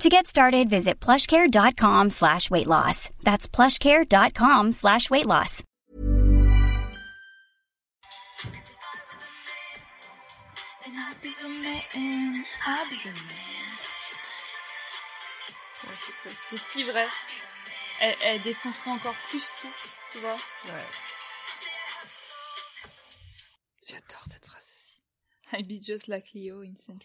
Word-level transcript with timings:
To 0.00 0.10
get 0.10 0.26
started, 0.26 0.68
visit 0.68 1.00
plushcare.com 1.00 2.10
slash 2.10 2.50
weight 2.50 2.66
loss. 2.66 3.08
That's 3.22 3.48
plushcare.com 3.48 4.72
slash 4.72 5.08
weight 5.10 5.24
loss. 5.24 5.62
Ouais, 15.84 15.94
c'est 15.98 16.12
cool. 16.22 16.32
C'est 16.50 16.58
si 16.58 16.82
vrai. 16.82 17.08
Elle, 18.00 18.14
elle 18.22 18.42
défoncerait 18.42 18.90
encore 18.90 19.14
plus 19.28 19.50
tout, 19.60 19.72
tu 20.12 20.18
vois. 20.18 20.34
Ouais. 20.66 20.86
J'adore 23.88 24.24
cette 24.30 24.44
phrase 24.44 24.74
aussi. 24.76 25.02
I 25.52 25.62
be 25.62 25.80
just 25.80 26.06
like 26.06 26.34
Leo 26.34 26.60
in 26.60 26.74
Saint 26.76 26.98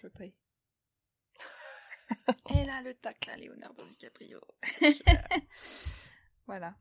Elle 2.49 2.69
a 2.69 2.81
le 2.81 2.93
tac 2.93 3.25
là, 3.25 3.37
Leonardo 3.37 3.85
DiCaprio. 3.85 4.41
voilà. 6.47 6.75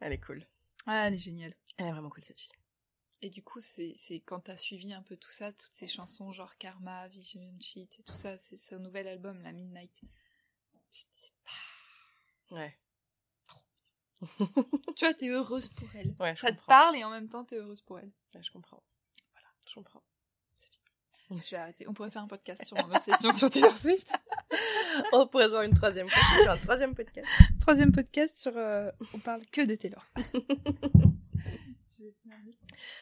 Elle 0.00 0.12
est 0.12 0.20
cool. 0.20 0.46
Ah, 0.86 1.06
elle 1.08 1.14
est 1.14 1.18
géniale. 1.18 1.54
Elle 1.78 1.86
est 1.86 1.92
vraiment 1.92 2.10
cool 2.10 2.22
cette 2.22 2.40
fille. 2.40 2.52
Et 3.22 3.30
du 3.30 3.42
coup, 3.42 3.60
c'est 3.60 3.94
c'est 3.96 4.20
quand 4.20 4.40
t'as 4.40 4.56
suivi 4.56 4.92
un 4.92 5.02
peu 5.02 5.16
tout 5.16 5.30
ça, 5.30 5.52
toutes 5.52 5.74
ces 5.74 5.88
chansons 5.88 6.32
genre 6.32 6.56
Karma, 6.58 7.08
Vision 7.08 7.42
Cheat 7.60 7.98
et 7.98 8.02
tout 8.02 8.14
ça, 8.14 8.36
c'est 8.38 8.58
son 8.58 8.78
nouvel 8.78 9.08
album, 9.08 9.42
la 9.42 9.52
Midnight. 9.52 10.02
Tu 10.90 11.04
te 11.04 11.08
dis, 11.18 11.32
Ouais. 12.50 12.78
tu 14.96 15.04
vois, 15.04 15.14
t'es 15.14 15.28
heureuse 15.28 15.68
pour 15.70 15.88
elle. 15.94 16.14
Ouais, 16.20 16.36
je 16.36 16.42
ça 16.42 16.52
te 16.52 16.64
parle 16.66 16.96
et 16.96 17.04
en 17.04 17.10
même 17.10 17.28
temps, 17.28 17.44
t'es 17.44 17.56
heureuse 17.56 17.80
pour 17.82 17.98
elle. 17.98 18.12
Ouais, 18.34 18.42
je 18.42 18.50
comprends. 18.50 18.82
Voilà, 19.32 19.48
je 19.68 19.74
comprends. 19.74 20.02
Je 21.30 21.50
vais 21.50 21.56
arrêter. 21.56 21.86
On 21.88 21.92
pourrait 21.94 22.10
faire 22.10 22.22
un 22.22 22.28
podcast 22.28 22.64
sur 22.64 22.76
mon 22.76 22.94
obsession 22.94 23.30
sur 23.34 23.50
Taylor 23.50 23.76
Swift. 23.76 24.10
On 25.12 25.26
pourrait 25.26 25.44
se 25.46 25.50
voir 25.50 25.62
une 25.62 25.74
troisième 25.74 26.08
sur 26.08 26.50
un 26.50 26.56
troisième 26.56 26.94
podcast. 26.94 27.26
Troisième 27.60 27.92
podcast 27.92 28.36
sur. 28.38 28.52
euh, 28.56 28.90
on 29.12 29.18
parle 29.18 29.42
que 29.52 29.62
de 29.62 29.74
Taylor. 29.74 30.04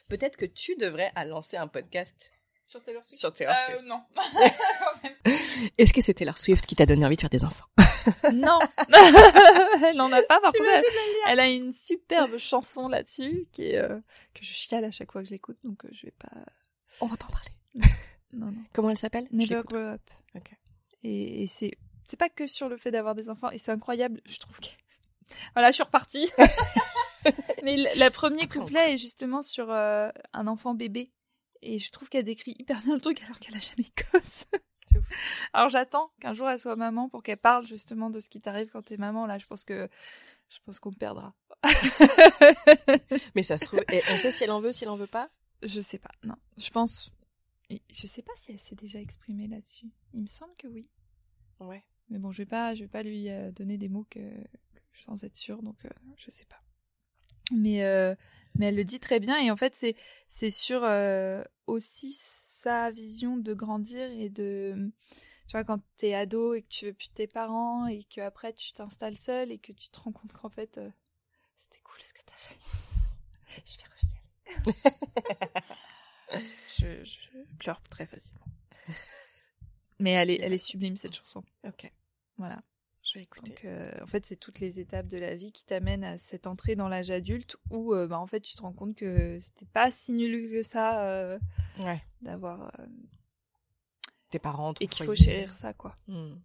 Peut-être 0.08 0.36
que 0.36 0.44
tu 0.46 0.76
devrais 0.76 1.10
à 1.14 1.24
lancer 1.24 1.56
un 1.56 1.66
podcast 1.68 2.30
Sur 2.66 2.82
Taylor 2.82 3.02
Swift? 3.04 3.18
Sur 3.20 3.32
Taylor 3.32 3.54
Euh, 3.54 3.72
Swift. 3.78 3.88
non. 3.88 4.02
Est-ce 5.78 5.92
que 5.92 6.00
c'est 6.00 6.14
Taylor 6.14 6.38
Swift 6.38 6.66
qui 6.66 6.74
t'a 6.74 6.86
donné 6.86 7.04
envie 7.04 7.16
de 7.16 7.20
faire 7.20 7.30
des 7.30 7.44
enfants? 7.44 7.66
Non. 8.32 8.58
elle 9.84 9.96
n'en 9.96 10.12
a 10.12 10.22
pas, 10.22 10.40
par 10.40 10.52
contre. 10.52 10.64
Elle, 10.72 10.84
elle 11.28 11.40
a 11.40 11.48
une 11.48 11.72
superbe 11.72 12.36
chanson 12.38 12.88
là-dessus 12.88 13.46
qui 13.52 13.70
est, 13.70 13.78
euh, 13.78 13.98
que 14.34 14.44
je 14.44 14.52
chiale 14.52 14.84
à 14.84 14.90
chaque 14.90 15.10
fois 15.10 15.22
que 15.22 15.26
je 15.28 15.32
l'écoute, 15.32 15.56
donc 15.64 15.84
euh, 15.84 15.88
je 15.92 16.06
vais 16.06 16.14
pas. 16.18 16.30
On 17.00 17.06
va 17.06 17.16
pas 17.16 17.26
en 17.26 17.30
parler. 17.32 17.50
Non, 18.34 18.46
non. 18.46 18.62
Comment 18.72 18.90
elle 18.90 18.98
s'appelle? 18.98 19.26
Never. 19.30 19.62
Grow 19.68 19.78
Up. 19.78 20.00
Et, 21.02 21.42
et 21.42 21.46
c'est 21.46 21.76
c'est 22.04 22.18
pas 22.18 22.28
que 22.28 22.46
sur 22.46 22.68
le 22.68 22.76
fait 22.76 22.90
d'avoir 22.90 23.14
des 23.14 23.30
enfants, 23.30 23.50
et 23.50 23.58
c'est 23.58 23.72
incroyable, 23.72 24.20
je 24.26 24.38
trouve 24.38 24.58
que. 24.60 24.68
Voilà, 25.54 25.70
je 25.70 25.74
suis 25.76 25.82
repartie. 25.82 26.30
Mais 27.64 27.78
le, 27.78 28.04
le 28.04 28.10
premier 28.10 28.46
couplet 28.46 28.92
est 28.92 28.98
justement 28.98 29.40
sur 29.40 29.70
euh, 29.70 30.10
un 30.34 30.46
enfant 30.46 30.74
bébé. 30.74 31.10
Et 31.62 31.78
je 31.78 31.90
trouve 31.90 32.10
qu'elle 32.10 32.26
décrit 32.26 32.54
hyper 32.58 32.82
bien 32.82 32.94
le 32.94 33.00
truc 33.00 33.22
alors 33.24 33.38
qu'elle 33.38 33.56
a 33.56 33.60
jamais 33.60 33.88
ouf. 34.14 34.44
Alors 35.54 35.70
j'attends 35.70 36.10
qu'un 36.20 36.34
jour 36.34 36.48
elle 36.50 36.60
soit 36.60 36.76
maman 36.76 37.08
pour 37.08 37.22
qu'elle 37.22 37.38
parle 37.38 37.66
justement 37.66 38.10
de 38.10 38.20
ce 38.20 38.28
qui 38.28 38.42
t'arrive 38.42 38.68
quand 38.70 38.82
t'es 38.82 38.98
maman. 38.98 39.24
Là, 39.26 39.38
je 39.38 39.46
pense 39.46 39.64
que 39.64 39.88
je 40.50 40.58
pense 40.66 40.78
qu'on 40.78 40.92
perdra. 40.92 41.32
Mais 43.34 43.42
ça 43.42 43.56
se 43.56 43.64
trouve, 43.64 43.80
et 43.90 44.02
on 44.10 44.18
sait 44.18 44.30
si 44.30 44.44
elle 44.44 44.50
en 44.50 44.60
veut, 44.60 44.72
si 44.72 44.84
elle 44.84 44.90
en 44.90 44.96
veut 44.96 45.06
pas? 45.06 45.30
Je 45.62 45.80
sais 45.80 45.98
pas. 45.98 46.10
Non, 46.22 46.36
je 46.58 46.68
pense. 46.68 47.10
Je 47.70 48.06
sais 48.06 48.22
pas 48.22 48.32
si 48.36 48.52
elle 48.52 48.60
s'est 48.60 48.74
déjà 48.74 49.00
exprimée 49.00 49.48
là-dessus. 49.48 49.90
Il 50.12 50.22
me 50.22 50.26
semble 50.26 50.54
que 50.56 50.66
oui. 50.68 50.88
Ouais. 51.60 51.82
Mais 52.10 52.18
bon, 52.18 52.30
je 52.30 52.38
vais 52.38 52.46
pas, 52.46 52.74
je 52.74 52.82
vais 52.82 52.88
pas 52.88 53.02
lui 53.02 53.30
euh, 53.30 53.50
donner 53.50 53.78
des 53.78 53.88
mots 53.88 54.06
que, 54.10 54.20
que 54.20 54.98
sans 55.04 55.24
être 55.24 55.36
sûre, 55.36 55.62
donc 55.62 55.84
euh, 55.84 55.90
je 56.16 56.30
sais 56.30 56.44
pas. 56.44 56.60
Mais 57.52 57.84
euh, 57.84 58.14
mais 58.58 58.66
elle 58.66 58.76
le 58.76 58.84
dit 58.84 59.00
très 59.00 59.20
bien 59.20 59.38
et 59.38 59.50
en 59.50 59.56
fait 59.56 59.74
c'est 59.74 59.96
c'est 60.28 60.50
sur 60.50 60.82
euh, 60.82 61.42
aussi 61.66 62.12
sa 62.12 62.90
vision 62.90 63.36
de 63.36 63.52
grandir 63.52 64.10
et 64.10 64.30
de 64.30 64.90
tu 65.46 65.52
vois 65.52 65.64
quand 65.64 65.80
t'es 65.98 66.14
ado 66.14 66.54
et 66.54 66.62
que 66.62 66.68
tu 66.68 66.86
veux 66.86 66.94
plus 66.94 67.10
tes 67.10 67.26
parents 67.26 67.86
et 67.86 68.04
que 68.04 68.20
après 68.22 68.52
tu 68.54 68.72
t'installes 68.72 69.18
seul 69.18 69.52
et 69.52 69.58
que 69.58 69.72
tu 69.72 69.88
te 69.88 70.00
rends 70.00 70.12
compte 70.12 70.32
qu'en 70.32 70.48
fait 70.48 70.80
c'était 71.58 71.82
cool 71.82 72.00
ce 72.00 72.14
que 72.14 72.20
t'as 72.24 72.34
fait. 72.34 72.58
Je 73.66 73.76
vais 73.76 73.84
rechialer. 74.64 74.94
je, 76.78 77.04
je 77.04 77.16
pleure 77.58 77.80
très 77.82 78.06
facilement. 78.06 78.46
Mais 80.00 80.10
elle 80.12 80.30
est, 80.30 80.40
elle 80.40 80.52
est 80.52 80.58
sublime 80.58 80.96
cette 80.96 81.14
chanson. 81.14 81.42
Ok. 81.66 81.90
Voilà. 82.38 82.60
Je 83.02 83.18
vais 83.18 83.22
écouter. 83.22 83.50
Donc, 83.52 83.64
euh, 83.64 83.90
en 84.02 84.06
fait, 84.06 84.24
c'est 84.26 84.36
toutes 84.36 84.60
les 84.60 84.80
étapes 84.80 85.06
de 85.06 85.18
la 85.18 85.34
vie 85.34 85.52
qui 85.52 85.64
t'amènent 85.64 86.04
à 86.04 86.16
cette 86.18 86.46
entrée 86.46 86.74
dans 86.74 86.88
l'âge 86.88 87.10
adulte 87.10 87.56
où, 87.70 87.92
euh, 87.94 88.06
bah, 88.06 88.18
en 88.18 88.26
fait, 88.26 88.40
tu 88.40 88.54
te 88.56 88.62
rends 88.62 88.72
compte 88.72 88.96
que 88.96 89.38
c'était 89.40 89.66
pas 89.66 89.92
si 89.92 90.12
nul 90.12 90.50
que 90.50 90.62
ça 90.62 91.02
euh, 91.06 91.38
Ouais. 91.80 92.02
d'avoir 92.22 92.72
Tes 94.30 94.38
parents. 94.38 94.72
et 94.80 94.88
qu'il 94.88 95.04
faut 95.06 95.14
chérir 95.14 95.54
ça, 95.56 95.74
quoi. 95.74 95.96
Hmm. 96.08 96.36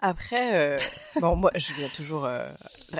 Après, 0.00 0.76
bon, 1.20 1.36
moi, 1.36 1.52
je 1.54 1.72
viens 1.74 1.88
toujours 1.88 2.22
ra- 2.22 2.52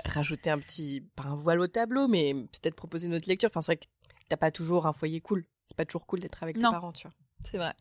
rajouter 0.04 0.48
un 0.50 0.58
petit, 0.60 1.02
pas 1.16 1.24
un 1.24 1.34
voile 1.36 1.60
au 1.60 1.66
tableau, 1.66 2.06
mais 2.08 2.34
peut-être 2.34 2.76
proposer 2.76 3.08
une 3.08 3.14
autre 3.14 3.28
lecture. 3.28 3.48
Enfin, 3.50 3.60
c'est 3.62 3.72
vrai 3.74 3.76
que 3.78 3.86
t'as 4.32 4.38
pas 4.38 4.50
toujours 4.50 4.86
un 4.86 4.94
foyer 4.94 5.20
cool. 5.20 5.44
C'est 5.66 5.76
pas 5.76 5.84
toujours 5.84 6.06
cool 6.06 6.20
d'être 6.20 6.42
avec 6.42 6.56
Non. 6.56 6.70
tes 6.70 6.74
parents, 6.74 6.92
tu 6.92 7.06
vois. 7.06 7.14
C'est 7.44 7.58
vrai. 7.58 7.74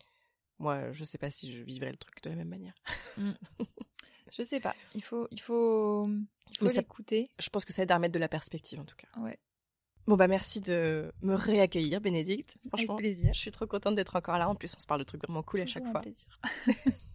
Moi, 0.60 0.92
je 0.92 1.06
sais 1.06 1.18
pas 1.18 1.30
si 1.30 1.50
je 1.50 1.64
vivrais 1.64 1.92
le 1.92 1.98
truc 1.98 2.22
de 2.24 2.30
la 2.30 2.36
même 2.36 2.50
manière. 2.50 2.74
Je 4.34 4.44
sais 4.44 4.60
pas. 4.62 4.76
Il 4.96 5.04
faut, 5.04 5.28
il 5.32 5.42
faut, 5.42 6.08
il 6.52 6.58
faut 6.58 6.74
l'écouter. 6.74 7.30
Je 7.40 7.50
pense 7.50 7.66
que 7.66 7.74
ça 7.74 7.84
aide 7.84 7.92
à 7.92 7.96
remettre 7.96 8.14
de 8.14 8.20
la 8.20 8.30
perspective, 8.30 8.80
en 8.80 8.86
tout 8.86 8.96
cas. 8.96 9.08
Ouais. 9.20 9.38
Bon, 10.08 10.16
bah, 10.16 10.28
merci 10.30 10.62
de 10.62 11.12
me 11.22 11.36
réaccueillir, 11.36 12.00
Bénédicte. 12.00 12.56
Avec 12.60 12.70
Franchement, 12.70 12.96
plaisir. 12.96 13.34
je 13.34 13.40
suis 13.40 13.52
trop 13.52 13.68
contente 13.68 13.96
d'être 13.96 14.16
encore 14.16 14.38
là. 14.38 14.48
En 14.48 14.56
plus, 14.56 14.74
on 14.76 14.80
se 14.80 14.86
parle 14.88 15.02
de 15.02 15.06
trucs 15.06 15.22
vraiment 15.24 15.44
cool 15.44 15.62
à 15.62 15.66
chaque 15.66 15.84
un 15.84 15.92
fois. 15.92 16.02
plaisir. 16.02 16.40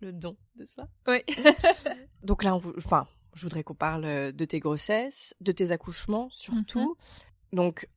Le 0.00 0.12
don 0.12 0.36
de 0.56 0.64
soi. 0.66 0.88
Oui. 1.06 1.18
Donc 2.22 2.42
là, 2.44 2.54
on 2.56 2.62
enfin, 2.78 3.06
je 3.34 3.42
voudrais 3.42 3.62
qu'on 3.64 3.74
parle 3.74 4.04
euh, 4.06 4.32
de 4.32 4.44
tes 4.46 4.58
grossesses, 4.60 5.34
de 5.40 5.52
tes 5.52 5.70
accouchements 5.70 6.28
surtout. 6.30 6.96
Donc, 7.52 7.88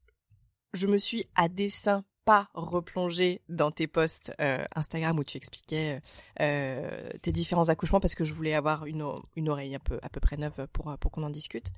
je 0.73 0.87
me 0.87 0.97
suis 0.97 1.25
à 1.35 1.47
dessein 1.47 2.03
pas 2.25 2.49
replongée 2.53 3.41
dans 3.49 3.71
tes 3.71 3.87
posts 3.87 4.31
euh, 4.39 4.63
Instagram 4.75 5.17
où 5.17 5.23
tu 5.23 5.37
expliquais 5.37 5.99
euh, 6.39 7.09
tes 7.21 7.31
différents 7.31 7.69
accouchements 7.69 7.99
parce 7.99 8.13
que 8.13 8.23
je 8.23 8.33
voulais 8.33 8.53
avoir 8.53 8.85
une, 8.85 9.01
oreille 9.47 9.75
un 9.75 9.79
peu, 9.79 9.99
à 10.03 10.09
peu 10.09 10.19
près 10.19 10.37
neuve 10.37 10.67
pour, 10.71 10.91
euh, 10.91 10.95
qu'on 10.97 11.23
en 11.23 11.29
discute. 11.29 11.71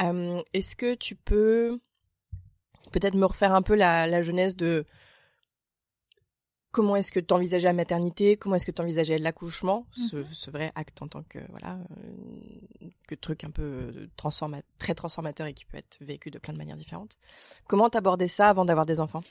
Euh, 0.00 0.38
Est-ce 0.52 0.76
que 0.76 0.94
tu 0.94 1.14
peux 1.14 1.80
peut-être 2.90 3.14
me 3.14 3.24
refaire 3.24 3.54
un 3.54 3.62
peu 3.62 3.74
la, 3.74 4.06
la 4.06 4.20
genèse 4.20 4.56
de 4.56 4.84
comment 6.72 6.96
est-ce 6.96 7.12
que 7.12 7.20
tu 7.20 7.32
envisageais 7.32 7.66
la 7.68 7.72
maternité, 7.74 8.36
comment 8.36 8.56
est-ce 8.56 8.66
que 8.66 8.70
tu 8.72 8.82
envisageais 8.82 9.18
l'accouchement, 9.18 9.86
ce, 9.92 10.16
Mhm. 10.16 10.26
ce 10.32 10.50
vrai 10.50 10.72
acte 10.74 11.00
en 11.02 11.08
tant 11.08 11.22
que 11.22 11.38
voilà 11.50 11.78
euh, 12.02 12.88
que 13.06 13.14
truc 13.14 13.44
un 13.44 13.50
peu 13.50 13.62
euh, 13.62 14.08
transforma 14.16 14.62
très 14.78 14.94
transformateur 14.94 15.46
et 15.46 15.54
qui 15.54 15.64
peut 15.66 15.76
être 15.76 15.98
vécu 16.00 16.30
de 16.30 16.38
plein 16.38 16.52
de 16.54 16.58
manières 16.58 16.76
différentes. 16.78 17.16
Comment 17.68 17.88
t'abordais 17.90 18.26
ça 18.28 18.48
avant 18.48 18.64
d'avoir 18.64 18.86
des 18.86 18.98
enfants? 19.00 19.22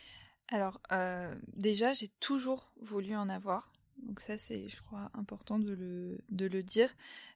Alors, 0.49 0.79
euh, 0.91 1.33
déjà, 1.55 1.93
j'ai 1.93 2.09
toujours 2.19 2.71
voulu 2.81 3.15
en 3.15 3.27
avoir. 3.29 3.71
Donc 4.03 4.19
ça, 4.19 4.37
c'est, 4.37 4.67
je 4.67 4.81
crois, 4.81 5.09
important 5.13 5.59
de 5.59 5.71
le, 5.73 6.19
de 6.29 6.45
le 6.47 6.61
dire. 6.63 6.89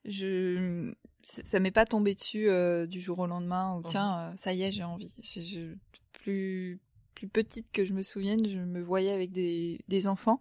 Je, 0.04 0.94
ça 1.24 1.60
m'est 1.60 1.72
pas 1.72 1.86
tombé 1.86 2.16
dessus 2.16 2.50
euh, 2.50 2.86
du 2.88 3.00
jour 3.01 3.19
au 3.19 3.28
lendemain. 3.28 3.75
Ou 3.75 3.80
Mhm. 3.80 3.86
tiens, 3.88 4.34
ça 4.38 4.54
y 4.54 4.63
est, 4.63 4.72
j'ai 4.72 4.84
envie. 4.84 5.13
Je, 5.24 5.42
je- 5.42 5.75
plus, 6.13 6.80
plus 7.15 7.27
petite 7.27 7.71
que 7.71 7.85
je 7.85 7.94
me 7.94 8.03
souvienne, 8.03 8.47
je 8.47 8.59
me 8.59 8.81
voyais 8.81 9.12
avec 9.12 9.31
des, 9.31 10.07
enfants. 10.07 10.39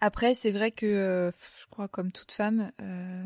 Après, 0.00 0.34
c'est 0.34 0.50
vrai 0.50 0.70
que, 0.70 0.86
euh, 0.86 1.30
je 1.58 1.66
crois, 1.70 1.88
comme 1.88 2.12
toute 2.12 2.30
femme, 2.32 2.70
euh, 2.80 3.24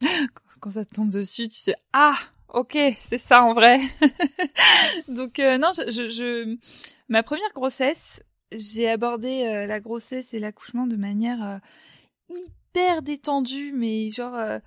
quand, 0.60 0.70
ça 0.70 0.84
tombe 0.84 1.10
dessus, 1.10 1.48
tu 1.48 1.58
te 1.58 1.70
dis 1.70 1.76
ah, 1.92 2.16
ok, 2.52 2.76
c'est 3.00 3.18
ça 3.18 3.42
en 3.42 3.54
vrai. 3.54 3.80
Donc 5.08 5.38
euh, 5.38 5.58
non, 5.58 5.72
je, 5.72 6.56
ma 7.08 7.22
première 7.22 7.52
grossesse, 7.54 8.22
j'ai 8.52 8.88
abordé 8.88 9.66
la 9.66 9.80
grossesse 9.80 10.34
et 10.34 10.38
l'accouchement 10.38 10.86
de 10.86 10.96
manière 10.96 11.60
hyper 12.28 13.02
détendue, 13.02 13.72
mais 13.72 14.10
genre 14.10 14.60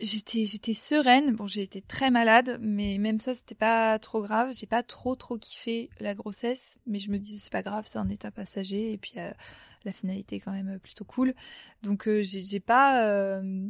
j'étais 0.00 0.46
j'étais 0.46 0.74
sereine. 0.74 1.34
Bon, 1.36 1.46
j'ai 1.46 1.62
été 1.62 1.80
très 1.82 2.10
malade, 2.10 2.58
mais 2.60 2.98
même 2.98 3.20
ça 3.20 3.34
c'était 3.34 3.54
pas 3.54 3.98
trop 3.98 4.22
grave. 4.22 4.50
J'ai 4.58 4.66
pas 4.66 4.82
trop 4.82 5.14
trop 5.16 5.38
kiffé 5.38 5.90
la 6.00 6.14
grossesse, 6.14 6.78
mais 6.86 6.98
je 6.98 7.10
me 7.10 7.18
disais 7.18 7.38
c'est 7.38 7.52
pas 7.52 7.62
grave, 7.62 7.86
c'est 7.88 7.98
un 7.98 8.08
état 8.08 8.30
passager 8.30 8.92
et 8.92 8.98
puis 8.98 9.14
euh, 9.18 9.30
la 9.84 9.92
finalité 9.92 10.36
est 10.36 10.40
quand 10.40 10.52
même 10.52 10.78
plutôt 10.78 11.04
cool. 11.04 11.34
Donc 11.82 12.08
euh, 12.08 12.22
j'ai 12.22 12.60
pas 12.60 13.04
euh, 13.06 13.66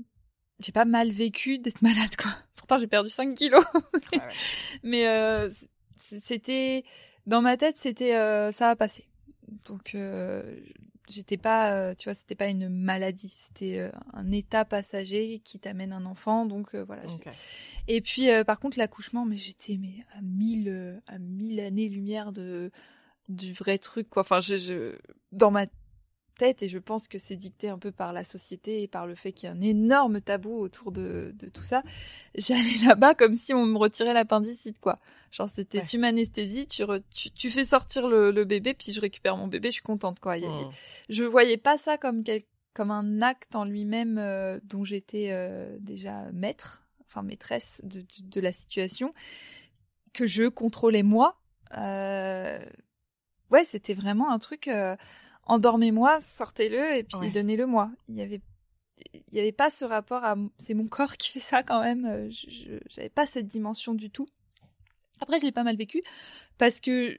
j'ai 0.61 0.73
pas 0.73 0.85
mal 0.85 1.11
vécu 1.11 1.59
d'être 1.59 1.82
malade 1.82 2.17
quoi. 2.17 2.32
Pourtant 2.56 2.79
j'ai 2.79 2.87
perdu 2.87 3.11
5 3.11 3.35
kilos. 3.35 3.65
Mais 4.82 5.06
euh, 5.09 5.50
c- 5.50 6.21
c'était 6.25 6.85
dans 7.27 7.43
ma 7.43 7.56
tête, 7.56 7.77
c'était 7.79 8.15
euh, 8.17 8.53
ça 8.53 8.67
va 8.67 8.77
passer. 8.77 9.05
Donc 9.67 9.94
euh, 9.94 10.43
j'étais 11.11 11.37
pas, 11.37 11.73
euh, 11.73 11.95
tu 11.95 12.09
vois, 12.09 12.15
c'était 12.15 12.35
pas 12.35 12.47
une 12.47 12.69
maladie, 12.69 13.29
c'était 13.29 13.79
euh, 13.79 13.91
un 14.12 14.31
état 14.31 14.65
passager 14.65 15.41
qui 15.45 15.59
t'amène 15.59 15.93
un 15.93 16.07
enfant. 16.07 16.47
Donc 16.47 16.75
euh, 16.75 16.85
voilà. 16.85 17.03
Et 17.89 18.01
puis 18.01 18.31
euh, 18.31 18.45
par 18.45 18.61
contre 18.61 18.79
l'accouchement, 18.79 19.27
mais 19.27 19.37
j'étais 19.37 19.77
mais 19.79 20.05
à 20.17 20.23
mille 20.23 21.01
à 21.07 21.19
mille 21.19 21.61
années 21.61 21.89
lumière 21.89 22.33
de 22.33 22.71
du 23.29 23.53
vrai 23.53 23.79
truc 23.79 24.09
quoi. 24.09 24.23
Enfin 24.23 24.41
je, 24.41 24.57
je 24.57 24.97
dans 25.33 25.51
ma 25.51 25.67
tête 26.41 26.63
et 26.63 26.69
je 26.69 26.79
pense 26.79 27.07
que 27.07 27.19
c'est 27.19 27.37
dicté 27.37 27.69
un 27.69 27.79
peu 27.79 27.93
par 27.93 28.13
la 28.15 28.25
société 28.25 28.83
et 28.83 28.89
par 28.89 29.07
le 29.07 29.15
fait 29.15 29.33
qu'il 29.33 29.47
y 29.49 29.53
a 29.53 29.55
un 29.55 29.61
énorme 29.61 30.21
tabou 30.23 30.55
autour 30.59 30.91
de, 30.91 31.33
de 31.39 31.49
tout 31.49 31.63
ça. 31.63 31.83
J'allais 32.35 32.79
là-bas 32.87 33.15
comme 33.15 33.35
si 33.35 33.53
on 33.53 33.67
me 33.67 33.77
retirait 33.79 34.15
l'appendicite, 34.15 34.81
quoi. 34.81 34.99
Genre, 35.33 35.49
c'était, 35.49 35.79
Ouais. 35.81 35.87
tu 35.87 35.99
m'anesthésies, 35.99 36.67
tu, 36.67 36.83
tu, 37.15 37.31
tu 37.31 37.51
fais 37.51 37.65
sortir 37.67 38.09
le, 38.09 38.31
le 38.31 38.45
bébé, 38.45 38.73
puis 38.75 38.93
je 38.93 39.01
récupère 39.01 39.37
mon 39.37 39.47
bébé, 39.49 39.69
je 39.69 39.75
suis 39.75 39.83
contente, 39.83 40.19
quoi. 40.19 40.39
Il 40.39 40.47
Hmm. 40.47 40.71
Je 41.11 41.25
voyais 41.25 41.59
pas 41.59 41.77
ça 41.79 41.99
comme, 41.99 42.25
quel- 42.25 42.43
comme 42.73 42.91
un 42.91 43.21
acte 43.23 43.55
en 43.55 43.65
lui-même 43.65 44.17
euh, 44.19 44.59
dont 44.65 44.85
j'étais 44.85 45.29
euh, 45.33 45.77
déjà 45.81 46.31
maître, 46.33 46.83
enfin 47.07 47.23
maîtresse 47.23 47.81
de, 47.85 48.01
de, 48.01 48.07
de 48.25 48.41
la 48.41 48.53
situation, 48.53 49.13
que 50.15 50.27
je 50.27 50.45
contrôlais 50.49 51.03
moi. 51.05 51.37
Euh, 51.77 52.59
Ouais, 53.51 53.65
c'était 53.65 53.95
vraiment 53.95 54.31
un 54.33 54.39
truc... 54.39 54.69
euh, 54.69 54.97
endormez-moi, 55.45 56.21
sortez-le 56.21 56.97
et 56.97 57.03
puis 57.05 57.19
Ouais. 57.21 57.31
donnez-le-moi. 57.31 57.91
Il 58.09 58.17
y 58.17 58.23
avait 58.23 58.41
il 59.33 59.37
y 59.37 59.41
avait 59.41 59.53
pas 59.53 59.71
ce 59.71 59.85
rapport 59.85 60.25
à 60.25 60.37
c'est 60.59 60.75
mon 60.75 60.87
corps 60.87 61.17
qui 61.17 61.31
fait 61.33 61.41
ça 61.41 61.63
quand 61.63 61.81
même. 61.83 62.05
euh, 62.05 62.31
Je 62.31 62.79
j'avais 62.91 63.09
pas 63.09 63.27
cette 63.27 63.49
dimension 63.49 63.95
du 63.95 64.11
tout. 64.11 64.27
Après, 65.21 65.39
je 65.39 65.45
l'ai 65.45 65.53
pas 65.53 65.63
mal 65.65 65.77
vécu 65.77 66.03
parce 66.59 66.81
que 66.81 67.17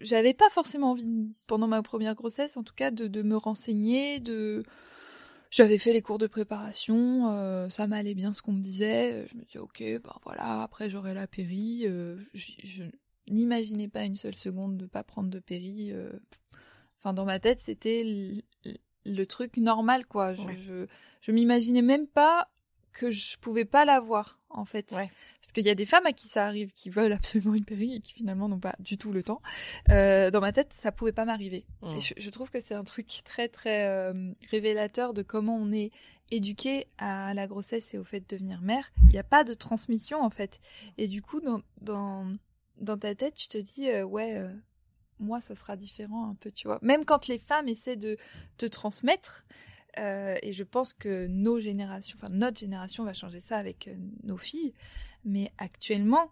j'avais 0.00 0.34
pas 0.34 0.48
forcément 0.50 0.92
envie 0.92 1.06
pendant 1.48 1.66
ma 1.66 1.82
première 1.82 2.14
grossesse, 2.14 2.56
en 2.56 2.62
tout 2.62 2.74
cas, 2.74 2.90
de, 2.90 3.08
de 3.08 3.22
me 3.22 3.36
renseigner, 3.36 4.20
de 4.20 4.62
j'avais 5.50 5.78
fait 5.78 5.92
les 5.92 6.00
cours 6.02 6.18
de 6.18 6.28
préparation, 6.28 7.28
euh, 7.30 7.68
ça 7.68 7.88
m'allait 7.88 8.14
bien 8.14 8.32
ce 8.34 8.40
qu'on 8.42 8.52
me 8.52 8.62
disait. 8.62 9.26
Je 9.26 9.36
me 9.36 9.42
disais 9.42 9.58
ok, 9.58 9.82
ben 10.02 10.14
voilà, 10.24 10.62
après 10.62 10.88
j'aurai 10.88 11.12
la 11.12 11.26
péri. 11.26 11.82
euh, 11.86 12.16
je, 12.34 12.52
je 12.62 12.84
n'imaginais 13.28 13.88
pas 13.88 14.04
une 14.04 14.14
seule 14.16 14.34
seconde 14.36 14.76
de 14.76 14.86
pas 14.86 15.02
prendre 15.02 15.28
de 15.28 15.40
péri. 15.40 15.90
euh, 15.92 16.12
Enfin, 17.00 17.12
dans 17.14 17.24
ma 17.24 17.40
tête, 17.40 17.60
c'était 17.60 18.04
le 19.06 19.24
truc 19.26 19.56
normal, 19.56 20.06
quoi. 20.06 20.34
Je, 20.34 20.42
Ouais. 20.42 20.56
je, 20.60 20.86
je 21.22 21.32
m'imaginais 21.32 21.82
même 21.82 22.06
pas 22.06 22.48
que 22.92 23.10
je 23.10 23.38
pouvais 23.38 23.64
pas 23.64 23.84
l'avoir, 23.84 24.38
en 24.50 24.64
fait. 24.64 24.92
Ouais. 24.92 25.10
Parce 25.40 25.52
qu'il 25.52 25.64
y 25.64 25.70
a 25.70 25.74
des 25.74 25.86
femmes 25.86 26.06
à 26.06 26.12
qui 26.12 26.26
ça 26.26 26.44
arrive, 26.46 26.72
qui 26.72 26.90
veulent 26.90 27.12
absolument 27.12 27.54
une 27.54 27.64
péri 27.64 27.94
et 27.94 28.00
qui 28.00 28.12
finalement 28.12 28.48
n'ont 28.48 28.58
pas 28.58 28.74
du 28.80 28.98
tout 28.98 29.12
le 29.12 29.22
temps. 29.22 29.40
Euh, 29.90 30.30
dans 30.30 30.40
ma 30.40 30.52
tête, 30.52 30.72
ça 30.72 30.90
pouvait 30.92 31.12
pas 31.12 31.24
m'arriver. 31.24 31.64
Mm. 31.82 31.94
Et 31.96 32.00
je, 32.00 32.14
je 32.16 32.30
trouve 32.30 32.50
que 32.50 32.60
c'est 32.60 32.74
un 32.74 32.84
truc 32.84 33.06
très, 33.24 33.48
très 33.48 33.86
euh, 33.86 34.32
révélateur 34.50 35.14
de 35.14 35.22
comment 35.22 35.56
on 35.56 35.72
est 35.72 35.92
éduqué 36.32 36.86
à 36.98 37.32
la 37.32 37.46
grossesse 37.46 37.94
et 37.94 37.98
au 37.98 38.04
fait 38.04 38.20
de 38.20 38.26
devenir 38.36 38.60
mère. 38.60 38.92
Il 39.04 39.10
n'y 39.12 39.18
a 39.18 39.24
pas 39.24 39.44
de 39.44 39.54
transmission, 39.54 40.20
en 40.22 40.30
fait. 40.30 40.60
Et 40.98 41.08
du 41.08 41.22
coup, 41.22 41.40
dans, 41.40 41.62
dans, 41.80 42.26
dans 42.78 42.98
ta 42.98 43.14
tête, 43.14 43.34
tu 43.34 43.48
te 43.48 43.58
dis, 43.58 43.88
euh, 43.88 44.04
ouais, 44.04 44.36
moi, 45.20 45.40
ça 45.40 45.54
sera 45.54 45.76
différent 45.76 46.28
un 46.30 46.34
peu, 46.34 46.50
tu 46.50 46.66
vois. 46.66 46.78
Même 46.82 47.04
quand 47.04 47.28
les 47.28 47.38
femmes 47.38 47.68
essaient 47.68 47.96
de 47.96 48.16
te 48.56 48.66
transmettre, 48.66 49.44
euh, 49.98 50.36
et 50.42 50.52
je 50.52 50.64
pense 50.64 50.92
que 50.92 51.26
nos 51.26 51.58
générations, 51.58 52.16
enfin 52.20 52.32
notre 52.32 52.58
génération 52.58 53.04
va 53.04 53.12
changer 53.12 53.40
ça 53.40 53.58
avec 53.58 53.88
euh, 53.88 53.94
nos 54.22 54.36
filles, 54.36 54.72
mais 55.24 55.52
actuellement, 55.58 56.30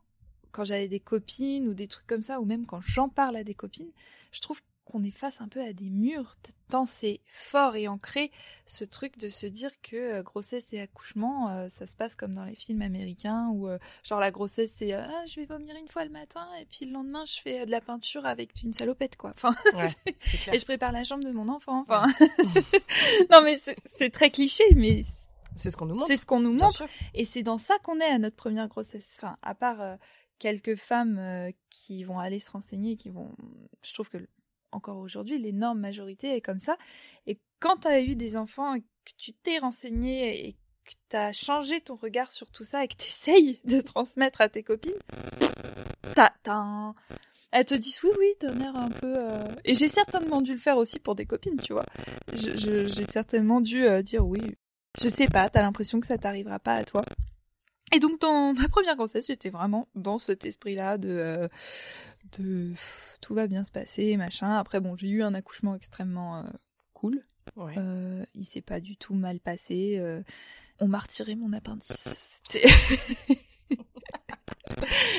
quand 0.53 0.65
j'avais 0.65 0.89
des 0.89 1.01
copines 1.01 1.69
ou 1.69 1.75
des 1.75 1.89
trucs 1.89 2.07
comme 2.07 2.23
ça, 2.23 2.41
ou 2.41 2.45
même 2.45 2.67
quand 2.67 2.81
j'en 2.81 3.09
parle 3.09 3.37
à 3.37 3.45
des 3.45 3.55
copines, 3.55 3.91
je 4.33 4.41
trouve 4.41 4.63
qu'on 4.91 5.05
est 5.05 5.11
face 5.11 5.41
un 5.41 5.49
peu 5.49 5.61
à 5.61 5.73
des 5.73 5.91
murs, 5.91 6.35
tant 6.71 6.87
c'est 6.87 7.21
fort 7.31 7.77
et 7.77 7.89
ancré 7.89 8.31
ce 8.67 8.85
truc 8.85 9.19
de 9.19 9.29
se 9.29 9.47
dire 9.47 9.71
que 9.83 9.97
euh, 9.97 10.23
grossesse 10.23 10.67
et 10.73 10.81
accouchement, 10.81 11.51
euh, 11.51 11.69
ça 11.69 11.87
se 11.87 11.95
passe 11.95 12.15
comme 12.15 12.33
dans 12.35 12.45
les 12.45 12.55
films 12.55 12.83
américains 12.83 13.49
où 13.53 13.69
euh, 13.69 13.79
genre 14.03 14.19
la 14.21 14.31
grossesse 14.31 14.73
c'est 14.77 14.95
euh, 14.95 15.03
ah, 15.07 15.25
je 15.27 15.41
vais 15.41 15.47
vomir 15.47 15.77
une 15.77 15.89
fois 15.89 16.05
le 16.05 16.11
matin 16.11 16.47
et 16.61 16.65
puis 16.65 16.87
le 16.87 16.93
lendemain 16.93 17.25
je 17.27 17.41
fais 17.41 17.67
de 17.67 17.71
la 17.71 17.81
peinture 17.81 18.25
avec 18.27 18.63
une 18.63 18.73
salopette 18.73 19.17
quoi. 19.17 19.31
Enfin, 19.35 19.55
Ouais, 19.75 19.89
c'est 20.21 20.39
clair. 20.39 20.55
et 20.55 20.59
je 20.59 20.65
prépare 20.65 20.93
la 20.93 21.05
chambre 21.05 21.25
de 21.25 21.33
mon 21.33 21.49
enfant. 21.49 21.83
Enfin, 21.89 22.05
non 23.31 23.43
mais 23.43 23.61
c'est- 23.99 24.11
très 24.11 24.31
cliché, 24.31 24.65
mais 24.75 25.03
C'est 25.57 25.71
ce 25.71 25.77
qu'on 25.77 25.87
nous 25.87 25.95
montre. 25.95 26.07
c'est 26.07 26.17
ce 26.17 26.27
qu'on 26.27 26.41
nous 26.41 26.53
montre 26.53 26.85
et 27.15 27.25
c'est 27.25 27.43
dans 27.43 27.59
ça 27.59 27.77
qu'on 27.83 28.01
est 28.01 28.05
à 28.11 28.19
notre 28.19 28.37
première 28.37 28.69
grossesse. 28.69 29.17
Enfin, 29.19 29.37
à 29.43 29.55
part 29.55 29.99
quelques 30.39 30.77
femmes 30.77 31.51
qui 31.71 32.05
vont 32.05 32.19
aller 32.19 32.39
se 32.41 32.51
renseigner, 32.51 32.97
qui 32.97 33.11
vont, 33.11 33.35
je 33.83 33.93
trouve 33.93 34.09
que 34.09 34.19
encore 34.73 34.99
aujourd'hui 34.99 35.39
l'énorme 35.39 35.81
majorité 35.81 36.35
est 36.37 36.41
comme 36.41 36.59
ça. 36.59 36.77
Et 37.27 37.39
quand 37.61 37.79
tu 37.79 37.89
as 37.89 38.01
eu 38.01 38.15
des 38.15 38.37
enfants, 38.37 38.79
que 38.79 39.13
tu 39.17 39.33
t'es 39.33 39.59
renseigné 39.59 40.49
et 40.49 40.53
que 40.85 40.93
tu 41.11 41.17
as 41.17 41.33
changé 41.33 41.81
ton 41.81 41.97
regard 41.97 42.33
sur 42.33 42.51
tout 42.51 42.65
ça 42.65 42.85
et 42.85 42.89
que 42.89 42.97
tu 42.97 43.09
essayes 43.09 43.61
de 43.65 43.81
transmettre 43.81 44.41
à 44.41 44.49
tes 44.49 44.63
copines, 44.63 44.93
t'as, 46.15 46.33
t'as 46.43 46.55
un... 46.55 46.95
Elles 47.51 47.65
te 47.65 47.75
disent 47.75 48.01
oui, 48.03 48.11
oui, 48.19 48.27
d'un 48.41 48.61
air 48.61 48.77
un 48.77 48.91
peu... 48.91 49.15
euh, 49.17 49.45
Et 49.65 49.75
j'ai 49.75 49.89
certainement 49.89 50.43
dû 50.43 50.53
le 50.53 50.59
faire 50.59 50.77
aussi 50.77 50.99
pour 50.99 51.15
des 51.15 51.25
copines, 51.25 51.59
tu 51.63 51.73
vois. 51.73 51.87
J'ai 52.35 53.07
certainement 53.07 53.63
dû 53.63 53.87
euh, 53.87 54.03
dire 54.03 54.27
oui, 54.27 54.43
je 55.01 55.09
sais 55.09 55.29
pas, 55.29 55.49
t'as 55.49 55.63
l'impression 55.63 55.99
que 55.99 56.07
ça 56.07 56.19
t'arrivera 56.19 56.59
pas 56.59 56.75
à 56.75 56.85
toi. 56.85 57.03
Et 57.93 58.01
donc 58.01 58.21
dans 58.21 58.53
ma 58.55 58.69
première 58.69 58.97
grossesse, 58.97 59.27
j'étais 59.29 59.51
vraiment 59.51 59.89
dans 59.95 60.19
cet 60.19 60.45
esprit-là 60.45 60.99
de, 60.99 61.09
euh, 61.09 61.49
de 62.39 62.71
pff, 62.71 63.19
tout 63.21 63.35
va 63.35 63.47
bien 63.47 63.65
se 63.65 63.73
passer, 63.73 64.17
machin. 64.17 64.57
Après 64.57 64.81
bon, 64.81 64.97
j'ai 64.97 65.09
eu 65.09 65.23
un 65.23 65.35
accouchement 65.35 65.75
extrêmement 65.75 66.39
euh, 66.39 66.49
cool. 66.95 67.23
Ouais. 67.57 67.75
Euh, 67.79 68.25
il 68.35 68.45
s'est 68.45 68.61
pas 68.61 68.81
du 68.81 68.97
tout 68.97 69.15
mal 69.15 69.41
passé. 69.41 70.03
on 70.81 70.89
m'a 70.89 70.99
retiré 70.99 71.35
mon 71.35 71.53
appendice. 71.53 72.41
C'était 72.51 72.69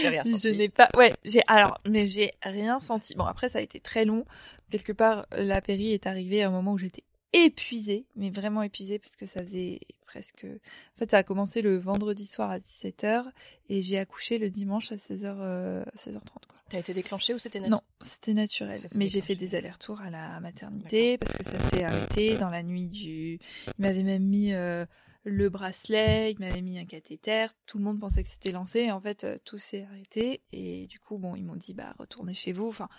J'ai 0.02 0.10
rien 0.10 0.24
senti. 0.26 0.48
je 0.50 0.54
n'ai 0.54 0.70
pas. 0.70 0.90
Ouais, 0.96 1.14
j'ai. 1.26 1.42
Alors, 1.48 1.80
mais 1.88 2.08
j'ai 2.08 2.34
rien 2.44 2.80
senti. 2.80 3.16
Bon, 3.16 3.26
après, 3.26 3.50
ça 3.50 3.60
a 3.60 3.62
été 3.62 3.80
très 3.80 4.06
long. 4.06 4.26
Quelque 4.70 4.94
part, 4.94 5.26
la 5.32 5.62
péri 5.62 5.94
est 5.94 6.06
arrivée 6.06 6.44
à 6.44 6.48
un 6.48 6.52
moment 6.52 6.74
où 6.74 6.78
j'étais 6.78 7.04
épuisée, 7.34 8.06
mais 8.16 8.30
vraiment 8.30 8.64
épuisée, 8.64 9.00
parce 9.00 9.16
que 9.16 9.26
ça 9.26 9.44
faisait 9.44 9.80
presque. 10.06 10.46
En 10.46 11.00
fait, 11.00 11.12
ça 11.12 11.20
a 11.20 11.24
commencé 11.24 11.62
le 11.62 11.78
vendredi 11.78 12.26
soir 12.26 12.50
à 12.50 12.60
17h 12.60 13.26
et 13.70 13.82
j'ai 13.82 14.00
accouché 14.00 14.38
le 14.38 14.50
dimanche 14.50 14.92
à 14.92 14.96
16h, 14.96 15.36
euh, 15.40 15.84
16h30, 15.96 16.22
quoi. 16.48 16.60
T'as 16.70 16.80
été 16.80 16.94
déclenché 16.94 17.34
ou 17.34 17.40
c'était 17.40 17.60
naturel 17.60 17.72
Non, 17.72 17.82
c'était 18.00 18.34
naturel. 18.34 18.78
Ça 18.78 18.88
Mais 18.96 19.08
j'ai 19.08 19.22
fait 19.22 19.36
des 19.36 19.56
allers-retours 19.56 20.02
à 20.02 20.12
la 20.12 20.40
maternité 20.40 21.18
parce 21.18 21.36
que 21.36 21.44
ça 21.44 21.60
s'est 21.60 21.84
arrêté 21.84 22.38
dans 22.38 22.50
la 22.50 22.62
nuit 22.62 22.88
du. 22.88 23.40
Il 23.68 23.82
m'avait 23.82 24.04
même 24.04 24.24
mis 24.24 24.54
euh, 24.54 24.86
le 25.24 25.50
bracelet, 25.50 26.32
il 26.32 26.40
m'avait 26.40 26.62
mis 26.62 26.80
un 26.80 26.86
cathéter, 26.86 27.48
tout 27.66 27.78
le 27.78 27.84
monde 27.84 28.00
pensait 28.00 28.24
que 28.24 28.30
c'était 28.30 28.52
lancé, 28.52 28.80
et 28.82 28.92
en 28.92 29.02
fait, 29.02 29.24
euh, 29.24 29.38
tout 29.46 29.58
s'est 29.58 29.84
arrêté, 29.84 30.42
et 30.52 30.88
du 30.88 31.00
coup, 31.00 31.18
bon, 31.18 31.36
ils 31.36 31.44
m'ont 31.44 31.56
dit, 31.56 31.74
bah, 31.74 31.94
retournez 31.98 32.34
chez 32.34 32.52
vous, 32.52 32.68
enfin, 32.68 32.90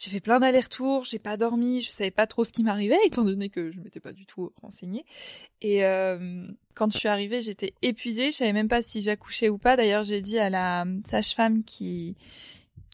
j'ai 0.00 0.10
fait 0.10 0.20
plein 0.20 0.40
d'allers-retours, 0.40 1.04
j'ai 1.04 1.18
pas 1.18 1.36
dormi, 1.36 1.82
je 1.82 1.90
savais 1.90 2.10
pas 2.10 2.26
trop 2.26 2.42
ce 2.42 2.52
qui 2.52 2.64
m'arrivait, 2.64 2.96
étant 3.04 3.22
donné 3.22 3.50
que 3.50 3.70
je 3.70 3.78
m'étais 3.80 4.00
pas 4.00 4.14
du 4.14 4.24
tout 4.24 4.50
renseignée. 4.62 5.04
Et 5.60 5.84
euh, 5.84 6.46
quand 6.74 6.90
je 6.90 6.96
suis 6.96 7.08
arrivée, 7.08 7.42
j'étais 7.42 7.74
épuisée, 7.82 8.30
je 8.30 8.36
savais 8.36 8.54
même 8.54 8.68
pas 8.68 8.82
si 8.82 9.02
j'accouchais 9.02 9.50
ou 9.50 9.58
pas. 9.58 9.76
D'ailleurs, 9.76 10.02
j'ai 10.04 10.22
dit 10.22 10.38
à 10.38 10.48
la 10.48 10.86
sage-femme 11.06 11.64
qui, 11.64 12.16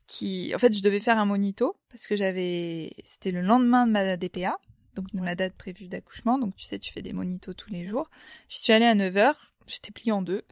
qui, 0.09 0.53
en 0.53 0.59
fait, 0.59 0.77
je 0.77 0.83
devais 0.83 0.99
faire 0.99 1.17
un 1.17 1.27
monito 1.27 1.77
parce 1.91 2.09
que 2.09 2.17
j'avais, 2.17 2.93
c'était 3.05 3.31
le 3.31 3.41
lendemain 3.41 3.87
de 3.87 3.93
ma 3.93 4.17
DPA, 4.17 4.59
donc 4.97 5.15
de 5.15 5.21
ma 5.21 5.37
date 5.37 5.55
prévue 5.55 5.87
d'accouchement. 5.87 6.39
Donc 6.39 6.57
tu 6.57 6.65
sais, 6.65 6.81
tu 6.81 6.93
fais 6.93 7.03
des 7.03 7.13
monitos 7.13 7.55
tous 7.55 7.71
les 7.71 7.87
jours. 7.87 8.11
Je 8.49 8.57
suis 8.57 8.73
allée 8.73 8.85
à 8.85 8.97
9h, 8.97 9.35
j'étais 9.69 9.93
pliée 9.93 10.11
en 10.11 10.23
deux. 10.23 10.43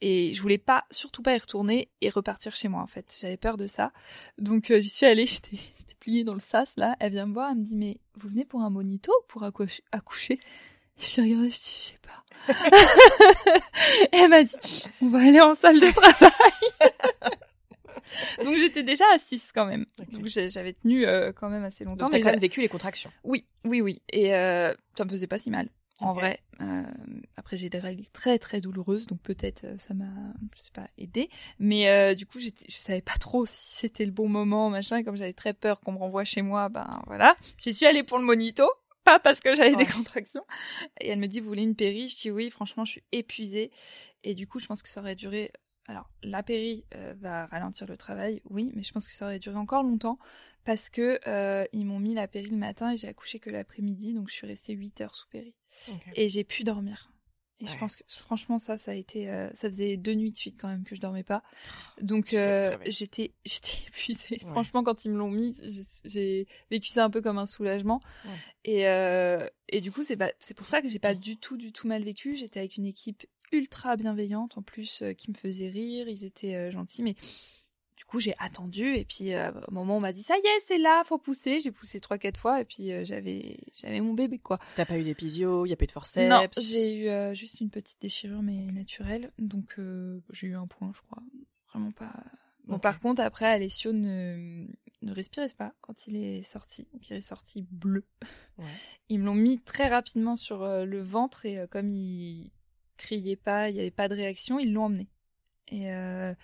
Et 0.00 0.32
je 0.34 0.42
voulais 0.42 0.58
pas, 0.58 0.84
surtout 0.90 1.22
pas 1.22 1.34
y 1.34 1.38
retourner 1.38 1.88
et 2.00 2.10
repartir 2.10 2.54
chez 2.54 2.68
moi 2.68 2.82
en 2.82 2.86
fait. 2.86 3.16
J'avais 3.20 3.36
peur 3.36 3.56
de 3.56 3.66
ça. 3.66 3.92
Donc 4.38 4.70
euh, 4.70 4.80
j'y 4.80 4.88
suis 4.88 5.06
allée, 5.06 5.26
j'étais 5.26 5.58
pliée 5.98 6.24
dans 6.24 6.34
le 6.34 6.40
sas 6.40 6.68
là. 6.76 6.96
Elle 7.00 7.12
vient 7.12 7.26
me 7.26 7.34
voir, 7.34 7.50
elle 7.50 7.58
me 7.58 7.64
dit 7.64 7.76
mais 7.76 7.98
vous 8.16 8.28
venez 8.28 8.44
pour 8.44 8.62
un 8.62 8.70
monito 8.70 9.12
ou 9.12 9.26
pour 9.26 9.42
accoucher? 9.42 10.40
Je 10.98 11.16
l'ai 11.16 11.22
regardée, 11.28 11.50
je 11.50 11.56
dis 11.56 11.64
je 11.64 11.92
sais 11.92 11.98
pas. 12.02 12.24
elle 14.12 14.30
m'a 14.30 14.44
dit 14.44 14.56
on 15.02 15.08
va 15.08 15.18
aller 15.18 15.40
en 15.40 15.54
salle 15.54 15.80
de 15.80 15.90
travail. 15.90 17.32
Donc 18.44 18.56
j'étais 18.56 18.82
déjà 18.82 19.04
à 19.14 19.18
6 19.18 19.52
quand 19.52 19.66
même. 19.66 19.86
Donc 20.12 20.26
j'avais 20.26 20.72
tenu 20.72 21.06
euh, 21.06 21.32
quand 21.32 21.50
même 21.50 21.64
assez 21.64 21.84
longtemps. 21.84 22.06
Donc 22.06 22.12
t'as 22.12 22.20
quand 22.20 22.30
même 22.30 22.40
vécu 22.40 22.60
les 22.60 22.68
contractions. 22.68 23.10
Oui, 23.24 23.44
oui, 23.64 23.80
oui. 23.80 24.02
Et 24.10 24.34
euh, 24.34 24.72
ça 24.96 25.04
me 25.04 25.10
faisait 25.10 25.26
pas 25.26 25.38
si 25.38 25.50
mal 25.50 25.68
en 26.00 26.12
vrai. 26.12 26.40
Euh, 26.60 26.82
après, 27.36 27.56
j'ai 27.56 27.68
des 27.68 27.78
règles 27.78 28.06
très 28.08 28.38
très 28.38 28.60
douloureuses, 28.60 29.06
donc 29.06 29.20
peut-être 29.20 29.64
euh, 29.64 29.78
ça 29.78 29.94
m'a, 29.94 30.06
je 30.56 30.62
sais 30.62 30.70
pas, 30.72 30.88
aidé. 30.96 31.28
Mais 31.58 31.88
euh, 31.88 32.14
du 32.14 32.24
coup, 32.26 32.38
je 32.40 32.50
savais 32.68 33.00
pas 33.00 33.16
trop 33.18 33.46
si 33.46 33.74
c'était 33.74 34.04
le 34.04 34.12
bon 34.12 34.28
moment, 34.28 34.70
machin. 34.70 35.02
comme 35.02 35.16
j'avais 35.16 35.32
très 35.32 35.54
peur 35.54 35.80
qu'on 35.80 35.92
me 35.92 35.98
renvoie 35.98 36.24
chez 36.24 36.42
moi, 36.42 36.68
ben 36.68 37.02
voilà. 37.06 37.36
J'y 37.58 37.74
suis 37.74 37.86
allée 37.86 38.04
pour 38.04 38.18
le 38.18 38.24
monito, 38.24 38.68
pas 39.04 39.18
parce 39.18 39.40
que 39.40 39.54
j'avais 39.54 39.74
des 39.74 39.86
contractions. 39.86 40.44
Et 41.00 41.08
elle 41.08 41.18
me 41.18 41.26
dit, 41.26 41.40
vous 41.40 41.48
voulez 41.48 41.62
une 41.62 41.76
péri 41.76 42.08
Je 42.08 42.16
dis 42.16 42.30
oui. 42.30 42.50
Franchement, 42.50 42.84
je 42.84 42.92
suis 42.92 43.04
épuisée. 43.10 43.72
Et 44.22 44.34
du 44.34 44.46
coup, 44.46 44.60
je 44.60 44.66
pense 44.66 44.82
que 44.82 44.88
ça 44.88 45.00
aurait 45.00 45.16
duré. 45.16 45.50
Alors, 45.88 46.10
la 46.22 46.42
péri 46.42 46.84
va 47.20 47.46
ralentir 47.46 47.86
le 47.86 47.96
travail, 47.96 48.42
oui, 48.50 48.70
mais 48.74 48.84
je 48.84 48.92
pense 48.92 49.08
que 49.08 49.14
ça 49.14 49.24
aurait 49.24 49.38
duré 49.38 49.56
encore 49.56 49.82
longtemps 49.82 50.18
parce 50.64 50.90
que 50.90 51.18
ils 51.72 51.86
m'ont 51.86 51.98
mis 51.98 52.12
la 52.12 52.28
péri 52.28 52.48
le 52.48 52.58
matin 52.58 52.92
et 52.92 52.98
j'ai 52.98 53.08
accouché 53.08 53.38
que 53.38 53.48
l'après-midi, 53.48 54.12
donc 54.12 54.28
je 54.28 54.34
suis 54.34 54.46
restée 54.46 54.74
8 54.74 55.00
heures 55.00 55.14
sous 55.14 55.28
péri. 55.28 55.54
Et 56.14 56.28
j'ai 56.28 56.44
pu 56.44 56.64
dormir. 56.64 57.10
Et 57.60 57.66
je 57.66 57.76
pense 57.76 57.96
que 57.96 58.04
franchement 58.06 58.58
ça, 58.58 58.78
ça 58.78 58.92
a 58.92 58.94
été, 58.94 59.28
euh, 59.28 59.50
ça 59.52 59.68
faisait 59.68 59.96
deux 59.96 60.14
nuits 60.14 60.30
de 60.30 60.36
suite 60.36 60.56
quand 60.60 60.68
même 60.68 60.84
que 60.84 60.94
je 60.94 61.00
dormais 61.00 61.24
pas. 61.24 61.42
Donc 62.00 62.32
euh, 62.32 62.76
j'étais, 62.86 63.32
j'étais 63.44 63.88
épuisée. 63.88 64.38
Franchement, 64.50 64.84
quand 64.84 65.04
ils 65.04 65.10
me 65.10 65.18
l'ont 65.18 65.30
mis, 65.30 65.56
j'ai 66.04 66.46
vécu 66.70 66.88
ça 66.88 67.04
un 67.04 67.10
peu 67.10 67.20
comme 67.20 67.38
un 67.38 67.46
soulagement. 67.46 68.00
Et 68.64 68.86
euh, 68.86 69.48
et 69.68 69.80
du 69.80 69.90
coup 69.90 70.04
c'est 70.04 70.18
c'est 70.38 70.54
pour 70.54 70.66
ça 70.66 70.80
que 70.80 70.88
j'ai 70.88 71.00
pas 71.00 71.14
du 71.14 71.36
tout, 71.36 71.56
du 71.56 71.72
tout 71.72 71.88
mal 71.88 72.04
vécu. 72.04 72.36
J'étais 72.36 72.60
avec 72.60 72.76
une 72.76 72.86
équipe 72.86 73.26
ultra 73.50 73.96
bienveillante 73.96 74.56
en 74.56 74.62
plus 74.62 75.02
qui 75.16 75.30
me 75.30 75.36
faisait 75.36 75.68
rire. 75.68 76.08
Ils 76.08 76.24
étaient 76.24 76.70
gentils, 76.70 77.02
mais 77.02 77.16
coup, 78.08 78.20
j'ai 78.20 78.34
attendu 78.38 78.94
et 78.94 79.04
puis 79.04 79.34
euh, 79.34 79.52
au 79.68 79.72
moment 79.72 79.94
où 79.94 79.96
on 79.98 80.00
m'a 80.00 80.12
dit 80.12 80.22
ça 80.22 80.36
y 80.36 80.40
est, 80.40 80.60
c'est 80.66 80.78
là, 80.78 81.04
faut 81.04 81.18
pousser, 81.18 81.60
j'ai 81.60 81.70
poussé 81.70 82.00
trois 82.00 82.18
quatre 82.18 82.38
fois 82.38 82.60
et 82.60 82.64
puis 82.64 82.90
euh, 82.92 83.04
j'avais 83.04 83.58
j'avais 83.74 84.00
mon 84.00 84.14
bébé 84.14 84.38
quoi. 84.38 84.58
T'as 84.74 84.86
pas 84.86 84.98
eu 84.98 85.04
d'épisio, 85.04 85.66
y 85.66 85.72
a 85.72 85.76
pas 85.76 85.84
eu 85.84 85.86
de 85.86 85.92
forceps? 85.92 86.28
Non, 86.28 86.46
j'ai 86.58 86.96
eu 86.96 87.08
euh, 87.08 87.34
juste 87.34 87.60
une 87.60 87.70
petite 87.70 88.00
déchirure 88.00 88.42
mais 88.42 88.72
naturelle, 88.72 89.30
donc 89.38 89.78
j'ai 90.30 90.48
eu 90.48 90.56
un 90.56 90.66
point, 90.66 90.90
je 90.94 91.00
crois, 91.02 91.22
vraiment 91.72 91.92
pas. 91.92 92.12
Bon, 92.64 92.78
par 92.78 93.00
contre, 93.00 93.22
après, 93.22 93.46
Alessio 93.46 93.92
ne, 93.94 94.66
ne 95.00 95.12
respirait 95.12 95.48
pas 95.56 95.72
quand 95.80 96.06
il 96.06 96.16
est 96.16 96.42
sorti. 96.42 96.86
Donc, 96.92 97.08
il 97.08 97.16
est 97.16 97.22
sorti 97.22 97.66
bleu. 97.70 98.04
Ouais. 98.58 98.66
Ils 99.08 99.20
me 99.20 99.24
l'ont 99.24 99.34
mis 99.34 99.58
très 99.58 99.88
rapidement 99.88 100.36
sur 100.36 100.66
le 100.66 101.00
ventre 101.00 101.46
et 101.46 101.66
comme 101.70 101.88
il 101.88 102.50
criait 102.98 103.36
pas, 103.36 103.70
il 103.70 103.74
n'y 103.74 103.80
avait 103.80 103.90
pas 103.90 104.08
de 104.08 104.14
réaction, 104.14 104.58
ils 104.58 104.74
l'ont 104.74 104.84
emmené. 104.84 105.08
Et 105.70 105.92
euh, 105.92 106.34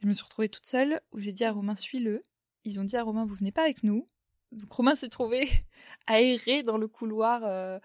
je 0.00 0.06
me 0.06 0.12
suis 0.12 0.24
retrouvée 0.24 0.48
toute 0.48 0.66
seule, 0.66 1.00
où 1.12 1.18
j'ai 1.18 1.32
dit 1.32 1.44
à 1.44 1.52
Romain, 1.52 1.76
suis-le. 1.76 2.24
Ils 2.64 2.80
ont 2.80 2.84
dit 2.84 2.96
à 2.96 3.02
Romain, 3.02 3.24
vous 3.24 3.34
venez 3.34 3.52
pas 3.52 3.62
avec 3.62 3.82
nous? 3.82 4.08
Donc 4.52 4.72
Romain 4.72 4.94
s'est 4.96 5.08
trouvé 5.08 5.48
aéré 6.06 6.62
dans 6.62 6.78
le 6.78 6.88
couloir 6.88 7.42
euh, 7.44 7.78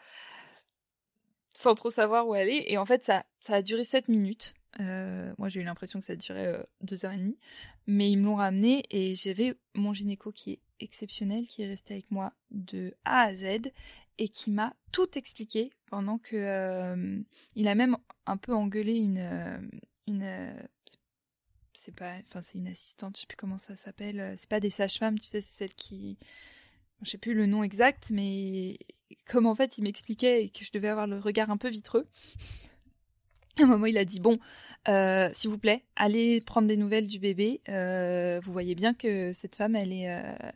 sans 1.52 1.75
trop 1.75 1.90
savoir 1.90 2.28
où 2.28 2.34
aller. 2.34 2.64
Et 2.68 2.78
en 2.78 2.86
fait, 2.86 3.04
ça, 3.04 3.25
ça 3.40 3.56
a 3.56 3.62
duré 3.62 3.84
7 3.84 4.08
minutes. 4.08 4.54
Euh, 4.80 5.34
moi, 5.38 5.50
j'ai 5.50 5.62
eu 5.62 5.64
l'impression 5.64 6.02
que 6.02 6.06
ça 6.06 6.34
euh, 6.34 6.64
deux 6.82 7.06
heures 7.06 7.14
et 7.14 7.18
demie. 7.18 7.38
Mais 7.88 8.12
ils 8.12 8.18
me 8.18 8.25
l'ont 8.25 8.36
ramené 8.36 8.84
et 8.90 9.16
j'avais 9.16 9.56
mon 9.75 9.94
gynéco 9.94 10.32
qui 10.32 10.54
est 10.54 10.60
exceptionnel, 10.80 11.48
qui 11.48 11.62
est 11.62 11.68
resté 11.68 11.94
avec 11.94 12.10
moi 12.10 12.34
de 12.52 12.96
A 13.06 13.22
à 13.22 13.36
Z 13.36 13.72
et 14.18 14.28
qui 14.30 14.50
m'a 14.50 14.74
tout 14.92 15.18
expliqué 15.18 15.72
pendant 15.92 16.18
que 16.18 17.24
il 17.56 17.68
a 17.68 17.75
même 17.75 17.98
un 18.25 18.38
peu 18.38 18.54
engueulé 18.54 18.96
une 18.96 19.70
une 20.07 20.55
c'est 21.77 21.95
pas 21.95 22.15
enfin 22.27 22.41
c'est 22.41 22.57
une 22.57 22.67
assistante 22.67 23.15
je 23.15 23.21
sais 23.21 23.27
plus 23.27 23.38
comment 23.38 23.57
ça 23.57 23.75
s'appelle 23.75 24.19
euh, 24.19 24.33
c'est 24.35 24.50
pas 24.50 24.59
des 24.59 24.69
sages-femmes 24.69 25.19
tu 25.19 25.27
sais 25.27 25.41
c'est 25.41 25.57
celle 25.57 25.75
qui 25.75 26.17
je 27.01 27.12
sais 27.12 27.17
plus 27.17 27.33
le 27.33 27.45
nom 27.45 27.63
exact 27.63 28.07
mais 28.09 28.77
comme 29.27 29.45
en 29.45 29.55
fait 29.55 29.77
il 29.77 29.83
m'expliquait 29.83 30.50
que 30.50 30.65
je 30.65 30.71
devais 30.71 30.88
avoir 30.88 31.07
le 31.07 31.19
regard 31.19 31.50
un 31.50 31.57
peu 31.57 31.69
vitreux 31.69 32.07
à 33.59 33.63
un 33.63 33.67
moment 33.67 33.85
il 33.85 33.97
a 33.97 34.05
dit 34.05 34.19
bon 34.19 34.39
euh, 34.88 35.29
s'il 35.33 35.50
vous 35.50 35.57
plaît 35.57 35.83
allez 35.95 36.41
prendre 36.41 36.67
des 36.67 36.77
nouvelles 36.77 37.07
du 37.07 37.19
bébé 37.19 37.62
euh, 37.69 38.39
vous 38.43 38.51
voyez 38.51 38.75
bien 38.75 38.93
que 38.93 39.33
cette 39.33 39.55
femme 39.55 39.75
elle 39.75 39.93
est 39.93 40.09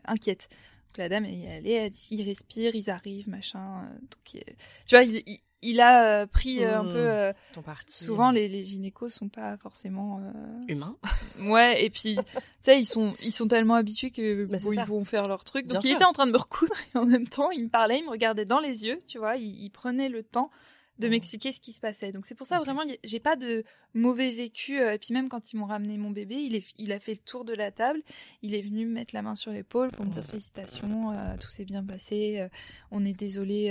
inquiète. 0.05 0.49
Donc 0.89 0.97
la 0.97 1.09
dame 1.09 1.25
elle 1.25 1.37
y 1.37 1.47
allait 1.47 1.73
elle 1.73 1.93
il 2.11 2.23
respire 2.23 2.75
ils 2.75 2.89
arrivent 2.89 3.29
machin 3.29 3.89
donc 4.01 4.43
tu 4.85 4.95
vois 4.95 5.03
il 5.03 5.39
a 5.79 6.05
euh, 6.05 6.25
pris 6.25 6.63
euh, 6.63 6.79
un 6.79 6.85
peu 6.85 6.95
euh, 6.95 7.33
ton 7.53 7.61
parti. 7.61 8.03
souvent 8.03 8.31
les, 8.31 8.47
les 8.47 8.63
gynécos 8.63 9.09
sont 9.09 9.29
pas 9.29 9.57
forcément 9.57 10.21
humains. 10.67 10.95
Ouais 11.41 11.83
et 11.85 11.89
puis 11.89 12.15
tu 12.15 12.21
sais 12.61 12.79
ils 12.79 12.85
sont 12.85 13.13
ils 13.21 13.31
sont 13.31 13.47
tellement 13.47 13.75
habitués 13.75 14.11
que 14.11 14.45
bah, 14.45 14.57
ils 14.61 14.79
vont 14.81 15.05
faire 15.05 15.27
leur 15.27 15.43
truc. 15.43 15.67
Donc 15.67 15.83
il 15.83 15.91
était 15.91 16.05
en 16.05 16.13
train 16.13 16.27
de 16.27 16.31
me 16.31 16.37
recoudre 16.37 16.75
et 16.93 16.97
en 16.97 17.05
même 17.05 17.27
temps 17.27 17.51
il 17.51 17.63
me 17.63 17.69
parlait 17.69 17.99
il 17.99 18.05
me 18.05 18.11
regardait 18.11 18.45
dans 18.45 18.59
les 18.59 18.85
yeux 18.85 18.99
tu 19.07 19.17
vois 19.17 19.35
il, 19.35 19.63
il 19.63 19.69
prenait 19.69 20.09
le 20.09 20.23
temps 20.23 20.51
de 20.99 21.07
mmh. 21.07 21.11
m'expliquer 21.11 21.51
ce 21.51 21.59
qui 21.59 21.71
se 21.71 21.79
passait. 21.79 22.11
Donc 22.11 22.25
c'est 22.25 22.35
pour 22.35 22.45
ça 22.45 22.59
vraiment 22.59 22.83
j'ai 23.03 23.19
pas 23.19 23.35
de 23.35 23.63
mauvais 23.93 24.31
vécu. 24.31 24.79
Euh, 24.79 24.93
et 24.93 24.99
puis 24.99 25.13
même 25.13 25.29
quand 25.29 25.51
ils 25.51 25.57
m'ont 25.57 25.65
ramené 25.65 25.97
mon 25.97 26.11
bébé, 26.11 26.35
il, 26.35 26.55
est, 26.55 26.65
il 26.77 26.91
a 26.91 26.99
fait 26.99 27.13
le 27.13 27.19
tour 27.19 27.45
de 27.45 27.53
la 27.53 27.71
table. 27.71 28.01
Il 28.41 28.53
est 28.53 28.61
venu 28.61 28.85
me 28.85 28.93
mettre 28.93 29.15
la 29.15 29.21
main 29.21 29.35
sur 29.35 29.51
l'épaule 29.51 29.91
pour 29.91 30.05
me 30.05 30.11
dire 30.11 30.25
félicitations, 30.25 31.11
euh, 31.11 31.35
tout 31.39 31.47
s'est 31.47 31.65
bien 31.65 31.83
passé. 31.83 32.39
Euh, 32.39 32.49
on 32.91 33.05
est 33.05 33.17
désolé. 33.17 33.69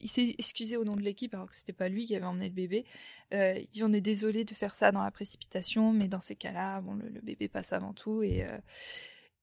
il 0.00 0.08
s'est 0.08 0.34
excusé 0.38 0.76
au 0.76 0.84
nom 0.84 0.96
de 0.96 1.02
l'équipe 1.02 1.34
alors 1.34 1.48
que 1.48 1.56
c'était 1.56 1.72
pas 1.72 1.88
lui 1.88 2.06
qui 2.06 2.14
avait 2.14 2.26
emmené 2.26 2.48
le 2.48 2.54
bébé. 2.54 2.84
il 3.32 3.66
dit 3.70 3.82
on 3.82 3.92
est 3.92 4.00
désolé 4.00 4.44
de 4.44 4.54
faire 4.54 4.74
ça 4.74 4.92
dans 4.92 5.02
la 5.02 5.10
précipitation, 5.10 5.92
mais 5.92 6.08
dans 6.08 6.20
ces 6.20 6.36
cas-là, 6.36 6.80
bon 6.80 6.94
le, 6.94 7.20
bébé 7.20 7.48
passe 7.48 7.72
avant 7.72 7.92
tout 7.92 8.22
et 8.22 8.44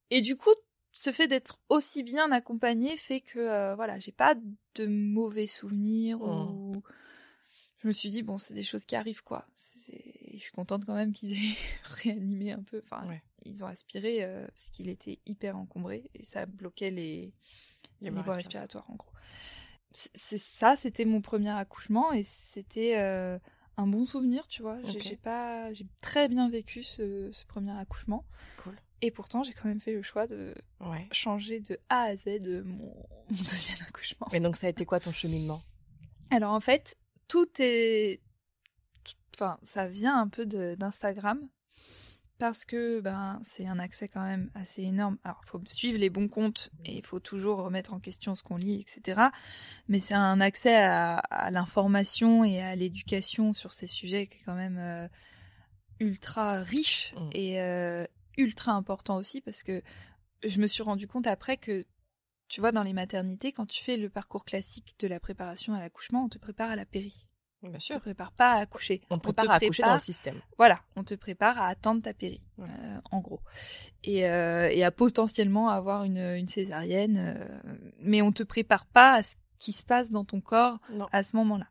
et 0.10 0.22
du 0.22 0.36
coup 0.36 0.54
ce 0.92 1.12
fait 1.12 1.28
d'être 1.28 1.60
aussi 1.70 2.04
bien 2.04 2.32
accompagné 2.32 2.96
fait 2.98 3.22
que 3.22 3.76
voilà 3.76 4.00
j'ai 4.00 4.12
pas 4.12 4.36
de 4.76 4.86
mauvais 4.86 5.48
souvenirs 5.48 6.22
ou 6.22 6.76
mmh 6.76 6.82
je 7.84 7.90
me 7.90 7.94
suis 7.94 8.10
dit, 8.10 8.24
bon, 8.24 8.38
c'est 8.38 8.54
des 8.54 8.64
choses 8.64 8.86
qui 8.86 8.96
arrivent, 8.96 9.24
quoi. 9.24 9.46
Je 10.32 10.38
suis 10.38 10.52
contente 10.54 10.86
quand 10.86 10.96
même 10.96 11.12
qu'ils 11.12 11.34
aient 11.34 11.58
réanimé 11.84 12.54
un 12.54 12.64
peu. 12.64 12.82
Enfin, 12.86 13.06
ils 13.44 13.62
ont 13.64 13.68
aspiré 13.68 14.24
euh, 14.24 14.48
parce 14.48 14.70
qu'il 14.70 14.88
était 14.88 15.20
hyper 15.26 15.58
encombré 15.58 16.10
et 16.16 16.24
ça 16.24 16.46
bloquait 16.46 16.92
les, 16.92 17.34
les, 18.00 18.10
voies 18.10 18.36
respiratoires, 18.36 18.90
en 18.90 18.96
gros. 18.96 19.12
C'est 19.92 20.40
ça, 20.40 20.76
c'était 20.76 21.06
mon 21.06 21.22
premier 21.22 21.52
accouchement 21.52 22.14
et 22.14 22.24
c'était 22.24 22.98
euh, 22.98 23.38
un 23.78 23.86
bon 23.86 24.06
souvenir, 24.06 24.48
tu 24.48 24.62
vois. 24.62 24.80
J'ai 24.98 25.18
pas, 25.18 25.72
j'ai 25.74 25.86
très 26.02 26.30
bien 26.30 26.50
vécu 26.50 26.84
ce, 26.84 27.32
ce, 27.32 27.46
premier 27.46 27.78
accouchement. 27.78 28.26
Cool. 28.64 28.76
Et 29.02 29.12
pourtant, 29.12 29.44
j'ai 29.44 29.54
quand 29.54 29.68
même 29.68 29.82
fait 29.82 29.94
le 29.94 30.02
choix 30.02 30.26
de 30.26 30.56
changer 31.12 31.60
de 31.60 31.78
A 31.90 32.04
à 32.04 32.16
Z 32.16 32.40
mon, 32.66 32.96
mon 33.30 33.38
deuxième 33.38 33.78
accouchement. 33.88 34.30
Et 34.32 34.40
donc, 34.40 34.56
ça 34.56 34.68
a 34.68 34.70
été 34.70 34.86
quoi 34.86 35.02
ton 35.02 35.12
cheminement? 35.12 35.62
Alors 36.32 36.54
en 36.54 36.60
fait, 36.60 36.98
tout 37.28 37.50
est. 37.60 38.22
Enfin, 39.36 39.58
ça 39.64 39.88
vient 39.88 40.20
un 40.20 40.28
peu 40.28 40.46
d'Instagram 40.46 41.40
parce 42.38 42.66
que 42.66 43.00
ben 43.00 43.40
c'est 43.42 43.68
un 43.68 43.80
accès 43.80 44.08
quand 44.08 44.24
même 44.24 44.50
assez 44.54 44.84
énorme. 44.84 45.18
Alors, 45.24 45.42
il 45.44 45.50
faut 45.50 45.62
suivre 45.68 45.98
les 45.98 46.10
bons 46.10 46.28
comptes 46.28 46.70
et 46.86 46.98
il 46.98 47.06
faut 47.06 47.20
toujours 47.20 47.60
remettre 47.64 47.94
en 47.94 48.00
question 48.00 48.36
ce 48.36 48.44
qu'on 48.44 48.58
lit, 48.58 48.82
etc. 48.82 49.30
Mais 49.88 50.00
c'est 50.00 50.14
un 50.14 50.42
accès 50.42 50.76
à, 50.76 51.50
l'information 51.52 52.44
et 52.44 52.62
à 52.62 52.76
l'éducation 52.76 53.54
sur 53.54 53.72
ces 53.72 53.88
sujets 53.88 54.28
qui 54.28 54.40
est 54.40 54.44
quand 54.46 54.56
même 54.56 54.78
euh, 54.78 55.08
ultra 56.00 56.62
riche 56.62 57.14
mmh. 57.16 57.30
et 57.32 57.62
euh, 57.62 58.06
ultra 58.38 58.74
important 58.74 59.16
aussi 59.16 59.42
parce 59.42 59.64
que 59.64 59.82
je 60.44 60.60
me 60.60 60.68
suis 60.68 60.84
rendu 60.84 61.08
compte 61.08 61.28
après 61.28 61.58
que 61.58 61.86
tu 62.54 62.62
vois, 62.62 62.72
dans 62.72 62.84
les 62.84 62.94
maternités, 62.94 63.52
quand 63.52 63.66
tu 63.66 63.84
fais 63.84 63.98
le 63.98 64.10
parcours 64.10 64.46
classique 64.46 64.94
de 65.00 65.08
la 65.08 65.20
préparation 65.20 65.74
à 65.74 65.80
l'accouchement, 65.80 66.26
on 66.26 66.30
te 66.30 66.38
prépare 66.38 66.70
à 66.70 66.76
la 66.76 66.86
péri. 66.86 67.28
Bien 67.64 67.72
On 67.74 67.80
sûr. 67.80 67.96
te 67.96 68.02
prépare 68.02 68.32
pas 68.32 68.52
à 68.52 68.58
accoucher. 68.60 69.02
On 69.10 69.18
te 69.18 69.24
prépare 69.24 69.50
à 69.50 69.56
accoucher 69.56 69.82
dans 69.82 69.94
le 69.94 69.98
système. 70.00 70.40
Voilà, 70.60 70.80
on 70.96 71.04
te 71.04 71.16
prépare 71.16 71.60
à 71.60 71.66
attendre 71.68 72.04
ta 72.04 72.14
péri, 72.14 72.44
Ouais. 72.60 72.68
euh, 72.70 72.98
en 73.10 73.22
gros, 73.22 73.40
et, 74.04 74.28
euh, 74.30 74.70
et 74.72 74.84
à 74.84 74.92
potentiellement 74.92 75.70
avoir 75.70 76.04
une, 76.04 76.18
une 76.20 76.48
césarienne, 76.48 77.18
euh, 77.40 77.74
mais 77.98 78.22
on 78.22 78.32
te 78.32 78.44
prépare 78.44 78.86
pas 78.86 79.14
à 79.14 79.24
ce 79.24 79.34
qui 79.58 79.72
se 79.72 79.84
passe 79.84 80.12
dans 80.12 80.24
ton 80.24 80.40
corps 80.40 80.78
Non. 80.92 81.08
à 81.12 81.24
ce 81.24 81.36
moment-là. 81.38 81.66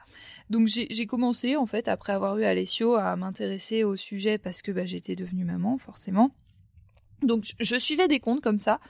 Donc 0.51 0.67
j'ai 0.67 0.89
j'ai 0.91 1.07
commencé 1.07 1.55
en 1.55 1.67
fait 1.67 1.87
après 1.87 2.13
avoir 2.13 2.37
eu 2.39 2.45
Alessio 2.45 2.97
à 2.97 3.15
m'intéresser 3.15 3.85
au 3.85 3.95
sujet 3.95 4.37
parce 4.37 4.63
que 4.63 4.73
bah, 4.73 4.85
j'étais 4.85 5.15
devenue 5.15 5.45
maman 5.45 5.79
forcément. 5.79 6.33
Donc 7.23 7.45
je, 7.45 7.53
je 7.61 7.77
suivais 7.77 8.09
des 8.09 8.19
comptes 8.19 8.41
comme 8.41 8.59
ça, 8.59 8.81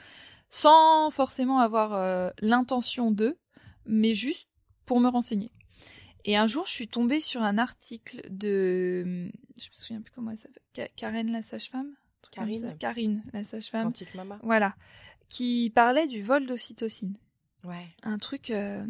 sans 0.54 1.10
forcément 1.10 1.60
avoir 1.60 1.94
euh, 1.94 2.28
l'intention 2.40 3.10
d'eux, 3.10 3.38
mais 3.86 4.14
juste 4.14 4.48
pour 4.84 5.00
me 5.00 5.08
renseigner. 5.08 5.50
Et 6.26 6.36
un 6.36 6.46
jour, 6.46 6.66
je 6.66 6.72
suis 6.72 6.88
tombée 6.88 7.20
sur 7.20 7.42
un 7.42 7.56
article 7.56 8.20
de, 8.30 9.02
je 9.56 9.68
me 9.68 9.72
souviens 9.72 10.02
plus 10.02 10.12
comment 10.14 10.30
elle 10.30 10.36
s'appelle, 10.38 10.62
Ka- 10.74 10.88
Karen 10.94 11.32
la 11.32 11.42
sage-femme, 11.42 11.90
Karine. 12.30 12.76
Karine 12.78 13.22
la 13.32 13.44
sage-femme, 13.44 13.84
Quantique 13.88 14.14
Mama. 14.14 14.38
voilà, 14.42 14.76
qui 15.30 15.72
parlait 15.74 16.06
du 16.06 16.22
vol 16.22 16.46
d'ocytocine 16.46 17.16
Ouais. 17.64 17.86
un 18.02 18.18
truc 18.18 18.50
euh, 18.50 18.84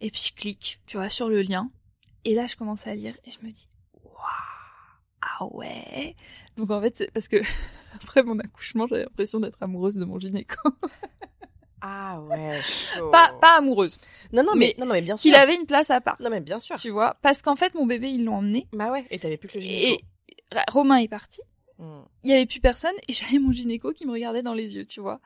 et 0.00 0.08
puis 0.10 0.22
je 0.28 0.32
clique 0.40 0.80
tu 0.86 0.96
vois 0.98 1.08
sur 1.08 1.28
le 1.28 1.42
lien 1.42 1.68
et 2.24 2.36
là 2.36 2.46
je 2.46 2.54
commence 2.54 2.86
à 2.86 2.94
lire 2.94 3.16
et 3.24 3.32
je 3.32 3.40
me 3.44 3.50
dis 3.50 3.66
waouh 4.04 4.14
ah 5.20 5.44
ouais 5.46 6.14
donc 6.56 6.70
en 6.70 6.80
fait 6.80 7.10
parce 7.12 7.26
que 7.26 7.38
après 7.94 8.22
mon 8.22 8.38
accouchement 8.38 8.86
j'avais 8.86 9.02
l'impression 9.04 9.40
d'être 9.40 9.58
amoureuse 9.62 9.96
de 9.96 10.04
mon 10.04 10.18
gynéco 10.18 10.56
Ah 11.86 12.18
ouais. 12.22 12.60
chaud. 12.62 13.10
pas 13.10 13.34
pas 13.42 13.56
amoureuse 13.58 13.98
Non 14.32 14.42
non 14.42 14.54
mais, 14.54 14.74
mais 14.78 14.80
non 14.80 14.86
non 14.86 14.94
mais 14.94 15.02
bien 15.02 15.16
sûr. 15.18 15.22
qu'il 15.30 15.34
avait 15.34 15.54
une 15.54 15.66
place 15.66 15.90
à 15.90 16.00
part 16.00 16.16
Non 16.20 16.30
mais 16.30 16.40
bien 16.40 16.58
sûr. 16.58 16.76
tu 16.78 16.88
vois 16.90 17.16
parce 17.20 17.42
qu'en 17.42 17.56
fait 17.56 17.74
mon 17.74 17.84
bébé 17.84 18.10
ils 18.10 18.24
l'ont 18.24 18.36
emmené 18.36 18.66
Bah 18.72 18.90
ouais. 18.90 19.04
Et 19.10 19.18
t'avais 19.18 19.36
plus 19.36 19.48
que 19.48 19.58
le 19.58 19.64
et 19.64 19.68
gynéco. 19.68 20.04
Ra- 20.52 20.64
Romain 20.70 20.96
est 20.98 21.08
parti 21.08 21.40
Mm. 21.76 22.02
il 22.22 22.30
y 22.30 22.32
avait 22.32 22.46
plus 22.46 22.60
personne 22.60 22.94
et 23.08 23.12
j'avais 23.12 23.40
mon 23.40 23.50
gynéco 23.50 23.90
qui 23.92 24.06
me 24.06 24.12
regardait 24.12 24.42
dans 24.44 24.54
les 24.54 24.76
yeux 24.76 24.86
tu 24.86 25.00
vois 25.00 25.18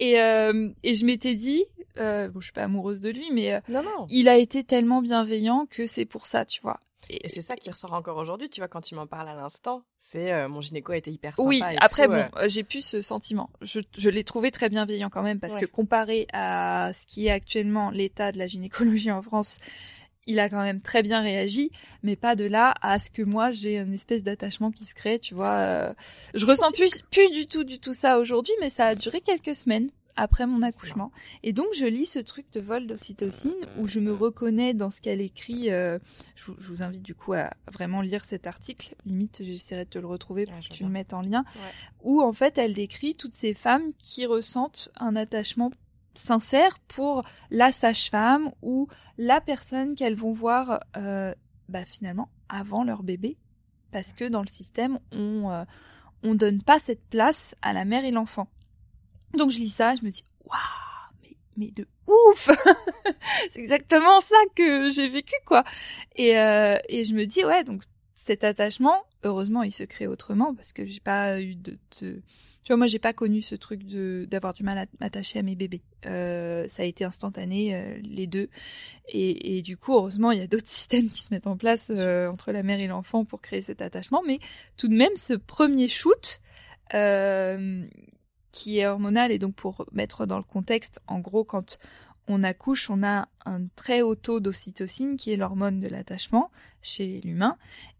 et 0.00 0.18
euh, 0.18 0.70
et 0.82 0.94
je 0.94 1.04
m'étais 1.04 1.34
dit 1.34 1.62
euh, 1.98 2.28
bon 2.30 2.40
je 2.40 2.46
suis 2.46 2.54
pas 2.54 2.62
amoureuse 2.62 3.02
de 3.02 3.10
lui 3.10 3.30
mais 3.30 3.52
euh, 3.52 3.60
Non 3.68 3.82
non. 3.82 4.06
il 4.08 4.30
a 4.30 4.38
été 4.38 4.64
tellement 4.64 5.02
bienveillant 5.02 5.66
que 5.70 5.84
c'est 5.84 6.06
pour 6.06 6.24
ça 6.24 6.46
tu 6.46 6.62
vois 6.62 6.80
Et 7.10 7.28
c'est 7.28 7.42
ça 7.42 7.56
qui 7.56 7.70
ressort 7.70 7.92
encore 7.92 8.16
aujourd'hui, 8.16 8.48
tu 8.48 8.60
vois, 8.60 8.68
quand 8.68 8.80
tu 8.80 8.94
m'en 8.94 9.06
parles 9.06 9.28
à 9.28 9.34
l'instant. 9.34 9.82
C'est 9.98 10.32
euh, 10.32 10.48
mon 10.48 10.60
gynéco 10.60 10.92
a 10.92 10.96
été 10.96 11.10
hyper 11.10 11.36
sympa. 11.36 11.48
Oui, 11.48 11.58
et 11.72 11.76
après, 11.78 12.04
tout, 12.04 12.10
bon, 12.12 12.16
euh. 12.16 12.28
euh, 12.44 12.48
j'ai 12.48 12.64
plus 12.64 12.84
ce 12.84 13.00
sentiment. 13.00 13.50
Je, 13.60 13.80
je 13.96 14.10
l'ai 14.10 14.24
trouvé 14.24 14.50
très 14.50 14.68
bienveillant 14.68 15.10
quand 15.10 15.22
même, 15.22 15.40
parce 15.40 15.54
Ouais. 15.54 15.60
que 15.60 15.66
comparé 15.66 16.26
à 16.32 16.92
ce 16.94 17.06
qui 17.06 17.26
est 17.26 17.30
actuellement 17.30 17.90
l'état 17.90 18.32
de 18.32 18.38
la 18.38 18.46
gynécologie 18.46 19.10
en 19.10 19.22
France, 19.22 19.58
il 20.26 20.38
a 20.40 20.48
quand 20.48 20.62
même 20.62 20.80
très 20.80 21.02
bien 21.02 21.20
réagi, 21.20 21.70
mais 22.02 22.16
pas 22.16 22.34
de 22.34 22.44
là 22.44 22.74
à 22.80 22.98
ce 22.98 23.10
que 23.10 23.20
moi 23.20 23.52
j'ai 23.52 23.76
une 23.76 23.92
espèce 23.92 24.22
d'attachement 24.22 24.70
qui 24.70 24.86
se 24.86 24.94
crée, 24.94 25.18
tu 25.18 25.34
vois. 25.34 25.52
euh, 25.58 25.92
Je 26.32 26.46
ressens 26.46 26.72
plus, 26.72 27.02
plus 27.10 27.30
du 27.30 27.46
tout, 27.46 27.62
du 27.64 27.78
tout 27.78 27.92
ça 27.92 28.18
aujourd'hui, 28.18 28.54
mais 28.60 28.70
ça 28.70 28.86
a 28.86 28.94
duré 28.94 29.20
quelques 29.20 29.54
semaines 29.54 29.90
après 30.16 30.46
mon 30.46 30.62
accouchement. 30.62 31.10
Et 31.42 31.52
donc 31.52 31.66
je 31.76 31.86
lis 31.86 32.06
ce 32.06 32.18
truc 32.20 32.46
de 32.52 32.60
vol 32.60 32.86
d'ocytocine 32.86 33.54
où 33.78 33.86
je 33.88 33.98
me 34.00 34.12
reconnais 34.12 34.74
dans 34.74 34.90
ce 34.90 35.00
qu'elle 35.00 35.20
écrit. 35.20 35.70
euh, 35.70 35.98
je, 36.36 36.44
vous- 36.44 36.56
je 36.60 36.68
vous 36.68 36.82
invite 36.82 37.02
du 37.02 37.14
coup 37.14 37.32
à 37.32 37.50
vraiment 37.72 38.00
lire 38.00 38.24
cet 38.24 38.46
article. 38.46 38.94
Limite, 39.06 39.42
j'essaierai 39.44 39.84
de 39.86 39.90
te 39.90 39.98
le 39.98 40.06
retrouver 40.06 40.46
pour 40.46 40.54
Ah, 40.56 40.60
que 40.68 40.72
tu 40.72 40.82
le 40.84 40.88
mettes 40.88 41.12
en 41.14 41.20
lien. 41.20 41.44
Ouais. 41.56 41.60
Où 42.02 42.20
en 42.22 42.32
fait 42.32 42.58
elle 42.58 42.74
décrit 42.74 43.14
toutes 43.16 43.34
ces 43.34 43.54
femmes 43.54 43.92
qui 43.98 44.26
ressentent 44.26 44.90
un 44.96 45.16
attachement 45.16 45.70
sincère 46.14 46.78
pour 46.86 47.24
la 47.50 47.72
sage-femme 47.72 48.52
ou 48.62 48.86
la 49.18 49.40
personne 49.40 49.96
qu'elles 49.96 50.14
vont 50.14 50.32
voir 50.32 50.80
euh, 50.96 51.34
bah, 51.68 51.84
finalement 51.84 52.28
avant 52.48 52.84
leur 52.84 53.02
bébé. 53.02 53.36
Parce 53.90 54.12
que 54.12 54.28
dans 54.28 54.42
le 54.42 54.48
système, 54.48 54.98
on 55.12 55.50
euh, 55.50 55.64
on 56.22 56.34
donne 56.34 56.62
pas 56.62 56.78
cette 56.78 57.04
place 57.08 57.54
à 57.62 57.72
la 57.72 57.84
mère 57.84 58.04
et 58.04 58.10
l'enfant. 58.10 58.48
Donc 59.36 59.50
je 59.50 59.58
lis 59.58 59.70
ça, 59.70 59.94
je 59.94 60.04
me 60.04 60.10
dis 60.10 60.24
waouh, 60.44 60.58
mais 61.56 61.70
de 61.70 61.86
ouf, 62.06 62.50
c'est 63.52 63.60
exactement 63.60 64.20
ça 64.20 64.36
que 64.54 64.90
j'ai 64.90 65.08
vécu 65.08 65.34
quoi. 65.46 65.64
Et 66.16 66.38
euh, 66.38 66.78
et 66.88 67.04
je 67.04 67.14
me 67.14 67.24
dis 67.26 67.44
ouais 67.44 67.64
donc 67.64 67.82
cet 68.14 68.44
attachement, 68.44 69.02
heureusement 69.24 69.62
il 69.62 69.72
se 69.72 69.84
crée 69.84 70.06
autrement 70.06 70.54
parce 70.54 70.72
que 70.72 70.86
j'ai 70.86 71.00
pas 71.00 71.40
eu 71.40 71.56
de, 71.56 71.76
tu 71.98 72.22
vois 72.68 72.76
moi 72.76 72.86
j'ai 72.86 72.98
pas 72.98 73.12
connu 73.12 73.42
ce 73.42 73.54
truc 73.54 73.84
de 73.84 74.26
d'avoir 74.30 74.54
du 74.54 74.62
mal 74.62 74.78
à 74.78 74.86
m'attacher 75.00 75.38
à 75.40 75.42
mes 75.42 75.56
bébés. 75.56 75.82
Euh, 76.06 76.66
ça 76.68 76.82
a 76.82 76.86
été 76.86 77.04
instantané 77.04 77.74
euh, 77.74 77.98
les 78.02 78.26
deux 78.26 78.48
et, 79.08 79.58
et 79.58 79.62
du 79.62 79.76
coup 79.76 79.94
heureusement 79.94 80.30
il 80.30 80.38
y 80.38 80.42
a 80.42 80.46
d'autres 80.46 80.66
systèmes 80.68 81.08
qui 81.10 81.20
se 81.20 81.32
mettent 81.32 81.46
en 81.46 81.56
place 81.56 81.90
entre 81.90 82.52
la 82.52 82.62
mère 82.62 82.80
et 82.80 82.86
l'enfant 82.86 83.24
pour 83.24 83.40
créer 83.40 83.62
cet 83.62 83.82
attachement 83.82 84.22
mais 84.26 84.38
tout 84.76 84.88
de 84.88 84.94
même 84.94 85.16
ce 85.16 85.34
premier 85.34 85.88
shoot 85.88 86.40
qui 88.54 88.78
est 88.78 88.86
hormonal 88.86 89.32
et 89.32 89.38
donc 89.40 89.54
pour 89.56 89.84
mettre 89.92 90.26
dans 90.26 90.38
le 90.38 90.44
contexte, 90.44 91.00
en 91.08 91.18
gros, 91.18 91.42
quand 91.44 91.78
on 92.28 92.42
accouche, 92.44 92.88
on 92.88 93.02
a 93.02 93.28
un 93.44 93.66
très 93.74 94.00
haut 94.00 94.14
taux 94.14 94.40
d'ocytocine 94.40 95.16
qui 95.16 95.32
est 95.32 95.36
l'hormone 95.36 95.80
de 95.80 95.88
l'attachement 95.88 96.50
chez 96.80 97.20
l'humain 97.22 97.56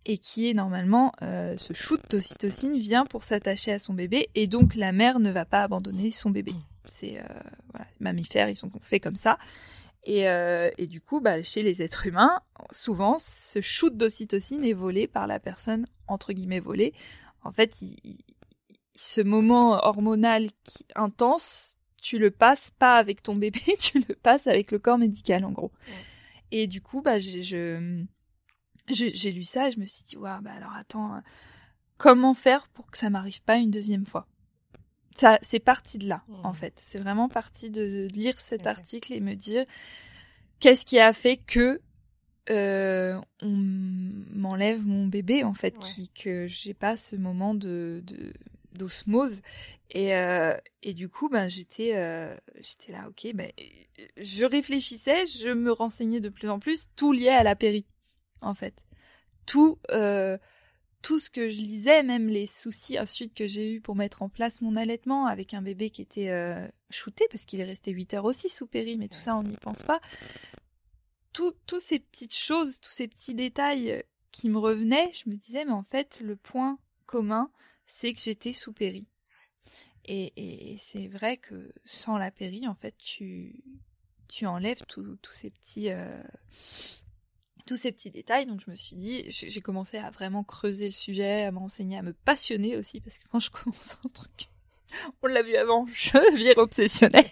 et 0.07 0.17
qui 0.17 0.49
est 0.49 0.55
normalement 0.55 1.12
euh, 1.23 1.57
ce 1.57 1.73
shoot 1.75 2.01
d'ocytocine 2.11 2.79
vient 2.79 3.05
pour 3.05 3.23
s'attacher 3.25 3.73
à 3.73 3.79
son 3.79 3.93
bébé 3.95 4.29
et 4.35 4.47
donc 4.47 4.77
la 4.77 4.93
mère 4.93 5.19
ne 5.19 5.31
va 5.31 5.45
pas 5.45 5.62
abandonner 5.62 6.11
son 6.11 6.31
bébé. 6.31 6.55
C'est 6.85 7.19
euh, 7.19 7.25
mammifères, 8.01 8.49
ils 8.49 8.57
sont 8.57 8.71
faits 8.81 9.03
comme 9.03 9.17
ça. 9.17 9.38
Et, 10.07 10.29
euh, 10.29 10.71
et 10.79 10.87
du 10.87 11.01
coup, 11.01 11.21
bah, 11.21 11.43
chez 11.43 11.62
les 11.62 11.83
êtres 11.83 12.07
humains, 12.07 12.40
souvent, 12.71 13.17
ce 13.19 13.61
shoot 13.61 13.95
d'ocytocine 13.97 14.62
est 14.64 14.75
volé 14.75 15.07
par 15.07 15.27
la 15.27 15.38
personne 15.38 15.87
entre 16.07 16.33
guillemets 16.33 16.61
volée. 16.61 16.93
En 17.43 17.53
fait, 17.53 17.83
il- 17.83 18.19
ce 18.95 19.21
moment 19.21 19.73
hormonal 19.85 20.51
qui 20.65 20.87
intense, 20.95 21.77
tu 22.03 22.19
le 22.19 22.31
passes 22.31 22.71
pas 22.79 22.97
avec 22.97 23.23
ton 23.23 23.35
bébé, 23.35 23.61
tu 23.79 24.01
le 24.07 24.15
passes 24.15 24.47
avec 24.47 24.71
le 24.71 24.79
corps 24.79 24.99
médical 24.99 25.45
en 25.45 25.53
gros. 25.53 25.73
Et 26.51 26.67
du 26.67 26.81
coup, 26.81 27.01
bah 27.03 27.19
j'ai 27.19 27.43
je, 27.43 28.05
j'ai 28.89 29.15
j'ai 29.15 29.33
lu 29.33 29.45
ça 29.45 29.69
et 29.69 29.73
je 29.73 29.81
me 29.81 29.87
suis 29.87 30.05
dit 30.05 30.17
waouh, 30.17 30.41
bah 30.43 30.53
alors 30.57 30.73
attends, 30.75 31.15
euh, 31.17 31.21
comment 31.97 32.35
faire 32.35 32.69
pour 32.69 32.91
que 32.91 32.99
ça 32.99 33.11
m'arrive 33.11 33.43
pas 33.43 33.57
une 33.57 33.71
deuxième 33.71 34.07
fois? 34.07 34.27
Ça, 35.17 35.39
c'est 35.43 35.61
parti 35.61 35.99
de 35.99 36.09
là 36.09 36.23
en 36.43 36.53
fait. 36.53 36.75
C'est 36.79 36.99
vraiment 36.99 37.29
parti 37.29 37.71
de, 37.71 38.07
de 38.09 38.09
lire 38.13 38.39
cet 38.39 38.63
article 38.67 39.13
et 39.13 39.21
me 39.21 39.35
dire 39.35 39.65
qu'est-ce 40.61 40.85
qui 40.85 40.99
a 40.99 41.13
fait 41.13 41.37
que 41.37 41.81
euh, 42.51 43.19
on 43.41 43.49
m'enlève 44.35 44.85
mon 44.85 45.07
bébé 45.07 45.45
en 45.45 45.55
fait, 45.55 45.79
qui 45.79 46.11
que 46.11 46.47
j'ai 46.47 46.75
pas 46.75 46.97
ce 46.97 47.17
moment 47.17 47.55
de 47.55 48.03
de- 48.07 48.33
d'osmose. 48.75 49.41
Et 49.91 50.15
euh, 50.15 50.57
et 50.83 50.95
du 50.95 51.09
coup 51.09 51.29
ben 51.29 51.47
j'étais 51.47 51.93
euh, 51.95 52.35
j'étais 52.61 52.93
là 52.93 53.07
ok 53.09 53.33
ben 53.35 53.53
je 54.17 54.45
réfléchissais 54.45 55.27
je 55.27 55.51
me 55.51 55.71
renseignais 55.71 56.21
de 56.21 56.29
plus 56.29 56.49
en 56.49 56.59
plus. 56.59 56.87
Tout 56.97 57.13
lié 57.13 57.29
à 57.29 57.43
la 57.43 57.55
péri 57.55 57.87
en 58.41 58.55
fait. 58.55 58.75
Tout 59.47 59.79
euh, 59.91 60.39
tout 61.03 61.19
ce 61.19 61.29
que 61.29 61.51
je 61.51 61.61
lisais 61.61 62.03
même 62.03 62.29
les 62.29 62.47
soucis 62.47 62.99
ensuite 62.99 63.35
que 63.35 63.47
j'ai 63.47 63.75
eu 63.75 63.81
pour 63.81 63.95
mettre 63.95 64.23
en 64.23 64.31
place 64.31 64.63
mon 64.63 64.75
allaitement 64.75 65.27
avec 65.27 65.53
un 65.53 65.61
bébé 65.61 65.91
qui 65.91 66.01
était 66.01 66.33
shooté 66.91 67.27
parce 67.31 67.45
qu'il 67.45 67.61
est 67.61 67.65
resté 67.65 67.93
8 67.93 68.15
heures 68.15 68.25
aussi 68.25 68.49
sous 68.49 68.67
péri 68.67 68.97
mais 68.97 69.09
tout 69.09 69.19
ça 69.19 69.37
on 69.37 69.43
n'y 69.43 69.57
pense 69.59 69.83
pas. 69.83 70.01
Tout 71.35 71.53
tous 71.67 71.81
ces 71.81 71.99
petites 71.99 72.35
choses 72.35 72.81
tous 72.81 72.91
ces 72.93 73.07
petits 73.07 73.35
détails 73.35 74.03
qui 74.33 74.49
me 74.49 74.59
revenaient 74.59 75.13
je 75.13 75.29
me 75.29 75.37
disais 75.37 75.67
mais 75.67 75.73
en 75.73 75.85
fait 75.85 76.21
le 76.21 76.37
point 76.37 76.79
commun 77.07 77.51
c'est 77.87 78.12
que 78.12 78.20
j'étais 78.20 78.53
sous 78.53 78.73
péri. 78.73 79.07
Et, 80.07 80.77
c'est 80.79 81.09
vrai 81.09 81.38
que 81.38 81.73
sans 81.85 82.18
la 82.18 82.31
péri, 82.31 82.68
en 82.68 82.75
fait, 82.75 82.94
tu, 82.99 83.62
tu 84.29 84.47
enlèves 84.47 84.83
tous 84.87 85.18
ces 85.31 85.51
petits, 85.51 85.90
euh, 85.90 86.23
tous 87.64 87.77
ces 87.77 87.90
petits 87.92 88.11
détails. 88.11 88.47
Donc 88.47 88.61
je 88.64 88.70
me 88.70 88.77
suis 88.77 88.97
dit, 88.97 89.25
j'ai 89.29 89.61
commencé 89.61 89.97
à 89.97 90.11
vraiment 90.11 90.44
creuser 90.44 90.87
le 90.87 90.92
sujet, 90.92 91.44
à 91.44 91.51
m'enseigner, 91.53 91.97
à 91.97 92.03
me 92.03 92.12
passionner 92.12 92.77
aussi, 92.77 93.01
parce 93.01 93.18
que 93.18 93.29
quand 93.29 93.40
je 93.40 93.51
commence 93.51 93.97
un 94.05 94.09
truc, 94.11 94.51
on 95.23 95.27
l'a 95.27 95.42
vu 95.42 95.57
avant, 95.57 95.87
je 95.87 96.37
vire 96.37 96.59
obsessionnelle. 96.59 97.31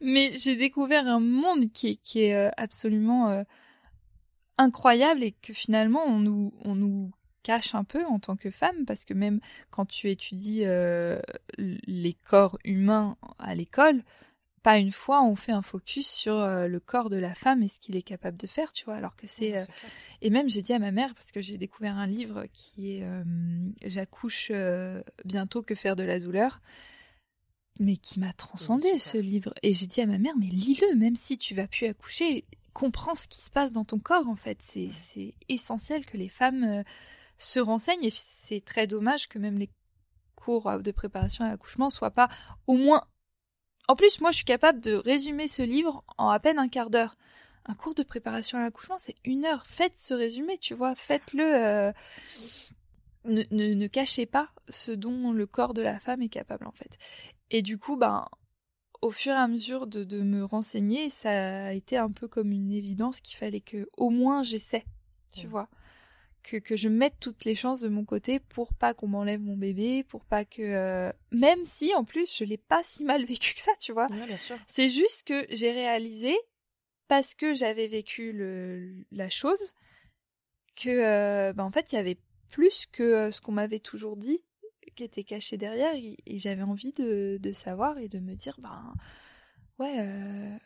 Mais 0.00 0.32
j'ai 0.36 0.56
découvert 0.56 1.06
un 1.06 1.20
monde 1.20 1.70
qui 1.72 1.90
est, 1.90 1.96
qui 1.96 2.24
est 2.24 2.34
euh, 2.34 2.50
absolument 2.56 3.28
euh, 3.30 3.44
incroyable 4.58 5.22
et 5.22 5.32
que 5.32 5.54
finalement 5.54 6.04
on 6.04 6.18
nous 6.18 7.12
cache 7.42 7.74
un 7.74 7.84
peu 7.84 8.04
en 8.04 8.18
tant 8.18 8.36
que 8.36 8.50
femme 8.50 8.84
parce 8.86 9.04
que 9.04 9.14
même 9.14 9.40
quand 9.70 9.86
tu 9.86 10.10
étudies 10.10 10.62
euh, 10.64 11.20
les 11.58 12.14
corps 12.14 12.58
humains 12.64 13.16
à 13.38 13.54
l'école, 13.54 14.02
pas 14.62 14.78
une 14.78 14.92
fois 14.92 15.22
on 15.22 15.36
fait 15.36 15.52
un 15.52 15.62
focus 15.62 16.08
sur 16.08 16.34
euh, 16.34 16.66
le 16.66 16.80
corps 16.80 17.08
de 17.08 17.16
la 17.16 17.34
femme 17.34 17.62
et 17.62 17.68
ce 17.68 17.78
qu'il 17.78 17.96
est 17.96 18.02
capable 18.02 18.36
de 18.36 18.46
faire, 18.46 18.72
tu 18.72 18.84
vois, 18.84 18.94
alors 18.94 19.16
que 19.16 19.26
c'est... 19.26 19.52
Ouais, 19.52 19.62
euh. 19.62 19.88
Et 20.22 20.30
même 20.30 20.48
j'ai 20.48 20.62
dit 20.62 20.72
à 20.72 20.78
ma 20.78 20.90
mère, 20.90 21.14
parce 21.14 21.32
que 21.32 21.40
j'ai 21.40 21.56
découvert 21.56 21.96
un 21.96 22.06
livre 22.06 22.44
qui 22.52 22.92
est 22.92 23.04
J'accouche 23.82 24.52
bientôt 25.24 25.62
que 25.62 25.74
faire 25.74 25.96
de 25.96 26.02
la 26.02 26.20
douleur, 26.20 26.60
mais 27.78 27.96
qui 27.96 28.20
m'a 28.20 28.34
transcendé 28.34 28.98
ce 28.98 29.16
livre. 29.16 29.54
Et 29.62 29.72
j'ai 29.72 29.86
dit 29.86 30.02
à 30.02 30.06
ma 30.06 30.18
mère, 30.18 30.34
mais 30.38 30.46
lis-le, 30.46 30.94
même 30.94 31.16
si 31.16 31.38
tu 31.38 31.54
vas 31.54 31.66
plus 31.66 31.86
accoucher, 31.86 32.44
comprends 32.74 33.14
ce 33.14 33.28
qui 33.28 33.40
se 33.40 33.50
passe 33.50 33.72
dans 33.72 33.84
ton 33.84 33.98
corps 33.98 34.28
en 34.28 34.36
fait. 34.36 34.58
C'est 34.60 34.90
c'est 34.92 35.34
essentiel 35.48 36.04
que 36.04 36.18
les 36.18 36.28
femmes 36.28 36.84
se 37.40 37.58
renseignent 37.60 38.04
et 38.04 38.12
c'est 38.14 38.64
très 38.64 38.86
dommage 38.86 39.28
que 39.28 39.38
même 39.38 39.58
les 39.58 39.70
cours 40.36 40.68
euh, 40.68 40.78
de 40.78 40.90
préparation 40.92 41.44
à 41.44 41.48
l'accouchement 41.48 41.90
soient 41.90 42.10
pas 42.12 42.28
au 42.66 42.74
moins. 42.74 43.04
En 43.88 43.96
plus, 43.96 44.20
moi, 44.20 44.30
je 44.30 44.36
suis 44.36 44.44
capable 44.44 44.80
de 44.80 44.94
résumer 44.94 45.48
ce 45.48 45.62
livre 45.62 46.04
en 46.16 46.28
à 46.28 46.38
peine 46.38 46.58
un 46.58 46.68
quart 46.68 46.90
d'heure. 46.90 47.16
Un 47.66 47.74
cours 47.74 47.94
de 47.94 48.02
préparation 48.02 48.56
à 48.58 48.62
l'accouchement, 48.62 48.98
c'est 48.98 49.16
une 49.24 49.44
heure. 49.44 49.66
Faites 49.66 49.98
ce 49.98 50.14
résumé, 50.14 50.58
tu 50.58 50.74
vois. 50.74 50.94
Faites-le. 50.94 51.44
euh, 51.44 51.92
Ne, 53.24 53.42
ne, 53.50 53.74
ne 53.74 53.86
cachez 53.86 54.24
pas 54.26 54.48
ce 54.68 54.92
dont 54.92 55.32
le 55.32 55.46
corps 55.46 55.74
de 55.74 55.82
la 55.82 55.98
femme 56.00 56.22
est 56.22 56.28
capable, 56.30 56.66
en 56.66 56.72
fait. 56.72 56.98
Et 57.50 57.60
du 57.62 57.76
coup, 57.78 57.96
ben, 57.96 58.26
au 59.02 59.10
fur 59.10 59.32
et 59.32 59.36
à 59.36 59.46
mesure 59.48 59.86
de, 59.86 60.04
de 60.04 60.22
me 60.22 60.44
renseigner, 60.44 61.10
ça 61.10 61.66
a 61.66 61.72
été 61.72 61.96
un 61.98 62.10
peu 62.10 62.28
comme 62.28 62.50
une 62.52 62.70
évidence 62.70 63.20
qu'il 63.20 63.36
fallait 63.36 63.60
que 63.60 63.88
au 63.96 64.08
moins 64.10 64.42
j'essaie, 64.42 64.84
tu 65.32 65.46
Ouais. 65.46 65.50
vois. 65.52 65.68
Que, 66.42 66.56
que 66.56 66.74
je 66.74 66.88
mette 66.88 67.20
toutes 67.20 67.44
les 67.44 67.54
chances 67.54 67.80
de 67.80 67.88
mon 67.88 68.04
côté 68.04 68.40
pour 68.40 68.72
pas 68.74 68.94
qu'on 68.94 69.08
m'enlève 69.08 69.40
mon 69.42 69.56
bébé, 69.58 70.04
pour 70.04 70.24
pas 70.24 70.44
que... 70.46 70.62
euh, 70.62 71.12
Même 71.32 71.64
si, 71.64 71.94
en 71.94 72.04
plus, 72.04 72.34
je 72.34 72.44
l'ai 72.44 72.56
pas 72.56 72.82
si 72.82 73.04
mal 73.04 73.24
vécu 73.26 73.54
que 73.54 73.60
ça, 73.60 73.72
tu 73.78 73.92
vois. 73.92 74.10
Ouais, 74.10 74.26
bien 74.26 74.36
sûr. 74.38 74.56
C'est 74.66 74.88
juste 74.88 75.24
que 75.26 75.46
j'ai 75.50 75.70
réalisé, 75.70 76.34
parce 77.08 77.34
que 77.34 77.52
j'avais 77.52 77.88
vécu 77.88 78.32
le, 78.32 79.04
la 79.10 79.28
chose, 79.28 79.74
que, 80.76 80.88
euh, 80.88 81.52
bah, 81.52 81.64
en 81.64 81.70
fait, 81.70 81.92
il 81.92 81.96
y 81.96 81.98
avait 81.98 82.18
plus 82.48 82.86
que 82.86 83.02
euh, 83.02 83.30
ce 83.30 83.40
qu'on 83.42 83.52
m'avait 83.52 83.78
toujours 83.80 84.16
dit 84.16 84.42
qui 84.96 85.04
était 85.04 85.24
caché 85.24 85.56
derrière, 85.58 85.94
et, 85.94 86.16
et 86.26 86.38
j'avais 86.38 86.62
envie 86.62 86.92
de, 86.92 87.38
de 87.40 87.52
savoir 87.52 87.98
et 87.98 88.08
de 88.08 88.18
me 88.18 88.34
dire, 88.34 88.56
ben, 88.60 88.94
ouais, 89.78 89.94
euh, 89.98 90.58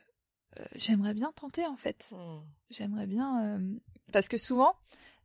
j'aimerais 0.77 1.15
bien 1.15 1.33
tenter, 1.33 1.67
en 1.67 1.77
fait. 1.77 2.11
Mm. 2.13 2.41
J'aimerais 2.71 3.07
bien... 3.09 3.61
Parce 4.13 4.29
que 4.29 4.37
souvent, 4.39 4.77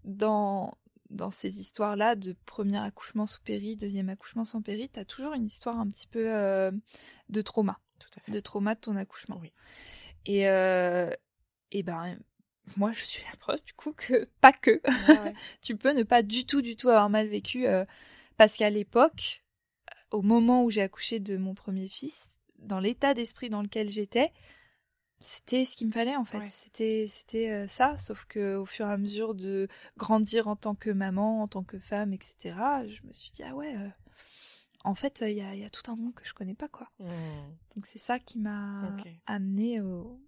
dans, 0.03 0.77
dans 1.09 1.31
ces 1.31 1.59
histoires-là 1.59 2.15
de 2.15 2.35
premier 2.45 2.77
accouchement 2.77 3.25
sous 3.25 3.41
péri, 3.41 3.75
deuxième 3.75 4.09
accouchement 4.09 4.45
sans 4.45 4.61
péri, 4.61 4.89
t'as 4.89 5.05
toujours 5.05 5.33
une 5.33 5.45
histoire 5.45 5.79
un 5.79 5.87
petit 5.89 6.07
peu 6.07 6.33
euh, 6.33 6.71
de 7.29 7.41
trauma 7.41 7.79
Tout 7.99 8.09
à 8.17 8.21
fait. 8.21 8.31
de 8.31 8.39
trauma 8.39 8.75
de 8.75 8.79
ton 8.79 8.95
accouchement. 8.95 9.37
Oui. 9.41 9.51
Et, 10.25 10.47
euh, 10.47 11.11
et 11.71 11.83
ben, 11.83 12.17
moi, 12.77 12.91
je 12.91 13.03
suis 13.03 13.23
la 13.29 13.37
preuve 13.37 13.63
du 13.65 13.73
coup 13.73 13.93
que 13.93 14.25
pas 14.41 14.53
que. 14.53 14.81
Ouais. 15.07 15.33
tu 15.61 15.75
peux 15.75 15.93
ne 15.93 16.03
pas 16.03 16.23
du 16.23 16.45
tout, 16.45 16.61
du 16.61 16.75
tout 16.75 16.89
avoir 16.89 17.09
mal 17.09 17.27
vécu. 17.27 17.67
euh, 17.67 17.85
parce 18.37 18.55
qu'à 18.55 18.69
l'époque, 18.69 19.43
au 20.11 20.21
moment 20.21 20.63
où 20.63 20.69
j'ai 20.71 20.81
accouché 20.81 21.19
de 21.19 21.37
mon 21.37 21.53
premier 21.53 21.87
fils, 21.87 22.37
dans 22.57 22.79
l'état 22.79 23.13
d'esprit 23.13 23.49
dans 23.49 23.61
lequel 23.61 23.89
j'étais, 23.89 24.31
c'était 25.19 25.65
ce 25.65 25.75
qu'il 25.75 25.87
me 25.87 25.91
fallait 25.91 26.15
en 26.15 26.25
fait. 26.25 26.39
Ouais. 26.39 26.47
C'était 26.47 27.05
c'était 27.07 27.49
euh, 27.51 27.67
ça, 27.67 27.97
sauf 27.97 28.25
que 28.25 28.55
au 28.55 28.65
fur 28.65 28.85
et 28.87 28.91
à 28.91 28.97
mesure 28.97 29.35
de 29.35 29.67
grandir 29.97 30.47
en 30.47 30.55
tant 30.55 30.75
que 30.75 30.89
maman, 30.89 31.41
en 31.43 31.47
tant 31.47 31.63
que 31.63 31.79
femme, 31.79 32.13
etc., 32.13 32.55
je 32.87 33.05
me 33.05 33.11
suis 33.11 33.31
dit 33.31 33.43
ah 33.43 33.53
ouais, 33.55 33.75
euh, 33.75 33.89
en 34.85 34.95
fait 34.95 35.19
il 35.27 35.35
y, 35.35 35.41
a, 35.41 35.53
il 35.55 35.61
y 35.61 35.65
a 35.65 35.69
tout 35.69 35.89
un 35.91 35.95
monde 35.95 36.13
que 36.15 36.25
je 36.25 36.33
connais 36.33 36.55
pas 36.55 36.67
quoi. 36.69 36.87
Mm. 36.99 37.05
Donc 37.75 37.85
c'est 37.85 37.99
ça 37.99 38.19
qui 38.19 38.39
m'a 38.39 38.95
Ok. 38.97 39.07
amené 39.25 39.81
au, 39.81 40.19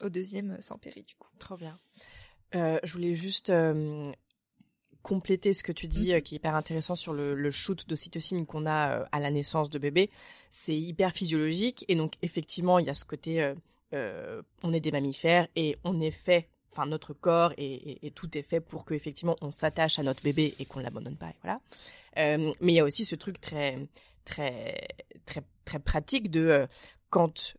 au 0.00 0.08
deuxième 0.08 0.60
sans 0.60 0.78
péri 0.78 1.02
du 1.02 1.14
coup. 1.16 1.28
Trop 1.38 1.56
bien. 1.56 1.78
Euh, 2.54 2.78
je 2.84 2.92
voulais 2.92 3.14
juste 3.14 3.50
compléter 5.02 5.52
ce 5.52 5.64
que 5.64 5.72
tu 5.72 5.88
dis, 5.88 6.10
Mhm. 6.10 6.14
euh, 6.16 6.20
qui 6.20 6.34
est 6.34 6.36
hyper 6.36 6.54
intéressant 6.54 6.94
sur 6.94 7.12
le, 7.12 7.34
le 7.34 7.50
shoot 7.50 7.88
d'ocytocine 7.88 8.46
qu'on 8.46 8.66
a 8.66 9.00
euh, 9.00 9.04
à 9.10 9.18
la 9.18 9.30
naissance 9.32 9.68
de 9.68 9.78
bébé. 9.78 10.10
C'est 10.52 10.76
hyper 10.78 11.12
physiologique 11.12 11.84
et 11.88 11.96
donc 11.96 12.14
effectivement, 12.22 12.78
il 12.78 12.86
y 12.86 12.90
a 12.90 12.94
ce 12.94 13.04
côté, 13.04 13.42
euh, 13.42 13.54
euh, 13.92 14.42
on 14.62 14.72
est 14.72 14.80
des 14.80 14.90
mammifères 14.92 15.48
et 15.56 15.76
on 15.84 16.00
est 16.00 16.10
fait, 16.10 16.48
enfin 16.72 16.86
notre 16.86 17.12
corps 17.12 17.52
et, 17.56 17.64
et- 17.74 18.06
et 18.06 18.10
tout 18.10 18.36
est 18.38 18.42
fait 18.42 18.60
pour 18.60 18.84
que 18.84 18.94
effectivement 18.94 19.36
on 19.40 19.50
s'attache 19.50 19.98
à 19.98 20.02
notre 20.02 20.22
bébé 20.22 20.54
et 20.58 20.64
qu'on 20.64 20.78
ne 20.80 20.84
l'abandonne 20.84 21.16
pas. 21.16 21.30
Et 21.30 21.36
voilà. 21.42 21.60
Euh, 22.18 22.52
mais 22.60 22.72
il 22.72 22.76
y 22.76 22.80
a 22.80 22.84
aussi 22.84 23.04
ce 23.04 23.14
truc 23.16 23.40
très, 23.40 23.78
très, 24.24 24.88
très, 25.26 25.42
très 25.64 25.78
pratique 25.78 26.30
de 26.30 26.40
euh, 26.40 26.66
quand 27.10 27.54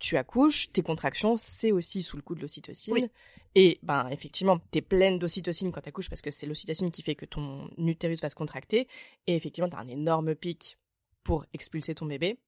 tu 0.00 0.16
accouches, 0.16 0.72
tes 0.72 0.82
contractions, 0.82 1.36
c'est 1.36 1.70
aussi 1.70 2.02
sous 2.02 2.16
le 2.16 2.22
coup 2.22 2.34
de 2.34 2.40
l'ocytocine. 2.40 2.92
Oui. 2.94 3.08
Et 3.54 3.78
ben 3.84 4.08
effectivement, 4.08 4.58
t'es 4.72 4.80
pleine 4.80 5.20
d'ocytocine 5.20 5.70
quand 5.70 5.80
t'accouches 5.82 6.08
parce 6.08 6.20
que 6.20 6.32
c'est 6.32 6.46
l'ocytocine 6.46 6.90
qui 6.90 7.02
fait 7.02 7.14
que 7.14 7.26
ton 7.26 7.70
utérus 7.78 8.20
va 8.20 8.28
se 8.28 8.34
contracter. 8.34 8.88
Et 9.28 9.36
effectivement, 9.36 9.68
t'as 9.70 9.78
un 9.78 9.86
énorme 9.86 10.34
pic 10.34 10.78
pour 11.22 11.46
expulser 11.54 11.94
ton 11.94 12.06
bébé. 12.06 12.38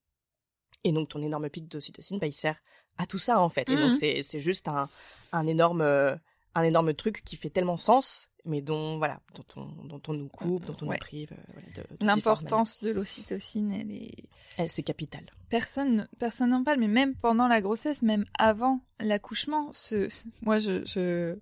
Et 0.83 0.90
donc 0.90 1.09
ton 1.09 1.22
énorme 1.22 1.48
pic 1.50 1.68
d'ocytocine, 1.68 2.18
bah, 2.18 2.26
il 2.26 2.33
sert 2.33 2.57
à 2.98 3.07
tout 3.07 3.18
ça 3.18 3.40
en 3.40 3.48
fait. 3.48 3.68
Et 3.68 3.76
donc 3.76 3.87
Mhm. 3.87 3.92
c'est 3.92 4.22
c'est 4.22 4.40
juste 4.40 4.68
un, 4.68 4.88
un 5.33 5.46
énorme 5.46 5.81
euh, 5.83 6.14
un 6.55 6.62
énorme 6.64 6.92
truc 6.92 7.22
qui 7.24 7.37
fait 7.37 7.48
tellement 7.48 7.78
sens, 7.78 8.28
mais 8.44 8.61
dont 8.61 8.98
voilà, 8.98 9.20
dont 9.35 9.44
on, 9.57 9.85
dont 9.87 10.02
on 10.09 10.12
nous 10.12 10.28
coupe, 10.28 10.66
dont 10.66 10.76
on 10.83 10.87
Ouais. 10.88 10.96
nous 10.96 11.00
prive. 11.00 11.33
euh, 11.33 11.42
voilà, 11.55 11.68
de- 11.74 12.05
L'importance 12.05 12.78
de 12.81 12.90
l'ocytocine, 12.90 13.72
elle 13.72 13.90
est. 13.90 14.12
Eh, 14.59 14.68
c'est 14.68 14.83
capital. 14.83 15.24
personne 15.48 16.09
personne 16.18 16.50
n'en 16.50 16.62
parle, 16.62 16.78
mais 16.81 16.88
même 16.88 17.14
pendant 17.14 17.48
la 17.48 17.61
grossesse, 17.62 18.02
même 18.02 18.24
avant 18.38 18.81
l'accouchement, 19.00 19.70
ce, 19.72 20.09
ce- 20.11 20.24
moi 20.42 20.59
je, 20.59 20.85
je 20.85 21.37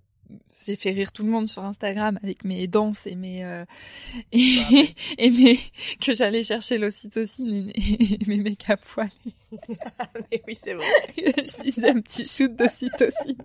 j'ai 0.65 0.75
fait 0.75 0.91
rire 0.91 1.11
tout 1.11 1.23
le 1.23 1.29
monde 1.29 1.47
sur 1.47 1.63
Instagram 1.63 2.19
avec 2.23 2.43
mes 2.43 2.67
danses 2.67 3.07
et 3.07 3.15
mes 3.15 3.43
euh, 3.43 3.65
et, 4.31 4.59
et 5.17 5.29
mes 5.29 5.59
que 5.99 6.15
j'allais 6.15 6.43
chercher 6.43 6.77
l'ocytocine 6.77 7.71
et, 7.75 8.23
et 8.23 8.25
mes 8.27 8.41
mecs 8.41 8.69
à 8.69 8.77
poil. 8.77 9.09
mais 10.31 10.41
oui, 10.47 10.55
c'est 10.55 10.73
vrai. 10.73 10.85
je 11.17 11.61
disais 11.61 11.89
un 11.89 12.01
petit 12.01 12.25
shoot 12.25 12.55
d'ocytocine. 12.55 13.37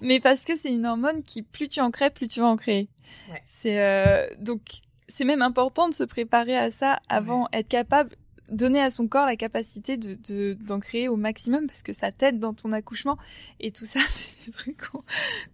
Mais 0.00 0.20
parce 0.20 0.44
que 0.44 0.56
c'est 0.56 0.72
une 0.72 0.86
hormone 0.86 1.22
qui, 1.22 1.42
plus 1.42 1.68
tu 1.68 1.80
en 1.80 1.90
crées, 1.90 2.10
plus 2.10 2.28
tu 2.28 2.40
vas 2.40 2.46
en 2.46 2.56
créer. 2.56 2.88
Ouais. 3.30 3.42
C'est 3.46 3.80
euh, 3.80 4.28
donc 4.38 4.60
c'est 5.08 5.24
même 5.24 5.42
important 5.42 5.88
de 5.88 5.94
se 5.94 6.04
préparer 6.04 6.56
à 6.56 6.70
ça 6.70 7.00
avant, 7.08 7.48
être 7.52 7.68
capable 7.68 8.16
donner 8.50 8.80
à 8.80 8.90
son 8.90 9.08
corps 9.08 9.26
la 9.26 9.36
capacité 9.36 9.96
de 9.96 10.14
de- 10.14 10.56
d'en 10.60 10.80
créer 10.80 11.08
au 11.08 11.16
maximum 11.16 11.66
parce 11.66 11.82
que 11.82 11.92
ça 11.92 12.12
t'aide 12.12 12.38
dans 12.38 12.54
ton 12.54 12.72
accouchement. 12.72 13.18
Et 13.60 13.72
tout 13.72 13.84
ça 13.84 14.00
c'est 14.10 14.46
des 14.46 14.52
trucs 14.52 14.76
qu'on 14.90 15.02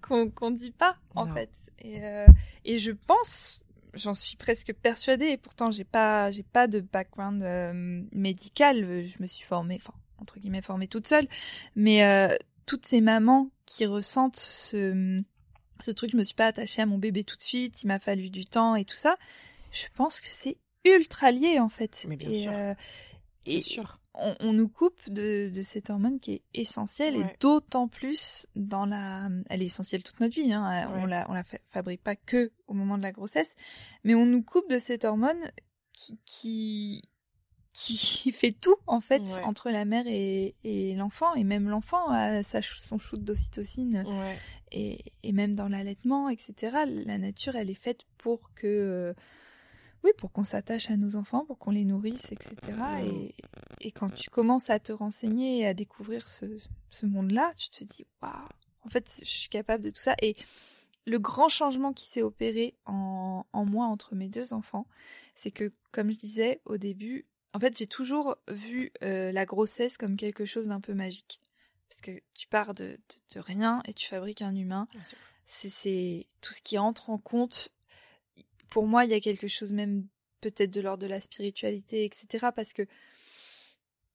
qu'on 0.00 0.30
qu'on 0.30 0.50
dit 0.50 0.70
pas 0.72 0.96
en 1.14 1.26
Non. 1.26 1.34
fait. 1.34 1.50
Et 1.80 2.04
euh, 2.04 2.26
et 2.64 2.78
je 2.78 2.90
pense 2.92 3.60
j'en 3.94 4.14
suis 4.14 4.36
presque 4.36 4.72
persuadée 4.74 5.26
et 5.26 5.36
pourtant 5.36 5.70
j'ai 5.70 5.84
pas 5.84 6.30
j'ai 6.30 6.42
pas 6.44 6.66
de 6.66 6.80
background 6.80 7.42
euh, 7.42 8.02
médical. 8.12 9.04
Je 9.06 9.16
me 9.20 9.26
suis 9.26 9.44
formée 9.44 9.76
enfin 9.80 9.94
entre 10.18 10.38
guillemets 10.38 10.62
formée 10.62 10.88
toute 10.88 11.06
seule. 11.06 11.26
Mais 11.76 12.04
euh, 12.04 12.36
toutes 12.66 12.86
ces 12.86 13.00
mamans 13.00 13.50
qui 13.66 13.86
ressentent 13.86 14.36
ce 14.36 15.22
ce 15.80 15.90
truc 15.90 16.10
je 16.12 16.16
me 16.16 16.22
suis 16.24 16.34
pas 16.36 16.46
attachée 16.46 16.80
à 16.82 16.86
mon 16.86 16.96
bébé 16.98 17.24
tout 17.24 17.36
de 17.36 17.42
suite 17.42 17.82
il 17.82 17.88
m'a 17.88 17.98
fallu 17.98 18.30
du 18.30 18.46
temps 18.46 18.76
et 18.76 18.84
tout 18.84 18.94
ça 18.94 19.16
je 19.72 19.84
pense 19.96 20.20
que 20.20 20.28
c'est 20.30 20.56
ultra 20.84 21.30
lié 21.30 21.58
en 21.58 21.68
fait 21.68 22.04
Mais 22.08 22.16
bien 22.16 22.30
et, 22.30 22.42
sûr. 22.42 22.52
euh, 22.52 22.74
et 23.46 23.60
sûr. 23.60 23.98
on, 24.14 24.34
on 24.40 24.52
nous 24.52 24.68
coupe 24.68 25.08
de, 25.08 25.50
de 25.50 25.62
cette 25.62 25.90
hormone 25.90 26.20
qui 26.20 26.32
est 26.34 26.42
essentielle 26.54 27.16
Ouais. 27.16 27.24
et 27.24 27.36
d'autant 27.40 27.88
plus 27.88 28.46
dans 28.56 28.86
la 28.86 29.28
elle 29.48 29.62
est 29.62 29.66
essentielle 29.66 30.02
toute 30.02 30.20
notre 30.20 30.34
vie 30.34 30.52
hein. 30.52 30.88
on 30.94 31.02
Ouais. 31.04 31.10
la 31.10 31.30
on 31.30 31.34
la 31.34 31.44
fa- 31.44 31.58
fabrique 31.70 32.02
pas 32.02 32.16
que 32.16 32.52
au 32.66 32.74
moment 32.74 32.98
de 32.98 33.02
la 33.02 33.12
grossesse 33.12 33.54
mais 34.04 34.14
on 34.14 34.26
nous 34.26 34.42
coupe 34.42 34.68
de 34.70 34.78
cette 34.78 35.04
hormone 35.04 35.50
qui 35.92 36.18
qui 36.24 37.02
qui 37.74 38.32
fait 38.32 38.52
tout 38.52 38.76
en 38.86 39.00
fait 39.00 39.22
Ouais. 39.22 39.42
entre 39.44 39.70
la 39.70 39.84
mère 39.86 40.04
et, 40.06 40.54
et 40.62 40.94
l'enfant 40.94 41.34
et 41.34 41.44
même 41.44 41.68
l'enfant 41.68 42.08
a 42.10 42.42
sa, 42.42 42.60
son 42.62 42.98
shoot 42.98 43.20
d'ocytocine 43.22 44.04
Ouais. 44.06 44.36
et, 44.72 45.04
et 45.22 45.32
même 45.32 45.54
dans 45.56 45.68
l'allaitement, 45.68 46.28
etc. 46.28 46.54
La 46.86 47.18
nature, 47.18 47.56
elle 47.56 47.70
est 47.70 47.74
faite 47.74 48.00
pour 48.18 48.50
que, 48.54 48.66
euh, 48.66 49.14
oui, 50.04 50.10
pour 50.16 50.32
qu'on 50.32 50.44
s'attache 50.44 50.90
à 50.90 50.96
nos 50.96 51.16
enfants, 51.16 51.44
pour 51.44 51.58
qu'on 51.58 51.70
les 51.70 51.84
nourrisse, 51.84 52.32
etc. 52.32 52.56
Mm. 52.76 53.06
Et, 53.06 53.34
et 53.80 53.92
quand 53.92 54.12
tu 54.14 54.30
commences 54.30 54.70
à 54.70 54.78
te 54.78 54.92
renseigner 54.92 55.60
et 55.60 55.66
à 55.66 55.74
découvrir 55.74 56.28
ce, 56.28 56.46
ce 56.90 57.06
monde-là, 57.06 57.52
tu 57.56 57.70
te 57.70 57.84
dis, 57.84 58.06
waouh, 58.20 58.32
en 58.84 58.88
fait, 58.88 59.20
je 59.20 59.30
suis 59.30 59.48
capable 59.48 59.84
de 59.84 59.90
tout 59.90 60.00
ça. 60.00 60.14
Et 60.20 60.36
le 61.04 61.18
grand 61.18 61.48
changement 61.48 61.92
qui 61.92 62.04
s'est 62.04 62.22
opéré 62.22 62.74
en, 62.86 63.44
en 63.52 63.64
moi 63.64 63.86
entre 63.86 64.14
mes 64.14 64.28
deux 64.28 64.52
enfants, 64.52 64.86
c'est 65.34 65.50
que, 65.50 65.72
comme 65.90 66.10
je 66.10 66.18
disais 66.18 66.60
au 66.64 66.76
début, 66.76 67.26
en 67.54 67.60
fait, 67.60 67.76
j'ai 67.76 67.86
toujours 67.86 68.36
vu 68.48 68.92
euh, 69.02 69.30
la 69.30 69.44
grossesse 69.44 69.98
comme 69.98 70.16
quelque 70.16 70.46
chose 70.46 70.68
d'un 70.68 70.80
peu 70.80 70.94
magique. 70.94 71.40
Parce 71.88 72.00
que 72.00 72.22
tu 72.34 72.48
pars 72.48 72.72
de, 72.74 72.84
de, 72.84 73.34
de 73.34 73.40
rien 73.40 73.82
et 73.86 73.92
tu 73.92 74.08
fabriques 74.08 74.42
un 74.42 74.54
humain. 74.54 74.88
C'est 75.44 76.26
tout 76.40 76.54
ce 76.54 76.62
qui 76.62 76.78
entre 76.78 77.10
en 77.10 77.18
compte. 77.18 77.70
Pour 78.72 78.86
moi, 78.86 79.04
il 79.04 79.10
y 79.10 79.14
a 79.14 79.20
quelque 79.20 79.48
chose 79.48 79.70
même 79.70 80.06
peut-être 80.40 80.70
de 80.70 80.80
l'ordre 80.80 81.02
de 81.02 81.06
la 81.06 81.20
spiritualité, 81.20 82.06
etc. 82.06 82.48
Parce 82.56 82.72
que, 82.72 82.86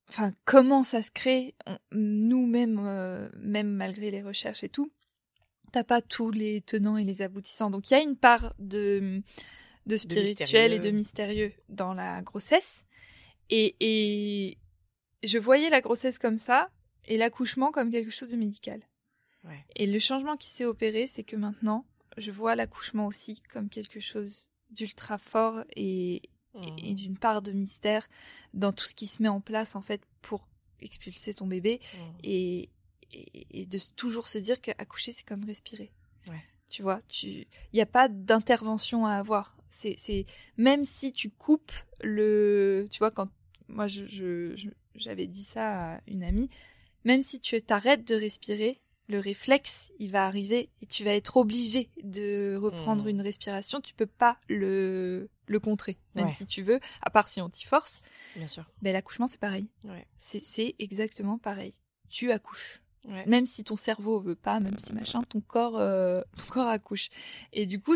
enfin, 0.09 0.33
comment 0.45 0.81
ça 0.81 1.03
se 1.03 1.11
crée 1.11 1.53
Nous-mêmes, 1.91 2.79
euh, 2.83 3.29
même 3.37 3.69
malgré 3.69 4.09
les 4.09 4.23
recherches 4.23 4.63
et 4.63 4.69
tout, 4.69 4.91
t'as 5.71 5.83
pas 5.83 6.01
tous 6.01 6.31
les 6.31 6.61
tenants 6.61 6.97
et 6.97 7.03
les 7.03 7.21
aboutissants. 7.21 7.69
Donc 7.69 7.91
il 7.91 7.93
y 7.93 7.97
a 7.97 8.01
une 8.01 8.17
part 8.17 8.55
de, 8.57 9.21
de 9.85 9.95
spirituel 9.95 10.73
et 10.73 10.79
de 10.79 10.89
mystérieux. 10.89 11.45
mystérieux 11.45 11.53
dans 11.69 11.93
la 11.93 12.23
grossesse. 12.23 12.83
Et, 13.51 13.75
et 13.79 14.57
je 15.21 15.37
voyais 15.37 15.69
la 15.69 15.81
grossesse 15.81 16.17
comme 16.17 16.39
ça 16.39 16.71
et 17.05 17.17
l'accouchement 17.17 17.71
comme 17.71 17.91
quelque 17.91 18.09
chose 18.09 18.29
de 18.29 18.37
médical. 18.37 18.81
Ouais. 19.43 19.63
Et 19.75 19.85
le 19.85 19.99
changement 19.99 20.35
qui 20.35 20.49
s'est 20.49 20.65
opéré, 20.65 21.05
c'est 21.05 21.23
que 21.23 21.35
maintenant, 21.35 21.85
je 22.17 22.31
vois 22.31 22.55
l'accouchement 22.55 23.05
aussi 23.07 23.41
comme 23.51 23.69
quelque 23.69 23.99
chose 23.99 24.49
d'ultra 24.71 25.17
fort 25.17 25.63
et, 25.75 26.21
et 26.77 26.93
d'une 26.93 27.17
part 27.17 27.41
de 27.41 27.51
mystère 27.51 28.07
dans 28.53 28.73
tout 28.73 28.85
ce 28.85 28.95
qui 28.95 29.07
se 29.07 29.21
met 29.21 29.29
en 29.29 29.39
place 29.41 29.75
en 29.75 29.81
fait 29.81 30.01
pour 30.21 30.47
expulser 30.81 31.33
ton 31.33 31.47
bébé 31.47 31.79
Mmh. 31.93 31.97
et, 32.23 32.69
et, 33.13 33.61
et 33.61 33.65
de 33.65 33.79
toujours 33.95 34.27
se 34.27 34.37
dire 34.39 34.59
qu'accoucher 34.61 35.11
c'est 35.11 35.25
comme 35.25 35.45
respirer. 35.45 35.91
Ouais. 36.27 36.43
Tu 36.69 36.81
vois, 36.81 36.99
tu 37.07 37.27
il 37.27 37.47
n'y 37.75 37.81
a 37.81 37.85
pas 37.85 38.09
d'intervention 38.09 39.05
à 39.05 39.13
avoir. 39.13 39.55
C'est 39.69 39.95
c'est 39.97 40.25
même 40.57 40.83
si 40.83 41.13
tu 41.13 41.29
coupes 41.29 41.71
le 42.01 42.85
tu 42.91 42.99
vois 42.99 43.11
quand 43.11 43.29
moi 43.69 43.87
je 43.87 44.05
je- 44.07 44.55
je- 44.55 44.69
j'avais 44.95 45.27
dit 45.27 45.43
ça 45.43 45.95
à 45.95 46.01
une 46.07 46.23
amie, 46.23 46.49
même 47.05 47.21
si 47.21 47.39
tu 47.39 47.61
t'arrêtes 47.61 48.05
de 48.07 48.15
respirer, 48.15 48.81
le 49.07 49.19
réflexe, 49.19 49.91
il 49.99 50.11
va 50.11 50.25
arriver 50.25 50.69
et 50.81 50.85
tu 50.85 51.03
vas 51.03 51.13
être 51.15 51.37
obligé 51.37 51.89
de 52.03 52.57
reprendre 52.61 53.03
Mhm. 53.05 53.09
une 53.09 53.21
respiration, 53.21 53.79
tu 53.81 53.93
peux 53.93 54.05
pas 54.07 54.37
le 54.49 55.29
le 55.49 55.59
contrer 55.61 55.97
même 56.15 56.25
Ouais. 56.25 56.29
si 56.31 56.45
tu 56.45 56.61
veux, 56.61 56.81
à 57.01 57.09
part 57.09 57.29
si 57.29 57.39
on 57.39 57.47
t'y 57.47 57.65
force. 57.65 58.01
Bien 58.35 58.47
sûr. 58.47 58.69
Ben 58.81 58.91
l'accouchement 58.91 59.27
c'est 59.27 59.39
pareil. 59.39 59.69
Ouais. 59.85 60.05
C'est 60.17 60.75
exactement 60.79 61.37
pareil. 61.37 61.73
Tu 62.09 62.31
accouches 62.31 62.81
Ouais. 63.07 63.25
même 63.25 63.45
si 63.45 63.63
ton 63.63 63.77
cerveau 63.77 64.19
veut 64.19 64.35
pas, 64.35 64.59
même 64.59 64.77
si 64.77 64.91
machin, 64.91 65.21
ton 65.23 65.39
corps, 65.39 65.77
euh, 65.79 66.21
ton 66.35 66.45
corps 66.51 66.67
accouche. 66.67 67.07
Et 67.53 67.65
du 67.65 67.79
coup, 67.79 67.95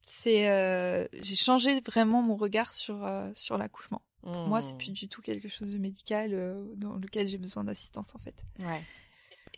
c'est, 0.00 0.48
euh, 0.48 1.06
j'ai 1.20 1.34
changé 1.34 1.80
vraiment 1.80 2.22
mon 2.22 2.36
regard 2.36 2.72
sur 2.72 3.04
euh, 3.04 3.30
sur 3.34 3.58
l'accouchement. 3.58 4.02
Pour 4.22 4.46
moi, 4.46 4.62
c'est 4.62 4.74
Mmh. 4.74 4.78
plus 4.78 4.90
du 4.92 5.08
tout 5.08 5.20
quelque 5.22 5.48
chose 5.48 5.72
de 5.72 5.78
médical 5.78 6.30
dans 6.76 6.94
lequel 6.96 7.26
j'ai 7.26 7.38
besoin 7.38 7.64
d'assistance 7.64 8.14
en 8.14 8.18
fait. 8.18 8.34
Ouais. 8.60 8.82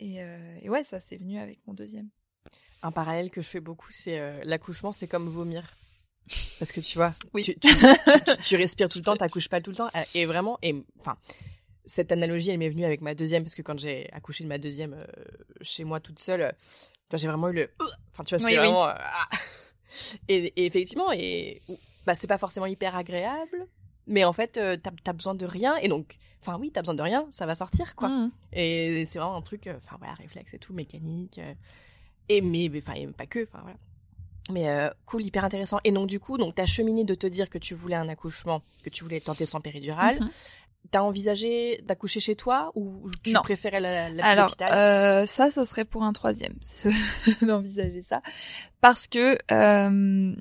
Et, 0.01 0.21
euh, 0.21 0.57
et 0.61 0.69
ouais, 0.69 0.83
ça 0.83 0.99
c'est 0.99 1.15
venu 1.17 1.39
avec 1.39 1.59
mon 1.67 1.73
deuxième. 1.73 2.09
Un 2.83 2.91
parallèle 2.91 3.29
que 3.29 3.41
je 3.41 3.47
fais 3.47 3.59
beaucoup, 3.61 3.91
c'est 3.91 4.19
euh, 4.19 4.41
l'accouchement, 4.43 4.91
c'est 4.91 5.07
comme 5.07 5.29
vomir. 5.29 5.75
Parce 6.59 6.71
que 6.71 6.81
tu 6.81 6.97
vois, 6.97 7.13
Oui. 7.33 7.43
tu, 7.43 7.53
tu, 7.59 7.67
tu- 7.69 7.77
tu- 7.77 8.41
tu 8.43 8.55
respires 8.55 8.89
tout 8.89 8.97
le 8.99 9.03
temps, 9.05 9.15
t'accouches 9.15 9.49
pas 9.49 9.61
tout 9.61 9.69
le 9.71 9.77
temps. 9.77 9.89
Et 10.15 10.25
vraiment, 10.25 10.57
et 10.63 10.75
enfin, 10.99 11.17
cette 11.85 12.11
analogie, 12.11 12.49
elle 12.49 12.57
m'est 12.57 12.69
venue 12.69 12.85
avec 12.85 13.01
ma 13.01 13.13
deuxième, 13.15 13.43
parce 13.43 13.53
que 13.55 13.61
quand 13.61 13.79
j'ai 13.79 14.11
accouché 14.11 14.43
de 14.43 14.49
ma 14.49 14.57
deuxième 14.57 14.93
euh, 14.93 15.05
chez 15.61 15.83
moi 15.83 15.99
toute 15.99 16.19
seule, 16.19 16.53
j'ai 17.13 17.27
vraiment 17.27 17.49
eu 17.49 17.53
le. 17.53 17.69
Enfin, 18.11 18.23
tu 18.23 18.35
vois, 18.35 18.39
c'était 18.39 18.51
Oui, 18.59 18.65
vraiment. 18.65 18.85
ah. 18.85 19.29
et, 20.27 20.53
et 20.55 20.65
effectivement, 20.65 21.11
et 21.11 21.61
bah, 22.05 22.15
c'est 22.15 22.27
pas 22.27 22.37
forcément 22.39 22.65
hyper 22.65 22.95
agréable, 22.95 23.67
mais 24.11 24.23
en 24.23 24.33
fait, 24.33 24.57
euh, 24.57 24.77
t'as 24.77 24.91
as 25.05 25.13
besoin 25.13 25.33
de 25.35 25.45
rien, 25.45 25.75
et 25.77 25.87
donc, 25.87 26.17
enfin, 26.41 26.57
oui, 26.59 26.71
t'as 26.73 26.81
besoin 26.81 26.95
de 26.95 27.01
rien, 27.01 27.25
ça 27.31 27.45
va 27.45 27.55
sortir, 27.55 27.95
quoi. 27.95 28.09
Mhm. 28.09 28.31
Et 28.53 29.05
c'est 29.05 29.19
vraiment 29.19 29.37
un 29.37 29.41
truc, 29.41 29.67
euh, 29.67 29.77
enfin 29.83 29.95
voilà, 29.99 30.13
réflexe 30.13 30.53
et 30.53 30.59
tout, 30.59 30.73
mécanique. 30.73 31.39
euh, 31.39 31.53
et 32.29 32.41
mais, 32.41 32.69
enfin, 32.77 32.93
pas 33.17 33.25
que, 33.25 33.43
enfin 33.43 33.59
voilà. 33.63 33.77
Mais 34.51 34.69
euh, 34.69 34.89
cool, 35.05 35.23
hyper 35.23 35.45
intéressant. 35.45 35.79
Et 35.83 35.91
donc 35.91 36.07
du 36.07 36.19
coup, 36.19 36.37
donc 36.37 36.55
t'as 36.55 36.65
cheminé 36.65 37.03
de 37.03 37.13
te 37.15 37.27
dire 37.27 37.49
que 37.49 37.57
tu 37.57 37.73
voulais 37.73 37.95
un 37.95 38.09
accouchement, 38.09 38.61
que 38.83 38.89
tu 38.89 39.03
voulais 39.03 39.19
tenter 39.21 39.45
sans 39.45 39.61
péridurale. 39.61 40.19
Mhm. 40.19 40.29
T'as 40.89 41.01
envisagé 41.01 41.79
d'accoucher 41.83 42.19
chez 42.19 42.35
toi 42.35 42.71
ou 42.73 43.07
tu 43.23 43.33
Non. 43.33 43.41
préférais 43.43 43.79
la, 43.79 44.09
la 44.09 44.25
Alors, 44.25 44.55
euh, 44.61 45.25
ça, 45.27 45.51
ce 45.51 45.63
serait 45.63 45.85
pour 45.85 46.03
un 46.03 46.11
troisième, 46.11 46.55
d'envisager 47.43 48.03
ça. 48.09 48.21
Parce 48.81 49.07
que 49.07 49.37
euh, 49.51 50.35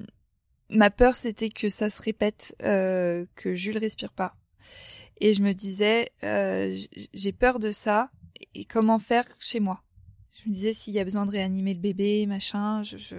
ma 0.70 0.90
peur, 0.90 1.16
c'était 1.16 1.50
que 1.50 1.68
ça 1.68 1.90
se 1.90 2.00
répète, 2.02 2.56
euh, 2.62 3.26
que 3.37 3.54
Jules 3.54 3.78
respire 3.78 4.12
pas. 4.12 4.37
Et 5.20 5.35
je 5.35 5.42
me 5.42 5.52
disais, 5.52 6.12
euh, 6.24 6.76
j'ai 7.12 7.33
peur 7.33 7.59
de 7.59 7.70
ça, 7.70 8.11
et 8.54 8.64
comment 8.64 8.98
faire 8.98 9.26
chez 9.38 9.61
moi? 9.61 9.83
Je 10.33 10.48
me 10.48 10.52
disais, 10.54 10.72
s'il 10.72 10.94
y 10.94 10.98
a 10.98 11.04
besoin 11.04 11.26
de 11.26 11.30
réanimer 11.30 11.74
le 11.74 11.80
bébé, 11.80 12.26
machin, 12.26 12.83
je... 12.83 13.16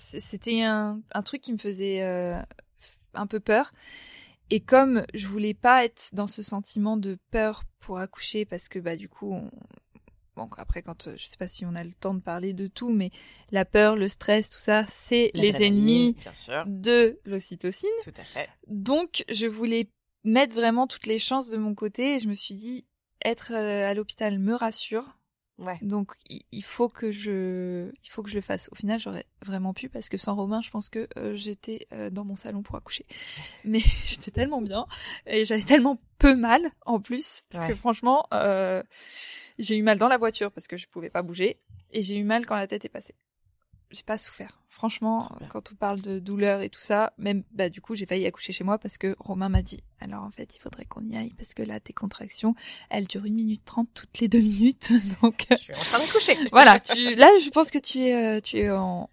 C'était 0.00 0.62
un, 0.62 1.02
truc 1.24 1.42
qui 1.42 1.52
me 1.52 1.58
faisait 1.58 2.02
euh, 2.02 2.40
un 3.14 3.26
peu 3.26 3.40
peur. 3.40 3.72
Et 4.50 4.60
comme 4.60 5.04
je 5.12 5.26
voulais 5.26 5.54
pas 5.54 5.84
être 5.84 6.10
dans 6.12 6.28
ce 6.28 6.42
sentiment 6.42 6.96
de 6.96 7.18
peur 7.30 7.64
pour 7.80 7.98
accoucher, 7.98 8.44
parce 8.44 8.68
que 8.68 8.78
bah 8.78 8.96
du 8.96 9.08
coup. 9.08 9.36
Bon 10.38 10.48
après 10.56 10.82
quand 10.82 11.06
euh, 11.08 11.14
je 11.16 11.26
sais 11.26 11.36
pas 11.36 11.48
si 11.48 11.66
on 11.66 11.74
a 11.74 11.84
le 11.84 11.92
temps 11.92 12.14
de 12.14 12.20
parler 12.20 12.52
de 12.52 12.66
tout, 12.66 12.90
mais 12.90 13.10
la 13.50 13.64
peur, 13.64 13.96
le 13.96 14.08
stress, 14.08 14.48
tout 14.50 14.58
ça, 14.58 14.84
c'est 14.86 15.30
les 15.34 15.62
ennemis 15.62 16.14
Bien 16.14 16.34
sûr, 16.34 16.64
de 16.66 17.18
l'ocytocine. 17.26 17.88
tout 18.04 18.12
à 18.16 18.24
fait. 18.24 18.48
Donc 18.68 19.24
je 19.30 19.46
voulais 19.46 19.88
mettre 20.24 20.54
vraiment 20.54 20.86
toutes 20.86 21.06
les 21.06 21.18
chances 21.18 21.48
de 21.48 21.56
mon 21.56 21.74
côté 21.74 22.14
et 22.14 22.18
je 22.18 22.28
me 22.28 22.34
suis 22.34 22.54
dit 22.54 22.84
être 23.24 23.52
euh, 23.52 23.88
à 23.90 23.94
l'hôpital 23.94 24.38
me 24.38 24.54
rassure. 24.54 25.04
Ouais. 25.58 25.76
Donc 25.82 26.12
il 26.28 26.42
il 26.52 26.62
faut 26.62 26.88
que 26.88 27.10
je 27.10 27.90
il 28.04 28.08
faut 28.10 28.22
que 28.22 28.30
je 28.30 28.36
le 28.36 28.40
fasse. 28.42 28.68
Au 28.70 28.76
final, 28.76 29.00
j'aurais 29.00 29.26
vraiment 29.44 29.74
pu 29.74 29.88
parce 29.88 30.08
que 30.08 30.16
sans 30.16 30.36
Romain, 30.36 30.60
je 30.62 30.70
pense 30.70 30.88
que 30.88 31.08
euh, 31.16 31.34
j'étais 31.34 31.88
euh, 31.92 32.10
dans 32.10 32.24
mon 32.24 32.36
salon 32.36 32.62
pour 32.62 32.76
accoucher. 32.76 33.06
Mais 33.64 33.80
j'étais 34.04 34.30
tellement 34.30 34.62
bien 34.62 34.86
et 35.26 35.44
j'avais 35.44 35.62
tellement 35.64 35.98
peu 36.18 36.36
mal 36.36 36.70
en 36.86 37.00
plus 37.00 37.42
parce 37.50 37.64
Ouais. 37.64 37.70
que 37.72 37.76
franchement, 37.76 38.26
euh, 38.32 38.84
j'ai 39.58 39.76
eu 39.76 39.82
mal 39.82 39.98
dans 39.98 40.08
la 40.08 40.18
voiture 40.18 40.52
parce 40.52 40.68
que 40.68 40.76
je 40.76 40.86
pouvais 40.88 41.10
pas 41.10 41.22
bouger 41.22 41.58
et 41.90 42.02
j'ai 42.02 42.16
eu 42.16 42.24
mal 42.24 42.46
quand 42.46 42.56
la 42.56 42.66
tête 42.66 42.84
est 42.84 42.90
passée. 42.90 43.14
J'ai 43.90 44.02
pas 44.02 44.18
souffert. 44.18 44.60
Franchement, 44.68 45.30
quand 45.48 45.72
on 45.72 45.74
parle 45.74 46.02
de 46.02 46.18
douleur 46.18 46.60
et 46.60 46.68
tout 46.68 46.80
ça, 46.80 47.14
même 47.16 47.42
bah 47.52 47.70
du 47.70 47.80
coup, 47.80 47.94
j'ai 47.94 48.04
failli 48.04 48.26
accoucher 48.26 48.52
chez 48.52 48.62
moi 48.62 48.78
parce 48.78 48.98
que 48.98 49.16
Romain 49.18 49.48
m'a 49.48 49.62
dit 49.62 49.82
alors 49.98 50.24
en 50.24 50.30
fait, 50.30 50.54
il 50.54 50.60
faudrait 50.60 50.84
qu'on 50.84 51.02
y 51.04 51.16
aille 51.16 51.32
parce 51.32 51.54
que 51.54 51.62
là 51.62 51.80
tes 51.80 51.94
contractions, 51.94 52.54
elles 52.90 53.06
durent 53.06 53.24
une 53.24 53.34
minute 53.34 53.64
trente 53.64 53.88
toutes 53.94 54.18
les 54.20 54.28
deux 54.28 54.40
minutes. 54.40 54.92
Donc 55.22 55.46
Je 55.50 55.56
suis 55.56 55.72
en 55.72 55.76
train 55.76 55.98
d'accoucher. 55.98 56.34
voilà, 56.52 56.78
tu, 56.80 57.14
là, 57.14 57.30
je 57.42 57.48
pense 57.48 57.70
que 57.70 57.78
tu 57.78 58.00
es, 58.00 58.14
euh, 58.14 58.40
tu 58.40 58.58
es 58.58 58.70
en, 58.70 59.08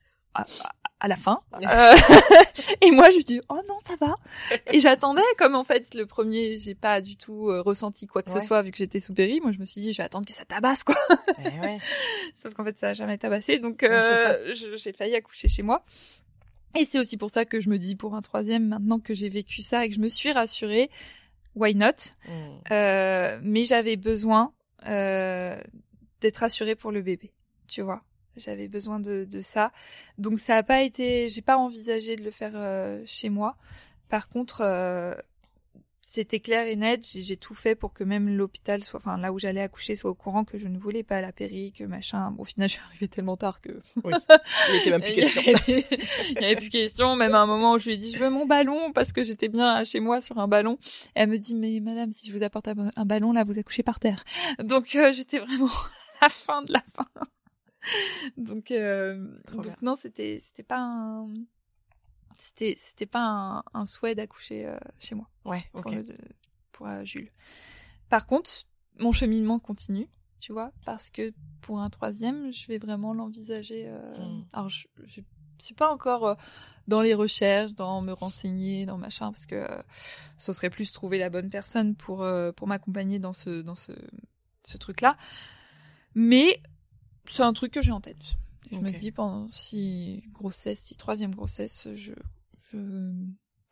à, 1.00 1.08
la 1.08 1.16
fin. 1.16 1.40
Euh, 1.54 1.94
et 2.82 2.92
moi, 2.92 3.10
je 3.10 3.20
dis, 3.24 3.40
oh 3.50 3.60
non, 3.68 3.78
ça 3.86 3.96
va. 4.00 4.16
Et 4.72 4.80
j'attendais, 4.80 5.22
comme 5.38 5.56
en 5.56 5.64
fait, 5.64 5.94
le 5.94 6.06
premier, 6.06 6.58
j'ai 6.58 6.76
pas 6.76 7.02
du 7.02 7.16
tout 7.16 7.50
euh, 7.50 7.62
ressenti 7.62 8.08
quoi 8.08 8.24
que 8.24 8.32
Ouais. 8.32 8.40
ce 8.40 8.46
soit 8.46 8.62
vu 8.62 8.72
que 8.72 8.78
j'étais 8.78 9.00
sous 9.00 9.14
péri. 9.14 9.40
Moi, 9.42 9.52
je 9.52 9.60
me 9.60 9.66
suis 9.66 9.82
dit, 9.82 9.94
je 9.94 9.98
vais 9.98 10.04
attendre 10.04 10.26
que 10.26 10.34
ça 10.34 10.46
tabasse, 10.46 10.84
quoi. 10.84 10.96
Eh 11.40 11.60
ouais. 11.60 11.78
Sauf 12.36 12.54
qu'en 12.54 12.64
fait, 12.64 12.78
ça 12.78 12.90
a 12.90 12.94
jamais 12.94 13.18
tabassé. 13.18 13.60
Donc, 13.60 13.84
euh, 13.84 14.54
j'ai 14.54 14.94
failli 14.94 15.16
accoucher 15.16 15.48
chez 15.48 15.62
moi. 15.64 15.86
Et 16.78 16.86
c'est 16.86 17.00
aussi 17.00 17.18
pour 17.18 17.30
ça 17.30 17.46
que 17.46 17.62
je 17.62 17.70
me 17.70 17.78
dis, 17.78 17.96
pour 17.96 18.16
un 18.16 18.22
troisième, 18.22 18.68
maintenant 18.68 19.00
que 19.00 19.14
j'ai 19.14 19.30
vécu 19.30 19.62
ça 19.62 19.86
et 19.86 19.90
que 19.90 19.96
je 19.96 20.02
me 20.02 20.10
suis 20.10 20.32
rassurée, 20.32 20.90
why 21.56 21.74
not? 21.76 21.88
Mm. 22.28 22.32
Euh, 22.72 23.40
mais 23.44 23.64
j'avais 23.64 23.96
besoin 23.96 24.52
d'être 26.22 26.44
assurée 26.44 26.76
pour 26.76 26.92
le 26.92 27.02
bébé, 27.02 27.32
tu 27.68 27.82
vois. 27.82 28.02
J'avais 28.38 28.68
besoin 28.68 29.00
de, 29.00 29.26
de 29.30 29.42
ça. 29.42 29.72
Donc 30.18 30.40
ça 30.40 30.58
a 30.58 30.64
pas 30.64 30.82
été, 30.84 31.30
j'ai 31.30 31.42
pas 31.42 31.58
envisagé 31.58 32.16
de 32.16 32.24
le 32.24 32.32
faire 32.32 32.54
euh, 32.56 33.02
chez 33.06 33.30
moi. 33.30 33.56
Par 34.10 34.28
contre, 34.30 34.62
euh, 34.62 35.14
c'était 36.02 36.40
clair 36.40 36.68
et 36.68 36.76
net. 36.78 37.02
J'ai 37.06 37.36
tout 37.36 37.56
fait 37.56 37.76
pour 37.76 37.92
que 37.92 38.04
même 38.04 38.30
l'hôpital 38.38 38.84
soit, 38.84 39.00
enfin 39.00 39.18
là 39.18 39.34
où 39.34 39.40
j'allais 39.40 39.60
accoucher, 39.62 39.96
soit 39.98 40.12
au 40.12 40.16
courant 40.16 40.46
que 40.46 40.58
je 40.58 40.68
ne 40.68 40.78
voulais 40.78 41.04
pas 41.04 41.20
la 41.20 41.32
péri, 41.34 41.74
que 41.74 41.84
machin. 41.84 42.32
Bon, 42.32 42.44
au 42.44 42.46
final, 42.46 42.70
je 42.70 42.74
suis 42.76 42.82
arrivée 42.84 43.08
tellement 43.08 43.36
tard 43.36 43.60
que 43.60 43.72
Oui. 44.04 44.14
Il 44.70 44.76
était 44.78 44.92
même 44.92 45.02
plus 45.02 45.14
question. 45.16 45.42
il 45.68 46.42
y 46.42 46.46
avait- 46.46 46.56
plus 46.56 46.70
question. 46.70 47.16
Même 47.16 47.34
à 47.36 47.42
un 47.42 47.46
moment 47.48 47.74
où 47.74 47.80
je 47.80 47.86
lui 47.88 47.96
ai 47.96 47.98
dit, 47.98 48.12
je 48.12 48.18
veux 48.20 48.30
mon 48.30 48.46
ballon 48.46 48.92
parce 48.94 49.12
que 49.12 49.24
j'étais 49.24 49.50
bien 49.50 49.84
chez 49.84 50.00
moi 50.00 50.22
sur 50.22 50.38
un 50.38 50.48
ballon. 50.48 50.78
Et 51.16 51.22
elle 51.22 51.30
me 51.30 51.38
dit, 51.38 51.56
mais 51.56 51.80
madame, 51.82 52.12
si 52.14 52.28
je 52.30 52.34
vous 52.38 52.44
apporte 52.44 52.68
un 52.68 52.92
un 52.96 53.06
ballon, 53.06 53.34
là, 53.34 53.44
vous 53.44 53.58
accouchez 53.60 53.84
par 53.84 54.00
terre. 54.00 54.24
Donc, 54.60 54.96
euh, 54.96 55.12
j'étais 55.12 55.40
vraiment 55.40 55.68
à 56.22 56.26
la 56.26 56.30
fin 56.30 56.62
de 56.62 56.72
la 56.72 56.84
fin. 56.96 57.08
donc, 58.38 58.72
euh, 58.72 59.28
donc 59.52 59.82
non, 59.82 59.96
c'était, 59.96 60.40
c'était 60.42 60.64
pas 60.64 60.80
un, 60.80 61.28
c'était, 62.38 62.76
c'était 62.78 63.06
pas 63.06 63.20
un, 63.22 63.64
un 63.74 63.86
souhait 63.86 64.16
d'accoucher 64.16 64.66
euh, 64.66 64.78
chez 65.00 65.16
moi 65.16 65.30
Ouais, 65.46 65.64
pour, 65.72 65.92
ok. 65.92 65.94
le- 65.94 66.18
pour 66.72 66.88
euh, 66.88 67.04
Jules. 67.04 67.32
Par 68.10 68.26
contre, 68.28 68.50
mon 69.00 69.12
cheminement 69.12 69.60
continue, 69.60 70.08
tu 70.40 70.52
vois, 70.54 70.72
parce 70.86 71.10
que 71.10 71.34
pour 71.62 71.80
un 71.80 71.90
troisième, 71.90 72.52
je 72.52 72.68
vais 72.68 72.78
vraiment 72.78 73.14
l'envisager. 73.14 73.90
Mm. 73.90 74.44
Alors, 74.54 74.70
je, 74.70 74.88
je 75.06 75.22
suis 75.60 75.74
pas 75.74 75.92
encore 75.92 76.38
dans 76.88 77.02
les 77.02 77.14
recherches, 77.14 77.74
dans 77.74 78.02
me 78.02 78.12
renseigner, 78.12 78.86
dans 78.86 78.98
machin, 78.98 79.32
parce 79.32 79.46
que 79.46 79.66
ce 80.38 80.54
serait 80.54 80.70
plus 80.70 80.92
trouver 80.92 81.18
la 81.18 81.30
bonne 81.30 81.50
personne 81.50 81.96
pour 81.96 82.26
pour 82.56 82.68
m'accompagner 82.68 83.18
dans 83.20 83.34
ce 83.34 83.62
dans 83.62 83.74
ce 83.76 83.94
ce 84.64 84.78
truc-là. 84.78 85.18
Mais 86.14 86.62
c'est 87.30 87.44
un 87.44 87.54
truc 87.54 87.72
que 87.74 87.82
j'ai 87.82 87.92
en 87.92 88.02
tête. 88.02 88.18
Je 88.72 88.80
me 88.80 88.92
dis 88.92 89.12
pendant 89.12 89.48
si 89.52 90.24
grossesse, 90.32 90.82
si 90.82 90.96
troisième 90.96 91.34
grossesse, 91.36 91.88
je 91.96 92.14
je 92.74 92.78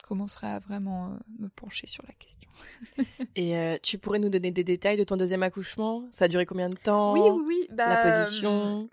commencerai 0.03 0.47
à 0.47 0.59
vraiment 0.59 1.11
euh, 1.11 1.17
me 1.39 1.47
pencher 1.49 1.87
sur 1.87 2.03
la 2.07 2.13
question. 2.13 2.49
Et 3.35 3.57
euh, 3.57 3.77
tu 3.81 3.97
pourrais 3.97 4.19
nous 4.19 4.29
donner 4.29 4.51
des 4.51 4.63
détails 4.63 4.97
de 4.97 5.03
ton 5.03 5.17
deuxième 5.17 5.43
accouchement? 5.43 6.07
Ça 6.11 6.25
a 6.25 6.27
duré 6.27 6.45
combien 6.45 6.69
de 6.69 6.75
temps? 6.75 7.13
Oui, 7.13 7.21
oui, 7.21 7.43
oui. 7.47 7.67
La 7.69 7.95
bah, 7.95 7.97
position 8.03 8.89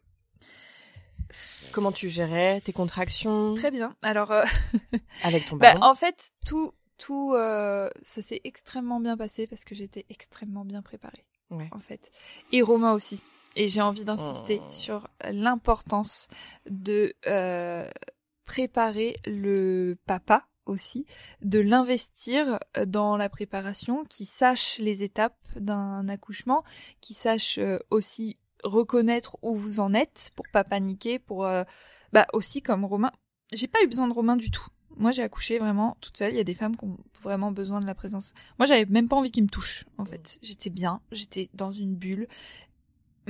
Comment 1.73 1.93
tu 1.93 2.09
gérais 2.09 2.61
tes 2.61 2.73
contractions? 2.73 3.53
Euh, 3.53 3.57
Très 3.57 3.71
bien. 3.71 3.95
Alors, 4.03 4.33
euh, 4.33 4.45
avec 5.23 5.45
ton 5.47 5.57
bah, 5.59 5.75
ballon? 5.75 5.85
en 5.85 5.95
fait, 5.95 6.31
tout, 6.47 6.73
tout, 6.99 7.35
euh, 7.35 7.89
ça 8.03 8.23
s'est 8.23 8.41
extrêmement 8.45 9.01
bien 9.01 9.17
passé 9.17 9.47
parce 9.47 9.65
que 9.65 9.75
j'étais 9.75 10.07
extrêmement 10.11 10.65
bien 10.65 10.83
préparée, 10.83 11.25
Ouais. 11.51 11.69
en 11.73 11.79
fait. 11.81 12.11
Et 12.53 12.63
Romain 12.63 12.93
aussi. 12.93 13.23
Et 13.57 13.69
j'ai 13.69 13.81
envie 13.83 14.05
d'insister 14.05 14.61
Oh. 14.63 14.71
sur 14.71 15.09
l'importance 15.29 16.29
de 16.69 17.15
euh, 17.27 17.91
préparer 18.45 19.17
le 19.27 19.97
papa 20.07 20.47
aussi, 20.67 21.05
de 21.43 21.59
l'investir 21.59 22.61
dans 22.87 23.17
la 23.17 23.29
préparation, 23.29 24.05
qui 24.05 24.25
sache 24.25 24.79
les 24.79 25.03
étapes 25.03 25.37
d'un 25.57 26.09
accouchement, 26.09 26.63
qui 27.01 27.13
sache 27.15 27.59
euh, 27.59 27.79
aussi 27.91 28.39
reconnaître 28.63 29.37
où 29.43 29.57
vous 29.57 29.81
en 29.81 29.95
êtes 29.95 30.31
pour 30.37 30.47
pas 30.53 30.65
paniquer, 30.65 31.19
pour 31.19 31.45
euh, 31.45 31.65
bah 32.13 32.27
aussi 32.33 32.63
comme 32.63 32.85
Romain. 32.85 33.13
J'ai 33.53 33.67
pas 33.69 33.83
eu 33.83 33.89
besoin 33.89 34.07
de 34.07 34.13
Romain 34.13 34.37
du 34.37 34.51
tout. 34.51 34.67
Moi, 34.97 35.13
j'ai 35.13 35.23
accouché 35.23 35.59
vraiment 35.59 35.97
toute 36.01 36.19
seule. 36.19 36.33
Il 36.33 36.37
y 36.37 36.41
a 36.41 36.45
des 36.45 36.55
femmes 36.55 36.77
qui 36.77 36.85
ont 36.85 36.99
vraiment 37.23 37.53
besoin 37.53 37.81
de 37.81 37.87
la 37.87 37.95
présence. 37.95 38.35
Moi, 38.59 38.67
j'avais 38.67 38.85
même 38.87 39.09
pas 39.09 39.17
envie 39.17 39.31
qu'il 39.31 39.45
me 39.45 39.49
touche. 39.49 39.87
En 39.99 40.05
fait, 40.05 40.39
j'étais 40.43 40.69
bien, 40.69 41.01
j'étais 41.11 41.49
dans 41.55 41.73
une 41.73 41.95
bulle, 41.95 42.29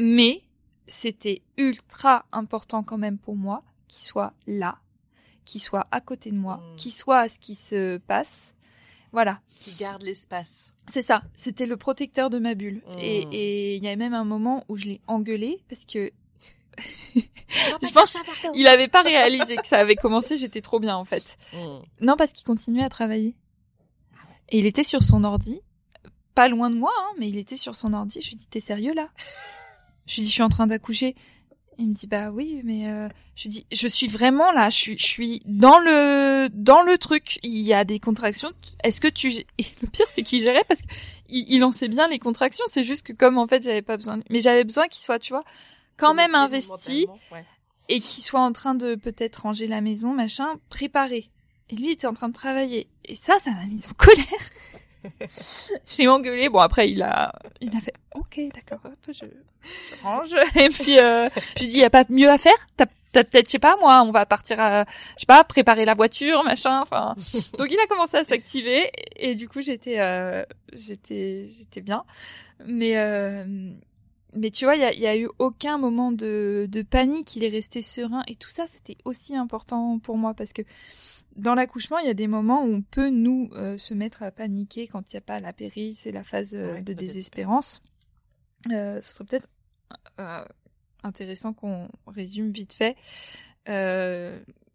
mais 0.00 0.42
c'était 0.86 1.42
ultra 1.58 2.24
important 2.32 2.82
quand 2.82 2.98
même 2.98 3.18
pour 3.18 3.36
moi 3.36 3.62
qu'il 3.86 4.02
soit 4.02 4.32
là, 4.46 4.78
qu'il 5.44 5.60
soit 5.60 5.86
à 5.90 6.00
côté 6.00 6.30
de 6.30 6.36
moi, 6.36 6.56
Mm. 6.56 6.76
qu'il 6.76 6.92
soit 6.92 7.18
à 7.18 7.28
ce 7.28 7.38
qui 7.38 7.54
se 7.54 7.98
passe. 7.98 8.54
Voilà. 9.12 9.40
Qui 9.60 9.74
garde 9.74 10.02
l'espace. 10.02 10.72
C'est 10.88 11.02
ça, 11.02 11.22
c'était 11.34 11.66
le 11.66 11.76
protecteur 11.76 12.30
de 12.30 12.38
ma 12.38 12.54
bulle. 12.54 12.82
Mm. 12.88 12.98
Et 13.00 13.76
il 13.76 13.84
y 13.84 13.88
a 13.88 13.96
même 13.96 14.14
un 14.14 14.24
moment 14.24 14.64
où 14.68 14.76
je 14.76 14.86
l'ai 14.86 15.00
engueulé 15.06 15.62
parce 15.68 15.84
que 15.84 16.10
Je 17.14 17.92
pense 17.92 18.16
il 18.54 18.66
avait 18.68 18.88
pas 18.88 19.02
réalisé 19.02 19.56
que 19.56 19.66
ça 19.66 19.78
avait 19.78 19.96
commencé, 19.96 20.36
j'étais 20.36 20.62
trop 20.62 20.80
bien 20.80 20.96
en 20.96 21.04
fait. 21.04 21.36
Mm. 21.52 21.78
Non, 22.00 22.16
parce 22.16 22.32
qu'il 22.32 22.46
continuait 22.46 22.84
à 22.84 22.88
travailler. 22.88 23.34
Et 24.48 24.58
il 24.60 24.66
était 24.66 24.82
sur 24.84 25.02
son 25.02 25.24
ordi, 25.24 25.60
pas 26.34 26.48
loin 26.48 26.70
de 26.70 26.76
moi, 26.76 26.92
hein, 26.96 27.12
mais 27.18 27.28
il 27.28 27.36
était 27.38 27.56
sur 27.56 27.74
son 27.74 27.92
ordi. 27.92 28.20
Je 28.20 28.30
lui 28.30 28.36
dis, 28.36 28.46
t'es 28.46 28.60
sérieux 28.60 28.94
là? 28.94 29.08
Je 30.10 30.16
lui 30.16 30.22
dis, 30.22 30.28
je 30.28 30.32
suis 30.32 30.42
en 30.42 30.48
train 30.48 30.66
d'accoucher. 30.66 31.14
Il 31.78 31.88
me 31.88 31.94
dit, 31.94 32.08
bah 32.08 32.30
oui, 32.30 32.60
mais 32.64 32.88
euh... 32.88 33.08
je 33.36 33.44
lui 33.44 33.50
dis, 33.50 33.66
je 33.70 33.86
suis 33.86 34.08
vraiment 34.08 34.50
là, 34.50 34.68
je 34.68 34.76
suis, 34.76 34.98
je 34.98 35.06
suis 35.06 35.40
dans 35.46 35.78
le, 35.78 36.48
dans 36.52 36.82
le 36.82 36.98
truc. 36.98 37.38
Il 37.44 37.60
y 37.60 37.72
a 37.72 37.84
des 37.84 38.00
contractions. 38.00 38.50
Est-ce 38.82 39.00
que 39.00 39.06
tu, 39.06 39.28
et 39.30 39.66
le 39.80 39.86
pire, 39.86 40.06
c'est 40.12 40.22
qu'il 40.22 40.42
gérait 40.42 40.64
parce 40.66 40.82
que 40.82 40.88
il, 41.28 41.62
en 41.62 41.70
sait 41.70 41.86
bien 41.86 42.08
les 42.08 42.18
contractions. 42.18 42.64
C'est 42.66 42.82
juste 42.82 43.06
que 43.06 43.12
comme 43.12 43.38
en 43.38 43.46
fait, 43.46 43.62
j'avais 43.62 43.82
pas 43.82 43.96
besoin, 43.96 44.20
mais 44.30 44.40
j'avais 44.40 44.64
besoin 44.64 44.88
qu'il 44.88 45.02
soit, 45.02 45.20
tu 45.20 45.32
vois, 45.32 45.44
quand 45.96 46.12
même 46.12 46.34
investi 46.34 47.06
Ouais. 47.30 47.44
et 47.88 48.00
qui 48.00 48.20
soit 48.20 48.40
en 48.40 48.52
train 48.52 48.74
de 48.74 48.96
peut-être 48.96 49.36
ranger 49.36 49.68
la 49.68 49.80
maison, 49.80 50.12
machin, 50.12 50.56
préparé. 50.70 51.30
Et 51.70 51.76
lui 51.76 51.86
il 51.86 51.92
était 51.92 52.08
en 52.08 52.14
train 52.14 52.28
de 52.28 52.34
travailler. 52.34 52.88
Et 53.04 53.14
ça, 53.14 53.38
ça 53.38 53.52
m'a 53.52 53.64
mise 53.66 53.86
en 53.86 53.94
colère. 53.94 54.26
Je 55.20 55.98
l'ai 55.98 56.08
engueulé. 56.08 56.48
Bon, 56.48 56.58
après, 56.58 56.90
il 56.90 57.02
a, 57.02 57.32
il 57.60 57.76
a 57.76 57.80
fait, 57.80 57.94
ok, 58.14 58.40
d'accord, 58.54 58.80
hop, 58.84 58.98
je, 59.08 59.24
je 59.24 60.02
range. 60.02 60.34
Et 60.56 60.68
puis, 60.68 60.98
euh, 60.98 61.28
je 61.56 61.60
lui 61.60 61.68
dis, 61.68 61.78
y 61.78 61.84
a 61.84 61.90
pas 61.90 62.04
mieux 62.08 62.28
à 62.28 62.38
faire? 62.38 62.56
T'as, 62.76 62.86
t'as 63.12 63.24
peut-être, 63.24 63.46
je 63.46 63.52
sais 63.52 63.58
pas, 63.58 63.76
moi, 63.80 64.02
on 64.02 64.10
va 64.10 64.26
partir 64.26 64.60
à, 64.60 64.84
je 65.16 65.20
sais 65.20 65.26
pas, 65.26 65.44
préparer 65.44 65.84
la 65.84 65.94
voiture, 65.94 66.44
machin, 66.44 66.80
enfin. 66.80 67.14
Donc, 67.58 67.68
il 67.70 67.78
a 67.78 67.86
commencé 67.86 68.16
à 68.16 68.24
s'activer. 68.24 68.90
Et, 69.16 69.34
du 69.34 69.48
coup, 69.48 69.60
j'étais, 69.60 70.00
euh, 70.00 70.44
j'étais, 70.72 71.46
j'étais 71.46 71.80
bien. 71.80 72.04
Mais, 72.66 72.98
euh, 72.98 73.44
mais 74.34 74.50
tu 74.50 74.64
vois, 74.64 74.76
il 74.76 75.00
y 75.00 75.06
a, 75.06 75.16
eu 75.16 75.28
aucun 75.38 75.78
moment 75.78 76.12
de, 76.12 76.66
de 76.68 76.82
panique, 76.82 77.36
il 77.36 77.44
est 77.44 77.48
resté 77.48 77.80
serein. 77.80 78.22
Et 78.28 78.36
tout 78.36 78.48
ça, 78.48 78.66
c'était 78.66 78.96
aussi 79.04 79.36
important 79.36 79.98
pour 79.98 80.16
moi 80.16 80.34
parce 80.34 80.52
que 80.52 80.62
dans 81.36 81.54
l'accouchement, 81.54 81.98
il 81.98 82.06
y 82.06 82.10
a 82.10 82.14
des 82.14 82.28
moments 82.28 82.64
où 82.64 82.72
on 82.74 82.82
peut, 82.82 83.10
nous, 83.10 83.50
euh, 83.52 83.78
se 83.78 83.94
mettre 83.94 84.22
à 84.22 84.30
paniquer 84.30 84.86
quand 84.86 85.12
il 85.12 85.16
n'y 85.16 85.18
a 85.18 85.22
pas 85.22 85.38
la 85.38 85.52
péri, 85.52 85.94
c'est 85.94 86.12
la 86.12 86.24
phase 86.24 86.54
euh, 86.54 86.74
Ouais, 86.74 86.82
de 86.82 86.92
désespérance. 86.92 87.82
Euh, 88.70 89.00
ce 89.00 89.14
serait 89.14 89.24
peut-être 89.24 89.48
intéressant 91.02 91.54
qu'on 91.54 91.88
résume 92.06 92.50
vite 92.50 92.74
fait. 92.74 92.96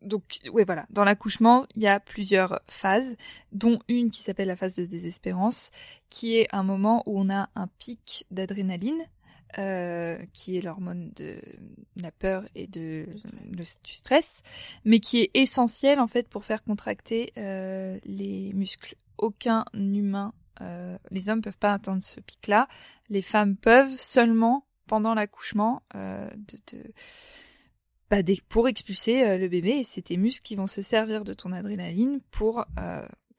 Donc, 0.02 0.40
ouais, 0.52 0.66
voilà. 0.66 0.86
Dans 0.90 1.04
l'accouchement, 1.04 1.66
il 1.76 1.82
y 1.82 1.88
a 1.88 2.00
plusieurs 2.00 2.62
phases, 2.68 3.16
dont 3.52 3.80
une 3.88 4.12
qui 4.12 4.22
s'appelle 4.22 4.48
la 4.48 4.56
phase 4.56 4.76
de 4.76 4.86
désespérance, 4.86 5.72
qui 6.10 6.38
est 6.38 6.48
un 6.52 6.64
moment 6.64 7.02
où 7.06 7.20
on 7.20 7.30
a 7.30 7.50
un 7.56 7.68
pic 7.80 8.26
d'adrénaline, 8.30 9.02
euh, 9.58 10.18
qui 10.34 10.58
est 10.58 10.62
l'hormone 10.62 11.12
de 11.16 11.38
la 12.02 12.12
peur 12.12 12.46
et 12.56 12.68
de 12.68 13.06
Du 13.06 13.18
stress. 13.18 13.80
le- 13.82 13.88
du 13.88 13.94
stress, 13.94 14.44
mais 14.84 15.00
qui 15.00 15.20
est 15.22 15.32
essentiel 15.34 16.00
en 16.00 16.08
fait 16.08 16.28
pour 16.28 16.44
faire 16.46 16.64
contracter 16.64 17.32
euh, 17.38 17.98
les 18.04 18.52
muscles. 18.54 18.96
Aucun 19.18 19.64
humain, 19.74 20.34
euh, 20.62 20.98
les 21.12 21.30
hommes 21.30 21.42
peuvent 21.42 21.58
pas 21.58 21.74
atteindre 21.74 22.04
ce 22.04 22.20
pic-là. 22.20 22.68
Les 23.10 23.22
femmes 23.22 23.56
peuvent 23.56 23.98
seulement 23.98 24.66
pendant 24.88 25.14
l'accouchement 25.14 25.82
de, 25.94 26.30
de 26.74 26.84
bah, 28.10 28.22
des- 28.24 28.42
pour 28.50 28.68
expulser 28.68 29.38
le 29.38 29.48
bébé. 29.48 29.70
Et 29.80 29.84
c'est 29.84 30.02
tes 30.04 30.18
muscles 30.18 30.46
qui 30.46 30.56
vont 30.56 30.68
se 30.68 30.82
servir 30.82 31.24
de 31.24 31.34
ton 31.34 31.52
adrénaline 31.54 32.20
pour 32.32 32.66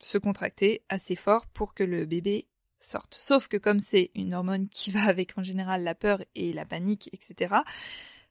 se 0.01 0.19
contracter 0.19 0.83
assez 0.89 1.15
fort 1.17 1.47
pour 1.47 1.73
que 1.75 1.85
le 1.85 2.05
bébé 2.07 2.47
sorte. 2.79 3.15
Sauf 3.21 3.49
que 3.49 3.57
comme 3.57 3.81
c'est 3.81 4.11
une 4.15 4.35
hormone 4.35 4.67
qui 4.69 4.91
va 4.91 5.05
avec 5.07 5.33
en 5.37 5.43
général 5.43 5.83
la 5.85 5.95
peur 5.95 6.23
et 6.35 6.53
la 6.53 6.65
panique, 6.65 7.09
etc., 7.13 7.55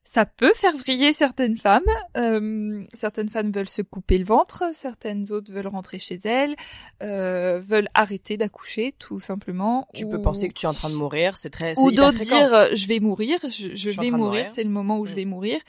ça 0.08 0.28
peut 0.28 0.54
faire 0.54 0.78
vriller 0.78 1.14
certaines 1.14 1.58
femmes. 1.58 1.82
Euh, 2.16 2.84
certaines 2.94 3.28
femmes 3.28 3.50
veulent 3.50 3.68
se 3.68 3.82
couper 3.82 4.20
le 4.20 4.24
ventre, 4.26 4.64
certaines 4.72 5.32
autres 5.32 5.52
veulent 5.52 5.66
rentrer 5.66 5.98
chez 5.98 6.20
elles, 6.26 6.56
euh, 7.02 7.60
veulent 7.68 7.90
arrêter 7.96 8.38
d'accoucher 8.38 8.94
tout 9.00 9.20
simplement. 9.20 9.88
Tu 9.96 10.06
ou- 10.06 10.10
peux 10.10 10.22
penser 10.22 10.48
que 10.48 10.54
tu 10.54 10.68
es 10.68 10.70
en 10.70 10.76
train 10.76 10.92
de 10.92 10.96
mourir, 10.96 11.38
c'est 11.38 11.50
très. 11.50 11.74
ou 11.80 11.92
d'autres 11.92 12.20
dire 12.20 12.54
euh, 12.54 12.68
je 12.76 12.86
vais 12.86 13.00
mourir, 13.00 13.40
je, 13.50 13.90
vais 14.00 14.12
mourir. 14.12 14.46
c'est 14.54 14.64
le 14.64 14.70
moment 14.70 15.00
où 15.00 15.08
je 15.08 15.14
Mm. 15.14 15.16
vais 15.16 15.26
mourir. 15.26 15.60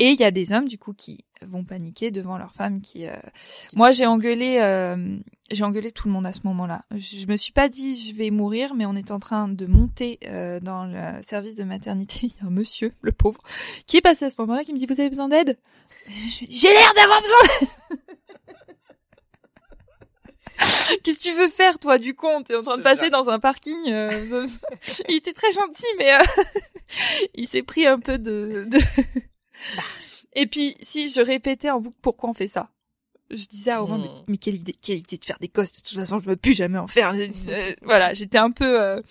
Et 0.00 0.10
il 0.10 0.20
y 0.20 0.24
a 0.24 0.30
des 0.30 0.52
hommes 0.52 0.68
du 0.68 0.78
coup 0.78 0.92
qui 0.92 1.24
vont 1.42 1.64
paniquer 1.64 2.10
devant 2.12 2.38
leur 2.38 2.52
femme 2.54 2.80
qui. 2.80 3.06
euh, 3.06 3.16
Moi 3.74 3.90
j'ai 3.92 4.06
engueulé, 4.06 4.58
euh, 4.60 5.16
j'ai 5.50 5.64
engueulé 5.64 5.90
tout 5.90 6.06
le 6.06 6.12
monde 6.14 6.26
à 6.26 6.32
ce 6.32 6.40
moment-là. 6.44 6.82
Je, 6.92 7.18
je 7.18 7.26
me 7.26 7.36
suis 7.36 7.52
pas 7.52 7.68
dit 7.68 7.96
je 7.96 8.14
vais 8.14 8.30
mourir, 8.30 8.74
mais 8.74 8.86
on 8.86 8.94
est 8.94 9.10
en 9.10 9.18
train 9.18 9.48
de 9.48 9.66
monter 9.66 10.18
euh, 10.26 10.60
dans 10.60 10.84
le 10.84 11.20
service 11.22 11.56
de 11.56 11.64
maternité. 11.64 12.18
Il 12.22 12.32
y 12.40 12.44
a 12.44 12.46
un 12.46 12.50
monsieur, 12.50 12.92
le 13.02 13.10
pauvre, 13.12 13.40
qui 13.86 13.96
est 13.96 14.00
passé 14.00 14.24
à 14.24 14.30
ce 14.30 14.36
moment-là, 14.38 14.62
qui 14.64 14.72
me 14.72 14.78
dit 14.78 14.86
vous 14.86 15.00
avez 15.00 15.10
besoin 15.10 15.28
d'aide? 15.28 15.58
J'ai 16.48 16.68
l'air 16.68 16.94
d'avoir 16.94 17.20
besoin. 17.20 17.38
d'aide. 17.60 17.98
Qu'est-ce 21.04 21.18
que 21.18 21.22
tu 21.22 21.32
veux 21.34 21.48
faire, 21.48 21.78
toi, 21.78 21.98
du 21.98 22.14
con? 22.14 22.42
T'es 22.42 22.56
en 22.56 22.62
train 22.62 22.76
de 22.78 22.82
passer 22.82 23.10
dans 23.10 23.28
un 23.28 23.38
parking. 23.38 23.76
il 25.08 25.14
était 25.16 25.32
très 25.32 25.52
gentil, 25.52 25.84
mais 25.98 26.12
il 27.34 27.46
s'est 27.46 27.62
pris 27.62 27.86
un 27.86 27.98
peu 28.00 28.18
de. 28.18 28.66
de- 28.68 28.78
Et 30.34 30.46
puis, 30.46 30.76
si 30.80 31.08
je 31.08 31.20
répétais 31.20 31.70
en 31.70 31.80
boucle 31.80 31.96
pourquoi 32.02 32.30
on 32.30 32.34
fait 32.34 32.46
ça, 32.48 32.70
je 33.30 33.46
disais 33.46 33.72
à 33.72 33.80
Romain, 33.80 33.98
Mm. 33.98 34.02
mais, 34.02 34.08
mais 34.28 34.36
quelle 34.38 34.54
idée, 34.54 34.72
quelle 34.72 34.98
idée 34.98 35.18
de 35.18 35.24
faire 35.24 35.38
des 35.38 35.48
gosses. 35.48 35.72
De 35.72 35.80
toute 35.80 35.98
façon, 35.98 36.18
je 36.18 36.24
ne 36.24 36.30
veux 36.30 36.36
plus 36.36 36.54
jamais 36.54 36.78
en 36.78 36.86
faire. 36.86 37.12
Euh, 37.14 37.72
voilà, 37.82 38.14
j'étais 38.14 38.38
un 38.38 38.50
peu. 38.50 38.80
euh, 38.80 39.02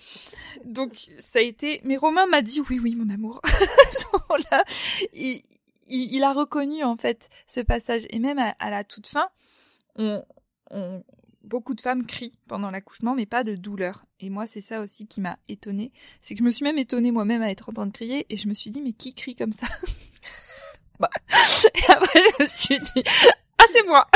Donc, 0.64 1.08
ça 1.18 1.38
a 1.38 1.42
été. 1.42 1.80
Mais 1.84 1.96
Romain 1.96 2.26
m'a 2.26 2.42
dit 2.42 2.60
oui, 2.68 2.80
oui, 2.82 2.94
mon 2.96 3.08
amour. 3.12 3.40
il, 5.12 5.42
il 5.88 6.22
a 6.22 6.32
reconnu 6.32 6.82
en 6.84 6.96
fait 6.96 7.28
ce 7.46 7.60
passage 7.60 8.02
et 8.10 8.18
même 8.18 8.38
à, 8.38 8.54
à 8.58 8.70
la 8.70 8.84
toute 8.84 9.06
fin, 9.06 9.28
on, 9.96 10.22
on- 10.70 11.02
beaucoup 11.48 11.74
de 11.74 11.80
femmes 11.80 12.06
crient 12.06 12.38
pendant 12.46 12.70
l'accouchement, 12.70 13.14
mais 13.14 13.26
pas 13.26 13.42
de 13.44 13.54
douleur. 13.56 14.04
Et 14.20 14.30
moi, 14.30 14.46
c'est 14.46 14.60
ça 14.60 14.80
aussi 14.80 15.06
qui 15.06 15.20
m'a 15.20 15.38
étonnée, 15.48 15.92
c'est 16.20 16.34
que 16.34 16.38
je 16.40 16.44
me 16.44 16.50
suis 16.50 16.64
même 16.64 16.78
étonnée 16.78 17.10
moi-même 17.10 17.42
à 17.42 17.50
être 17.50 17.68
en 17.70 17.72
train 17.72 17.86
de 17.86 17.92
crier 17.92 18.26
et 18.30 18.36
je 18.36 18.48
me 18.48 18.54
suis 18.54 18.70
dit 18.70 18.82
mais 18.82 18.92
qui 18.92 19.14
crie 19.14 19.34
comme 19.36 19.52
ça? 19.52 19.66
Bah. 21.00 21.10
Et 21.74 21.92
après, 21.92 22.20
je 22.38 22.42
me 22.42 22.48
suis 22.48 22.78
dit 22.78 23.02
ah 23.60 23.64
c'est 23.72 23.86
moi. 23.86 24.08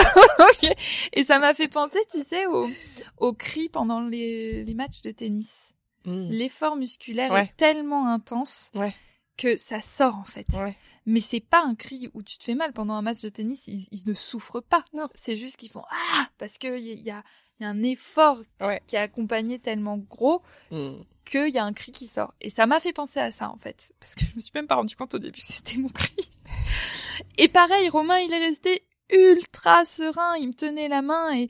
Et 1.13 1.23
ça 1.25 1.39
m'a 1.39 1.55
fait 1.55 1.69
penser, 1.69 1.99
tu 2.11 2.23
sais, 2.23 2.47
au, 2.47 2.69
au 3.19 3.33
cri 3.33 3.69
pendant 3.69 4.01
les, 4.01 4.65
les 4.65 4.75
matchs 4.75 5.03
de 5.03 5.13
tennis. 5.13 5.71
Mm. 6.05 6.29
L'effort 6.31 6.75
musculaire 6.77 7.31
Ouais. 7.33 7.45
est 7.45 7.57
tellement 7.57 8.09
intense 8.09 8.73
Ouais. 8.75 8.93
que 9.37 9.57
ça 9.57 9.81
sort 9.81 10.17
en 10.17 10.25
fait. 10.25 10.47
Ouais. 10.55 10.77
Mais 11.07 11.21
c'est 11.21 11.41
pas 11.41 11.63
un 11.65 11.75
cri 11.75 12.11
où 12.15 12.23
tu 12.23 12.39
te 12.39 12.45
fais 12.45 12.55
mal 12.55 12.73
pendant 12.73 12.95
un 12.95 13.03
match 13.03 13.21
de 13.23 13.29
tennis, 13.29 13.67
ils, 13.67 13.87
ils 13.91 14.03
ne 14.07 14.15
souffrent 14.15 14.61
pas. 14.63 14.85
Non. 14.93 15.09
C'est 15.15 15.37
juste 15.37 15.57
qu'ils 15.57 15.71
font 15.71 15.85
ah 15.91 16.27
parce 16.39 16.59
que 16.59 16.79
il 16.79 16.85
y, 16.87 16.91
a- 16.91 16.95
il 16.95 17.03
y 17.05 17.11
a, 17.11 17.25
il 17.61 17.63
y 17.65 17.67
a 17.67 17.69
un 17.71 17.83
effort 17.83 18.41
Ouais. 18.61 18.81
qui 18.87 18.97
est 18.97 19.01
accompagné 19.01 19.59
tellement 19.59 19.99
gros 19.99 20.43
Mm. 20.71 20.93
qu'il 21.25 21.49
y 21.49 21.59
a 21.59 21.65
un 21.65 21.73
cri 21.73 21.93
qui 21.93 22.07
sort. 22.07 22.35
Et 22.41 22.51
ça 22.51 22.67
m'a 22.67 22.81
fait 22.81 22.93
penser 22.93 23.21
à 23.21 23.31
ça 23.33 23.51
en 23.51 23.57
fait, 23.57 23.93
parce 24.01 24.15
que 24.15 24.25
je 24.25 24.35
me 24.37 24.41
suis 24.41 24.53
même 24.55 24.67
pas 24.67 24.77
rendu 24.77 24.95
compte 24.97 25.15
au 25.15 25.19
début 25.19 25.41
que 25.41 25.47
c'était 25.47 25.77
mon 25.77 25.89
cri. 25.89 26.15
Et 27.39 27.49
pareil, 27.49 27.89
Romain, 27.89 28.19
il 28.19 28.33
est 28.33 28.45
resté 28.47 28.85
ultra 29.11 29.85
serein, 29.85 30.37
il 30.37 30.49
me 30.49 30.55
tenait 30.55 30.89
la 30.89 31.03
main 31.03 31.35
et 31.37 31.49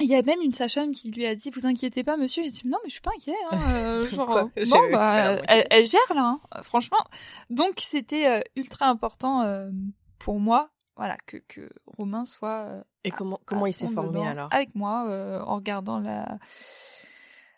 il 0.00 0.08
y 0.08 0.14
a 0.16 0.22
même 0.22 0.40
une 0.42 0.52
sage-femme 0.52 0.90
qui 0.90 1.10
lui 1.10 1.24
a 1.24 1.34
dit 1.34 1.50
vous 1.50 1.66
inquiétez 1.66 2.02
pas 2.02 2.16
monsieur 2.16 2.42
il 2.44 2.50
dit 2.52 2.66
non 2.66 2.78
mais 2.82 2.88
je 2.88 2.94
suis 2.94 3.00
pas 3.00 3.12
inquiet 3.14 3.34
hein, 3.50 3.58
euh, 3.74 4.04
genre 4.06 4.26
Quoi 4.26 4.42
bon 4.44 4.90
bah 4.92 5.40
elle, 5.46 5.66
elle 5.70 5.86
gère 5.86 6.14
là 6.14 6.38
hein, 6.52 6.62
franchement 6.62 7.04
donc 7.50 7.74
c'était 7.78 8.26
euh, 8.26 8.40
ultra 8.56 8.86
important 8.86 9.42
euh, 9.42 9.70
pour 10.18 10.40
moi 10.40 10.70
voilà 10.96 11.16
que 11.26 11.36
que 11.48 11.70
Romain 11.86 12.24
soit 12.24 12.84
Et 13.04 13.10
comment 13.10 13.40
comment 13.44 13.66
il 13.66 13.72
s'est 13.72 13.88
formé 13.88 14.08
dedans 14.08 14.26
alors 14.26 14.48
avec 14.50 14.74
moi 14.74 15.42
en 15.46 15.54
regardant 15.56 16.00
la 16.00 16.38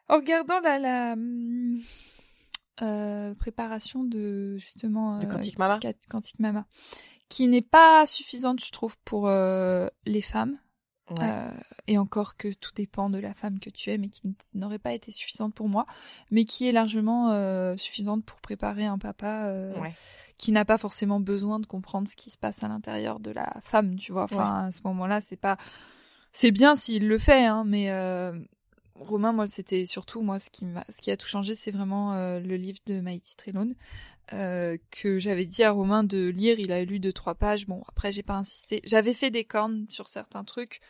en 0.08 0.16
regardant 0.16 0.60
la 0.60 0.78
la 0.78 1.12
hum, 1.14 1.82
préparation 3.38 4.04
de 4.04 4.58
justement 4.58 5.18
de 5.18 5.26
Quantique 5.26 5.58
Mama. 5.58 5.80
Quantique 6.10 6.38
Mama, 6.38 6.66
qui 7.30 7.46
n'est 7.46 7.62
pas 7.62 8.04
suffisante, 8.06 8.62
je 8.62 8.70
trouve, 8.70 8.98
pour 9.04 9.28
les 9.28 10.22
femmes. 10.22 10.58
Euh, 11.12 11.50
et 11.86 11.98
encore 11.98 12.36
que 12.36 12.52
tout 12.52 12.72
dépend 12.74 13.10
de 13.10 13.18
la 13.18 13.32
femme 13.32 13.60
que 13.60 13.70
tu 13.70 13.90
es, 13.90 13.98
mais 13.98 14.08
qui 14.08 14.34
n'aurait 14.54 14.78
pas 14.78 14.92
été 14.92 15.12
suffisante 15.12 15.54
pour 15.54 15.68
moi, 15.68 15.86
mais 16.30 16.44
qui 16.44 16.68
est 16.68 16.72
largement 16.72 17.30
euh, 17.30 17.76
suffisante 17.76 18.24
pour 18.24 18.40
préparer 18.40 18.86
un 18.86 18.98
papa 18.98 19.46
euh, 19.46 19.72
qui 20.36 20.50
n'a 20.50 20.64
pas 20.64 20.78
forcément 20.78 21.20
besoin 21.20 21.60
de 21.60 21.66
comprendre 21.66 22.08
ce 22.08 22.16
qui 22.16 22.30
se 22.30 22.38
passe 22.38 22.62
à 22.64 22.68
l'intérieur 22.68 23.20
de 23.20 23.30
la 23.30 23.54
femme, 23.62 23.96
tu 23.96 24.12
vois. 24.12 24.24
Enfin, 24.24 24.66
à 24.66 24.72
ce 24.72 24.80
moment-là, 24.84 25.20
c'est 25.20 25.36
pas, 25.36 25.56
c'est 26.32 26.50
bien 26.50 26.74
s'il 26.74 27.06
le 27.06 27.18
fait, 27.18 27.44
hein, 27.44 27.64
mais 27.64 27.90
Romain, 28.96 29.32
moi, 29.32 29.46
c'était 29.46 29.84
surtout 29.84 30.22
moi 30.22 30.38
ce 30.38 30.50
qui 30.50 30.64
m'a, 30.64 30.84
ce 30.88 31.02
qui 31.02 31.10
a 31.10 31.16
tout 31.16 31.28
changé, 31.28 31.54
c'est 31.54 31.70
vraiment 31.70 32.14
le 32.14 32.56
livre 32.56 32.78
de 32.86 33.00
Maïti 33.00 33.36
Trelone. 33.36 33.74
Euh, 34.32 34.76
que 34.90 35.20
j'avais 35.20 35.46
dit 35.46 35.62
à 35.62 35.70
Romain 35.70 36.02
de 36.02 36.26
lire, 36.26 36.58
il 36.58 36.72
a 36.72 36.84
lu 36.84 36.98
deux 36.98 37.12
trois 37.12 37.36
pages. 37.36 37.66
Bon, 37.66 37.82
après 37.86 38.10
j'ai 38.10 38.24
pas 38.24 38.34
insisté. 38.34 38.80
J'avais 38.84 39.14
fait 39.14 39.30
des 39.30 39.44
cornes 39.44 39.86
sur 39.88 40.08
certains 40.08 40.42
trucs, 40.42 40.80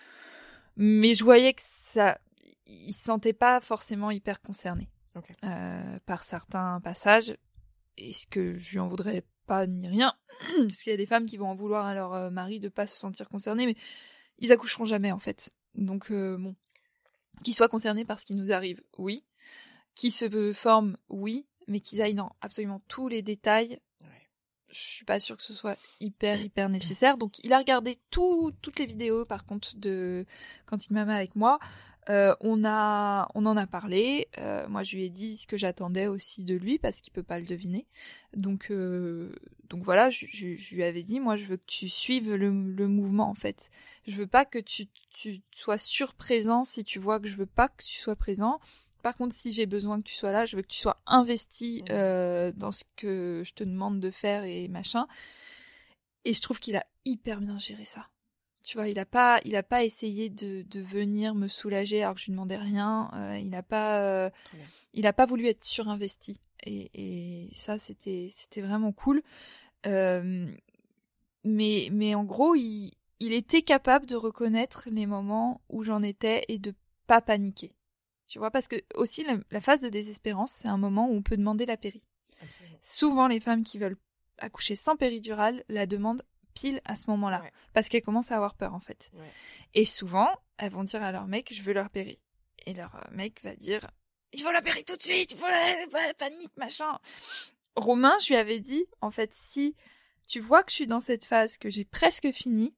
mais 0.77 1.13
je 1.13 1.23
voyais 1.23 1.53
que 1.53 1.63
ça, 1.65 2.19
il 2.67 2.95
se 2.95 3.03
sentait 3.03 3.35
pas 3.35 3.61
forcément 3.61 4.11
hyper 4.11 4.41
concerné 4.41 4.89
euh, 5.45 5.99
par 6.07 6.23
certains 6.23 6.81
passages. 6.83 7.37
Et 7.99 8.15
ce 8.15 8.27
que 8.27 8.55
je 8.55 8.73
lui 8.73 8.79
en 8.79 8.89
voudrais 8.89 9.23
pas 9.47 9.67
ni 9.67 9.87
rien, 9.87 10.15
parce 10.57 10.83
qu'il 10.83 10.91
y 10.91 10.95
a 10.95 10.99
des 10.99 11.07
femmes 11.07 11.27
qui 11.27 11.37
vont 11.37 11.51
en 11.51 11.55
vouloir 11.55 11.85
à 11.85 11.95
leur 11.95 12.15
euh, 12.15 12.31
mari 12.31 12.59
de 12.59 12.71
pas 12.71 12.87
se 12.87 12.97
sentir 12.97 13.29
concerné, 13.29 13.67
mais 13.67 13.77
ils 14.39 14.53
accoucheront 14.53 14.87
jamais 14.87 15.13
en 15.13 15.19
fait. 15.19 15.51
Donc 15.75 16.11
bon, 16.11 16.57
qu'ils 17.45 17.55
soient 17.55 17.69
concernés 17.69 18.07
par 18.07 18.19
ce 18.19 18.25
qui 18.25 18.35
nous 18.35 18.51
arrive, 18.51 18.83
oui. 18.97 19.25
Qui 19.95 20.11
se 20.11 20.53
forment, 20.55 20.97
oui 21.11 21.47
mais 21.67 21.81
qu'ils 21.81 22.03
aillent 22.03 22.15
dans 22.15 22.35
absolument 22.41 22.81
tous 22.89 23.09
les 23.09 23.23
détails, 23.23 23.81
je 24.71 24.81
suis 24.81 25.05
pas 25.05 25.21
sûre 25.21 25.37
que 25.37 25.43
ce 25.43 25.55
soit 25.55 25.79
hyper 26.01 26.41
hyper 26.41 26.69
nécessaire. 26.69 27.17
Donc 27.17 27.39
il 27.45 27.53
a 27.53 27.59
regardé 27.59 27.99
toutes 28.11 28.79
les 28.79 28.87
vidéos 28.87 29.25
par 29.25 29.45
contre 29.45 29.77
de 29.77 30.27
quand 30.67 30.87
il 30.87 30.95
m'a 30.95 31.03
avec 31.03 31.37
moi. 31.37 31.59
Euh, 32.09 32.37
on 32.41 32.65
a 32.65 33.29
on 33.35 33.47
en 33.47 33.57
a 33.57 33.67
parlé. 33.67 34.29
Euh, 34.39 34.69
moi 34.69 34.83
je 34.83 34.97
lui 34.97 35.05
ai 35.05 35.11
dit 35.11 35.37
ce 35.37 35.47
que 35.47 35.57
j'attendais 35.57 36.07
aussi 36.07 36.45
de 36.45 36.55
lui 36.55 36.79
parce 36.79 37.01
qu'il 37.01 37.13
peut 37.13 37.23
pas 37.23 37.39
le 37.39 37.47
deviner. 37.47 37.87
Donc 38.35 38.71
euh, 38.71 39.35
donc 39.69 39.83
voilà, 39.83 40.11
je, 40.11 40.27
je, 40.31 40.75
lui 40.75 40.85
avais 40.85 41.03
dit 41.03 41.19
moi 41.21 41.37
je 41.37 41.47
veux 41.47 41.57
que 41.57 41.67
tu 41.67 41.89
suives 41.89 42.35
le, 42.35 42.51
le 42.51 42.89
mouvement 42.89 43.29
en 43.29 43.35
fait. 43.35 43.71
Je 44.07 44.17
veux 44.17 44.29
pas 44.29 44.45
que 44.45 44.59
tu 44.59 44.87
tu 45.11 45.43
sois 45.55 45.79
surprésent 45.79 46.65
si 46.65 46.85
tu 46.85 46.99
vois 46.99 47.19
que 47.19 47.27
je 47.27 47.37
veux 47.37 47.47
pas 47.47 47.69
que 47.69 47.83
tu 47.85 47.99
sois 47.99 48.17
présent 48.17 48.61
par 49.07 49.17
contre, 49.17 49.37
si 49.37 49.53
j'ai 49.53 49.67
besoin 49.67 50.03
que 50.03 50.09
tu 50.09 50.17
sois 50.17 50.33
là, 50.33 50.47
je 50.47 50.57
veux 50.57 50.63
que 50.63 50.67
tu 50.67 50.81
sois 50.81 51.01
investi 51.07 51.85
euh, 51.91 52.51
dans 52.57 52.73
ce 52.73 52.83
que 52.97 53.43
je 53.47 53.55
te 53.55 53.63
demande 53.63 54.01
de 54.01 54.11
faire 54.11 54.43
et 54.43 54.67
machin. 54.67 55.07
Et 56.25 56.35
je 56.35 56.41
trouve 56.41 56.59
qu'il 56.59 56.75
a 56.75 56.85
hyper 57.05 57.41
bien 57.41 57.57
géré 57.57 57.85
ça. 57.85 58.09
Tu 58.65 58.77
vois, 58.77 58.89
il 58.89 58.99
a 58.99 59.07
pas, 59.07 59.41
il 59.45 59.55
a 59.55 59.63
pas 59.63 59.85
essayé 59.85 60.29
de, 60.29 60.63
de 60.63 60.81
venir 60.81 61.37
me 61.37 61.47
soulager 61.47 62.03
alors 62.03 62.17
que 62.17 62.21
je 62.21 62.27
lui 62.27 62.33
demandais 62.33 62.57
rien. 62.57 63.09
Euh, 63.15 63.39
il 63.39 63.55
a 63.55 63.63
pas, 63.63 64.01
euh, 64.01 64.29
il 64.93 65.07
a 65.07 65.13
pas 65.13 65.25
voulu 65.25 65.47
être 65.47 65.63
surinvesti. 65.63 66.41
Et, 66.65 66.91
et 66.93 67.55
ça, 67.55 67.79
c'était, 67.79 68.27
c'était 68.29 68.61
vraiment 68.61 68.91
cool. 68.91 69.23
mais, 69.85 70.51
mais 71.45 72.17
en 72.17 72.25
gros, 72.25 72.57
il, 72.57 72.91
il 73.21 73.33
était 73.33 73.63
capable 73.63 74.07
de 74.07 74.17
reconnaître 74.17 74.89
les 74.91 75.07
moments 75.07 75.61
où 75.69 75.85
j'en 75.85 76.03
étais 76.03 76.45
et 76.49 76.59
de 76.59 76.75
pas 77.07 77.21
paniquer. 77.21 77.77
Tu 78.29 78.39
vois, 78.39 78.51
parce 78.51 78.69
que 78.69 78.77
aussi 78.95 79.25
la, 79.51 79.61
phase 79.61 79.81
de 79.81 79.89
désespérance, 79.89 80.53
c'est 80.53 80.69
un 80.69 80.79
moment 80.79 81.09
où 81.09 81.15
on 81.15 81.23
peut 81.23 81.37
demander 81.37 81.67
la 81.67 81.77
péri. 81.77 82.03
Souvent, 82.83 83.29
les 83.29 83.41
femmes 83.41 83.63
qui 83.63 83.79
veulent 83.79 83.97
accoucher 84.39 84.77
sans 84.77 84.97
péridurale 84.97 85.65
la 85.69 85.87
demandent 85.87 86.23
pile 86.55 86.81
à 86.85 86.97
ce 86.97 87.11
moment-là, 87.11 87.43
parce 87.73 87.89
qu'elles 87.89 88.03
commencent 88.03 88.33
à 88.33 88.37
avoir 88.37 88.55
peur 88.55 88.75
en 88.75 88.81
fait. 88.81 89.13
Et 89.75 89.85
souvent, 89.85 90.29
elles 90.59 90.73
vont 90.73 90.85
dire 90.85 91.03
à 91.03 91.13
leur 91.13 91.27
mec, 91.27 91.53
je 91.55 91.63
veux 91.63 91.73
leur 91.73 91.91
péri. 91.91 92.19
Et 92.65 92.75
leur 92.75 92.95
euh, 92.97 93.01
mec 93.13 93.43
va 93.45 93.55
dire, 93.55 93.91
il 94.33 94.43
faut 94.43 94.51
la 94.51 94.63
péri 94.63 94.85
tout 94.85 94.97
de 94.97 95.03
suite, 95.03 95.33
il 95.33 95.39
faut 95.39 95.47
la, 95.47 96.15
panique, 96.15 96.57
machin. 96.57 96.99
Romain, 97.77 98.15
je 98.21 98.29
lui 98.29 98.37
avais 98.37 98.61
dit, 98.61 98.87
en 99.01 99.11
fait, 99.11 99.33
si 99.35 99.77
tu 100.27 100.41
vois 100.41 100.65
que 100.65 100.71
je 100.71 100.77
suis 100.77 100.87
dans 100.87 101.01
cette 101.01 101.25
phase, 101.25 101.59
que 101.59 101.71
j'ai 101.71 101.85
presque 101.85 102.31
fini, 102.33 102.75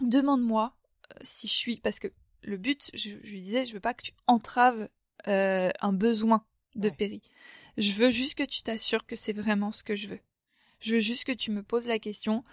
demande-moi 0.00 0.74
euh, 1.12 1.18
si 1.22 1.46
je 1.48 1.52
suis, 1.52 1.76
parce 1.80 1.98
que 1.98 2.08
le 2.42 2.56
but, 2.56 2.90
je, 2.94 3.14
lui 3.14 3.42
disais, 3.42 3.64
je 3.64 3.72
veux 3.72 3.80
pas 3.80 3.94
que 3.94 4.04
tu 4.04 4.12
entraves 4.26 4.88
euh, 5.28 5.70
un 5.80 5.92
besoin 5.92 6.44
de 6.74 6.90
péri. 6.90 7.22
Je 7.76 7.92
veux 7.92 8.10
juste 8.10 8.36
que 8.36 8.44
tu 8.44 8.62
t'assures 8.62 9.06
que 9.06 9.16
c'est 9.16 9.32
vraiment 9.32 9.72
ce 9.72 9.82
que 9.82 9.96
je 9.96 10.08
veux. 10.08 10.20
Je 10.80 10.94
veux 10.94 11.00
juste 11.00 11.24
que 11.24 11.32
tu 11.32 11.50
me 11.50 11.62
poses 11.62 11.86
la 11.86 11.98
question, 11.98 12.44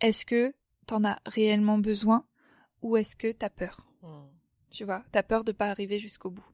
est-ce 0.00 0.24
que 0.24 0.54
t'en 0.86 1.04
as 1.04 1.20
réellement 1.26 1.78
besoin 1.78 2.26
ou 2.80 2.96
est-ce 2.96 3.16
que 3.16 3.30
t'as 3.30 3.50
peur? 3.50 3.86
Mmh. 4.02 4.08
Tu 4.70 4.84
vois, 4.84 5.04
t'as 5.12 5.22
peur 5.22 5.44
de 5.44 5.52
pas 5.52 5.70
arriver 5.70 5.98
jusqu'au 5.98 6.30
bout. 6.30 6.46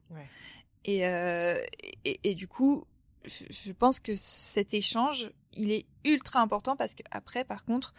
Euh, 0.87 1.61
et, 2.03 2.19
et, 2.23 2.35
du 2.35 2.47
coup, 2.47 2.85
je, 3.25 3.71
pense 3.71 3.99
que 3.99 4.15
cet 4.15 4.73
échange, 4.73 5.31
il 5.53 5.71
est 5.71 5.85
ultra 6.03 6.41
important 6.41 6.75
parce 6.75 6.95
que 6.95 7.03
après, 7.11 7.43
par 7.43 7.63
contre, 7.63 7.93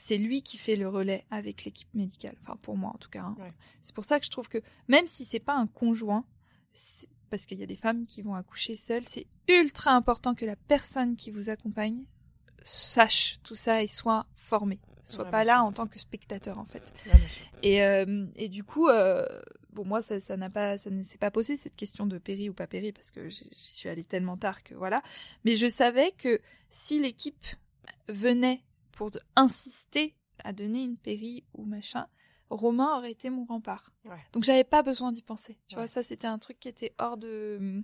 c'est 0.00 0.16
lui 0.16 0.42
qui 0.42 0.56
fait 0.56 0.76
le 0.76 0.88
relais 0.88 1.26
avec 1.30 1.64
l'équipe 1.64 1.92
médicale. 1.92 2.34
Enfin, 2.42 2.56
pour 2.62 2.76
moi 2.76 2.90
en 2.94 2.98
tout 2.98 3.10
cas. 3.10 3.22
Hein. 3.22 3.36
C'est 3.82 3.94
pour 3.94 4.04
ça 4.04 4.18
que 4.18 4.24
je 4.24 4.30
trouve 4.30 4.48
que 4.48 4.58
même 4.88 5.06
si 5.06 5.26
c'est 5.26 5.40
pas 5.40 5.54
un 5.54 5.66
conjoint, 5.66 6.24
parce 7.28 7.44
qu'il 7.44 7.58
y 7.58 7.62
a 7.62 7.66
des 7.66 7.76
femmes 7.76 8.06
qui 8.06 8.22
vont 8.22 8.34
accoucher 8.34 8.76
seules, 8.76 9.06
c'est 9.06 9.26
ultra 9.46 9.92
important 9.92 10.34
que 10.34 10.46
la 10.46 10.56
personne 10.56 11.16
qui 11.16 11.30
vous 11.30 11.50
accompagne 11.50 12.02
sache 12.62 13.40
tout 13.42 13.54
ça 13.54 13.82
et 13.82 13.88
soit 13.88 14.26
formée, 14.36 14.80
soit 15.04 15.26
pas 15.26 15.44
là 15.44 15.62
en 15.62 15.70
tant 15.70 15.86
que 15.86 15.98
spectateur 15.98 16.58
en 16.58 16.64
fait. 16.64 16.94
et, 17.62 17.82
euh, 17.82 18.26
et 18.36 18.48
du 18.48 18.64
coup, 18.64 18.88
euh, 18.88 19.26
bon 19.74 19.84
moi 19.84 20.00
ça 20.00 20.36
n'a 20.38 20.48
pas, 20.48 20.78
ça 20.78 20.88
ne 20.88 21.02
s'est 21.02 21.18
pas 21.18 21.30
posé 21.30 21.58
cette 21.58 21.76
question 21.76 22.06
de 22.06 22.16
péri 22.16 22.48
ou 22.48 22.54
pas 22.54 22.66
péri 22.66 22.92
parce 22.92 23.10
que 23.10 23.28
j'y 23.28 23.50
suis 23.54 23.88
allée 23.90 24.04
tellement 24.04 24.38
tard 24.38 24.62
que 24.62 24.74
voilà. 24.74 25.02
Mais 25.44 25.56
je 25.56 25.68
savais 25.68 26.12
que 26.12 26.40
si 26.70 26.98
l'équipe 26.98 27.46
venait 28.08 28.62
pour 28.92 29.10
insister 29.36 30.14
à 30.44 30.52
donner 30.52 30.82
une 30.82 30.96
péri 30.96 31.44
ou 31.54 31.64
machin, 31.64 32.06
Romain 32.50 32.96
aurait 32.96 33.12
été 33.12 33.30
mon 33.30 33.44
rempart. 33.44 33.92
Donc 34.32 34.44
j'avais 34.44 34.64
pas 34.64 34.82
besoin 34.82 35.12
d'y 35.12 35.22
penser. 35.22 35.56
Tu 35.68 35.76
vois, 35.76 35.88
ça 35.88 36.02
c'était 36.02 36.26
un 36.26 36.38
truc 36.38 36.58
qui 36.58 36.68
était 36.68 36.94
hors 36.98 37.16
de 37.16 37.82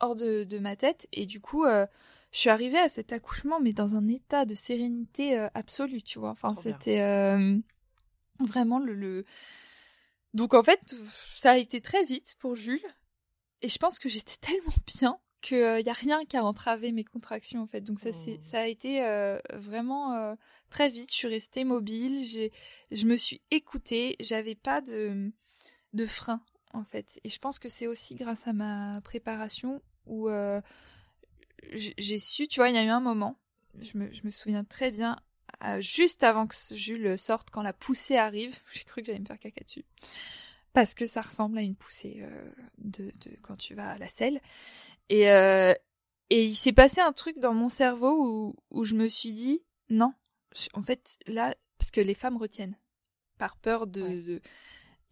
hors 0.00 0.16
de, 0.16 0.58
ma 0.58 0.76
tête 0.76 1.08
et 1.12 1.24
du 1.24 1.40
coup 1.40 1.64
euh, 1.64 1.86
je 2.32 2.40
suis 2.40 2.50
arrivée 2.50 2.78
à 2.78 2.88
cet 2.88 3.12
accouchement 3.12 3.60
mais 3.60 3.72
dans 3.72 3.94
un 3.94 4.08
état 4.08 4.44
de 4.44 4.54
sérénité 4.54 5.38
euh, 5.38 5.48
absolue, 5.54 6.02
tu 6.02 6.18
vois. 6.18 6.30
Enfin 6.30 6.54
c'était 6.54 7.00
euh, 7.00 7.56
vraiment 8.40 8.78
le, 8.78 8.94
le 8.94 9.24
donc 10.34 10.52
en 10.52 10.62
fait 10.62 10.96
ça 11.34 11.52
a 11.52 11.56
été 11.56 11.80
très 11.80 12.04
vite 12.04 12.36
pour 12.40 12.56
Jules 12.56 12.80
et 13.62 13.68
je 13.68 13.78
pense 13.78 13.98
que 13.98 14.08
j'étais 14.08 14.36
tellement 14.40 14.74
bien 14.98 15.18
qu'il 15.46 15.84
n'y 15.84 15.90
a 15.90 15.92
rien 15.92 16.24
qui 16.24 16.36
a 16.36 16.44
entravé 16.44 16.90
mes 16.90 17.04
contractions 17.04 17.62
en 17.62 17.66
fait. 17.68 17.80
Donc 17.80 18.00
ça, 18.00 18.12
c'est, 18.12 18.38
mmh. 18.38 18.42
ça 18.42 18.60
a 18.60 18.66
été 18.66 19.04
euh, 19.04 19.38
vraiment 19.52 20.12
euh, 20.14 20.34
très 20.70 20.88
vite. 20.90 21.12
Je 21.12 21.16
suis 21.16 21.28
restée 21.28 21.62
mobile, 21.62 22.24
j'ai, 22.26 22.52
je 22.90 23.06
me 23.06 23.14
suis 23.14 23.40
écoutée, 23.52 24.16
j'avais 24.18 24.56
pas 24.56 24.80
de, 24.80 25.30
de 25.92 26.06
frein 26.06 26.42
en 26.72 26.82
fait. 26.82 27.20
Et 27.22 27.28
je 27.28 27.38
pense 27.38 27.60
que 27.60 27.68
c'est 27.68 27.86
aussi 27.86 28.16
grâce 28.16 28.48
à 28.48 28.52
ma 28.52 29.00
préparation 29.04 29.80
où 30.06 30.28
euh, 30.28 30.60
j'ai 31.72 32.18
su, 32.18 32.48
tu 32.48 32.58
vois, 32.58 32.68
il 32.68 32.74
y 32.74 32.78
a 32.78 32.84
eu 32.84 32.88
un 32.88 33.00
moment, 33.00 33.38
je 33.80 33.96
me, 33.98 34.12
je 34.12 34.22
me 34.24 34.30
souviens 34.30 34.64
très 34.64 34.90
bien, 34.90 35.16
juste 35.78 36.24
avant 36.24 36.48
que 36.48 36.56
Jules 36.72 37.16
sorte, 37.18 37.50
quand 37.50 37.62
la 37.62 37.72
poussée 37.72 38.16
arrive, 38.16 38.56
j'ai 38.72 38.82
cru 38.84 39.00
que 39.00 39.06
j'allais 39.06 39.20
me 39.20 39.26
faire 39.26 39.38
caca 39.38 39.64
dessus 39.64 39.84
parce 40.72 40.92
que 40.92 41.06
ça 41.06 41.22
ressemble 41.22 41.56
à 41.56 41.62
une 41.62 41.74
poussée 41.74 42.22
de, 42.76 43.04
de, 43.04 43.34
quand 43.40 43.56
tu 43.56 43.74
vas 43.74 43.92
à 43.92 43.98
la 43.98 44.08
selle. 44.08 44.42
Et, 45.08 45.30
euh, 45.30 45.74
et 46.30 46.44
il 46.44 46.56
s'est 46.56 46.72
passé 46.72 47.00
un 47.00 47.12
truc 47.12 47.38
dans 47.38 47.54
mon 47.54 47.68
cerveau 47.68 48.12
où, 48.12 48.56
où 48.70 48.84
je 48.84 48.94
me 48.94 49.08
suis 49.08 49.32
dit, 49.32 49.62
non, 49.88 50.12
en 50.72 50.82
fait, 50.82 51.18
là, 51.26 51.54
parce 51.78 51.90
que 51.90 52.00
les 52.00 52.14
femmes 52.14 52.36
retiennent, 52.36 52.76
par 53.38 53.56
peur 53.56 53.86
de... 53.86 54.40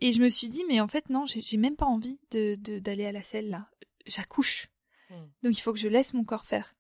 Et 0.01 0.11
je 0.11 0.21
me 0.21 0.29
suis 0.29 0.49
dit, 0.49 0.65
mais 0.69 0.81
en 0.81 0.89
fait, 0.89 1.09
non, 1.09 1.25
j'ai 1.27 1.57
même 1.57 1.77
pas 1.77 1.87
envie 1.87 2.19
de 2.33 2.57
d'aller 2.81 3.07
à 3.07 3.13
la 3.13 3.23
selle, 3.23 3.49
là. 3.49 3.69
J'accouche. 4.07 4.69
Hmm. 5.09 5.27
Donc 5.45 5.57
il 5.57 5.61
faut 5.61 5.73
que 5.73 5.79
je 5.79 5.87
laisse 5.87 6.15
mon 6.15 6.25
corps 6.25 6.47
faire. 6.47 6.75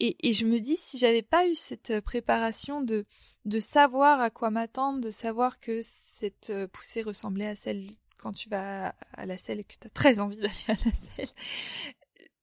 Et, 0.00 0.16
et 0.28 0.32
je 0.32 0.44
me 0.44 0.58
dis, 0.58 0.76
si 0.76 0.98
j'avais 0.98 1.22
pas 1.22 1.46
eu 1.46 1.54
cette 1.54 2.00
préparation 2.00 2.82
de, 2.82 3.06
de 3.44 3.58
savoir 3.58 4.20
à 4.20 4.30
quoi 4.30 4.50
m'attendre, 4.50 5.00
de 5.00 5.10
savoir 5.10 5.60
que 5.60 5.80
cette 5.82 6.50
euh, 6.50 6.66
poussée 6.66 7.02
ressemblait 7.02 7.46
à 7.46 7.56
celle 7.56 7.90
quand 8.16 8.32
tu 8.32 8.48
vas 8.48 8.94
à 9.12 9.26
la 9.26 9.36
selle 9.36 9.60
et 9.60 9.64
que 9.64 9.74
tu 9.74 9.86
as 9.86 9.90
très 9.90 10.20
envie 10.20 10.36
d'aller 10.36 10.54
à 10.68 10.74
la 10.84 10.92
selle, 11.16 11.34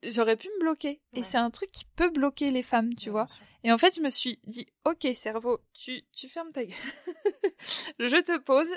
j'aurais 0.04 0.38
pu 0.38 0.48
me 0.48 0.60
bloquer. 0.62 1.02
Et 1.14 1.24
c'est 1.24 1.38
un 1.38 1.52
truc 1.52 1.72
qui 1.72 1.86
peut 1.96 2.10
bloquer 2.10 2.52
les 2.52 2.64
femmes, 2.64 2.96
tu 2.96 3.10
vois. 3.10 3.28
Et 3.64 3.72
en 3.72 3.78
fait, 3.78 3.96
je 3.96 4.02
me 4.02 4.10
suis 4.10 4.40
dit, 4.46 4.68
ok, 4.86 5.08
cerveau, 5.16 5.60
tu, 5.74 6.04
tu 6.14 6.30
fermes 6.30 6.52
ta 6.52 6.66
gueule. 6.66 6.76
je 8.00 8.22
te 8.22 8.38
pose. 8.40 8.70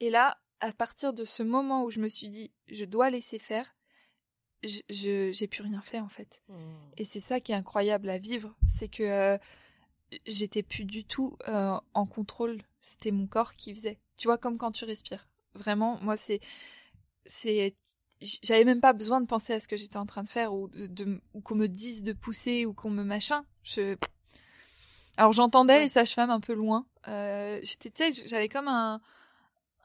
Et 0.00 0.10
là, 0.10 0.38
à 0.60 0.72
partir 0.72 1.12
de 1.12 1.24
ce 1.24 1.42
moment 1.42 1.84
où 1.84 1.90
je 1.90 2.00
me 2.00 2.08
suis 2.08 2.28
dit, 2.28 2.50
je 2.68 2.84
dois 2.84 3.10
laisser 3.10 3.38
faire, 3.38 3.74
je 4.62 5.30
j'ai 5.32 5.46
plus 5.46 5.62
rien 5.62 5.80
fait 5.80 6.00
en 6.00 6.08
fait. 6.08 6.42
Mmh. 6.48 6.54
Et 6.98 7.04
c'est 7.04 7.20
ça 7.20 7.40
qui 7.40 7.52
est 7.52 7.54
incroyable 7.54 8.10
à 8.10 8.18
vivre, 8.18 8.54
c'est 8.68 8.88
que 8.88 9.02
euh, 9.02 9.38
j'étais 10.26 10.62
plus 10.62 10.84
du 10.84 11.04
tout 11.04 11.36
euh, 11.48 11.78
en 11.94 12.06
contrôle. 12.06 12.60
C'était 12.80 13.10
mon 13.10 13.26
corps 13.26 13.54
qui 13.56 13.74
faisait. 13.74 13.98
Tu 14.16 14.28
vois, 14.28 14.38
comme 14.38 14.58
quand 14.58 14.72
tu 14.72 14.84
respires. 14.84 15.28
Vraiment, 15.54 15.98
moi, 16.02 16.16
c'est, 16.16 16.40
c'est, 17.26 17.74
j'avais 18.20 18.64
même 18.64 18.80
pas 18.80 18.92
besoin 18.92 19.20
de 19.20 19.26
penser 19.26 19.52
à 19.54 19.60
ce 19.60 19.68
que 19.68 19.76
j'étais 19.76 19.96
en 19.96 20.06
train 20.06 20.22
de 20.22 20.28
faire 20.28 20.52
ou 20.54 20.68
de, 20.68 20.86
de- 20.86 21.20
ou 21.34 21.40
qu'on 21.40 21.54
me 21.54 21.66
dise 21.68 22.02
de 22.02 22.12
pousser 22.12 22.66
ou 22.66 22.72
qu'on 22.74 22.90
me 22.90 23.02
machin. 23.04 23.44
Je, 23.62 23.96
alors 25.16 25.32
j'entendais 25.32 25.74
Ouais. 25.74 25.80
les 25.82 25.88
sages-femmes 25.88 26.30
un 26.30 26.40
peu 26.40 26.52
loin. 26.54 26.86
Euh, 27.08 27.58
j'étais, 27.62 28.12
j'avais 28.12 28.48
comme 28.48 28.68
un 28.68 29.00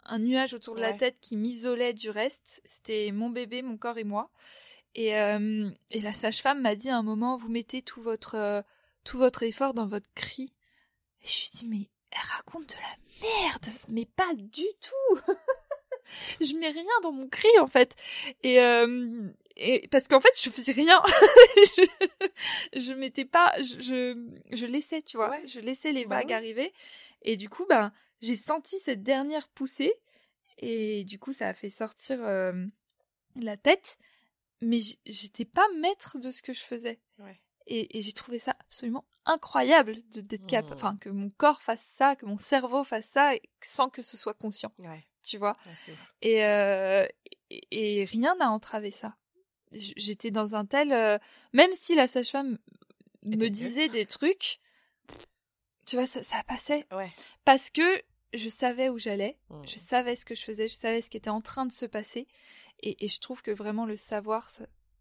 un 0.08 0.20
nuage 0.20 0.54
autour 0.54 0.76
de 0.76 0.82
la 0.82 0.94
tête 0.94 1.20
qui 1.20 1.36
m'isolait 1.36 1.94
du 1.94 2.12
reste. 2.12 2.62
C'était 2.64 3.12
mon 3.12 3.32
bébé, 3.32 3.64
mon 3.64 3.76
corps 3.76 3.98
et 3.98 4.04
moi. 4.04 4.30
Et, 4.94 5.18
euh, 5.18 5.68
et 5.90 6.00
la 6.00 6.14
sage-femme 6.14 6.62
m'a 6.62 6.76
dit 6.76 6.90
à 6.92 6.98
un 6.98 7.02
moment, 7.02 7.38
vous 7.38 7.50
mettez 7.50 7.82
tout 7.82 8.04
votre, 8.04 8.36
euh, 8.36 8.62
tout 9.04 9.18
votre 9.18 9.42
effort 9.42 9.74
dans 9.74 9.88
votre 9.88 10.08
cri. 10.14 10.54
Et 11.24 11.28
je 11.28 11.40
lui 11.42 11.50
dis, 11.54 11.66
mais 11.66 11.90
elle 12.12 12.30
raconte 12.38 12.68
de 12.70 12.76
la 12.76 13.28
merde, 13.50 13.76
mais 13.90 14.06
pas 14.06 14.32
du 14.36 14.64
tout. 14.80 15.20
je 16.42 16.54
mets 16.56 16.70
rien 16.70 16.84
dans 17.04 17.12
mon 17.12 17.28
cri 17.28 17.50
en 17.60 17.68
fait. 17.68 17.96
Et, 18.44 18.60
euh, 18.62 19.28
et 19.56 19.88
parce 19.90 20.08
qu'en 20.08 20.20
fait, 20.20 20.32
je 20.42 20.50
faisais 20.50 20.72
rien. 20.74 21.02
je, 21.78 22.80
je 22.80 22.94
m'étais 22.94 23.26
pas, 23.26 23.54
je, 23.62 23.80
je, 23.80 24.30
je 24.56 24.66
laissais, 24.66 25.02
tu 25.02 25.18
vois, 25.18 25.30
Ouais. 25.30 25.48
je 25.48 25.60
laissais 25.60 25.92
les 25.92 26.06
Bah 26.06 26.18
vagues 26.18 26.34
arriver. 26.34 26.74
Et 27.22 27.38
du 27.38 27.50
coup, 27.50 27.66
ben, 27.68 27.92
j'ai 28.22 28.36
senti 28.36 28.78
cette 28.80 29.04
dernière 29.04 29.48
poussée. 29.50 29.94
Et 30.58 31.04
du 31.04 31.20
coup, 31.20 31.34
ça 31.34 31.50
a 31.50 31.54
fait 31.54 31.70
sortir 31.70 32.20
euh, 32.22 32.54
la 33.36 33.58
tête. 33.58 33.98
Mais 34.62 34.80
j'étais 35.06 35.46
pas 35.46 35.68
maître 35.80 36.18
de 36.18 36.32
ce 36.32 36.42
que 36.42 36.54
je 36.54 36.62
faisais. 36.62 37.00
Ouais. 37.20 37.40
Et, 37.68 37.98
et 37.98 38.02
j'ai 38.02 38.14
trouvé 38.14 38.40
ça 38.40 38.56
absolument 38.60 39.06
incroyable 39.26 39.98
de- 40.14 40.22
d'être 40.22 40.46
capable, 40.46 40.70
Mmh. 40.76 40.78
enfin 40.78 40.98
que 41.02 41.10
mon 41.10 41.30
corps 41.32 41.62
fasse 41.64 41.84
ça, 41.98 42.16
que 42.16 42.26
mon 42.28 42.38
cerveau 42.38 42.84
fasse 42.84 43.08
ça, 43.08 43.32
sans 43.62 43.90
que 43.90 44.02
ce 44.04 44.18
soit 44.18 44.36
conscient, 44.36 44.72
Ouais, 44.80 45.04
tu 45.26 45.38
vois. 45.38 45.58
Et, 46.22 46.46
euh, 46.46 47.06
et, 47.50 48.02
et 48.02 48.06
rien 48.06 48.36
n'a 48.36 48.50
entravé 48.52 48.92
ça. 48.92 49.16
J'étais 49.72 50.32
dans 50.32 50.56
un 50.56 50.66
tel, 50.66 50.94
euh, 50.94 51.18
même 51.54 51.72
si 51.74 51.96
la 51.96 52.08
sage-femme 52.08 52.58
me 53.24 53.50
disait 53.50 53.90
des 53.90 54.06
trucs, 54.06 54.60
tu 55.86 55.96
vois, 55.98 56.06
ça, 56.06 56.24
ça 56.24 56.44
passait 56.44 56.86
Ouais. 56.92 57.12
parce 57.44 57.70
que 57.70 58.02
je 58.34 58.50
savais 58.50 58.90
où 58.90 58.98
j'allais, 58.98 59.38
Mmh. 59.50 59.64
je 59.68 59.78
savais 59.78 60.16
ce 60.16 60.26
que 60.26 60.36
je 60.36 60.44
faisais, 60.44 60.68
je 60.68 60.74
savais 60.76 61.02
ce 61.02 61.10
qui 61.10 61.18
était 61.18 61.30
en 61.30 61.42
train 61.42 61.66
de 61.66 61.72
se 61.72 61.86
passer, 61.86 62.28
et, 62.82 63.04
et 63.06 63.08
je 63.08 63.20
trouve 63.20 63.42
que 63.42 63.52
vraiment 63.52 63.86
le 63.86 63.96
savoir, 63.96 64.50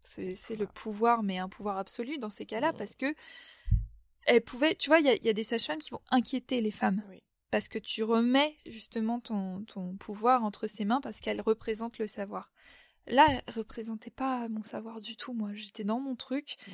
c'est 0.03 0.55
le 0.55 0.67
pouvoir, 0.67 1.23
mais 1.23 1.37
un 1.37 1.49
pouvoir 1.49 1.77
absolu 1.77 2.17
dans 2.17 2.29
ces 2.29 2.45
cas-là, 2.45 2.71
Mhm. 2.71 2.77
parce 2.77 2.95
que 2.95 3.13
elle 4.25 4.41
pouvait, 4.41 4.75
tu 4.75 4.89
vois, 4.89 4.99
il 4.99 5.05
y 5.07 5.25
y 5.25 5.29
a 5.29 5.33
des 5.33 5.43
sages-femmes 5.43 5.79
qui 5.81 5.91
vont 5.91 6.01
inquiéter 6.09 6.61
les 6.61 6.71
femmes, 6.71 7.03
Oui. 7.09 7.21
Parce 7.55 7.69
que 7.69 7.79
tu 7.79 8.03
remets 8.03 8.57
justement 8.65 9.21
ton, 9.21 9.63
ton 9.63 9.95
pouvoir 9.95 10.43
entre 10.43 10.67
ses 10.67 10.83
mains, 10.83 10.99
parce 10.99 11.21
qu'elle 11.21 11.39
représente 11.39 11.99
le 11.99 12.05
savoir. 12.05 12.51
Là, 13.07 13.25
elle 13.29 13.53
représentait 13.53 14.11
pas 14.11 14.49
mon 14.49 14.61
savoir 14.61 14.99
du 14.99 15.15
tout, 15.15 15.31
moi, 15.31 15.51
j'étais 15.53 15.85
dans 15.85 16.01
mon 16.01 16.17
truc. 16.17 16.57
Mmh. 16.67 16.71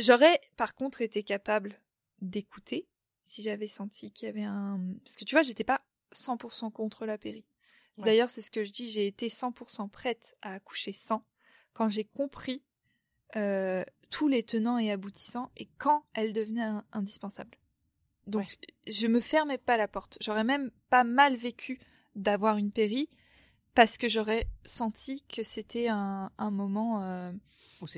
J'aurais 0.00 0.40
par 0.56 0.74
contre 0.74 1.02
été 1.02 1.22
capable 1.22 1.80
d'écouter 2.20 2.88
si 3.22 3.42
j'avais 3.42 3.68
senti 3.68 4.10
qu'il 4.10 4.26
y 4.26 4.28
avait 4.28 4.42
un... 4.42 4.80
Parce 5.04 5.14
que 5.14 5.24
tu 5.24 5.36
vois, 5.36 5.42
j'étais 5.42 5.62
pas 5.62 5.82
100% 6.12 6.72
contre 6.72 7.06
la 7.06 7.16
péri. 7.16 7.44
Ouais. 7.96 8.06
D'ailleurs, 8.06 8.28
c'est 8.28 8.42
ce 8.42 8.50
que 8.50 8.64
je 8.64 8.72
dis, 8.72 8.90
j'ai 8.90 9.06
été 9.06 9.28
100% 9.28 9.88
prête 9.88 10.36
à 10.42 10.54
accoucher 10.54 10.90
sans 10.90 11.24
quand 11.74 11.88
j'ai 11.88 12.02
compris 12.02 12.64
euh, 13.36 13.84
tous 14.10 14.26
les 14.26 14.42
tenants 14.42 14.78
et 14.78 14.90
aboutissants 14.90 15.52
et 15.56 15.68
quand 15.78 16.06
elle 16.12 16.32
devenait 16.32 16.68
indispensable. 16.90 17.56
Donc, 18.28 18.56
je 18.86 19.06
me 19.06 19.20
fermais 19.20 19.58
pas 19.58 19.76
la 19.76 19.88
porte. 19.88 20.18
J'aurais 20.20 20.44
même 20.44 20.70
pas 20.90 21.04
mal 21.04 21.36
vécu 21.36 21.78
d'avoir 22.14 22.56
une 22.58 22.70
péri 22.70 23.08
parce 23.74 23.96
que 23.98 24.08
j'aurais 24.08 24.46
senti 24.64 25.22
que 25.28 25.42
c'était 25.42 25.88
un, 25.88 26.30
un 26.38 26.50
moment... 26.50 27.02
euh, 27.02 27.32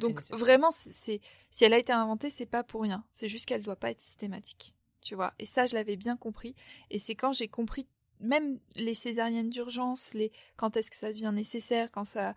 donc 0.02 0.16
nécessaire. 0.16 0.36
vraiment, 0.36 0.70
c'est- 0.70 0.92
c'est 0.92 1.20
si 1.50 1.64
elle 1.64 1.72
a 1.72 1.78
été 1.78 1.92
inventée, 1.92 2.28
c'est 2.30 2.46
pas 2.46 2.62
pour 2.62 2.82
rien. 2.82 3.04
C'est 3.12 3.28
juste 3.28 3.46
qu'elle 3.46 3.62
doit 3.62 3.76
pas 3.76 3.90
être 3.90 4.00
systématique, 4.00 4.74
tu 5.00 5.14
vois. 5.14 5.32
Et 5.38 5.46
ça, 5.46 5.64
je 5.66 5.74
l'avais 5.74 5.96
bien 5.96 6.16
compris. 6.18 6.54
Et 6.90 6.98
c'est 6.98 7.14
quand 7.14 7.32
j'ai 7.32 7.48
compris, 7.48 7.86
même 8.20 8.60
les 8.76 8.92
césariennes 8.94 9.48
d'urgence, 9.48 10.12
les 10.12 10.32
quand 10.56 10.76
est-ce 10.76 10.90
que 10.90 10.96
ça 10.96 11.10
devient 11.10 11.32
nécessaire, 11.34 11.90
quand 11.90 12.04
ça, 12.04 12.34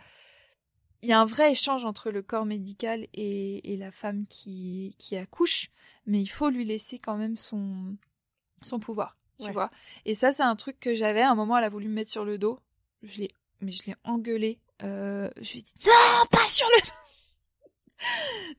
il 1.02 1.10
y 1.10 1.12
a 1.12 1.20
un 1.20 1.26
vrai 1.26 1.52
échange 1.52 1.84
entre 1.84 2.12
le 2.12 2.22
corps 2.22 2.46
médical 2.46 3.08
et, 3.14 3.74
et 3.74 3.78
la 3.78 3.92
femme 3.92 4.26
qui 4.28 4.96
qui 4.98 5.18
accouche, 5.18 5.70
mais 6.06 6.22
il 6.22 6.28
faut 6.28 6.50
lui 6.50 6.66
laisser 6.66 7.00
quand 7.00 7.18
même 7.18 7.38
son 7.38 7.96
son 8.62 8.80
pouvoir, 8.80 9.18
tu 9.40 9.46
Ouais. 9.48 9.52
vois. 9.52 9.70
Et 10.06 10.16
ça, 10.16 10.32
c'est 10.32 10.44
un 10.44 10.56
truc 10.56 10.80
que 10.80 10.96
j'avais. 10.96 11.22
À 11.22 11.30
un 11.32 11.36
moment, 11.36 11.58
elle 11.58 11.64
a 11.66 11.70
voulu 11.70 11.88
me 11.90 11.94
mettre 11.94 12.12
sur 12.12 12.24
le 12.24 12.38
dos. 12.38 12.60
Je 13.02 13.20
l'ai, 13.22 13.32
mais 13.60 13.72
je 13.72 13.84
l'ai 13.88 13.96
engueulé. 14.06 14.60
Euh, 14.84 15.30
je 15.42 15.52
lui 15.54 15.60
ai 15.60 15.62
dit 15.64 15.74
non, 15.86 16.26
pas 16.32 16.48
sur 16.48 16.68
le 16.78 16.82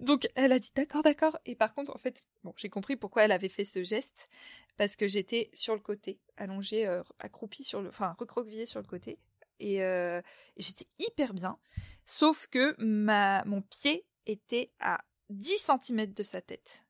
donc 0.01 0.27
elle 0.37 0.53
a 0.53 0.59
dit 0.59 0.71
d'accord, 0.75 1.03
d'accord. 1.03 1.39
Et 1.45 1.55
par 1.55 1.75
contre, 1.75 1.95
en 1.95 1.99
fait, 1.99 2.23
bon, 2.45 2.55
j'ai 2.57 2.69
compris 2.71 2.97
pourquoi 2.97 3.25
elle 3.25 3.33
avait 3.33 3.49
fait 3.49 3.65
ce 3.65 3.83
geste 3.85 4.29
parce 4.77 4.97
que 4.97 5.07
j'étais 5.07 5.51
sur 5.53 5.75
le 5.75 5.81
côté, 5.81 6.19
allongée, 6.37 6.87
euh, 6.87 7.03
accroupie 7.19 7.63
sur 7.63 7.81
le, 7.83 7.89
enfin 7.91 8.17
recroquevillée 8.19 8.67
sur 8.67 8.81
le 8.81 8.87
côté, 8.87 9.19
et, 9.61 9.83
euh, 9.85 10.21
et 10.57 10.63
j'étais 10.63 10.87
hyper 10.99 11.35
bien. 11.35 11.59
Sauf 12.07 12.47
que 12.49 12.75
ma 12.79 13.45
mon 13.45 13.61
pied 13.63 14.05
était 14.27 14.73
à 14.81 15.01
10 15.31 15.71
cm 15.83 16.13
de 16.13 16.23
sa 16.23 16.41
tête. 16.41 16.84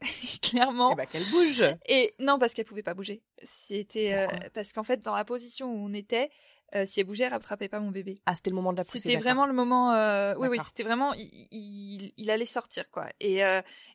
Clairement. 0.42 0.92
Eh 0.92 0.96
ben, 0.96 1.06
qu'elle 1.06 1.24
bouge. 1.30 1.64
Et 1.86 2.14
non, 2.20 2.38
parce 2.38 2.54
qu'elle 2.54 2.64
pouvait 2.64 2.82
pas 2.82 2.94
bouger. 2.94 3.22
C'était 3.42 4.14
euh, 4.14 4.26
parce 4.54 4.72
qu'en 4.72 4.84
fait, 4.84 5.02
dans 5.02 5.14
la 5.16 5.24
position 5.24 5.66
où 5.72 5.86
on 5.88 5.92
était, 5.92 6.30
euh, 6.74 6.84
si 6.86 7.00
elle 7.00 7.06
bougeait, 7.06 7.24
elle 7.24 7.32
rattrapait 7.32 7.68
pas 7.68 7.80
mon 7.80 7.90
bébé. 7.90 8.20
Ah, 8.26 8.34
c'était 8.34 8.50
le 8.50 8.56
moment 8.56 8.72
de 8.72 8.78
la 8.78 8.84
poussée. 8.84 8.98
C'était 9.00 9.16
vraiment 9.16 9.46
le 9.46 9.52
moment. 9.54 9.92
euh, 9.94 10.34
Oui, 10.38 10.48
oui, 10.48 10.58
c'était 10.64 10.82
vraiment. 10.84 11.14
Il, 11.14 11.48
il, 11.50 12.12
il 12.16 12.30
allait 12.30 12.44
sortir, 12.46 12.90
quoi. 12.90 13.08
Et, 13.20 13.40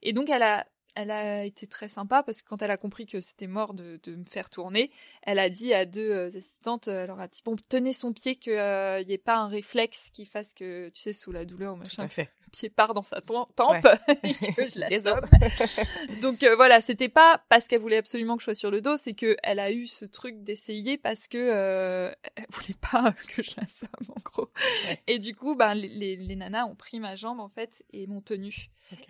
et 0.01 0.13
donc, 0.13 0.29
elle 0.29 0.43
a, 0.43 0.65
elle 0.95 1.09
a 1.11 1.43
été 1.45 1.65
très 1.67 1.87
sympa 1.89 2.21
parce 2.23 2.41
que 2.41 2.47
quand 2.49 2.61
elle 2.61 2.69
a 2.71 2.77
compris 2.77 3.05
que 3.07 3.19
c'était 3.19 3.47
mort 3.47 3.73
de, 3.73 3.99
de 4.03 4.15
me 4.15 4.25
faire 4.25 4.49
tourner, 4.49 4.91
elle 5.23 5.39
a 5.39 5.49
dit 5.49 5.73
à 5.73 5.85
deux 5.85 6.27
assistantes, 6.35 6.87
elle 6.87 7.07
leur 7.07 7.19
a 7.19 7.27
dit 7.27 7.41
Bon, 7.45 7.55
tenez 7.69 7.93
son 7.93 8.11
pied, 8.13 8.35
qu'il 8.35 8.53
n'y 8.53 9.13
ait 9.13 9.21
pas 9.23 9.37
un 9.37 9.47
réflexe 9.47 10.09
qui 10.11 10.25
fasse 10.25 10.53
que, 10.53 10.89
tu 10.89 11.01
sais, 11.01 11.13
sous 11.13 11.31
la 11.31 11.45
douleur, 11.45 11.73
Tout 11.75 11.79
machin, 11.79 12.03
à 12.03 12.07
fait. 12.09 12.29
Pied 12.53 12.69
part 12.69 12.93
dans 12.93 13.03
sa 13.03 13.19
tem- 13.19 13.47
tempe 13.55 13.85
et 14.23 14.33
que 14.53 14.67
je 14.67 14.79
Désolé. 14.79 14.87
l'assomme. 14.89 15.25
Donc 16.21 16.43
euh, 16.43 16.55
voilà, 16.55 16.79
c'était 16.79 17.09
pas 17.09 17.43
parce 17.49 17.67
qu'elle 17.67 17.81
voulait 17.81 17.97
absolument 17.97 18.35
que 18.37 18.41
je 18.41 18.45
sois 18.45 18.55
sur 18.55 18.71
le 18.71 18.79
dos, 18.79 18.95
c'est 18.95 19.13
que 19.13 19.35
elle 19.43 19.59
a 19.59 19.71
eu 19.71 19.87
ce 19.87 20.05
truc 20.05 20.43
d'essayer 20.43 20.97
parce 20.97 21.27
que 21.27 21.37
euh, 21.37 22.11
elle 22.35 22.45
voulait 22.51 22.77
pas 22.79 23.13
que 23.35 23.41
je 23.43 23.51
la 23.57 23.67
somme 23.67 24.09
en 24.15 24.21
gros. 24.23 24.49
Ouais. 24.87 25.01
Et 25.07 25.19
du 25.19 25.35
coup, 25.35 25.55
ben 25.55 25.73
les, 25.73 25.87
les, 25.89 26.15
les 26.15 26.35
nanas 26.35 26.65
ont 26.65 26.75
pris 26.75 26.99
ma 26.99 27.15
jambe 27.15 27.39
en 27.39 27.49
fait 27.49 27.83
et 27.91 28.07
m'ont 28.07 28.21
tenue. 28.21 28.69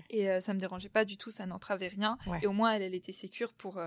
Et 0.09 0.29
euh, 0.29 0.39
ça 0.39 0.53
me 0.53 0.59
dérangeait 0.59 0.87
pas 0.89 1.03
du 1.03 1.17
tout, 1.17 1.29
ça 1.31 1.45
n'entravait 1.45 1.87
rien. 1.89 2.17
Ouais. 2.27 2.39
Et 2.41 2.47
au 2.47 2.53
moins 2.53 2.71
elle, 2.73 2.81
elle 2.83 2.95
était 2.95 3.11
sécure 3.11 3.53
pour 3.53 3.77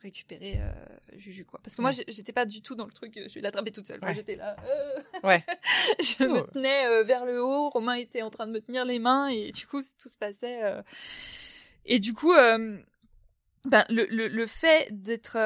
récupérer 0.00 0.58
euh, 0.60 0.72
Juju 1.16 1.44
quoi. 1.44 1.60
Parce 1.62 1.74
que 1.76 1.82
moi 1.82 1.90
Ouais. 1.90 1.96
j'ai- 2.06 2.12
j'étais 2.12 2.32
pas 2.32 2.44
du 2.46 2.62
tout 2.62 2.74
dans 2.74 2.86
le 2.86 2.92
truc, 2.92 3.18
je 3.28 3.34
vais 3.34 3.40
l'attraper 3.40 3.72
toute 3.72 3.86
seule. 3.86 4.00
Moi 4.00 4.10
Ouais. 4.10 4.14
j'étais 4.14 4.36
là. 4.36 4.56
euh, 4.64 5.02
Ouais. 5.24 5.44
je 6.00 6.24
me 6.24 6.40
Oh. 6.42 6.46
tenais 6.52 6.86
euh, 6.86 7.02
vers 7.04 7.24
le 7.26 7.42
haut, 7.42 7.68
Romain 7.70 7.94
était 7.94 8.22
en 8.22 8.30
train 8.30 8.46
de 8.46 8.52
me 8.52 8.60
tenir 8.60 8.84
les 8.84 8.98
mains 8.98 9.28
et 9.28 9.52
du 9.52 9.66
coup 9.66 9.80
tout 10.00 10.08
se 10.08 10.16
passait. 10.18 10.60
Et 11.84 12.00
du 12.00 12.12
coup, 12.14 12.32
ben, 12.32 13.84
le, 13.88 14.06
le, 14.10 14.28
le 14.28 14.46
fait 14.46 14.88
d'être 14.90 15.36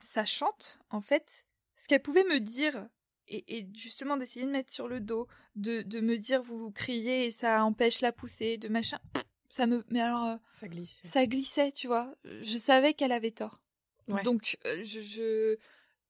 sachante, 0.00 0.78
en 0.90 1.00
fait, 1.00 1.44
ce 1.76 1.88
qu'elle 1.88 2.02
pouvait 2.02 2.24
me 2.24 2.40
dire, 2.40 2.86
et, 3.28 3.58
et 3.58 3.68
justement 3.74 4.16
d'essayer 4.16 4.44
de 4.46 4.50
mettre 4.50 4.72
sur 4.72 4.88
le 4.88 5.00
dos, 5.00 5.26
de, 5.56 5.82
de 5.82 6.00
me 6.00 6.16
dire 6.18 6.42
vous 6.42 6.70
criez 6.70 7.26
et 7.26 7.30
ça 7.30 7.64
empêche 7.64 8.00
la 8.00 8.12
poussée, 8.12 8.56
de 8.58 8.68
machin, 8.68 8.98
pff, 9.12 9.24
ça 9.52 9.66
me... 9.66 9.84
Mais 9.90 10.00
alors, 10.00 10.24
euh, 10.24 10.36
Ça 10.50 10.66
glisse. 10.66 11.00
ça 11.04 11.26
glissait, 11.26 11.72
tu 11.72 11.86
vois. 11.86 12.14
Je 12.24 12.56
savais 12.56 12.94
qu'elle 12.94 13.12
avait 13.12 13.30
tort. 13.30 13.60
Ouais. 14.08 14.22
Donc, 14.22 14.58
euh, 14.64 14.82
je... 14.82 15.00
je 15.00 15.58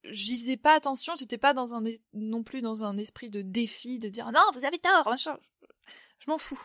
j'y 0.04 0.38
faisais 0.38 0.56
pas 0.56 0.74
attention, 0.74 1.14
j'étais 1.16 1.38
pas 1.38 1.54
dans 1.54 1.74
un 1.74 1.84
non 2.12 2.42
plus 2.42 2.60
dans 2.60 2.82
un 2.82 2.98
esprit 2.98 3.30
de 3.30 3.42
défi 3.42 3.98
de 3.98 4.08
dire 4.08 4.30
non, 4.32 4.40
vous 4.52 4.64
avez 4.64 4.78
tort, 4.78 5.08
machin. 5.08 5.38
Je 6.18 6.30
m'en 6.30 6.38
fous. 6.38 6.60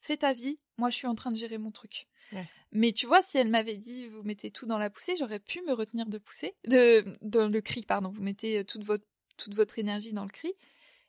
Fais 0.00 0.16
ta 0.16 0.32
vie, 0.32 0.58
moi 0.78 0.90
je 0.90 0.96
suis 0.96 1.06
en 1.06 1.14
train 1.14 1.30
de 1.30 1.36
gérer 1.36 1.58
mon 1.58 1.70
truc. 1.70 2.08
Ouais. 2.32 2.48
Mais 2.72 2.90
tu 2.92 3.06
vois, 3.06 3.22
si 3.22 3.38
elle 3.38 3.48
m'avait 3.48 3.76
dit 3.76 4.08
vous 4.08 4.24
mettez 4.24 4.50
tout 4.50 4.66
dans 4.66 4.78
la 4.78 4.90
poussée, 4.90 5.14
j'aurais 5.16 5.38
pu 5.38 5.62
me 5.62 5.72
retenir 5.72 6.06
de 6.06 6.18
pousser, 6.18 6.56
de 6.66 7.04
dans 7.20 7.48
le 7.48 7.60
cri, 7.60 7.84
pardon. 7.84 8.10
Vous 8.10 8.22
mettez 8.22 8.58
euh, 8.58 8.64
toute 8.64 8.82
votre 8.82 9.04
toute 9.36 9.54
votre 9.54 9.78
énergie 9.78 10.12
dans 10.12 10.24
le 10.24 10.30
cri. 10.30 10.52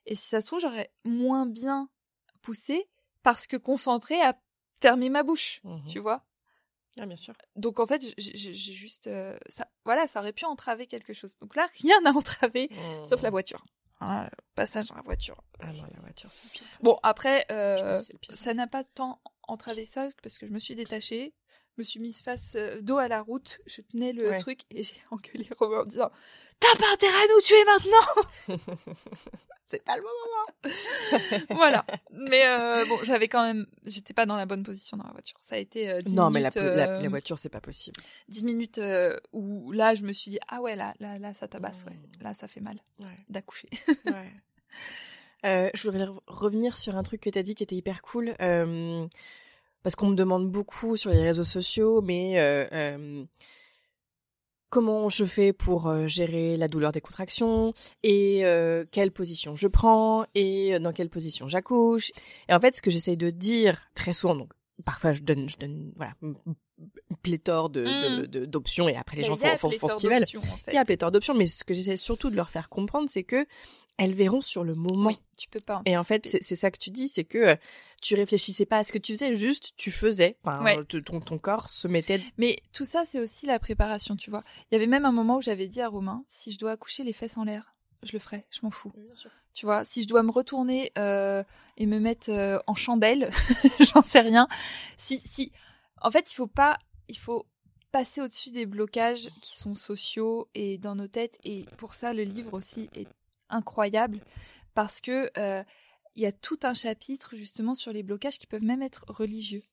Et 0.05 0.13
si 0.13 0.27
ça 0.27 0.41
se 0.41 0.45
trouve, 0.45 0.59
j'aurais 0.59 0.91
moins 1.03 1.47
bien 1.47 1.89
poussé 2.43 2.87
parce 3.23 3.47
que 3.47 3.57
concentrée 3.57 4.21
à 4.21 4.39
fermer 4.83 5.09
ma 5.09 5.23
bouche, 5.23 5.61
Mhm. 5.63 5.87
tu 5.87 5.99
vois. 5.99 6.19
Ah, 6.99 7.05
bien 7.07 7.15
sûr. 7.15 7.33
Donc 7.55 7.79
en 7.79 7.87
fait, 7.87 8.01
j'ai 8.17 8.53
juste 8.53 9.07
euh, 9.07 9.35
ça, 9.47 9.67
voilà, 9.85 10.07
ça 10.07 10.19
aurait 10.19 10.33
pu 10.33 10.45
entraver 10.45 10.85
quelque 10.87 11.13
chose. 11.13 11.35
Donc 11.41 11.55
là, 11.55 11.65
rien 11.81 11.99
n'a 12.01 12.11
entravé, 12.21 12.69
sauf 13.09 13.21
la 13.23 13.29
voiture. 13.31 13.63
Ah, 13.99 14.29
passage 14.55 14.87
dans 14.89 14.95
la 14.95 15.01
voiture. 15.01 15.41
Ah 15.61 15.71
non, 15.71 15.83
la 15.95 16.01
voiture, 16.01 16.31
c'est 16.33 16.43
le 16.43 16.49
pire. 16.49 16.67
Bon, 16.81 16.99
après, 17.03 17.45
euh, 17.51 18.01
pire. 18.21 18.37
ça 18.37 18.53
n'a 18.53 18.67
pas 18.67 18.83
tant 18.83 19.21
entravé 19.47 19.85
ça 19.85 20.09
parce 20.21 20.37
que 20.37 20.45
je 20.45 20.51
me 20.51 20.59
suis 20.59 20.75
détachée, 20.75 21.33
me 21.77 21.83
suis 21.83 21.99
mise 21.99 22.21
face 22.21 22.53
euh, 22.55 22.81
dos 22.81 22.97
à 22.97 23.07
la 23.07 23.21
route, 23.21 23.61
je 23.65 23.81
tenais 23.81 24.13
le 24.13 24.29
Ouais. 24.29 24.39
truc 24.39 24.61
et 24.71 24.83
j'ai 24.83 24.95
engueulé 25.11 25.47
Romain 25.57 25.81
en 25.81 25.85
disant 25.85 26.11
T'as 26.59 26.75
pas 26.79 26.93
intérêt 26.93 27.13
à 27.13 27.27
nous 27.35 27.41
tuer 27.41 27.65
maintenant 27.65 28.57
c'est 29.65 29.83
pas 29.83 29.95
le 29.97 30.03
moment. 30.03 31.45
Voilà. 31.55 31.85
Mais 32.11 32.45
euh, 32.45 32.85
bon, 32.85 32.97
j'avais 33.03 33.27
quand 33.27 33.43
même. 33.43 33.65
J'étais 33.85 34.13
pas 34.13 34.25
dans 34.27 34.35
la 34.37 34.45
bonne 34.45 34.61
position 34.63 34.97
dans 34.97 35.05
la 35.05 35.11
voiture. 35.13 35.37
Ça 35.41 35.55
a 35.55 35.57
été 35.57 35.89
euh, 35.89 36.01
10 36.01 36.13
Non, 36.13 36.29
mais 36.29 36.41
la, 36.41 36.49
minutes, 36.53 36.75
la, 36.77 36.89
euh, 36.89 37.01
la 37.01 37.09
voiture, 37.09 37.39
c'est 37.39 37.49
pas 37.49 37.61
possible. 37.61 37.95
10 38.29 38.43
minutes 38.43 38.79
où 39.31 39.71
là, 39.71 39.95
je 39.95 40.03
me 40.03 40.13
suis 40.13 40.29
dit 40.31 40.39
Ah 40.47 40.61
ouais, 40.61 40.75
là, 40.75 40.93
là, 40.99 41.17
là 41.17 41.33
ça 41.33 41.47
tabasse, 41.47 41.85
ouais. 41.87 41.93
Mmh. 41.93 42.23
Là, 42.23 42.33
ça 42.33 42.47
fait 42.47 42.61
mal 42.61 42.77
Ouais. 42.99 43.17
d'accoucher. 43.29 43.69
Ouais. 44.05 44.31
Je 45.73 45.83
voudrais 45.89 46.05
re- 46.05 46.19
revenir 46.27 46.77
sur 46.77 46.95
un 46.95 47.03
truc 47.03 47.21
que 47.21 47.29
tu 47.29 47.39
as 47.39 47.43
dit 47.43 47.55
qui 47.55 47.63
était 47.63 47.75
hyper 47.75 48.01
cool. 48.03 48.35
euh, 48.41 49.07
parce 49.83 49.95
qu'on 49.95 50.07
me 50.07 50.15
demande 50.15 50.49
beaucoup 50.49 50.95
sur 50.97 51.11
les 51.11 51.21
réseaux 51.21 51.43
sociaux, 51.43 52.01
mais 52.01 52.39
euh, 52.39 52.65
euh, 52.71 53.23
comment 54.69 55.09
je 55.09 55.25
fais 55.25 55.53
pour 55.53 55.87
euh, 55.87 56.07
gérer 56.07 56.57
la 56.57 56.67
douleur 56.67 56.91
des 56.91 57.01
contractions 57.01 57.73
et 58.01 58.43
euh, 58.45 58.85
quelle 58.91 59.11
position 59.11 59.55
je 59.55 59.67
prends 59.67 60.25
et 60.33 60.79
dans 60.79 60.93
quelle 60.93 61.09
position 61.09 61.47
j'accouche. 61.47 62.11
Et 62.49 62.53
en 62.53 62.59
fait, 62.59 62.75
ce 62.77 62.81
que 62.81 62.89
j'essaye 62.89 63.17
de 63.17 63.29
dire 63.29 63.83
très 63.93 64.13
souvent, 64.13 64.35
donc 64.35 64.51
parfois 64.85 65.11
je 65.11 65.21
donne, 65.21 65.47
je 65.47 65.57
donne 65.57 65.91
voilà, 65.95 66.13
pléthore 67.21 67.69
de, 67.69 68.25
de- 68.25 68.45
d'options 68.45 68.89
et 68.89 68.95
après 68.95 69.17
les 69.17 69.23
gens 69.23 69.37
y 69.37 69.45
a 69.45 69.57
font, 69.57 69.69
font, 69.69 69.77
font 69.77 69.87
ce 69.87 69.95
pléthore 70.07 70.25
qu'ils 70.27 70.39
veulent. 70.39 70.51
en 70.51 70.57
fait. 70.57 70.71
Il 70.71 70.73
y 70.73 70.77
a 70.77 70.85
pléthore 70.85 71.11
d'options, 71.11 71.35
mais 71.35 71.45
ce 71.45 71.63
que 71.63 71.73
j'essaie 71.75 71.97
surtout 71.97 72.31
de 72.31 72.35
leur 72.35 72.49
faire 72.49 72.69
comprendre, 72.69 73.07
c'est 73.11 73.23
que 73.23 73.45
elles 73.97 74.13
verront 74.15 74.41
sur 74.41 74.63
le 74.63 74.75
moment. 74.75 75.09
Oui, 75.09 75.19
tu 75.37 75.47
peux 75.49 75.59
pas. 75.59 75.81
Et 75.85 75.95
en 75.97 76.03
fait, 76.03 76.25
c'est 76.41 76.55
ça 76.55 76.71
que 76.71 76.77
tu 76.79 76.89
dis, 76.89 77.07
c'est 77.09 77.23
que 77.23 77.37
euh, 77.37 77.55
tu 78.01 78.15
réfléchissais 78.15 78.65
pas 78.65 78.77
à 78.79 78.83
ce 78.83 78.91
que 78.91 78.97
tu 78.97 79.13
faisais, 79.13 79.35
juste 79.35 79.73
tu 79.77 79.91
faisais. 79.91 80.37
Enfin, 80.43 80.63
Ouais. 80.63 80.83
ton, 80.85 81.19
ton 81.21 81.37
corps 81.37 81.69
se 81.69 81.87
mettait. 81.87 82.21
Mais 82.37 82.57
tout 82.73 82.85
ça, 82.85 83.05
c'est 83.05 83.19
aussi 83.19 83.45
la 83.45 83.59
préparation, 83.59 84.15
tu 84.15 84.29
vois. 84.29 84.43
Il 84.71 84.75
y 84.75 84.77
avait 84.77 84.87
même 84.87 85.05
un 85.05 85.11
moment 85.11 85.37
où 85.37 85.41
j'avais 85.41 85.67
dit 85.67 85.81
à 85.81 85.89
Romain, 85.89 86.25
si 86.27 86.51
je 86.51 86.57
dois 86.57 86.71
accoucher 86.71 87.03
les 87.03 87.13
fesses 87.13 87.37
en 87.37 87.43
l'air, 87.43 87.75
je 88.03 88.11
le 88.13 88.19
ferai, 88.19 88.45
je 88.51 88.59
m'en 88.63 88.71
fous. 88.71 88.91
Tu 89.53 89.65
vois, 89.67 89.85
si 89.85 90.01
je 90.03 90.07
dois 90.07 90.23
me 90.23 90.31
retourner 90.31 90.91
euh, 90.97 91.43
et 91.77 91.85
me 91.85 91.99
mettre 91.99 92.31
euh, 92.31 92.57
en 92.67 92.73
chandelle, 92.75 93.31
j'en 93.93 94.01
sais 94.03 94.21
rien. 94.21 94.47
Si, 94.97 95.19
si, 95.19 95.51
en 96.01 96.09
fait, 96.09 96.31
il 96.31 96.35
faut 96.35 96.47
pas, 96.47 96.79
il 97.07 97.17
faut 97.17 97.45
passer 97.91 98.21
au-dessus 98.21 98.49
des 98.51 98.65
blocages 98.65 99.29
qui 99.41 99.55
sont 99.55 99.75
sociaux 99.75 100.49
et 100.55 100.79
dans 100.79 100.95
nos 100.95 101.07
têtes. 101.07 101.37
Et 101.43 101.65
pour 101.77 101.93
ça, 101.93 102.11
le 102.13 102.23
livre 102.23 102.53
aussi 102.53 102.89
est 102.95 103.07
incroyable 103.53 104.19
parce 104.73 105.01
que 105.01 105.29
euh, 105.37 105.63
il 106.15 106.23
y 106.23 106.25
a 106.25 106.31
tout 106.31 106.59
un 106.63 106.73
chapitre 106.73 107.35
justement 107.35 107.75
sur 107.75 107.91
les 107.93 108.03
blocages 108.03 108.37
qui 108.39 108.47
peuvent 108.47 108.63
même 108.63 108.81
être 108.81 109.05
religieux. 109.07 109.63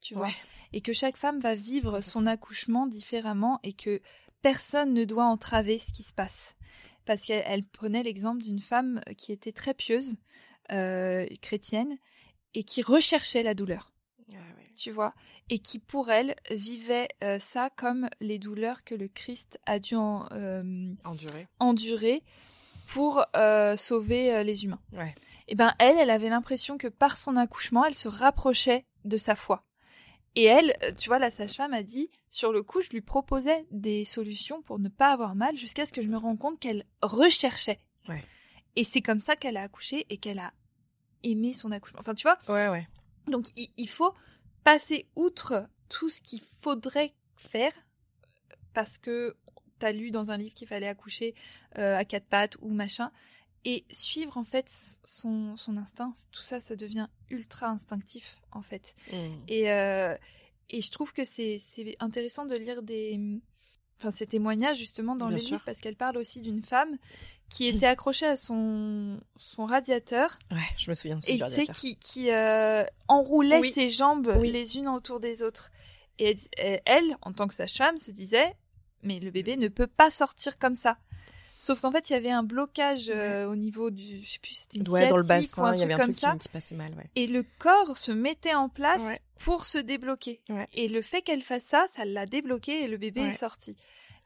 Tu 0.00 0.14
vois 0.14 0.26
Ouais. 0.26 0.34
et 0.72 0.80
que 0.80 0.92
chaque 0.94 1.16
femme 1.18 1.40
va 1.40 1.54
vivre 1.54 2.00
son 2.00 2.26
accouchement 2.26 2.86
différemment 2.86 3.60
et 3.62 3.74
que 3.74 4.00
personne 4.40 4.94
ne 4.94 5.04
doit 5.04 5.24
entraver 5.26 5.78
ce 5.78 5.92
qui 5.92 6.02
se 6.02 6.14
passe. 6.14 6.54
Parce 7.04 7.24
qu'elle 7.26 7.42
elle 7.46 7.64
prenait 7.64 8.02
l'exemple 8.02 8.42
d'une 8.42 8.60
femme 8.60 9.02
qui 9.18 9.32
était 9.32 9.52
très 9.52 9.74
pieuse, 9.74 10.16
euh, 10.72 11.26
chrétienne, 11.42 11.98
et 12.54 12.62
qui 12.64 12.80
recherchait 12.82 13.42
la 13.42 13.54
douleur, 13.54 13.92
tu 14.76 14.90
vois, 14.90 15.12
et 15.50 15.58
qui 15.58 15.78
pour 15.78 16.10
elle 16.10 16.34
vivait 16.50 17.08
euh, 17.22 17.38
ça 17.38 17.68
comme 17.76 18.08
les 18.20 18.38
douleurs 18.38 18.82
que 18.84 18.94
le 18.94 19.08
Christ 19.08 19.58
a 19.66 19.78
dû 19.78 19.96
en, 19.96 20.26
euh, 20.32 20.94
Endurer. 21.04 21.46
endurer 21.58 22.22
pour 22.92 23.24
euh, 23.36 23.76
sauver 23.76 24.34
euh, 24.34 24.42
les 24.42 24.64
humains. 24.64 24.80
Ouais. 24.92 25.14
Et 25.48 25.54
ben 25.54 25.74
elle, 25.78 25.96
elle 25.98 26.10
avait 26.10 26.28
l'impression 26.28 26.76
que 26.76 26.88
par 26.88 27.16
son 27.16 27.36
accouchement, 27.36 27.84
elle 27.84 27.94
se 27.94 28.08
rapprochait 28.08 28.84
de 29.04 29.16
sa 29.16 29.36
foi. 29.36 29.64
Et 30.36 30.44
elle, 30.44 30.76
euh, 30.82 30.92
tu 30.96 31.08
vois, 31.08 31.18
la 31.18 31.30
sage-femme 31.30 31.72
a 31.72 31.82
dit, 31.82 32.08
sur 32.30 32.52
le 32.52 32.62
coup, 32.62 32.80
je 32.80 32.90
lui 32.90 33.00
proposais 33.00 33.66
des 33.70 34.04
solutions 34.04 34.62
pour 34.62 34.78
ne 34.78 34.88
pas 34.88 35.12
avoir 35.12 35.34
mal, 35.34 35.56
jusqu'à 35.56 35.86
ce 35.86 35.92
que 35.92 36.02
je 36.02 36.08
me 36.08 36.16
rende 36.16 36.38
compte 36.38 36.58
qu'elle 36.60 36.84
recherchait. 37.02 37.80
Ouais. 38.08 38.24
Et 38.76 38.84
c'est 38.84 39.02
comme 39.02 39.20
ça 39.20 39.34
qu'elle 39.36 39.56
a 39.56 39.62
accouché 39.62 40.06
et 40.10 40.18
qu'elle 40.18 40.38
a 40.38 40.52
aimé 41.24 41.52
son 41.52 41.72
accouchement. 41.72 42.00
Enfin, 42.00 42.14
tu 42.14 42.22
vois, 42.22 42.38
Ouais, 42.48 42.68
ouais. 42.68 42.88
donc 43.26 43.46
il, 43.56 43.68
il 43.76 43.88
faut 43.88 44.14
passer 44.64 45.06
outre 45.16 45.68
tout 45.88 46.08
ce 46.08 46.20
qu'il 46.20 46.40
faudrait 46.62 47.12
faire 47.36 47.72
parce 48.72 48.98
que 48.98 49.36
t'as 49.80 49.92
lu 49.92 50.10
dans 50.10 50.30
un 50.30 50.36
livre 50.36 50.54
qu'il 50.54 50.68
fallait 50.68 50.88
accoucher 50.88 51.34
euh, 51.78 51.96
à 51.96 52.04
quatre 52.04 52.26
pattes 52.26 52.56
ou 52.60 52.68
machin 52.70 53.10
et 53.64 53.84
suivre 53.90 54.36
en 54.38 54.44
fait 54.44 54.66
son, 55.04 55.56
son 55.56 55.76
instinct. 55.76 56.12
Tout 56.32 56.42
ça, 56.42 56.60
ça 56.60 56.76
devient 56.76 57.08
ultra 57.28 57.66
instinctif 57.68 58.38
en 58.52 58.62
fait. 58.62 58.94
Mm. 59.12 59.16
Et, 59.48 59.70
euh, 59.70 60.16
et 60.70 60.80
je 60.80 60.90
trouve 60.90 61.12
que 61.12 61.24
c'est 61.24 61.60
intéressant 62.00 62.46
de 62.46 62.54
lire 62.56 62.82
des, 62.82 63.18
enfin, 63.98 64.10
ces 64.12 64.26
témoignages 64.26 64.78
justement 64.78 65.14
dans 65.16 65.26
Bien 65.28 65.36
le 65.36 65.42
sûr. 65.42 65.50
livre 65.52 65.62
parce 65.66 65.80
qu'elle 65.80 65.96
parle 65.96 66.16
aussi 66.16 66.40
d'une 66.40 66.62
femme 66.62 66.96
qui 67.50 67.66
était 67.66 67.86
accrochée 67.86 68.26
à 68.26 68.36
son, 68.36 69.20
son 69.36 69.66
radiateur 69.66 70.38
Ouais, 70.52 70.58
je 70.78 70.88
me 70.88 70.94
souviens 70.94 71.16
de 71.16 71.24
et 71.26 71.36
ces 71.38 71.44
tu 71.44 71.50
sais 71.50 71.66
qui, 71.66 71.96
qui 71.96 72.30
euh, 72.30 72.84
enroulait 73.08 73.58
Oui. 73.60 73.72
ses 73.72 73.90
jambes 73.90 74.32
Oui. 74.38 74.52
les 74.52 74.76
unes 74.78 74.88
autour 74.88 75.18
des 75.20 75.42
autres. 75.42 75.70
Et 76.20 76.36
elle, 76.56 76.80
elle, 76.84 77.16
en 77.22 77.32
tant 77.32 77.48
que 77.48 77.54
sage-femme, 77.54 77.98
se 77.98 78.10
disait 78.12 78.54
mais 79.02 79.20
le 79.20 79.30
bébé 79.30 79.56
ne 79.56 79.68
peut 79.68 79.86
pas 79.86 80.10
sortir 80.10 80.58
comme 80.58 80.76
ça. 80.76 80.98
Sauf 81.58 81.80
qu'en 81.80 81.92
fait, 81.92 82.08
il 82.08 82.14
y 82.14 82.16
avait 82.16 82.30
un 82.30 82.42
blocage 82.42 83.10
euh, 83.14 83.46
au 83.46 83.54
niveau 83.54 83.90
du, 83.90 84.22
je 84.22 84.30
sais 84.30 84.38
plus, 84.38 84.54
c'était 84.54 84.78
une 84.78 84.88
Ouais, 84.88 85.08
dans 85.08 85.18
le 85.18 85.22
sciatique 85.22 85.52
ou 85.58 85.60
bassin, 85.60 85.64
un 85.72 85.74
il 85.74 85.80
y 85.80 85.82
avait 85.82 85.92
un 85.92 85.96
truc 85.98 86.06
comme 86.06 86.14
truc 86.14 86.20
ça. 86.20 86.32
qui, 86.32 86.38
qui 86.38 86.48
passait 86.48 86.74
mal, 86.74 86.94
ouais. 86.94 87.04
Et 87.16 87.26
le 87.26 87.44
corps 87.58 87.98
se 87.98 88.12
mettait 88.12 88.54
en 88.54 88.70
place 88.70 89.04
Ouais. 89.04 89.18
pour 89.40 89.66
se 89.66 89.76
débloquer. 89.76 90.40
Et 90.72 90.88
le 90.88 91.02
fait 91.02 91.20
qu'elle 91.20 91.42
fasse 91.42 91.64
ça, 91.64 91.86
ça 91.94 92.06
l'a 92.06 92.24
débloqué 92.24 92.84
et 92.84 92.88
le 92.88 92.96
bébé 92.96 93.20
est 93.20 93.32
sorti. 93.32 93.76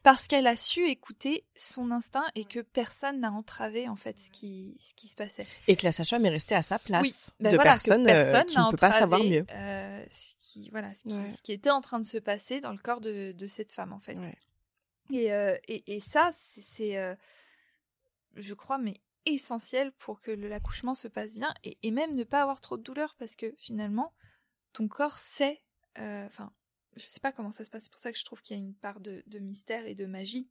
Parce 0.04 0.28
qu'elle 0.28 0.46
a 0.46 0.54
su 0.54 0.86
écouter 0.86 1.44
son 1.56 1.90
instinct 1.90 2.26
et 2.34 2.44
que 2.44 2.60
personne 2.60 3.20
n'a 3.20 3.32
entravé 3.32 3.88
en 3.88 3.96
fait 3.96 4.18
ce 4.20 4.30
qui, 4.30 4.76
ce 4.80 4.92
qui 4.94 5.08
se 5.08 5.16
passait. 5.16 5.46
Et 5.66 5.74
que 5.76 5.84
la 5.86 5.92
sage-femme 5.92 6.26
est 6.26 6.30
restée 6.30 6.54
à 6.54 6.60
sa 6.62 6.78
place 6.78 7.02
Oui, 7.06 7.14
ben 7.40 7.50
de 7.52 7.56
voilà, 7.56 7.72
que 7.78 7.84
personne, 7.84 8.02
euh, 8.02 8.12
personne 8.12 8.44
qui 8.44 8.56
n'a 8.56 8.66
ne 8.66 8.70
peut 8.70 8.76
pas 8.76 8.86
entravé, 8.88 9.00
savoir 9.00 9.24
mieux. 9.24 9.46
euh, 9.50 10.04
ce 10.12 10.32
qui, 10.40 10.68
voilà, 10.70 10.92
ce 10.94 11.02
qui, 11.08 11.14
Ouais. 11.16 11.32
ce 11.32 11.40
qui 11.42 11.52
était 11.52 11.70
en 11.70 11.80
train 11.80 11.98
de 12.00 12.04
se 12.06 12.18
passer 12.18 12.60
dans 12.60 12.70
le 12.72 12.78
corps 12.78 13.00
de, 13.00 13.32
de 13.32 13.46
cette 13.48 13.72
femme 13.72 13.92
en 13.94 13.98
fait. 13.98 14.18
Et, 15.12 15.32
euh, 15.32 15.56
et, 15.68 15.94
et 15.96 16.00
ça, 16.00 16.30
c'est- 16.34 16.60
c'est, 16.60 16.96
euh, 16.98 17.14
je 18.34 18.54
crois, 18.54 18.78
mais 18.78 19.00
essentiel 19.26 19.92
pour 19.92 20.20
que 20.20 20.30
l'accouchement 20.30 20.94
se 20.94 21.08
passe 21.08 21.32
bien 21.34 21.54
et, 21.64 21.78
et 21.82 21.90
même 21.90 22.14
ne 22.14 22.24
pas 22.24 22.42
avoir 22.42 22.60
trop 22.60 22.76
de 22.76 22.82
douleur 22.82 23.14
parce 23.18 23.36
que 23.36 23.54
finalement, 23.56 24.12
ton 24.72 24.88
corps 24.88 25.18
sait, 25.18 25.62
euh, 25.98 26.26
enfin, 26.26 26.52
je 26.96 27.06
sais 27.06 27.20
pas 27.20 27.32
comment 27.32 27.50
ça 27.52 27.64
se 27.64 27.70
passe, 27.70 27.84
c'est 27.84 27.92
pour 27.92 28.00
ça 28.00 28.12
que 28.12 28.18
je 28.18 28.24
trouve 28.24 28.42
qu'il 28.42 28.56
y 28.56 28.60
a 28.60 28.62
une 28.62 28.74
part 28.74 29.00
de, 29.00 29.22
de 29.26 29.38
mystère 29.38 29.86
et 29.86 29.94
de 29.94 30.06
magie. 30.06 30.48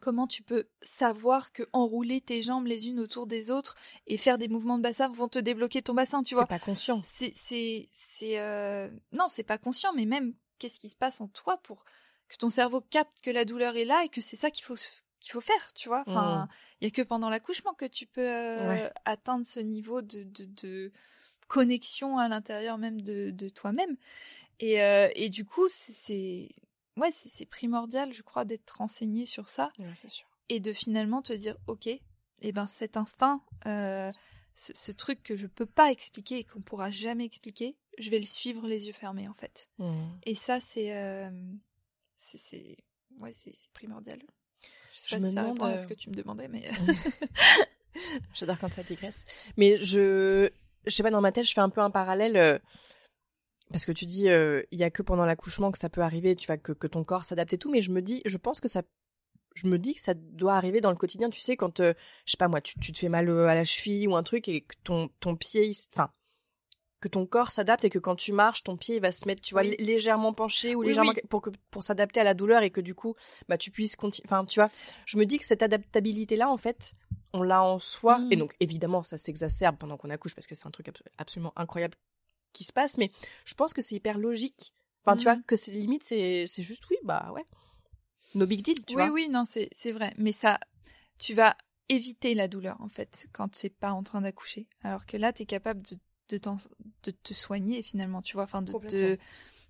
Comment 0.00 0.26
tu 0.26 0.42
peux 0.42 0.68
savoir 0.82 1.52
que 1.52 1.62
enrouler 1.72 2.20
tes 2.20 2.42
jambes 2.42 2.66
les 2.66 2.86
unes 2.88 3.00
autour 3.00 3.26
des 3.26 3.50
autres 3.50 3.76
et 4.06 4.18
faire 4.18 4.36
des 4.36 4.48
mouvements 4.48 4.76
de 4.78 4.82
bassin 4.82 5.08
vont 5.10 5.28
te 5.28 5.38
débloquer 5.38 5.80
ton 5.80 5.94
bassin, 5.94 6.22
tu 6.22 6.30
C'est 6.30 6.34
vois? 6.34 6.46
pas 6.46 6.58
conscient. 6.58 7.02
c'est 7.06 7.32
c'est 7.34 7.88
c'est 7.92 8.38
euh, 8.40 8.90
non 9.12 9.28
c'est 9.28 9.42
pas 9.44 9.56
conscient 9.58 9.94
mais 9.94 10.04
même 10.04 10.34
qu'est-ce 10.58 10.78
qui 10.80 10.88
se 10.90 10.96
passe 10.96 11.20
en 11.20 11.28
toi 11.28 11.56
pour 11.62 11.84
que 12.28 12.36
ton 12.36 12.48
cerveau 12.48 12.80
capte 12.80 13.20
que 13.22 13.30
la 13.30 13.44
douleur 13.44 13.76
est 13.76 13.84
là 13.84 14.02
et 14.04 14.08
que 14.08 14.20
c'est 14.20 14.36
ça 14.36 14.50
qu'il 14.50 14.64
faut 14.64 14.76
qu'il 15.20 15.32
faut 15.32 15.40
faire 15.40 15.72
tu 15.74 15.88
vois 15.88 16.04
enfin 16.06 16.48
il 16.80 16.84
y 16.84 16.88
a 16.88 16.90
que 16.90 17.02
pendant 17.02 17.30
l'accouchement 17.30 17.74
que 17.74 17.86
tu 17.86 18.06
peux 18.06 18.20
euh, 18.28 18.64
Mm. 18.64 18.68
Ouais. 18.68 18.92
atteindre 19.04 19.46
ce 19.46 19.60
niveau 19.60 20.02
de, 20.02 20.22
de, 20.24 20.44
de 20.62 20.92
connexion 21.48 22.18
à 22.18 22.28
l'intérieur 22.28 22.78
même 22.78 23.00
de, 23.00 23.30
de 23.30 23.48
toi-même 23.48 23.96
et 24.60 24.82
euh, 24.82 25.08
et 25.14 25.28
du 25.30 25.44
coup 25.44 25.68
c'est- 25.68 26.48
ouais 26.96 27.10
c'est 27.12 27.46
primordial 27.46 28.12
je 28.12 28.22
crois 28.22 28.44
d'être 28.44 28.70
renseigné 28.78 29.26
sur 29.26 29.48
ça 29.48 29.70
Ouais, 29.78 29.92
c'est 29.94 30.10
sûr. 30.10 30.26
et 30.48 30.60
de 30.60 30.72
finalement 30.72 31.22
te 31.22 31.32
dire 31.32 31.56
ok 31.66 31.86
et 31.86 32.52
ben 32.52 32.66
cet 32.66 32.96
instinct 32.96 33.42
euh, 33.66 34.12
ce, 34.54 34.72
ce 34.74 34.92
truc 34.92 35.22
que 35.22 35.36
je 35.36 35.46
peux 35.46 35.66
pas 35.66 35.90
expliquer 35.92 36.38
et 36.38 36.44
qu'on 36.44 36.60
pourra 36.62 36.90
jamais 36.90 37.24
expliquer 37.24 37.76
je 37.98 38.10
vais 38.10 38.18
le 38.18 38.26
suivre 38.26 38.66
les 38.66 38.86
yeux 38.86 38.92
fermés 38.92 39.28
en 39.28 39.34
fait 39.34 39.68
Mm. 39.78 40.08
et 40.24 40.34
ça 40.34 40.60
c'est 40.60 40.92
c'est 42.16 42.38
c'est 42.38 42.76
ouais 43.20 43.32
primordial 43.74 44.20
je 44.92 44.98
sais 44.98 45.06
Je 45.10 45.14
pas 45.16 45.20
me 45.20 45.28
si 45.28 45.34
ça 45.34 45.40
demande, 45.42 45.54
répond 45.54 45.64
à 45.66 45.72
euh, 45.74 45.78
ce 45.78 45.86
que 45.86 45.94
tu 45.94 46.10
me 46.10 46.14
demandais 46.14 46.48
mais 46.48 46.68
J'adore 48.34 48.58
quand 48.58 48.72
ça 48.72 48.82
digresse. 48.82 49.24
Mais 49.56 49.82
je, 49.82 50.50
je 50.86 50.90
sais 50.90 51.02
pas, 51.02 51.10
dans 51.10 51.20
ma 51.20 51.32
tête, 51.32 51.46
je 51.46 51.52
fais 51.54 51.60
un 51.60 51.70
peu 51.70 51.80
un 51.80 51.90
parallèle. 51.90 52.36
euh, 52.36 52.58
parce 53.72 53.84
que 53.86 53.92
tu 53.92 54.06
dis, 54.06 54.28
euh, 54.28 54.62
il 54.70 54.78
y 54.78 54.84
a 54.84 54.90
que 54.90 55.02
pendant 55.02 55.24
l'accouchement 55.24 55.72
que 55.72 55.78
ça 55.78 55.88
peut 55.88 56.02
arriver, 56.02 56.36
tu 56.36 56.46
vois, 56.46 56.58
que, 56.58 56.72
que 56.72 56.86
ton 56.86 57.04
corps 57.04 57.24
s'adapte 57.24 57.52
et 57.54 57.58
tout. 57.58 57.70
Mais 57.70 57.80
je 57.80 57.90
me 57.90 58.02
dis, 58.02 58.22
je 58.26 58.36
pense 58.36 58.60
que 58.60 58.68
ça, 58.68 58.82
je 59.54 59.66
me 59.66 59.78
dis 59.78 59.94
que 59.94 60.00
ça 60.00 60.14
doit 60.14 60.54
arriver 60.56 60.80
dans 60.80 60.90
le 60.90 60.96
quotidien. 60.96 61.30
Tu 61.30 61.40
sais, 61.40 61.56
quand, 61.56 61.80
euh, 61.80 61.94
je 62.26 62.32
sais 62.32 62.36
pas 62.36 62.48
moi, 62.48 62.60
tu, 62.60 62.78
tu 62.78 62.92
te 62.92 62.98
fais 62.98 63.08
mal 63.08 63.28
euh, 63.28 63.48
à 63.48 63.54
la 63.54 63.64
cheville 63.64 64.06
ou 64.08 64.14
un 64.14 64.22
truc 64.22 64.46
et 64.48 64.60
que 64.60 64.74
ton, 64.84 65.08
ton 65.20 65.34
pied, 65.36 65.72
enfin, 65.94 66.10
que 67.06 67.10
ton 67.12 67.24
corps 67.26 67.50
s'adapte 67.50 67.84
et 67.84 67.90
que 67.90 67.98
quand 68.00 68.16
tu 68.16 68.32
marches, 68.32 68.62
ton 68.64 68.76
pied 68.76 68.96
il 68.96 69.00
va 69.00 69.12
se 69.12 69.26
mettre, 69.26 69.40
tu 69.42 69.54
vois, 69.54 69.62
Oui. 69.62 69.76
lé- 69.78 69.84
légèrement 69.84 70.32
penché 70.32 70.74
ou 70.74 70.80
Oui, 70.80 70.88
légèrement 70.88 71.12
oui. 71.14 71.22
pour 71.28 71.40
que 71.40 71.50
pour 71.70 71.82
s'adapter 71.82 72.18
à 72.20 72.24
la 72.24 72.34
douleur 72.34 72.62
et 72.62 72.70
que 72.70 72.80
du 72.80 72.94
coup, 72.94 73.14
bah 73.48 73.56
tu 73.58 73.70
puisses 73.70 73.94
continuer. 73.96 74.26
Enfin, 74.28 74.44
tu 74.44 74.58
vois, 74.60 74.70
je 75.06 75.16
me 75.18 75.24
dis 75.24 75.38
que 75.38 75.44
cette 75.44 75.62
adaptabilité 75.62 76.34
là, 76.36 76.50
en 76.50 76.56
fait, 76.56 76.92
on 77.32 77.42
l'a 77.42 77.62
en 77.62 77.78
soi. 77.78 78.18
Mm. 78.18 78.32
Et 78.32 78.36
donc, 78.36 78.54
évidemment, 78.60 79.02
ça 79.02 79.18
s'exacerbe 79.18 79.76
pendant 79.76 79.96
qu'on 79.96 80.10
accouche 80.10 80.34
parce 80.34 80.46
que 80.46 80.54
c'est 80.54 80.66
un 80.66 80.70
truc 80.70 80.88
abso- 80.88 81.02
absolument 81.18 81.52
incroyable 81.56 81.94
qui 82.52 82.64
se 82.64 82.72
passe. 82.72 82.98
Mais 82.98 83.10
je 83.44 83.54
pense 83.54 83.72
que 83.72 83.82
c'est 83.82 83.94
hyper 83.94 84.18
logique. 84.18 84.72
Enfin, 85.04 85.16
tu 85.16 85.24
vois, 85.24 85.36
que 85.46 85.54
c'est 85.54 85.70
limite, 85.70 86.02
c'est 86.04 86.46
c'est 86.46 86.62
juste, 86.62 86.88
oui, 86.90 86.96
bah 87.04 87.30
ouais. 87.34 87.44
No 88.34 88.46
big 88.46 88.62
deal, 88.64 88.84
tu 88.84 88.96
oui, 88.96 89.02
vois. 89.02 89.10
oui, 89.12 89.28
non, 89.28 89.44
c'est 89.44 89.68
c'est 89.72 89.92
vrai. 89.92 90.12
Mais 90.18 90.32
ça, 90.32 90.58
tu 91.18 91.32
vas 91.34 91.56
éviter 91.88 92.34
la 92.34 92.48
douleur, 92.48 92.80
en 92.80 92.88
fait, 92.88 93.28
quand 93.32 93.48
tu 93.50 93.64
n'es 93.66 93.70
pas 93.70 93.92
en 93.92 94.02
train 94.02 94.20
d'accoucher. 94.22 94.66
Alors 94.82 95.06
que 95.06 95.16
là, 95.16 95.32
tu 95.32 95.42
es 95.42 95.46
capable 95.46 95.82
de, 95.82 95.96
de, 96.28 96.40
de 97.04 97.10
te 97.10 97.34
soigner, 97.34 97.82
finalement, 97.82 98.22
tu 98.22 98.34
vois. 98.34 98.44
Enfin, 98.44 98.62
de, 98.62 99.18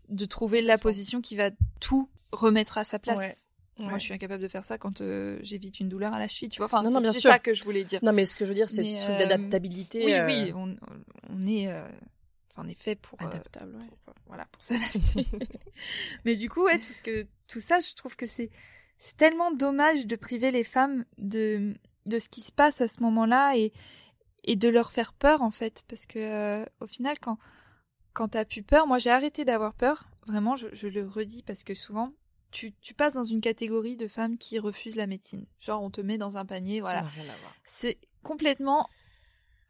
de, 0.08 0.24
trouver 0.24 0.62
la 0.62 0.78
position 0.78 1.20
qui 1.20 1.36
va 1.36 1.50
tout 1.80 2.08
remettre 2.32 2.78
à 2.78 2.84
sa 2.84 2.98
place. 2.98 3.18
Ouais. 3.18 3.84
Moi, 3.84 3.98
je 3.98 4.04
suis 4.04 4.14
incapable 4.14 4.42
de 4.42 4.48
faire 4.48 4.64
ça 4.64 4.78
quand 4.78 5.02
euh, 5.02 5.38
j'évite 5.42 5.80
une 5.80 5.90
douleur 5.90 6.14
à 6.14 6.18
la 6.18 6.28
cheville, 6.28 6.48
tu 6.48 6.58
vois. 6.58 6.66
Enfin, 6.66 6.82
Non, 6.82 6.90
non, 7.00 7.12
c'est 7.12 7.20
ça 7.20 7.38
que 7.38 7.52
je 7.52 7.62
voulais 7.62 7.84
dire. 7.84 8.00
Non, 8.02 8.12
mais 8.12 8.24
ce 8.24 8.34
que 8.34 8.44
je 8.44 8.48
veux 8.50 8.54
dire, 8.54 8.70
c'est 8.70 8.82
truc 8.82 9.10
euh, 9.10 9.18
d'adaptabilité. 9.18 10.04
oui, 10.04 10.12
euh, 10.14 10.26
oui, 10.26 10.52
on, 10.54 10.76
on 11.28 11.46
est, 11.46 11.70
enfin, 11.70 12.62
on 12.64 12.68
est 12.68 12.78
fait 12.78 12.96
pour, 12.96 13.20
Adaptable, 13.20 13.76
ouais. 13.76 13.90
pour- 14.04 14.14
voilà, 14.26 14.46
pour 14.46 14.62
s'adapter. 14.62 15.26
Mais 16.24 16.36
du 16.36 16.48
coup, 16.48 16.64
ouais, 16.64 16.78
tout 16.78 16.92
ce 16.92 17.02
que, 17.02 17.26
tout 17.48 17.60
ça, 17.60 17.80
je 17.80 17.94
trouve 17.94 18.16
que 18.16 18.26
c'est, 18.26 18.50
c'est 18.98 19.16
tellement 19.16 19.50
dommage 19.52 20.06
de 20.06 20.16
priver 20.16 20.50
les 20.50 20.64
femmes 20.64 21.04
de, 21.18 21.74
de 22.06 22.18
ce 22.18 22.30
qui 22.30 22.40
se 22.40 22.52
passe 22.52 22.80
à 22.80 22.88
ce 22.88 23.02
moment-là 23.02 23.56
et, 23.56 23.72
et 24.46 24.56
de 24.56 24.68
leur 24.68 24.92
faire 24.92 25.12
peur, 25.12 25.42
en 25.42 25.50
fait, 25.50 25.82
parce 25.88 26.06
que, 26.06 26.18
euh, 26.18 26.64
au 26.80 26.86
final, 26.86 27.18
quand, 27.20 27.38
quand 28.12 28.28
t'as 28.28 28.44
plus 28.44 28.62
peur, 28.62 28.86
moi, 28.86 28.98
j'ai 28.98 29.10
arrêté 29.10 29.44
d'avoir 29.44 29.74
peur. 29.74 30.08
Vraiment, 30.26 30.56
je, 30.56 30.68
je 30.72 30.88
le 30.88 31.06
redis 31.06 31.42
parce 31.42 31.62
que 31.64 31.74
souvent, 31.74 32.12
tu, 32.50 32.72
tu 32.80 32.94
passes 32.94 33.12
dans 33.12 33.24
une 33.24 33.40
catégorie 33.40 33.96
de 33.96 34.08
femmes 34.08 34.38
qui 34.38 34.58
refusent 34.58 34.96
la 34.96 35.06
médecine. 35.06 35.46
Genre, 35.60 35.82
on 35.82 35.90
te 35.90 36.00
met 36.00 36.16
dans 36.18 36.36
un 36.36 36.44
panier, 36.46 36.78
Ça 36.78 36.82
voilà. 36.84 37.02
n'a 37.02 37.08
rien 37.08 37.24
à 37.24 37.36
voir. 37.36 37.54
C'est 37.64 37.98
complètement 38.22 38.88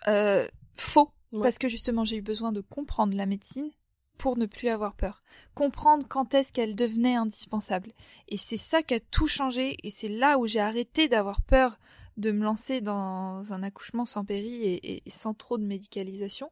euh, 0.09 0.47
faux 0.75 1.11
Ouais. 1.33 1.43
parce 1.43 1.59
que 1.59 1.69
justement 1.69 2.05
j'ai 2.05 2.17
eu 2.19 2.23
besoin 2.23 2.53
de 2.53 2.61
comprendre 2.61 3.15
la 3.17 3.27
médecine 3.27 3.69
pour 4.17 4.39
ne 4.39 4.47
plus 4.47 4.69
avoir 4.69 4.95
peur. 4.95 5.25
Comprendre 5.55 6.07
quand 6.09 6.33
est-ce 6.35 6.53
qu'elle 6.53 6.77
devenait 6.77 7.17
indispensable. 7.17 7.93
Et 8.29 8.39
c'est 8.39 8.57
ça 8.57 8.85
qui 8.85 8.95
a 8.95 9.01
tout 9.01 9.27
changé 9.27 9.77
et 9.83 9.91
c'est 9.91 10.09
là 10.09 10.39
où 10.39 10.47
j'ai 10.47 10.61
arrêté 10.61 11.09
d'avoir 11.09 11.43
peur 11.43 11.79
de 12.17 12.31
me 12.31 12.45
lancer 12.45 12.81
dans 12.81 13.53
un 13.53 13.63
accouchement 13.63 14.05
sans 14.05 14.25
péri 14.25 14.81
et, 14.83 15.03
sans 15.09 15.35
trop 15.35 15.59
de 15.59 15.65
médicalisation. 15.65 16.51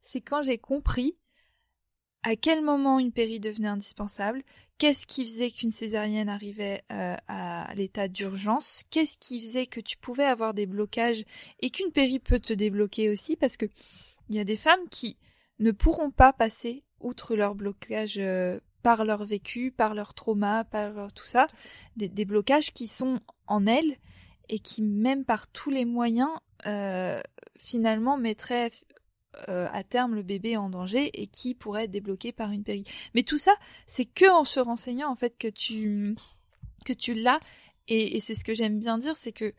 C'est 0.00 0.20
quand 0.20 0.42
j'ai 0.42 0.58
compris 0.58 1.16
à 2.22 2.36
quel 2.36 2.62
moment 2.62 2.98
une 2.98 3.12
péri 3.12 3.40
devenait 3.40 3.68
indispensable, 3.68 4.42
qu'est-ce 4.78 5.06
qui 5.06 5.24
faisait 5.24 5.50
qu'une 5.50 5.72
césarienne 5.72 6.28
arrivait 6.28 6.82
euh, 6.92 7.16
à 7.28 7.74
l'état 7.74 8.08
d'urgence, 8.08 8.84
qu'est-ce 8.90 9.18
qui 9.18 9.40
faisait 9.40 9.66
que 9.66 9.80
tu 9.80 9.96
pouvais 9.96 10.24
avoir 10.24 10.54
des 10.54 10.66
blocages 10.66 11.24
et 11.60 11.70
qu'une 11.70 11.90
péri 11.90 12.20
peut 12.20 12.40
te 12.40 12.52
débloquer 12.52 13.10
aussi 13.10 13.36
parce 13.36 13.56
que 13.56 13.66
il 14.28 14.36
y 14.36 14.40
a 14.40 14.44
des 14.44 14.56
femmes 14.56 14.88
qui 14.90 15.18
ne 15.58 15.72
pourront 15.72 16.10
pas 16.10 16.32
passer 16.32 16.84
outre 17.00 17.34
leur 17.34 17.54
blocage 17.54 18.18
euh, 18.18 18.60
par 18.82 19.04
leur 19.04 19.24
vécu, 19.24 19.72
par 19.72 19.94
leur 19.94 20.14
trauma, 20.14 20.64
par 20.64 20.90
leur 20.90 21.12
tout 21.12 21.24
ça, 21.24 21.46
des, 21.96 22.08
des 22.08 22.24
blocages 22.24 22.72
qui 22.72 22.86
sont 22.86 23.20
en 23.46 23.66
elles 23.66 23.96
et 24.48 24.58
qui 24.58 24.82
même 24.82 25.24
par 25.24 25.48
tous 25.48 25.70
les 25.70 25.84
moyens 25.84 26.30
euh, 26.66 27.20
finalement 27.58 28.16
mettraient 28.16 28.70
euh, 29.48 29.66
à 29.72 29.82
terme 29.82 30.14
le 30.14 30.22
bébé 30.22 30.56
en 30.56 30.68
danger 30.68 31.10
et 31.20 31.26
qui 31.26 31.54
pourrait 31.54 31.84
être 31.84 31.90
débloqué 31.90 32.32
par 32.32 32.50
une 32.50 32.64
péri. 32.64 32.84
Mais 33.14 33.22
tout 33.22 33.38
ça, 33.38 33.54
c'est 33.86 34.04
que 34.04 34.30
en 34.30 34.44
se 34.44 34.60
renseignant 34.60 35.10
en 35.10 35.16
fait 35.16 35.36
que 35.38 35.48
tu 35.48 36.16
que 36.84 36.92
tu 36.92 37.14
l'as 37.14 37.40
et, 37.88 38.20
c'est 38.20 38.34
ce 38.34 38.44
que 38.44 38.54
j'aime 38.54 38.78
bien 38.78 38.96
dire, 38.96 39.16
c'est 39.16 39.32
que 39.32 39.52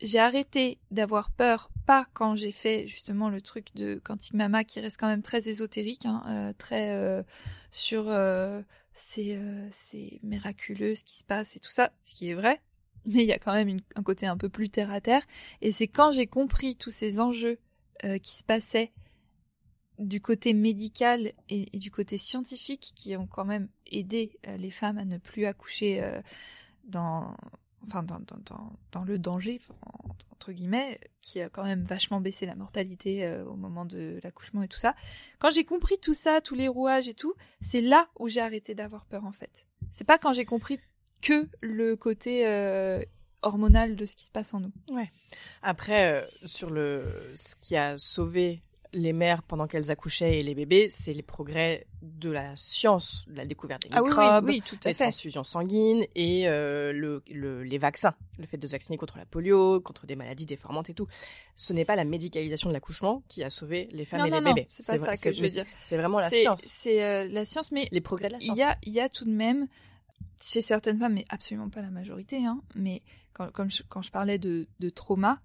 j'ai 0.00 0.18
arrêté 0.18 0.78
d'avoir 0.90 1.30
peur, 1.30 1.70
pas 1.86 2.06
quand 2.12 2.36
j'ai 2.36 2.52
fait 2.52 2.86
justement 2.86 3.30
le 3.30 3.40
truc 3.40 3.68
de 3.74 4.00
Quantique 4.04 4.34
Mama 4.34 4.62
qui 4.62 4.80
reste 4.80 4.98
quand 4.98 5.08
même 5.08 5.22
très 5.22 5.48
ésotérique, 5.48 6.04
hein, 6.04 6.22
euh, 6.28 6.52
très 6.58 7.24
sur 7.70 8.08
euh, 8.08 8.60
c'est 8.92 10.20
miraculeux 10.22 10.94
ce 10.94 11.04
qui 11.04 11.16
se 11.16 11.24
passe 11.24 11.56
et 11.56 11.60
tout 11.60 11.70
ça, 11.70 11.92
ce 12.02 12.14
qui 12.14 12.28
est 12.30 12.34
vrai, 12.34 12.60
mais 13.06 13.22
il 13.22 13.26
y 13.26 13.32
a 13.32 13.38
quand 13.38 13.52
même 13.52 13.78
un 13.94 14.02
côté 14.02 14.26
un 14.26 14.36
peu 14.36 14.48
plus 14.48 14.68
terre 14.68 14.90
à 14.90 15.00
terre. 15.00 15.22
Et 15.60 15.72
c'est 15.72 15.88
quand 15.88 16.10
j'ai 16.10 16.26
compris 16.26 16.76
tous 16.76 16.90
ces 16.90 17.20
enjeux 17.20 17.58
euh, 18.04 18.18
qui 18.18 18.34
se 18.34 18.44
passaient 18.44 18.92
du 19.98 20.20
côté 20.20 20.54
médical 20.54 21.32
et, 21.48 21.78
du 21.78 21.90
côté 21.90 22.18
scientifique 22.18 22.92
qui 22.96 23.16
ont 23.16 23.26
quand 23.26 23.44
même 23.44 23.68
aidé 23.86 24.38
euh, 24.46 24.56
les 24.56 24.70
femmes 24.70 24.98
à 24.98 25.04
ne 25.04 25.18
plus 25.18 25.44
accoucher 25.44 26.02
euh, 26.02 26.20
dans 26.84 27.36
enfin 27.84 28.02
dans, 28.02 28.20
dans, 28.20 28.72
dans, 28.92 29.04
le 29.04 29.18
danger 29.18 29.60
en- 29.82 30.14
entre 30.32 30.52
guillemets 30.52 30.98
qui 31.20 31.40
a 31.40 31.48
quand 31.48 31.64
même 31.64 31.84
vachement 31.84 32.20
baissé 32.20 32.46
la 32.46 32.54
mortalité 32.54 33.42
au 33.46 33.54
moment 33.54 33.84
de 33.84 34.18
l'accouchement 34.24 34.62
et 34.62 34.68
tout 34.68 34.78
ça 34.78 34.94
quand 35.38 35.50
j'ai 35.50 35.64
compris 35.64 35.98
tout 36.00 36.14
ça 36.14 36.40
tous 36.40 36.54
les 36.54 36.68
rouages 36.68 37.08
et 37.08 37.14
tout 37.14 37.34
c'est 37.60 37.80
là 37.80 38.08
où 38.18 38.28
j'ai 38.28 38.40
arrêté 38.40 38.74
d'avoir 38.74 39.04
peur 39.04 39.24
en 39.24 39.32
fait 39.32 39.66
c'est 39.90 40.06
pas 40.06 40.18
quand 40.18 40.32
j'ai 40.32 40.44
compris 40.44 40.80
que 41.22 41.48
le 41.60 41.96
côté 41.96 42.46
euh, 42.46 43.00
hormonal 43.42 43.96
de 43.96 44.04
ce 44.06 44.14
qui 44.16 44.24
se 44.24 44.30
passe 44.30 44.52
en 44.54 44.60
nous 44.60 44.72
Après, 45.62 46.12
euh, 46.12 46.26
sur 46.44 46.70
le 46.70 47.04
ce 47.34 47.54
qui 47.60 47.76
a 47.76 47.96
sauvé 47.98 48.62
les 48.94 49.14
mères 49.14 49.42
pendant 49.42 49.66
qu'elles 49.66 49.90
accouchaient 49.90 50.36
et 50.36 50.42
les 50.42 50.54
bébés, 50.54 50.88
c'est 50.90 51.14
les 51.14 51.22
progrès 51.22 51.86
de 52.02 52.28
la 52.30 52.54
science, 52.56 53.24
de 53.26 53.38
la 53.38 53.46
découverte 53.46 53.84
des 53.84 53.88
ah 53.90 54.02
oui 54.02 54.10
microbes, 54.10 54.44
oui, 54.44 54.50
oui 54.56 54.62
tout 54.68 54.76
à 54.84 54.88
les 54.90 54.94
fait 54.94 55.04
transfusions 55.04 55.44
sanguines 55.44 56.04
et 56.14 56.46
euh, 56.46 56.92
le, 56.92 57.22
le- 57.30 57.62
les 57.62 57.78
vaccins, 57.78 58.14
le 58.38 58.44
fait 58.46 58.58
de 58.58 58.66
se 58.66 58.72
vacciner 58.72 58.98
contre 58.98 59.16
la 59.16 59.24
polio, 59.24 59.80
contre 59.80 60.04
des 60.04 60.14
maladies 60.14 60.44
déformantes 60.44 60.90
et 60.90 60.94
tout. 60.94 61.06
Ce 61.56 61.72
n'est 61.72 61.86
pas 61.86 61.96
la 61.96 62.04
médicalisation 62.04 62.68
de 62.68 62.74
l'accouchement 62.74 63.22
qui 63.28 63.42
a 63.42 63.48
sauvé 63.48 63.88
les 63.92 64.04
femmes 64.04 64.20
non 64.20 64.26
et 64.26 64.30
non 64.30 64.36
les 64.40 64.44
non 64.44 64.52
bébés. 64.52 64.66
c'est 64.68 64.84
pas 64.86 64.98
ça 64.98 65.16
que 65.16 65.32
je 65.34 65.40
veux 65.40 65.48
dire 65.48 65.64
C'est 65.80 65.96
vraiment 65.96 66.20
la 66.20 66.28
science, 66.28 66.60
c'est 66.60 67.02
euh, 67.02 67.26
la 67.28 67.46
science 67.46 67.72
mais 67.72 67.88
les 67.92 68.02
progrès 68.02 68.28
de 68.28 68.34
la 68.34 68.40
science. 68.40 68.54
Il 68.54 68.60
y 68.60 68.62
a, 68.62 68.76
il 68.82 68.92
y 68.92 69.00
a 69.00 69.08
tout 69.08 69.24
de 69.24 69.30
même, 69.32 69.68
chez 70.42 70.60
certaines 70.60 70.98
femmes, 70.98 71.14
mais 71.14 71.24
absolument 71.28 71.68
pas 71.70 71.82
la 71.82 71.90
majorité, 71.90 72.44
hein, 72.44 72.62
mais 72.74 73.02
quand, 73.32 73.50
comme 73.52 73.70
je, 73.70 73.82
quand 73.88 74.02
je 74.02 74.10
parlais 74.10 74.38
de, 74.38 74.68
de 74.80 74.88
traumas, 74.90 75.38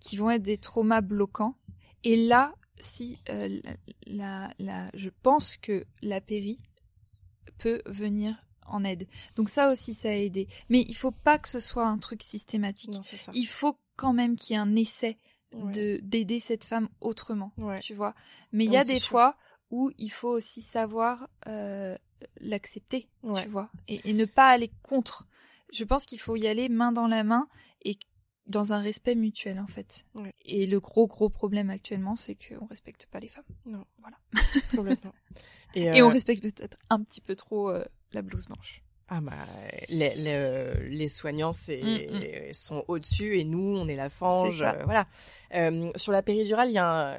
qui 0.00 0.16
vont 0.16 0.30
être 0.30 0.42
des 0.42 0.58
traumas 0.58 1.00
bloquants. 1.00 1.56
Et 2.04 2.16
là, 2.16 2.54
si 2.78 3.18
euh, 3.30 3.60
la, 4.06 4.52
je 4.94 5.08
pense 5.22 5.56
que 5.56 5.84
la 6.02 6.20
péri 6.20 6.60
peut 7.58 7.80
venir 7.86 8.36
en 8.66 8.84
aide. 8.84 9.06
Donc 9.36 9.48
ça 9.48 9.70
aussi, 9.70 9.94
ça 9.94 10.08
a 10.08 10.12
aidé. 10.12 10.48
Mais 10.68 10.82
il 10.82 10.94
faut 10.94 11.12
pas 11.12 11.38
que 11.38 11.48
ce 11.48 11.60
soit 11.60 11.86
un 11.86 11.98
truc 11.98 12.22
systématique. 12.22 12.92
Non, 12.92 13.02
c'est 13.02 13.16
ça. 13.16 13.32
Il 13.34 13.46
faut 13.46 13.78
quand 13.96 14.12
même 14.12 14.36
qu'il 14.36 14.54
y 14.54 14.56
ait 14.58 14.62
un 14.62 14.76
essai 14.76 15.18
Ouais. 15.54 15.72
de 15.72 16.00
d'aider 16.02 16.40
cette 16.40 16.64
femme 16.64 16.88
autrement 17.00 17.52
Ouais. 17.56 17.78
tu 17.78 17.94
vois 17.94 18.16
mais 18.50 18.64
il 18.64 18.72
y 18.72 18.76
a 18.76 18.82
des 18.82 18.98
sûr. 18.98 19.10
fois 19.10 19.36
où 19.70 19.92
il 19.96 20.10
faut 20.10 20.28
aussi 20.28 20.60
savoir 20.60 21.28
euh, 21.46 21.96
l'accepter 22.40 23.08
Ouais. 23.22 23.42
tu 23.44 23.48
vois 23.48 23.70
et, 23.88 24.08
et 24.08 24.12
ne 24.12 24.24
pas 24.24 24.48
aller 24.48 24.70
contre 24.82 25.26
je 25.72 25.84
pense 25.84 26.06
qu'il 26.06 26.20
faut 26.20 26.36
y 26.36 26.46
aller 26.46 26.68
main 26.68 26.92
dans 26.92 27.06
la 27.08 27.24
main 27.24 27.48
et 27.84 27.98
dans 28.46 28.72
un 28.72 28.78
respect 28.78 29.14
mutuel 29.16 29.58
en 29.58 29.66
fait 29.66 30.04
Ouais. 30.14 30.32
et 30.44 30.66
le 30.66 30.78
gros 30.80 31.06
gros 31.06 31.28
problème 31.28 31.70
actuellement 31.70 32.14
c'est 32.16 32.36
qu'on 32.36 32.66
respecte 32.66 33.06
pas 33.06 33.20
les 33.20 33.28
femmes 33.28 33.44
Non. 33.64 33.84
Voilà. 34.00 34.16
Complètement. 34.76 35.12
Et, 35.74 35.82
et 35.84 36.00
euh, 36.00 36.06
on 36.06 36.10
respecte 36.10 36.42
peut-être 36.42 36.78
un 36.90 37.02
petit 37.02 37.20
peu 37.20 37.34
trop 37.36 37.70
euh, 37.70 37.84
la 38.12 38.22
blouse 38.22 38.46
blanche 38.46 38.82
Ah 39.08 39.20
bah, 39.20 39.32
les, 39.88 40.14
les, 40.14 40.88
les 40.88 41.08
soignants 41.08 41.52
c'est, 41.52 42.50
sont 42.52 42.84
au-dessus 42.88 43.38
et 43.40 43.44
nous, 43.44 43.76
on 43.76 43.88
est 43.88 43.96
la 43.96 44.08
fange. 44.08 44.62
Euh, 44.62 44.84
voilà. 44.84 45.06
Euh, 45.54 45.90
sur 45.96 46.12
la 46.12 46.22
péridurale, 46.22 46.70
il 46.70 46.74
y 46.74 46.78
a 46.78 47.14
un... 47.14 47.18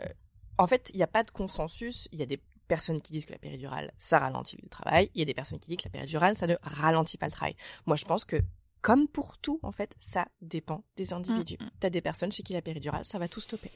En 0.57 0.65
fait, 0.65 0.89
il 0.93 0.97
n'y 0.97 1.03
a 1.03 1.07
pas 1.07 1.23
de 1.23 1.29
consensus. 1.29 2.07
Il 2.11 2.17
y 2.19 2.23
a 2.23 2.25
des 2.25 2.39
personnes 2.67 3.01
qui 3.01 3.11
disent 3.11 3.25
que 3.25 3.31
la 3.31 3.39
péridurale, 3.39 3.91
ça 3.97 4.19
ralentit 4.19 4.57
le 4.61 4.69
travail. 4.69 5.09
Il 5.15 5.19
y 5.19 5.21
a 5.21 5.25
des 5.25 5.33
personnes 5.33 5.59
qui 5.59 5.69
disent 5.69 5.77
que 5.77 5.85
la 5.85 5.91
péridurale, 5.91 6.37
ça 6.37 6.47
ne 6.47 6.55
ralentit 6.61 7.17
pas 7.17 7.27
le 7.27 7.31
travail. 7.31 7.55
Moi, 7.85 7.95
je 7.95 8.05
pense 8.05 8.25
que, 8.25 8.37
comme 8.81 9.07
pour 9.07 9.37
tout, 9.39 9.59
en 9.63 9.71
fait, 9.71 9.95
ça 9.99 10.27
dépend 10.41 10.83
des 10.95 11.13
individus. 11.13 11.57
Mm, 11.59 11.65
mm. 11.65 11.71
T'as 11.79 11.89
des 11.89 12.01
personnes 12.01 12.31
chez 12.31 12.43
qui 12.43 12.53
la 12.53 12.61
péridurale, 12.61 13.03
ça 13.03 13.19
va 13.19 13.27
tout 13.27 13.39
stopper. 13.39 13.71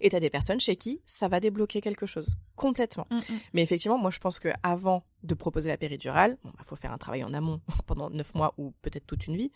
Et 0.00 0.10
t'as 0.10 0.20
des 0.20 0.30
personnes 0.30 0.60
chez 0.60 0.76
qui 0.76 1.00
ça 1.06 1.28
va 1.28 1.40
débloquer 1.40 1.80
quelque 1.80 2.06
chose. 2.06 2.28
Complètement. 2.56 3.06
Mm, 3.10 3.16
mm. 3.16 3.40
Mais 3.54 3.62
effectivement, 3.62 3.98
moi, 3.98 4.10
je 4.10 4.18
pense 4.18 4.38
que 4.38 4.50
avant 4.62 5.04
de 5.22 5.34
proposer 5.34 5.70
la 5.70 5.76
péridurale, 5.76 6.38
il 6.44 6.64
faut 6.64 6.76
faire 6.76 6.92
un 6.92 6.98
travail 6.98 7.24
en 7.24 7.34
amont 7.34 7.60
pendant 7.86 8.10
neuf 8.10 8.34
mois 8.34 8.54
ou 8.58 8.72
peut-être 8.82 9.06
toute 9.06 9.26
une 9.26 9.36
vie, 9.36 9.50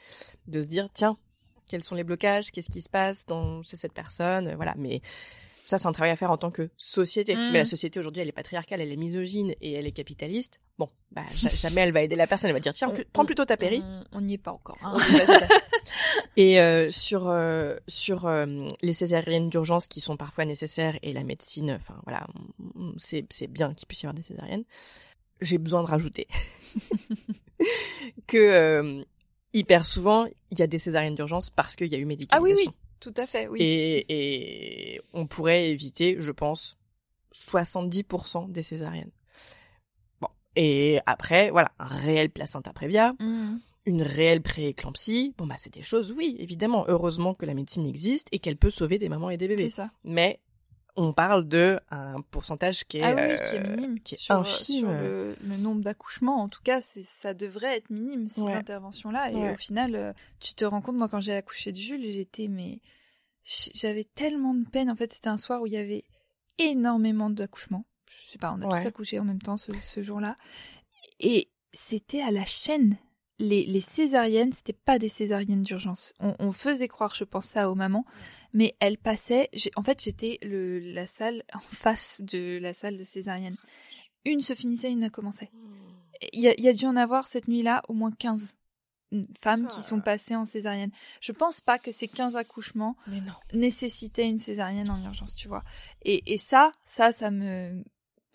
de 0.46 0.60
se 0.60 0.66
dire 0.66 0.88
tiens, 0.92 1.16
quels 1.68 1.84
sont 1.84 1.94
les 1.94 2.04
blocages, 2.04 2.50
qu'est-ce 2.50 2.70
qui 2.70 2.80
se 2.80 2.88
passe 2.88 3.26
dans, 3.26 3.62
chez 3.62 3.76
cette 3.76 3.92
personne, 3.92 4.48
euh, 4.48 4.56
voilà. 4.56 4.74
Mais 4.76 5.02
ça, 5.68 5.76
c'est 5.76 5.86
un 5.86 5.92
travail 5.92 6.12
à 6.12 6.16
faire 6.16 6.30
en 6.30 6.38
tant 6.38 6.50
que 6.50 6.70
société. 6.78 7.36
Mhm. 7.36 7.52
Mais 7.52 7.58
la 7.58 7.64
société 7.66 8.00
aujourd'hui, 8.00 8.22
elle 8.22 8.28
est 8.28 8.32
patriarcale, 8.32 8.80
elle 8.80 8.90
est 8.90 8.96
misogyne 8.96 9.54
et 9.60 9.72
elle 9.74 9.86
est 9.86 9.92
capitaliste. 9.92 10.60
Bon, 10.78 10.88
bah, 11.12 11.24
ja- 11.36 11.50
jamais 11.54 11.82
elle 11.82 11.92
va 11.92 12.00
aider 12.00 12.14
la 12.14 12.26
personne. 12.26 12.48
Elle 12.48 12.56
va 12.56 12.60
dire 12.60 12.72
tiens, 12.72 12.90
prends 13.12 13.26
plutôt 13.26 13.44
ta 13.44 13.58
péri. 13.58 13.82
on 14.12 14.22
n'y 14.22 14.34
est 14.34 14.38
pas 14.38 14.52
encore 14.52 14.78
hein. 14.80 14.96
Et 16.38 16.58
euh, 16.58 16.90
sur 16.90 17.28
euh, 17.28 17.76
sur 17.86 18.26
euh, 18.26 18.66
les 18.80 18.94
césariennes 18.94 19.50
d'urgence 19.50 19.86
qui 19.88 20.00
sont 20.00 20.16
parfois 20.16 20.46
nécessaires 20.46 20.98
et 21.02 21.12
la 21.12 21.22
médecine, 21.22 21.72
enfin 21.72 22.00
voilà, 22.04 22.26
c'est 22.96 23.26
c'est 23.30 23.46
bien 23.46 23.74
qu'il 23.74 23.86
puisse 23.86 24.02
y 24.02 24.06
avoir 24.06 24.14
des 24.14 24.22
césariennes. 24.22 24.64
J'ai 25.42 25.58
besoin 25.58 25.82
de 25.82 25.88
rajouter 25.88 26.28
que 28.26 29.04
hyper 29.52 29.84
souvent 29.84 30.26
il 30.50 30.58
y 30.58 30.62
a 30.62 30.66
des 30.66 30.78
césariennes 30.78 31.14
d'urgence 31.14 31.50
parce 31.50 31.76
qu'il 31.76 31.88
y 31.88 31.94
a 31.94 31.98
eu 31.98 32.04
ah 32.04 32.06
médicalisation. 32.06 32.56
oui 32.56 32.64
oui 32.68 32.87
tout 33.00 33.14
à 33.16 33.26
fait, 33.26 33.48
oui. 33.48 33.58
Et, 33.62 34.94
et 34.94 35.00
on 35.12 35.26
pourrait 35.26 35.68
éviter, 35.70 36.16
je 36.18 36.32
pense, 36.32 36.76
70% 37.34 38.50
des 38.50 38.62
césariennes. 38.62 39.10
Bon. 40.20 40.28
Et 40.56 40.98
après, 41.06 41.50
voilà, 41.50 41.72
un 41.78 41.86
réel 41.86 42.30
placenta 42.30 42.72
prévia, 42.72 43.14
Mhm. 43.20 43.60
une 43.86 44.02
réelle 44.02 44.42
prééclampsie. 44.42 45.34
Bon, 45.38 45.46
bah, 45.46 45.54
c'est 45.58 45.72
des 45.72 45.82
choses, 45.82 46.12
oui, 46.12 46.36
évidemment. 46.38 46.84
Heureusement 46.88 47.34
que 47.34 47.46
la 47.46 47.54
médecine 47.54 47.86
existe 47.86 48.28
et 48.32 48.38
qu'elle 48.38 48.56
peut 48.56 48.70
sauver 48.70 48.98
des 48.98 49.08
mamans 49.08 49.30
et 49.30 49.36
des 49.36 49.46
C'est 49.46 49.56
bébés. 49.56 49.68
ça. 49.70 49.90
Mais 50.04 50.40
on 51.00 51.12
parle 51.12 51.46
de 51.48 51.80
un 51.90 52.20
pourcentage 52.30 52.84
qui 52.84 52.98
est, 52.98 53.02
ah 53.04 53.14
oui, 53.14 53.36
qui 53.48 53.54
est 53.56 53.58
euh, 53.58 53.62
minime. 53.62 54.00
qui 54.00 54.14
est 54.16 54.18
sur, 54.18 54.34
infime. 54.34 54.78
sur 54.80 54.90
le, 54.90 55.36
le 55.40 55.56
nombre 55.56 55.80
d'accouchements, 55.82 56.42
en 56.42 56.48
tout 56.48 56.60
cas, 56.62 56.80
c'est 56.80 57.04
ça 57.04 57.34
devrait 57.34 57.76
être 57.76 57.88
minime 57.90 58.28
ces 58.28 58.40
Ouais. 58.42 58.52
interventions-là. 58.54 59.30
Et 59.32 59.36
Ouais. 59.36 59.52
au 59.52 59.56
final, 59.56 59.94
euh, 59.94 60.12
tu 60.40 60.54
te 60.54 60.64
rends 60.64 60.80
compte, 60.80 60.96
moi, 60.96 61.08
quand 61.08 61.20
j'ai 61.20 61.34
accouché 61.34 61.72
de 61.72 61.76
Jules, 61.78 62.12
j'étais 62.12 62.48
mais 62.48 62.80
j'avais 63.74 64.04
tellement 64.04 64.54
de 64.54 64.68
peine. 64.68 64.90
En 64.90 64.96
fait, 64.96 65.12
c'était 65.12 65.28
un 65.28 65.38
soir 65.38 65.62
où 65.62 65.66
il 65.66 65.72
y 65.72 65.76
avait 65.78 66.04
énormément 66.58 67.30
d'accouchements. 67.30 67.84
Je 68.10 68.30
sais 68.32 68.38
pas, 68.38 68.52
on 68.52 68.60
a 68.62 68.66
Ouais. 68.66 68.80
tous 68.82 68.86
accouché 68.88 69.18
en 69.20 69.24
même 69.24 69.40
temps 69.40 69.56
ce, 69.56 69.72
ce 69.78 70.02
jour-là, 70.02 70.36
et 71.20 71.48
c'était 71.72 72.22
à 72.22 72.30
la 72.30 72.44
chaîne. 72.44 72.96
Les, 73.40 73.64
les 73.66 73.80
césariennes, 73.80 74.52
c'était 74.52 74.72
pas 74.72 74.98
des 74.98 75.08
césariennes 75.08 75.62
d'urgence. 75.62 76.12
On, 76.18 76.34
on 76.40 76.50
faisait 76.52 76.88
croire, 76.88 77.14
je 77.14 77.22
pense, 77.24 77.46
ça 77.46 77.70
aux 77.70 77.76
mamans, 77.76 78.04
mais 78.52 78.74
elles 78.80 78.98
passaient. 78.98 79.48
En 79.76 79.84
fait, 79.84 80.02
j'étais 80.02 80.38
la 80.42 81.06
salle 81.06 81.44
en 81.54 81.60
face 81.60 82.20
de 82.22 82.58
la 82.60 82.72
salle 82.72 82.96
de 82.96 83.04
césarienne. 83.04 83.56
Une 84.24 84.40
se 84.40 84.54
finissait, 84.54 84.90
une 84.90 85.08
commençait. 85.10 85.50
Il 86.32 86.40
y 86.40 86.48
a, 86.48 86.54
il 86.58 86.64
y 86.64 86.68
a 86.68 86.72
dû 86.72 86.84
en 86.86 86.96
avoir 86.96 87.28
cette 87.28 87.46
nuit-là 87.46 87.82
au 87.88 87.94
moins 87.94 88.10
15 88.10 88.56
femmes 89.40 89.68
qui 89.68 89.76
Ah. 89.78 89.82
sont 89.82 90.00
passées 90.00 90.34
en 90.34 90.44
césarienne. 90.44 90.90
Je 91.20 91.30
pense 91.32 91.60
pas 91.60 91.78
que 91.78 91.90
ces 91.92 92.08
15 92.08 92.36
accouchements 92.36 92.96
Mais 93.06 93.20
non. 93.20 93.32
nécessitaient 93.54 94.28
une 94.28 94.40
césarienne 94.40 94.90
en 94.90 95.02
urgence, 95.04 95.34
tu 95.36 95.46
vois. 95.48 95.62
Et, 96.02 96.32
et 96.32 96.38
ça, 96.38 96.72
ça, 96.84 97.12
ça 97.12 97.30
me. 97.30 97.84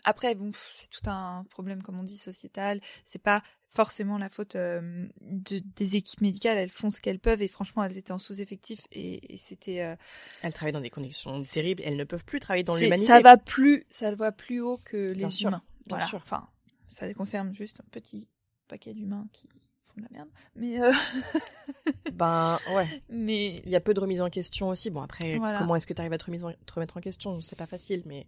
Après, 0.06 0.34
bon, 0.34 0.52
c'est 0.56 0.90
tout 0.90 1.08
un 1.10 1.44
problème, 1.50 1.84
comme 1.84 2.00
on 2.00 2.04
dit, 2.04 2.18
sociétal. 2.18 2.80
C'est 3.06 3.22
pas 3.22 3.44
forcément 3.74 4.18
la 4.18 4.30
faute 4.30 4.56
euh, 4.56 5.08
de- 5.22 5.62
des 5.76 5.96
équipes 5.96 6.22
médicales. 6.22 6.58
Elles 6.58 6.70
font 6.70 6.90
ce 6.92 7.02
qu'elles 7.02 7.20
peuvent 7.20 7.42
et 7.42 7.48
franchement, 7.48 7.84
elles 7.84 7.98
étaient 7.98 8.12
en 8.12 8.20
sous-effectif 8.20 8.82
et, 8.92 9.34
et 9.34 9.38
c'était. 9.38 9.82
euh, 9.82 9.96
Elles 10.42 10.54
travaillent 10.54 10.74
dans 10.74 10.82
des 10.82 10.90
conditions 10.90 11.42
terribles. 11.42 11.82
Elles 11.86 11.98
ne 11.98 12.04
peuvent 12.04 12.26
plus 12.26 12.40
travailler 12.40 12.64
dans 12.64 12.76
l'humanité. 12.76 13.08
Ça 13.08 13.20
va 13.22 13.38
plus, 13.38 13.84
ça 13.90 14.14
va 14.16 14.32
plus 14.32 14.60
haut 14.62 14.80
que 14.84 15.14
Bien 15.14 15.28
les 15.28 15.32
sûr, 15.34 15.50
humains. 15.50 15.64
bien 15.88 15.98
Voilà. 15.98 16.06
sûr. 16.06 16.20
Enfin, 16.24 16.48
ça 16.88 17.12
concerne 17.14 17.54
juste 17.54 17.80
un 17.80 17.90
petit 17.92 18.28
paquet 18.68 18.94
d'humains 18.94 19.28
qui 19.34 19.48
font 19.48 19.98
de 19.98 20.04
la 20.04 20.10
merde. 20.12 20.30
Mais, 20.56 20.80
euh, 20.82 20.92
Ben, 22.12 22.58
ouais. 22.76 22.88
mais 23.10 23.62
Il 23.66 23.72
y 23.72 23.76
a 23.76 23.80
peu 23.80 23.94
de 23.94 24.00
remise 24.00 24.22
en 24.22 24.30
question 24.30 24.70
aussi. 24.70 24.90
Bon, 24.90 25.02
après, 25.02 25.38
Voilà. 25.38 25.58
comment 25.58 25.76
est-ce 25.76 25.88
que 25.88 25.94
tu 25.94 26.00
arrives 26.02 26.14
à 26.14 26.18
te, 26.18 26.26
remise 26.26 26.44
en- 26.46 26.52
te 26.54 26.74
remettre 26.74 26.98
en 26.98 27.02
question? 27.02 27.42
C'est 27.42 27.56
pas 27.58 27.66
facile, 27.66 28.04
mais 28.06 28.28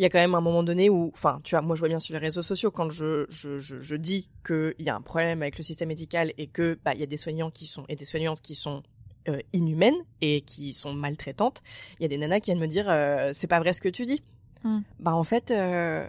il 0.00 0.02
y 0.02 0.06
a 0.06 0.08
quand 0.08 0.18
même 0.18 0.34
un 0.34 0.40
moment 0.40 0.62
donné 0.62 0.88
où, 0.88 1.10
enfin, 1.12 1.40
tu 1.44 1.54
vois, 1.54 1.60
moi 1.60 1.76
je 1.76 1.80
vois 1.80 1.88
bien 1.90 1.98
sur 1.98 2.14
les 2.14 2.18
réseaux 2.18 2.40
sociaux 2.40 2.70
quand 2.70 2.88
je, 2.88 3.26
je, 3.28 3.58
je, 3.58 3.82
je 3.82 3.96
dis 3.96 4.30
qu'il 4.46 4.74
y 4.78 4.88
a 4.88 4.96
un 4.96 5.02
problème 5.02 5.42
avec 5.42 5.58
le 5.58 5.62
système 5.62 5.88
médical 5.88 6.32
et 6.38 6.46
que 6.46 6.78
bah, 6.82 6.94
il 6.94 7.00
y 7.00 7.02
a 7.02 7.06
des 7.06 7.18
soignants 7.18 7.50
qui 7.50 7.66
sont 7.66 7.84
et 7.90 7.96
des 7.96 8.06
soignantes 8.06 8.40
qui 8.40 8.54
sont 8.54 8.82
euh, 9.28 9.38
inhumaines 9.52 9.98
et 10.22 10.40
qui 10.40 10.72
sont 10.72 10.94
maltraitantes, 10.94 11.62
il 11.98 12.02
y 12.02 12.06
a 12.06 12.08
des 12.08 12.16
nanas 12.16 12.40
qui 12.40 12.46
viennent 12.50 12.60
me 12.62 12.66
dire 12.66 12.86
euh, 12.88 13.28
c'est 13.34 13.46
pas 13.46 13.60
vrai 13.60 13.74
ce 13.74 13.82
que 13.82 13.90
tu 13.90 14.06
dis. 14.06 14.22
Bah 14.98 15.14
en 15.14 15.22
fait, 15.24 15.50
euh, 15.50 16.06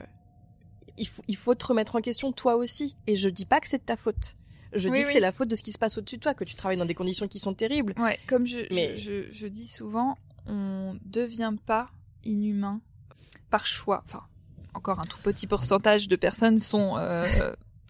il, 0.97 1.07
faut, 1.09 1.23
il 1.27 1.35
faut 1.35 1.53
te 1.55 1.65
remettre 1.65 1.97
en 1.97 2.01
question 2.01 2.31
toi 2.31 2.55
aussi. 2.55 2.95
Et 3.07 3.15
je 3.15 3.27
dis 3.27 3.45
pas 3.45 3.59
que 3.59 3.67
c'est 3.67 3.79
de 3.79 3.83
ta 3.83 3.97
faute. 3.97 4.35
Je 4.71 4.87
Oui, 4.87 4.95
dis 4.99 5.01
que 5.03 5.07
oui. 5.07 5.13
c'est 5.13 5.19
la 5.19 5.33
faute 5.33 5.49
de 5.49 5.55
ce 5.57 5.63
qui 5.63 5.73
se 5.73 5.77
passe 5.77 5.97
au-dessus 5.97 6.15
de 6.15 6.21
toi, 6.21 6.33
que 6.33 6.45
tu 6.45 6.55
travailles 6.55 6.77
dans 6.77 6.85
des 6.85 6.93
conditions 6.95 7.27
qui 7.27 7.39
sont 7.39 7.53
terribles. 7.53 7.93
Ouais, 7.97 8.17
comme 8.25 8.45
je, 8.45 8.59
Mais- 8.73 8.95
je, 8.95 9.23
je, 9.23 9.31
je 9.31 9.47
dis 9.47 9.67
souvent, 9.67 10.17
on 10.47 10.97
devient 11.05 11.53
pas 11.65 11.89
inhumain 12.23 12.79
par 13.51 13.67
choix. 13.67 14.01
Enfin, 14.07 14.23
encore 14.73 14.99
un 14.99 15.05
tout 15.05 15.19
petit 15.21 15.45
pourcentage 15.45 16.07
de 16.07 16.15
personnes 16.15 16.57
sont 16.57 16.97
euh, 16.97 17.25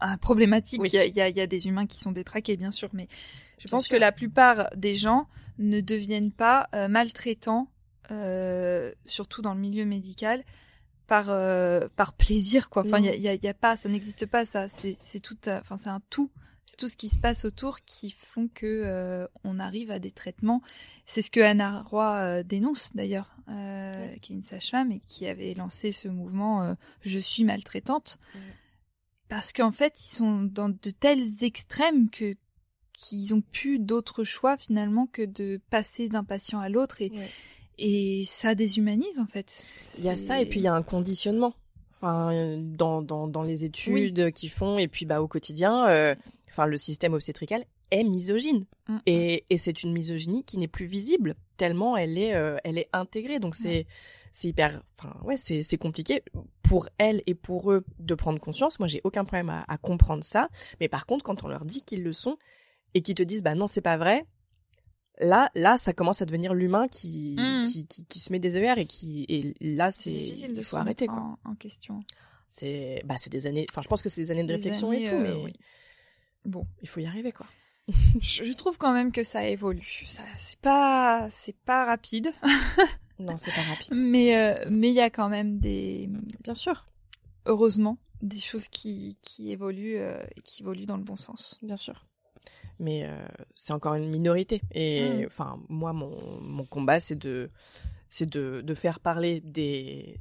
euh, 0.02 0.18
problématiques. 0.20 0.82
Oui. 0.82 0.90
Il, 0.92 0.96
y 0.96 1.00
a, 1.00 1.06
il 1.06 1.16
y 1.16 1.22
a- 1.22 1.30
il 1.30 1.38
y 1.38 1.42
a 1.42 1.48
des 1.48 1.68
humains 1.68 1.86
qui 1.88 2.00
sont 2.00 2.12
détraqués, 2.12 2.58
bien 2.58 2.72
sûr, 2.72 2.90
mais 2.92 3.08
je 3.60 3.68
Bien 3.68 3.78
pense 3.78 3.86
sûr. 3.86 3.96
que 3.96 4.00
la 4.02 4.12
plupart 4.12 4.70
des 4.76 4.96
gens 4.96 5.28
ne 5.60 5.80
deviennent 5.80 6.32
pas 6.32 6.68
euh, 6.76 6.88
maltraitants, 6.90 7.70
euh, 8.10 8.92
surtout 9.06 9.42
dans 9.42 9.54
le 9.54 9.60
milieu 9.60 9.86
médical, 9.86 10.44
par, 11.08 11.26
par 11.98 12.14
plaisir, 12.14 12.70
quoi. 12.70 12.84
Enfin, 12.86 13.00
il 13.00 13.22
y 13.22 13.48
a, 13.48 13.54
pas, 13.54 13.76
ça 13.76 13.90
n'existe 13.90 14.26
pas, 14.26 14.46
ça. 14.46 14.68
C'est 14.70 15.20
tout, 15.20 15.36
enfin, 15.48 15.78
c'est 15.78 15.90
un 15.90 16.02
tout. 16.10 16.32
C'est 16.66 16.78
tout 16.78 16.88
ce 16.88 16.96
qui 16.96 17.10
se 17.10 17.20
passe 17.20 17.44
autour 17.44 17.82
qui 17.82 18.12
font 18.12 18.48
que 18.54 18.66
euh, 18.86 19.28
on 19.44 19.60
arrive 19.60 19.92
à 19.92 20.00
des 20.00 20.12
traitements. 20.12 20.62
C'est 21.06 21.22
ce 21.22 21.30
que 21.30 21.42
Anna 21.42 21.82
Roy 21.82 22.16
euh, 22.16 22.44
dénonce 22.44 22.92
d'ailleurs, 22.96 23.36
euh, 23.52 24.16
qui 24.22 24.34
est 24.34 24.36
une 24.36 24.44
sage-femme 24.44 24.92
et 24.92 25.02
qui 25.08 25.28
avait 25.28 25.54
lancé 25.54 25.92
ce 25.92 26.08
mouvement 26.08 26.64
euh, 26.64 26.74
Je 27.02 27.20
suis 27.20 27.44
maltraitante. 27.44 28.18
Parce 29.30 29.54
qu'en 29.54 29.72
fait, 29.72 29.94
ils 30.00 30.14
sont 30.16 30.42
dans 30.42 30.70
de 30.70 30.90
tels 30.90 31.44
extrêmes 31.44 32.10
que 32.10 32.36
qu'ils 32.94 33.34
ont 33.34 33.42
plus 33.42 33.80
d'autre 33.80 34.24
choix 34.24 34.58
finalement 34.58 35.08
que 35.08 35.24
de 35.24 35.60
passer 35.70 36.08
d'un 36.10 36.24
patient 36.24 36.60
à 36.60 36.70
l'autre 36.70 37.02
et, 37.02 37.10
Ouais. 37.12 37.30
et 37.80 38.24
ça 38.26 38.54
déshumanise 38.54 39.18
en 39.20 39.26
fait. 39.26 39.66
Il 39.98 40.04
y 40.04 40.10
a 40.10 40.16
ça 40.16 40.40
et 40.40 40.46
puis 40.46 40.60
il 40.60 40.64
y 40.64 40.68
a 40.68 40.74
un 40.76 40.84
conditionnement. 40.84 41.56
Enfin, 41.98 42.58
dans, 42.60 43.02
dans, 43.02 43.28
dans 43.28 43.44
les 43.44 43.64
études 43.64 44.32
qu'ils 44.34 44.50
font 44.50 44.78
et 44.80 44.88
puis 44.88 45.06
bah 45.06 45.22
au 45.22 45.28
quotidien, 45.28 45.88
euh, 45.88 46.14
enfin 46.50 46.66
le 46.66 46.78
système 46.78 47.14
obstétrical 47.14 47.64
est 47.92 48.04
misogyne. 48.04 48.66
Mm, 48.88 48.98
et, 49.06 49.46
et 49.50 49.58
c'est 49.58 49.84
une 49.84 49.92
misogynie 49.94 50.44
qui 50.44 50.58
n'est 50.58 50.68
plus 50.68 50.86
visible 50.88 51.36
tellement 51.58 51.96
elle 51.96 52.18
est 52.18 52.34
euh, 52.34 52.58
elle 52.64 52.78
est 52.78 52.90
intégrée. 52.94 53.40
Donc 53.40 53.56
c'est 53.56 53.86
hyper 54.44 54.82
enfin 54.98 55.16
ouais 55.24 55.36
c'est 55.38 55.78
compliqué 55.78 56.24
pour 56.64 56.88
elles 56.98 57.22
et 57.28 57.36
pour 57.36 57.72
eux 57.72 57.84
de 58.00 58.16
prendre 58.16 58.40
conscience. 58.40 58.80
Moi 58.80 58.88
j'ai 58.88 59.02
aucun 59.04 59.26
problème 59.26 59.50
à, 59.50 59.64
à 59.68 59.78
comprendre 59.78 60.24
ça. 60.24 60.50
Mais 60.80 60.88
par 60.88 61.06
contre 61.06 61.24
quand 61.24 61.44
on 61.44 61.48
leur 61.48 61.66
dit 61.66 61.82
qu'ils 61.84 62.04
le 62.04 62.14
sont 62.14 62.38
et 62.94 63.02
qu'ils 63.02 63.16
te 63.16 63.24
disent 63.24 63.44
bah 63.44 63.56
non 63.56 63.68
c'est 63.68 63.82
pas 63.82 63.98
vrai 63.98 64.26
là 65.20 65.52
là 65.54 65.78
ça 65.78 65.94
commence 65.94 66.22
à 66.22 66.26
devenir 66.26 66.54
l'humain 66.54 66.88
qui, 66.88 67.36
Mm. 67.38 67.62
qui, 67.64 67.86
qui 67.88 68.06
qui 68.06 68.20
se 68.20 68.32
met 68.32 68.40
des 68.40 68.56
œillères 68.56 68.80
et 68.80 68.86
qui 68.88 69.26
et 69.30 69.54
là 69.62 69.92
c'est 69.92 70.10
c'est 70.12 70.20
difficile 70.24 70.54
de 70.54 70.60
il 70.60 70.64
faut 70.64 70.78
arrêter 70.78 71.06
quoi. 71.08 71.38
en, 71.46 71.52
en 71.52 71.56
question. 71.56 72.00
c'est 72.48 73.02
bah 73.06 73.16
c'est 73.18 73.30
des 73.30 73.46
années 73.48 73.66
enfin 73.72 73.82
je 73.84 73.88
pense 73.88 74.02
que 74.02 74.10
c'est 74.10 74.22
des 74.22 74.32
années 74.32 74.44
de 74.44 74.52
réflexion 74.54 74.90
années, 74.90 75.06
et 75.06 75.10
tout 75.10 75.16
euh, 75.16 75.22
mais 75.38 75.44
oui. 75.44 75.54
Bon, 76.44 76.66
il 76.82 76.88
faut 76.90 77.00
y 77.02 77.06
arriver 77.06 77.32
quoi 77.32 77.46
je, 78.22 78.54
trouve 78.54 78.78
quand 78.78 78.94
même 78.94 79.12
que 79.12 79.24
ça 79.24 79.46
évolue. 79.48 80.04
Ça, 80.06 80.24
c'est 80.38 80.60
pas, 80.60 81.28
c'est 81.30 81.56
pas 81.56 81.86
rapide, 81.86 82.32
non 83.20 83.38
c'est 83.38 83.54
pas 83.54 83.62
rapide 83.62 83.94
mais 83.96 84.36
euh, 84.36 84.66
mais 84.70 84.90
il 84.90 84.96
y 84.96 85.02
a 85.02 85.10
quand 85.10 85.30
même 85.30 85.60
des, 85.60 86.10
bien 86.44 86.56
sûr 86.56 86.88
heureusement, 87.46 87.98
des 88.22 88.40
choses 88.40 88.68
qui 88.68 89.18
qui 89.22 89.52
évoluent 89.52 89.98
euh, 89.98 90.24
qui 90.44 90.64
évoluent 90.64 90.86
dans 90.86 90.98
le 90.98 91.04
bon 91.04 91.18
sens. 91.18 91.60
bien 91.62 91.78
sûr 91.78 92.06
mais 92.80 93.04
euh, 93.06 93.24
c'est 93.54 93.74
encore 93.74 93.94
une 93.94 94.10
minorité 94.10 94.62
et 94.72 95.22
Mm. 95.22 95.26
enfin 95.28 95.60
moi 95.70 95.94
mon 95.94 96.42
mon 96.42 96.66
combat 96.66 97.00
c'est 97.00 97.16
de 97.16 97.52
c'est 98.10 98.28
de 98.30 98.62
de 98.62 98.74
faire 98.74 99.00
parler 99.00 99.42
des 99.42 100.20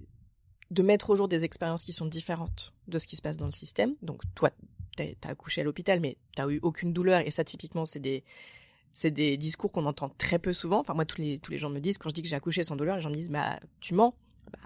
de 0.70 0.82
mettre 0.82 1.10
au 1.10 1.16
jour 1.16 1.26
des 1.28 1.44
expériences 1.44 1.82
qui 1.82 1.92
sont 1.92 2.06
différentes 2.06 2.74
de 2.86 2.98
ce 2.98 3.06
qui 3.06 3.16
se 3.16 3.22
passe 3.22 3.38
dans 3.38 3.46
le 3.46 3.52
système 3.52 3.94
donc 4.02 4.22
toi 4.34 4.50
t'as 5.20 5.28
as 5.28 5.32
accouché 5.32 5.60
à 5.60 5.64
l'hôpital 5.64 6.00
mais 6.00 6.16
t'as 6.36 6.48
eu 6.48 6.58
aucune 6.62 6.92
douleur 6.92 7.20
et 7.26 7.30
ça 7.30 7.44
typiquement 7.44 7.84
c'est 7.84 8.00
des 8.00 8.24
c'est 8.92 9.10
des 9.10 9.36
discours 9.36 9.70
qu'on 9.70 9.86
entend 9.86 10.08
très 10.18 10.40
peu 10.40 10.52
souvent. 10.52 10.80
Enfin, 10.80 10.94
moi, 10.94 11.04
tous 11.04 11.20
les, 11.20 11.38
tous 11.38 11.52
les 11.52 11.58
gens 11.58 11.70
me 11.70 11.78
disent, 11.78 11.96
quand 11.96 12.08
je 12.08 12.14
dis 12.14 12.22
que 12.22 12.28
j'ai 12.28 12.34
accouché 12.34 12.64
sans 12.64 12.74
douleur, 12.74 12.96
les 12.96 13.02
gens 13.02 13.08
me 13.10 13.14
disent, 13.14 13.30
bah, 13.30 13.60
tu 13.78 13.94
mens. 13.94 14.14
Bah, 14.52 14.58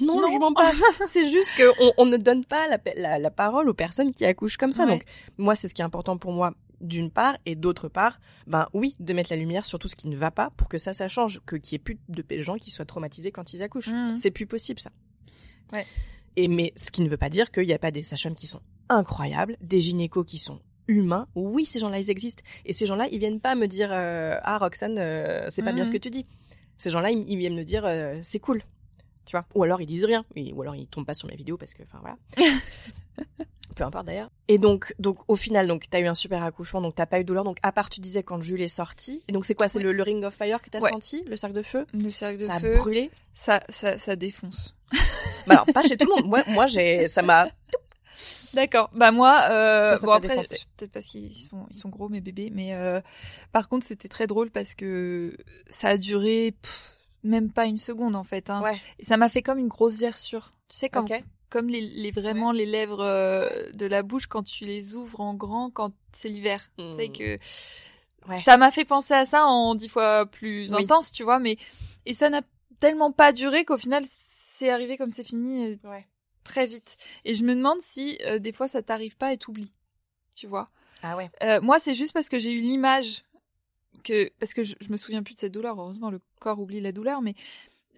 non, 0.00 0.20
Non. 0.20 0.28
je 0.32 0.38
mens 0.38 0.54
pas. 0.54 0.70
c'est 1.08 1.28
juste 1.32 1.52
qu'on 1.56 1.92
on 1.98 2.06
ne 2.06 2.16
donne 2.16 2.44
pas 2.44 2.68
la, 2.68 2.78
la, 2.94 3.18
la 3.18 3.30
parole 3.32 3.68
aux 3.68 3.74
personnes 3.74 4.12
qui 4.14 4.24
accouchent 4.24 4.56
comme 4.56 4.70
ça. 4.70 4.84
Ouais. 4.84 4.92
Donc, 4.92 5.04
moi, 5.36 5.56
c'est 5.56 5.66
ce 5.66 5.74
qui 5.74 5.82
est 5.82 5.84
important 5.84 6.16
pour 6.16 6.30
moi, 6.30 6.54
d'une 6.80 7.10
part, 7.10 7.36
et 7.44 7.56
d'autre 7.56 7.88
part, 7.88 8.20
ben 8.46 8.68
oui, 8.72 8.94
de 9.00 9.12
mettre 9.14 9.30
la 9.32 9.36
lumière 9.36 9.64
sur 9.64 9.80
tout 9.80 9.88
ce 9.88 9.96
qui 9.96 10.06
ne 10.06 10.16
va 10.16 10.30
pas 10.30 10.50
pour 10.50 10.68
que 10.68 10.78
ça, 10.78 10.94
ça 10.94 11.08
change, 11.08 11.40
que 11.44 11.56
qu'il 11.56 11.72
y 11.74 11.76
ait 11.76 11.78
plus 11.80 11.98
de 12.08 12.24
gens 12.40 12.58
qui 12.58 12.70
soient 12.70 12.84
traumatisés 12.84 13.32
quand 13.32 13.52
ils 13.52 13.64
accouchent. 13.64 13.88
Mhm. 13.88 14.16
C'est 14.16 14.30
plus 14.30 14.46
possible, 14.46 14.78
ça. 14.78 14.90
Ouais. 15.72 15.84
Et 16.36 16.46
mais 16.46 16.72
ce 16.76 16.92
qui 16.92 17.02
ne 17.02 17.08
veut 17.08 17.16
pas 17.16 17.30
dire 17.30 17.50
qu'il 17.50 17.66
n'y 17.66 17.74
a 17.74 17.78
pas 17.80 17.90
des 17.90 18.02
sages-femmes 18.02 18.36
qui 18.36 18.46
sont 18.46 18.60
incroyables, 18.88 19.56
des 19.60 19.80
gynécos 19.80 20.24
qui 20.26 20.38
sont 20.38 20.60
humains. 20.88 21.26
Oui, 21.34 21.64
ces 21.64 21.78
gens-là, 21.78 21.98
ils 21.98 22.10
existent. 22.10 22.42
Et 22.64 22.72
ces 22.72 22.86
gens-là, 22.86 23.06
ils 23.10 23.18
viennent 23.18 23.40
pas 23.40 23.54
me 23.54 23.66
dire 23.66 23.90
euh, 23.92 24.36
ah 24.42 24.58
Roxane, 24.58 24.96
euh, 24.98 25.46
c'est 25.50 25.62
pas 25.62 25.72
bien 25.72 25.82
Mhm. 25.84 25.86
ce 25.88 25.92
que 25.92 25.98
tu 25.98 26.10
dis. 26.10 26.26
Ces 26.78 26.90
gens-là, 26.90 27.10
ils, 27.10 27.28
ils 27.30 27.36
viennent 27.36 27.54
me 27.56 27.64
dire 27.64 27.84
euh, 27.86 28.18
c'est 28.22 28.40
cool, 28.40 28.62
tu 29.24 29.32
vois. 29.36 29.44
Ou 29.54 29.62
alors 29.62 29.80
ils 29.80 29.86
disent 29.86 30.04
rien, 30.04 30.24
Et- 30.34 30.52
ou 30.52 30.60
alors 30.62 30.74
ils 30.74 30.86
tombent 30.88 31.06
pas 31.06 31.14
sur 31.14 31.28
mes 31.28 31.36
vidéos 31.36 31.56
parce 31.56 31.72
que, 31.74 31.82
enfin 31.84 31.98
voilà. 32.00 32.16
Peu 33.74 33.84
importe 33.84 34.04
d'ailleurs. 34.06 34.30
Et 34.48 34.58
donc, 34.58 34.94
donc 34.98 35.18
au 35.28 35.36
final, 35.36 35.66
donc 35.66 35.84
t'as 35.88 36.00
eu 36.00 36.06
un 36.06 36.14
super 36.14 36.42
accouchement, 36.42 36.82
donc 36.82 36.94
t'as 36.94 37.06
pas 37.06 37.18
eu 37.20 37.22
de 37.22 37.28
douleur. 37.28 37.44
Donc 37.44 37.56
à 37.62 37.72
part 37.72 37.88
tu 37.88 38.00
disais 38.00 38.22
quand 38.22 38.38
Jules 38.42 38.60
est 38.60 38.68
sorti. 38.68 39.22
Et 39.28 39.32
donc 39.32 39.46
c'est 39.46 39.54
quoi? 39.54 39.68
C'est 39.68 39.78
Oui. 39.78 39.84
le, 39.84 39.92
le 39.92 40.02
ring 40.02 40.22
of 40.24 40.34
fire 40.34 40.60
que 40.60 40.68
t'as 40.68 40.80
Ouais. 40.80 40.90
senti, 40.90 41.22
le 41.26 41.36
cercle 41.36 41.56
de 41.56 41.62
feu? 41.62 41.86
Le 41.94 42.10
cercle 42.10 42.38
de 42.38 42.44
Ça 42.44 42.60
feu, 42.60 42.74
a 42.74 42.78
brûlé. 42.78 43.10
ça, 43.34 43.62
ça, 43.70 43.96
ça 43.98 44.14
défonce. 44.14 44.74
Bah 45.46 45.54
alors 45.54 45.66
pas 45.72 45.82
chez 45.82 45.96
tout 45.96 46.06
le 46.06 46.16
monde. 46.22 46.26
Moi, 46.30 46.44
moi 46.48 46.66
j'ai, 46.66 47.08
ça 47.08 47.22
m'a. 47.22 47.48
D'accord. 48.54 48.90
Bah 48.94 49.10
moi, 49.12 49.42
euh, 49.50 49.96
Toi, 49.98 50.06
bon 50.06 50.12
après, 50.12 50.36
peut-être 50.36 50.92
parce 50.92 51.06
qu'ils 51.06 51.36
sont, 51.36 51.66
ils 51.70 51.76
sont 51.76 51.88
gros 51.88 52.08
mes 52.08 52.20
bébés, 52.20 52.50
mais 52.52 52.74
euh, 52.74 53.00
par 53.52 53.68
contre 53.68 53.86
c'était 53.86 54.08
très 54.08 54.26
drôle 54.26 54.50
parce 54.50 54.74
que 54.74 55.36
ça 55.70 55.88
a 55.88 55.96
duré 55.96 56.54
pff, 56.60 56.96
même 57.24 57.50
pas 57.50 57.66
une 57.66 57.78
seconde 57.78 58.16
en 58.16 58.24
fait. 58.24 58.50
Hein. 58.50 58.62
Ouais. 58.62 58.80
Et 58.98 59.04
ça 59.04 59.16
m'a 59.16 59.28
fait 59.28 59.42
comme 59.42 59.58
une 59.58 59.68
grosse 59.68 59.98
gerçure. 60.00 60.52
Tu 60.68 60.76
sais 60.76 60.88
comme 60.88 61.06
comme 61.50 61.68
les, 61.68 61.82
les 61.82 62.10
vraiment 62.12 62.50
les 62.50 62.64
lèvres 62.64 63.02
euh, 63.02 63.48
de 63.74 63.84
la 63.84 64.02
bouche 64.02 64.26
quand 64.26 64.42
tu 64.42 64.64
les 64.64 64.94
ouvres 64.94 65.20
en 65.20 65.34
grand 65.34 65.70
quand 65.70 65.92
c'est 66.12 66.28
l'hiver. 66.28 66.70
Tu 66.78 66.84
sais 66.96 67.08
Mm. 67.08 67.12
que 67.12 67.38
Ouais. 68.28 68.40
ça 68.44 68.56
m'a 68.56 68.70
fait 68.70 68.84
penser 68.84 69.14
à 69.14 69.24
ça 69.24 69.46
en 69.46 69.74
dix 69.74 69.88
fois 69.88 70.26
plus 70.26 70.72
Oui. 70.72 70.84
intense, 70.84 71.10
tu 71.10 71.24
vois. 71.24 71.40
Mais 71.40 71.56
et 72.06 72.14
ça 72.14 72.30
n'a 72.30 72.42
tellement 72.78 73.10
pas 73.12 73.32
duré 73.32 73.64
qu'au 73.64 73.76
final 73.78 74.04
c'est 74.08 74.70
arrivé 74.70 74.96
comme 74.96 75.10
c'est 75.10 75.24
fini 75.24 75.78
Ouais. 75.84 76.06
Très 76.42 76.66
vite. 76.66 76.96
Et 77.24 77.34
je 77.34 77.44
me 77.44 77.54
demande 77.54 77.80
si 77.80 78.18
euh, 78.26 78.38
des 78.38 78.52
fois 78.52 78.68
ça 78.68 78.82
t'arrive 78.82 79.16
pas 79.16 79.32
et 79.32 79.38
t'oublies, 79.38 79.72
tu 80.34 80.46
vois? 80.46 80.68
Ah 81.02 81.16
ouais. 81.16 81.30
Euh, 81.42 81.60
moi, 81.60 81.78
c'est 81.78 81.94
juste 81.94 82.12
parce 82.12 82.28
que 82.28 82.38
j'ai 82.38 82.52
eu 82.52 82.60
l'image 82.60 83.22
que 84.04 84.30
parce 84.40 84.54
que 84.54 84.62
je, 84.64 84.74
je 84.80 84.88
me 84.90 84.96
souviens 84.96 85.22
plus 85.22 85.34
de 85.34 85.38
cette 85.40 85.52
douleur. 85.52 85.80
Heureusement, 85.80 86.10
le 86.10 86.20
corps 86.40 86.58
oublie 86.60 86.80
la 86.80 86.92
douleur, 86.92 87.22
mais 87.22 87.34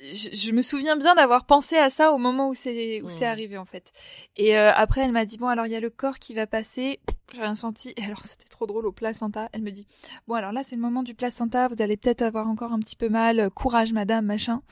je, 0.01 0.29
je 0.35 0.53
me 0.53 0.61
souviens 0.63 0.97
bien 0.97 1.15
d'avoir 1.15 1.47
pensé 1.47 1.77
à 1.77 1.89
ça 1.89 2.13
au 2.13 2.19
moment 2.19 2.49
où 2.49 2.55
c'est 2.55 3.01
où 3.03 3.09
c'est 3.09 3.25
Mhm. 3.25 3.31
arrivé 3.31 3.59
en 3.59 3.65
fait. 3.65 3.93
Et 4.37 4.59
euh, 4.59 4.73
après, 4.75 5.03
elle 5.03 5.13
m'a 5.13 5.25
dit 5.25 5.39
bon 5.39 5.47
alors 5.49 5.67
il 5.67 5.73
y 5.73 5.77
a 5.77 5.81
le 5.81 5.91
corps 5.91 6.19
qui 6.19 6.35
va 6.35 6.47
passer. 6.47 6.99
J'ai 7.33 7.41
rien 7.41 7.55
senti. 7.55 7.95
Et 7.97 8.03
alors 8.05 8.25
c'était 8.25 8.49
trop 8.49 8.67
drôle 8.67 8.87
au 8.87 8.93
placenta. 8.93 9.49
Elle 9.53 9.63
me 9.63 9.71
dit 9.71 9.87
bon 10.27 10.35
alors 10.35 10.53
là 10.53 10.63
c'est 10.63 10.77
le 10.77 10.83
moment 10.83 11.03
du 11.03 11.15
placenta. 11.15 11.69
Vous 11.69 11.81
allez 11.81 11.97
peut-être 11.97 12.23
avoir 12.23 12.49
encore 12.49 12.73
un 12.73 12.81
petit 12.81 12.97
peu 12.97 13.09
mal. 13.09 13.51
Courage 13.51 13.93
madame 13.93 14.27
machin. 14.27 14.63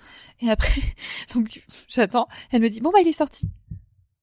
Et 0.41 0.51
après 0.51 0.81
donc 1.35 1.63
j'attends. 1.89 2.29
Elle 2.51 2.61
me 2.63 2.69
dit 2.69 2.81
bon 2.81 2.91
bah 2.91 3.01
il 3.01 3.09
est 3.09 3.13
sorti. 3.13 3.49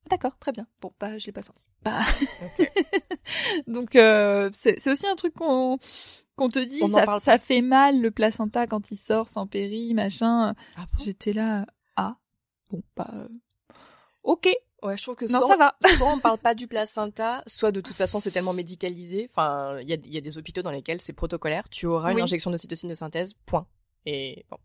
D'accord, 0.10 0.38
très 0.40 0.52
bien. 0.52 0.66
Bon, 0.82 0.92
bah, 1.00 1.18
je 1.18 1.26
l'ai 1.28 1.32
pas 1.32 1.42
senti. 1.44 1.66
Bah. 1.84 2.00
Donc, 3.68 3.96
euh, 3.96 4.50
c'est 4.54 4.86
aussi 4.92 5.08
un 5.08 5.16
truc 5.16 5.34
qu'on 5.36 5.78
qu'on 6.36 6.50
te 6.50 6.60
dit, 6.60 6.80
On 6.82 6.88
ça, 6.88 7.20
ça 7.20 7.38
fait 7.38 7.60
mal 7.62 8.00
le 8.00 8.12
placenta 8.12 8.66
quand 8.66 8.92
il 8.92 8.96
sort 8.96 9.28
sans 9.28 9.46
péri, 9.46 9.94
machin. 9.94 10.54
Ah 10.78 10.86
bon? 10.92 11.04
J'étais 11.04 11.34
là, 11.34 11.66
ah, 11.98 12.16
bon, 12.72 12.82
bah, 12.96 13.10
euh, 13.14 13.28
ok, 14.24 14.50
Ouais, 14.82 14.96
je 14.96 15.04
trouve 15.04 15.16
que 15.16 15.30
non, 15.30 15.42
ça 15.46 15.58
va. 15.58 15.76
souvent 15.86 16.14
on 16.16 16.20
parle 16.20 16.38
pas 16.38 16.56
du 16.56 16.66
placenta, 16.66 17.44
soit 17.48 17.74
de 17.74 17.82
toute 17.82 17.98
façon 17.98 18.22
c'est 18.22 18.32
tellement 18.32 18.54
médicalisé. 18.54 19.30
Enfin, 19.30 19.78
il 19.82 19.90
y 19.90 19.94
a, 19.94 19.98
y 20.06 20.18
a 20.18 20.22
des 20.22 20.38
hôpitaux 20.38 20.62
dans 20.62 20.72
lesquels 20.72 21.02
c'est 21.02 21.12
protocolaire. 21.12 21.68
Tu 21.68 21.86
auras 21.86 22.12
une 22.12 22.16
Oui. 22.16 22.22
injection 22.22 22.50
d'ocytocine 22.50 22.88
de 22.88 22.96
synthèse, 22.96 23.34
point. 23.46 23.68
Et 24.06 24.46
bon, 24.50 24.56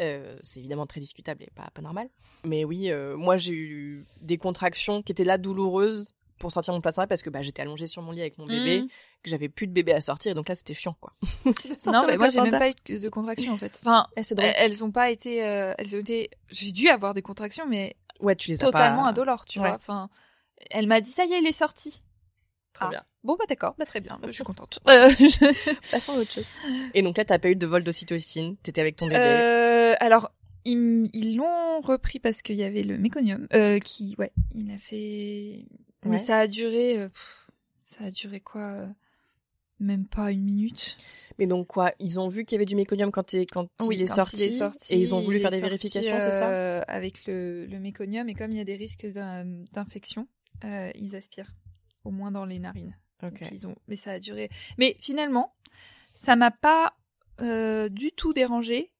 euh, 0.00 0.36
c'est 0.42 0.58
évidemment 0.60 0.86
très 0.86 1.00
discutable 1.00 1.42
et 1.42 1.50
pas, 1.54 1.68
pas 1.74 1.82
normal. 1.82 2.08
Mais 2.44 2.64
oui, 2.64 2.90
euh, 2.90 3.16
moi 3.16 3.36
j'ai 3.36 3.54
eu 3.54 4.04
des 4.20 4.38
contractions 4.38 5.02
qui 5.02 5.12
étaient 5.12 5.24
là 5.24 5.38
douloureuses 5.38 6.14
pour 6.38 6.50
sortir 6.50 6.72
mon 6.72 6.80
placenta 6.80 7.06
parce 7.06 7.22
que 7.22 7.28
bah, 7.28 7.42
j'étais 7.42 7.60
allongée 7.62 7.86
sur 7.86 8.00
mon 8.02 8.12
lit 8.12 8.22
avec 8.22 8.38
mon 8.38 8.46
bébé, 8.46 8.80
Mhm. 8.82 8.88
que 9.22 9.28
j'avais 9.30 9.50
plus 9.50 9.66
de 9.66 9.72
bébé 9.72 9.92
à 9.92 10.00
sortir 10.00 10.32
et 10.32 10.34
donc 10.34 10.48
là 10.48 10.54
c'était 10.54 10.72
chiant 10.74 10.96
quoi. 11.00 11.12
Non, 11.86 12.06
mais 12.06 12.16
moi, 12.16 12.28
j'ai 12.30 12.40
même 12.40 12.58
pas 12.58 12.70
eu 12.88 12.98
de 12.98 13.08
contraction, 13.10 13.52
en 13.52 13.56
fait. 13.58 13.78
Enfin, 13.82 14.06
Eh, 14.16 14.22
c'est 14.22 14.34
drôle. 14.34 14.50
elles, 14.56 14.82
ont 14.84 14.90
pas 14.90 15.10
été, 15.10 15.44
euh, 15.44 15.74
elles 15.76 15.94
ont 15.96 16.00
été, 16.00 16.30
j'ai 16.50 16.72
dû 16.72 16.88
avoir 16.88 17.12
des 17.14 17.22
contractions, 17.22 17.66
mais 17.68 17.94
Ouais, 18.20 18.36
tu 18.36 18.50
les 18.50 18.62
as 18.62 18.66
totalement 18.66 19.02
pas... 19.02 19.08
indolores, 19.10 19.44
tu 19.46 19.58
Ouais. 19.60 19.68
vois. 19.68 19.76
Enfin, 19.76 20.08
elle 20.70 20.86
m'a 20.86 21.00
dit, 21.00 21.10
ça 21.10 21.24
y 21.26 21.32
est, 21.32 21.40
il 21.40 21.46
est 21.46 21.52
sorti. 21.52 22.02
Très 22.72 22.86
Ah. 22.86 22.88
bien. 22.88 23.02
Bon, 23.24 23.36
bah, 23.38 23.44
d'accord, 23.48 23.74
bah, 23.78 23.84
très 23.84 24.00
bien, 24.00 24.18
bah, 24.20 24.28
je 24.28 24.32
suis 24.32 24.44
contente. 24.44 24.78
Euh, 24.88 25.08
je- 25.18 25.90
Passons 25.90 26.12
à 26.12 26.16
autre 26.18 26.30
chose. 26.32 26.54
Et 26.94 27.02
donc 27.02 27.16
là 27.18 27.24
t'as 27.24 27.38
pas 27.38 27.50
eu 27.50 27.56
de 27.56 27.66
vol 27.66 27.82
d'ocytocine, 27.84 28.56
t'étais 28.62 28.80
avec 28.80 28.96
ton 28.96 29.06
bébé. 29.06 29.18
Euh, 29.20 29.94
alors, 30.00 30.32
ils 30.64 31.36
l'ont 31.36 31.80
repris 31.80 32.18
parce 32.20 32.42
qu'il 32.42 32.56
y 32.56 32.62
avait 32.64 32.82
le 32.82 32.96
méconium 32.98 33.46
euh, 33.54 33.78
qui, 33.78 34.14
ouais, 34.18 34.32
il 34.54 34.70
a 34.70 34.78
fait. 34.78 35.64
Ouais. 36.04 36.10
Mais 36.12 36.18
ça 36.18 36.38
a 36.38 36.46
duré. 36.46 36.98
euh, 36.98 37.08
pff, 37.08 37.46
ça 37.86 38.04
a 38.04 38.10
duré 38.10 38.40
quoi 38.40 38.86
Même 39.80 40.06
pas 40.06 40.30
une 40.32 40.42
minute. 40.42 40.96
Mais 41.38 41.46
donc 41.46 41.66
quoi, 41.68 41.92
ils 41.98 42.20
ont 42.20 42.28
vu 42.28 42.44
qu'il 42.44 42.56
y 42.56 42.58
avait 42.58 42.66
du 42.66 42.76
méconium 42.76 43.10
quand, 43.10 43.22
t'es- 43.24 43.46
quand, 43.46 43.68
il, 43.90 44.00
est 44.02 44.06
quand 44.06 44.14
sorti, 44.16 44.36
il 44.36 44.42
est 44.42 44.50
sorti, 44.58 44.92
et 44.94 44.98
ils 44.98 45.14
ont 45.14 45.20
voulu 45.20 45.38
il 45.38 45.40
faire 45.40 45.50
des 45.50 45.60
vérifications, 45.60 46.18
c'est 46.20 46.30
ça 46.30 46.80
Avec 46.82 47.26
le, 47.26 47.64
le 47.66 47.78
méconium, 47.80 48.28
et 48.28 48.34
comme 48.34 48.50
il 48.50 48.58
y 48.58 48.60
a 48.60 48.64
des 48.64 48.76
risques 48.76 49.06
d'in- 49.06 49.44
d'infection, 49.72 50.26
ils 50.62 51.16
aspirent, 51.16 51.52
au 52.04 52.10
moins 52.10 52.30
dans 52.30 52.44
les 52.44 52.58
narines. 52.58 52.96
Ils 53.52 53.66
ont... 53.66 53.76
Mais 53.88 53.96
ça 53.96 54.12
a 54.12 54.18
duré. 54.18 54.48
Mais 54.78 54.96
finalement, 54.98 55.54
ça 56.14 56.36
m'a 56.36 56.50
pas 56.50 56.96
euh, 57.40 57.88
du 57.90 58.12
tout 58.12 58.32
dérangé 58.32 58.90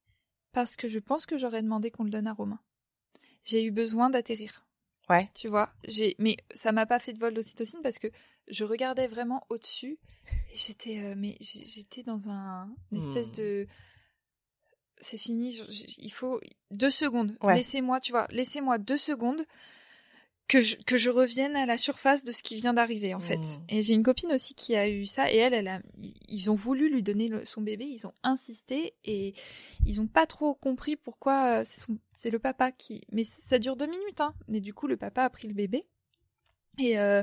parce 0.52 0.76
que 0.76 0.88
je 0.88 0.98
pense 0.98 1.24
que 1.26 1.38
j'aurais 1.38 1.62
demandé 1.62 1.90
qu'on 1.90 2.04
le 2.04 2.10
donne 2.10 2.26
à 2.26 2.32
Romain. 2.34 2.60
J'ai 3.44 3.64
eu 3.64 3.70
besoin 3.70 4.10
d'atterrir. 4.10 4.66
Ouais. 5.08 5.30
Tu 5.34 5.48
vois, 5.48 5.72
j'ai 5.88 6.14
mais 6.18 6.36
ça 6.52 6.70
m'a 6.72 6.86
pas 6.86 6.98
fait 6.98 7.12
de 7.12 7.18
vol 7.18 7.34
d'ocytocine 7.34 7.80
parce 7.82 7.98
que 7.98 8.08
je 8.48 8.64
regardais 8.64 9.06
vraiment 9.08 9.44
au-dessus 9.48 9.98
et 10.52 10.56
j'étais 10.56 10.98
euh, 11.02 11.14
mais 11.16 11.36
j'étais 11.40 12.02
dans 12.02 12.28
un 12.28 12.68
une 12.92 12.98
espèce 12.98 13.28
Hmm. 13.30 13.36
de 13.36 13.66
c'est 15.00 15.18
fini, 15.18 15.52
je- 15.54 15.94
il 15.98 16.12
faut 16.12 16.40
deux 16.70 16.90
secondes. 16.90 17.34
Ouais. 17.40 17.54
Laissez-moi, 17.56 18.00
tu 18.00 18.12
vois, 18.12 18.26
laissez-moi 18.30 18.76
deux 18.78 18.98
secondes 18.98 19.44
que 20.50 20.60
je, 20.60 20.74
que 20.84 20.96
je 20.98 21.10
revienne 21.10 21.54
à 21.54 21.64
la 21.64 21.78
surface 21.78 22.24
de 22.24 22.32
ce 22.32 22.42
qui 22.42 22.56
vient 22.56 22.74
d'arriver 22.74 23.14
en 23.14 23.20
fait. 23.20 23.36
Mm. 23.38 23.64
Et 23.68 23.82
j'ai 23.82 23.94
une 23.94 24.02
copine 24.02 24.32
aussi 24.32 24.54
qui 24.54 24.74
a 24.74 24.88
eu 24.90 25.06
ça 25.06 25.30
et 25.32 25.36
elle, 25.36 25.54
elle 25.54 25.68
a, 25.68 25.80
ils 26.28 26.50
ont 26.50 26.56
voulu 26.56 26.90
lui 26.90 27.04
donner 27.04 27.28
le- 27.28 27.44
son 27.44 27.60
bébé, 27.62 27.84
ils 27.86 28.04
ont 28.04 28.14
insisté 28.24 28.94
et 29.04 29.34
ils 29.86 30.00
ont 30.00 30.08
pas 30.08 30.26
trop 30.26 30.54
compris 30.56 30.96
pourquoi 30.96 31.60
euh, 31.60 31.64
c'est 32.12 32.30
le 32.30 32.38
papa 32.40 32.72
qui. 32.72 33.02
Mais 33.12 33.22
ça 33.22 33.60
dure 33.60 33.76
deux 33.76 33.86
minutes, 33.86 34.20
hein. 34.20 34.34
Et 34.52 34.60
du 34.60 34.74
coup, 34.74 34.88
le 34.88 34.96
papa 34.96 35.22
a 35.22 35.30
pris 35.30 35.46
le 35.46 35.54
bébé 35.54 35.86
et 36.78 36.98
euh, 36.98 37.22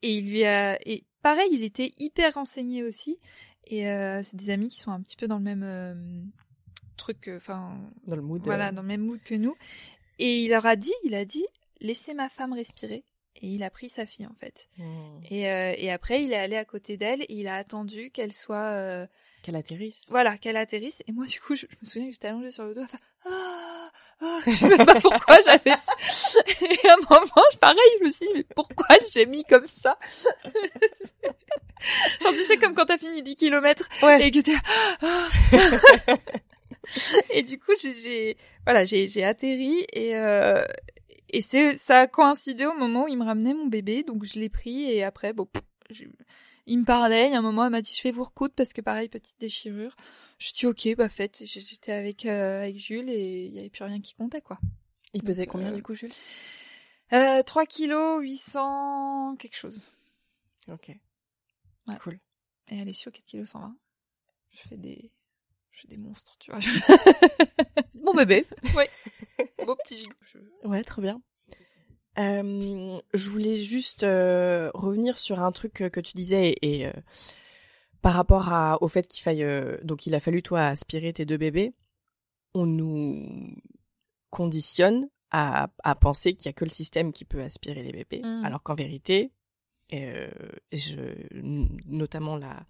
et 0.00 0.16
il 0.18 0.30
lui 0.30 0.44
a 0.44 0.78
et 0.88 1.04
pareil, 1.20 1.48
il 1.52 1.64
était 1.64 1.92
hyper 1.98 2.32
renseigné 2.34 2.82
aussi. 2.82 3.18
Et 3.66 3.88
euh, 3.90 4.20
c'est 4.22 4.36
des 4.36 4.48
amis 4.50 4.68
qui 4.68 4.78
sont 4.80 4.90
un 4.90 5.00
petit 5.02 5.16
peu 5.16 5.26
dans 5.26 5.38
le 5.38 5.44
même 5.44 5.62
euh, 5.64 5.94
truc, 6.96 7.30
enfin 7.36 7.78
Dans 8.06 8.16
le 8.16 8.22
mood. 8.22 8.42
voilà, 8.44 8.72
dans 8.72 8.82
le 8.82 8.88
même 8.88 9.02
mood 9.02 9.20
que 9.22 9.34
nous. 9.34 9.54
Et 10.18 10.40
il 10.44 10.48
leur 10.50 10.64
a 10.66 10.76
dit, 10.76 10.92
il 11.04 11.14
a 11.14 11.24
dit, 11.24 11.44
laissez 11.80 12.14
ma 12.14 12.28
femme 12.28 12.52
respirer. 12.54 13.04
Et 13.42 13.48
il 13.48 13.64
a 13.64 13.70
pris 13.70 13.88
sa 13.88 14.06
fille 14.06 14.26
en 14.26 14.34
fait. 14.38 14.68
hmm, 14.78 15.20
Et, 15.28 15.48
euh, 15.50 15.74
et 15.76 15.90
après, 15.90 16.22
il 16.22 16.32
est 16.32 16.36
allé 16.38 16.56
à 16.56 16.64
côté 16.64 16.96
d'elle 16.96 17.22
et 17.22 17.26
il 17.34 17.48
a 17.48 17.56
attendu 17.56 18.10
qu'elle 18.12 18.32
soit, 18.32 18.70
euh, 18.70 19.06
Qu'elle 19.42 19.56
atterrisse. 19.56 20.02
voilà, 20.08 20.38
qu'elle 20.38 20.56
atterrisse. 20.56 21.02
Et 21.08 21.12
moi, 21.12 21.26
du 21.26 21.40
coup, 21.40 21.56
je, 21.56 21.66
je 21.68 21.76
me 21.82 21.84
souviens 21.84 22.06
que 22.06 22.12
j'étais 22.12 22.28
allongée 22.28 22.52
sur 22.52 22.64
le 22.64 22.74
dos. 22.74 22.82
à 22.82 22.86
faire, 22.86 23.00
Ah, 23.26 23.90
ah, 24.20 24.38
je 24.46 24.52
sais 24.52 24.68
même 24.68 24.86
pas 24.86 25.00
pourquoi 25.00 25.36
j'avais 25.44 25.70
ça. 25.72 25.94
Et 26.60 26.88
à 26.88 26.92
un 26.94 26.96
moment, 27.10 27.42
je- 27.52 27.58
pareil, 27.58 27.76
je 27.98 28.04
me 28.04 28.10
suis 28.12 28.26
dit, 28.28 28.32
mais 28.36 28.44
pourquoi 28.54 28.86
j'ai 29.12 29.26
mis 29.26 29.42
comme 29.44 29.66
ça? 29.66 29.98
Genre, 32.22 32.32
tu 32.32 32.44
sais, 32.44 32.56
comme 32.56 32.74
quand 32.74 32.86
t'as 32.86 32.98
fini 32.98 33.22
10 33.22 33.34
kilomètres 33.36 33.88
Ouais. 34.02 34.26
et 34.26 34.30
que 34.30 34.38
t'es 34.40 34.52
ah. 35.02 35.28
et 37.30 37.42
du 37.42 37.58
coup 37.58 37.72
j'ai 37.80 38.36
voilà 38.64 38.84
j'ai 38.84 39.08
j'ai 39.08 39.24
atterri 39.24 39.86
et 39.92 40.14
euh, 40.16 40.64
et 41.34 41.40
c'est 41.40 41.76
ça 41.76 42.00
a 42.00 42.06
coïncidé 42.06 42.64
au 42.64 42.74
moment 42.74 43.04
où 43.04 43.08
il 43.08 43.18
me 43.18 43.24
ramenait 43.24 43.54
mon 43.54 43.66
bébé 43.66 44.04
donc 44.04 44.24
je 44.24 44.38
l'ai 44.38 44.48
pris 44.48 44.84
et 44.84 45.02
après 45.02 45.32
bon 45.32 45.46
pff, 45.46 45.62
il 46.66 46.78
me 46.78 46.84
parlait 46.84 47.26
il 47.26 47.32
y 47.32 47.34
a 47.34 47.38
un 47.38 47.42
moment 47.42 47.64
elle 47.64 47.72
m'a 47.72 47.82
dit 47.82 47.94
je 47.96 48.02
vais 48.04 48.12
vous 48.12 48.22
recoudre 48.24 48.54
parce 48.54 48.72
que 48.72 48.80
pareil 48.80 49.08
petite 49.08 49.38
déchirure 49.40 49.96
je 50.38 50.52
dis 50.52 50.66
ok 50.66 50.94
bah 50.96 51.08
faites 51.08 51.42
j'étais 51.44 51.92
avec 51.92 52.24
euh, 52.26 52.62
avec 52.62 52.76
Jules 52.76 53.08
et 53.08 53.46
il 53.46 53.52
y 53.54 53.58
avait 53.58 53.68
plus 53.70 53.84
rien 53.84 54.00
qui 54.00 54.14
comptait 54.14 54.40
quoi 54.40 54.58
Il 55.12 55.22
pesait 55.22 55.44
Donc, 55.44 55.52
combien 55.52 55.72
euh, 55.72 55.76
du 55.76 55.82
coup, 55.82 55.94
Jules? 55.94 56.12
Euh, 57.12 57.42
3 57.42 57.66
kilos 57.66 58.22
800 58.22 59.36
quelque 59.36 59.56
chose 59.56 59.88
Ok. 60.70 60.88
Ouais. 61.86 61.96
Cool. 62.00 62.18
et 62.68 62.78
elle 62.78 62.88
est 62.88 62.92
sur 62.94 63.12
4 63.12 63.24
kilos 63.24 63.48
120 63.50 63.76
je 64.52 64.60
fais 64.68 64.76
des 64.76 65.10
je 65.74 65.80
fais 65.82 65.88
des 65.88 65.96
monstres 65.98 66.36
tu 66.38 66.50
vois 66.50 66.60
Bon 67.94 68.14
bébé. 68.14 68.46
ouais 68.76 68.88
beau 69.66 69.74
petit 69.76 69.96
gigot 69.98 70.12
Ouais, 70.64 70.82
très 70.84 71.00
bien. 71.02 71.20
Euh, 72.18 72.96
je 73.12 73.28
voulais 73.30 73.56
juste 73.58 74.04
euh, 74.04 74.70
revenir 74.74 75.18
sur 75.18 75.40
un 75.40 75.50
truc 75.52 75.80
euh, 75.80 75.88
que 75.88 76.00
tu 76.00 76.12
disais 76.14 76.50
et, 76.50 76.80
et, 76.80 76.86
euh, 76.86 76.92
par 78.02 78.12
rapport 78.14 78.52
à, 78.52 78.80
au 78.82 78.88
fait 78.88 79.06
qu'il 79.08 79.22
faille 79.22 79.44
donc 79.82 80.06
il 80.06 80.14
a 80.14 80.20
fallu 80.20 80.42
toi 80.42 80.66
aspirer 80.66 81.12
tes 81.12 81.24
deux 81.24 81.38
bébés. 81.38 81.74
On 82.54 82.66
nous 82.66 83.56
conditionne 84.30 85.08
à, 85.30 85.70
à 85.82 85.94
penser 85.96 86.34
qu'il 86.34 86.46
y 86.46 86.50
a 86.50 86.52
que 86.52 86.64
le 86.64 86.70
système 86.70 87.12
qui 87.12 87.24
peut 87.24 87.42
aspirer 87.42 87.82
les 87.82 87.92
bébés, 87.92 88.20
Mm. 88.22 88.44
alors 88.44 88.62
qu'en 88.62 88.74
vérité, 88.74 89.32
je, 89.90 90.96
notamment 91.86 92.36
la 92.36 92.64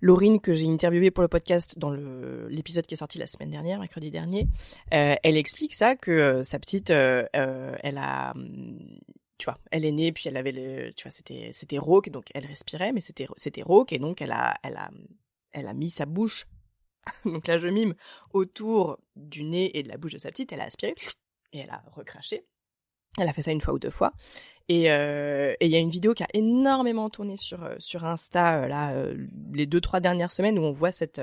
Laurine 0.00 0.40
que 0.40 0.54
j'ai 0.54 0.68
interviewée 0.68 1.10
pour 1.10 1.22
le 1.22 1.28
podcast 1.28 1.78
dans 1.78 1.90
l'épisode 1.90 2.86
qui 2.86 2.94
est 2.94 2.98
sorti 2.98 3.18
la 3.18 3.26
semaine 3.26 3.50
dernière, 3.50 3.80
mercredi 3.80 4.10
dernier, 4.10 4.46
euh, 4.92 5.16
elle 5.22 5.36
explique 5.36 5.74
ça 5.74 5.96
que 5.96 6.10
euh, 6.10 6.42
sa 6.42 6.58
petite, 6.58 6.90
euh, 6.90 7.26
elle 7.32 7.98
a, 7.98 8.32
tu 9.38 9.44
vois, 9.44 9.58
elle 9.70 9.84
est 9.84 9.92
née 9.92 10.12
puis 10.12 10.28
elle 10.28 10.36
avait 10.36 10.52
le, 10.52 10.92
tu 10.92 11.04
vois, 11.04 11.10
c'était 11.10 11.50
c'était 11.52 11.78
rauque 11.78 12.10
donc 12.10 12.26
elle 12.34 12.46
respirait 12.46 12.92
mais 12.92 13.00
c'était 13.00 13.26
c'était 13.36 13.62
rauque 13.62 13.92
et 13.92 13.98
donc 13.98 14.22
elle 14.22 14.32
a 14.32 14.56
elle 14.62 14.76
a 14.76 14.90
elle 15.52 15.66
a 15.66 15.74
mis 15.74 15.90
sa 15.90 16.06
bouche, 16.06 16.46
donc 17.24 17.46
là 17.48 17.58
je 17.58 17.68
mime 17.68 17.94
autour 18.32 18.98
du 19.16 19.42
nez 19.42 19.76
et 19.76 19.82
de 19.82 19.88
la 19.88 19.96
bouche 19.96 20.12
de 20.12 20.18
sa 20.18 20.30
petite, 20.30 20.52
elle 20.52 20.60
a 20.60 20.64
aspiré 20.64 20.94
et 21.52 21.58
elle 21.58 21.70
a 21.70 21.82
recraché 21.94 22.44
Elle 23.20 23.28
a 23.28 23.32
fait 23.32 23.42
ça 23.42 23.52
une 23.52 23.60
fois 23.60 23.74
ou 23.74 23.78
deux 23.78 23.90
fois. 23.90 24.12
Et 24.70 24.90
euh, 24.90 25.54
et 25.60 25.66
il 25.66 25.72
y 25.72 25.76
a 25.76 25.78
une 25.78 25.88
vidéo 25.88 26.12
qui 26.12 26.22
a 26.22 26.28
énormément 26.34 27.08
tourné 27.08 27.38
sur 27.38 27.64
euh, 27.64 27.76
sur 27.78 28.04
Insta 28.04 28.64
euh, 28.64 28.68
là 28.68 28.92
les 29.54 29.64
deux 29.64 29.80
trois 29.80 30.00
dernières 30.00 30.30
semaines 30.30 30.58
où 30.58 30.62
on 30.62 30.72
voit 30.72 30.92
cette 30.92 31.22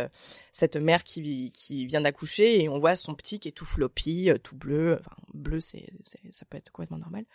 cette 0.51 0.77
mère 0.77 1.03
qui 1.03 1.51
qui 1.51 1.85
vient 1.85 2.01
d'accoucher 2.01 2.63
et 2.63 2.69
on 2.69 2.79
voit 2.79 2.95
son 2.95 3.13
petit 3.13 3.39
qui 3.39 3.49
est 3.49 3.51
tout 3.51 3.65
floppy, 3.65 4.31
tout 4.41 4.55
bleu, 4.55 4.97
enfin 4.99 5.15
bleu 5.35 5.59
c'est 5.59 5.85
ça 6.31 6.45
peut 6.49 6.57
être 6.57 6.71
complètement 6.71 6.97
normal, 6.97 7.25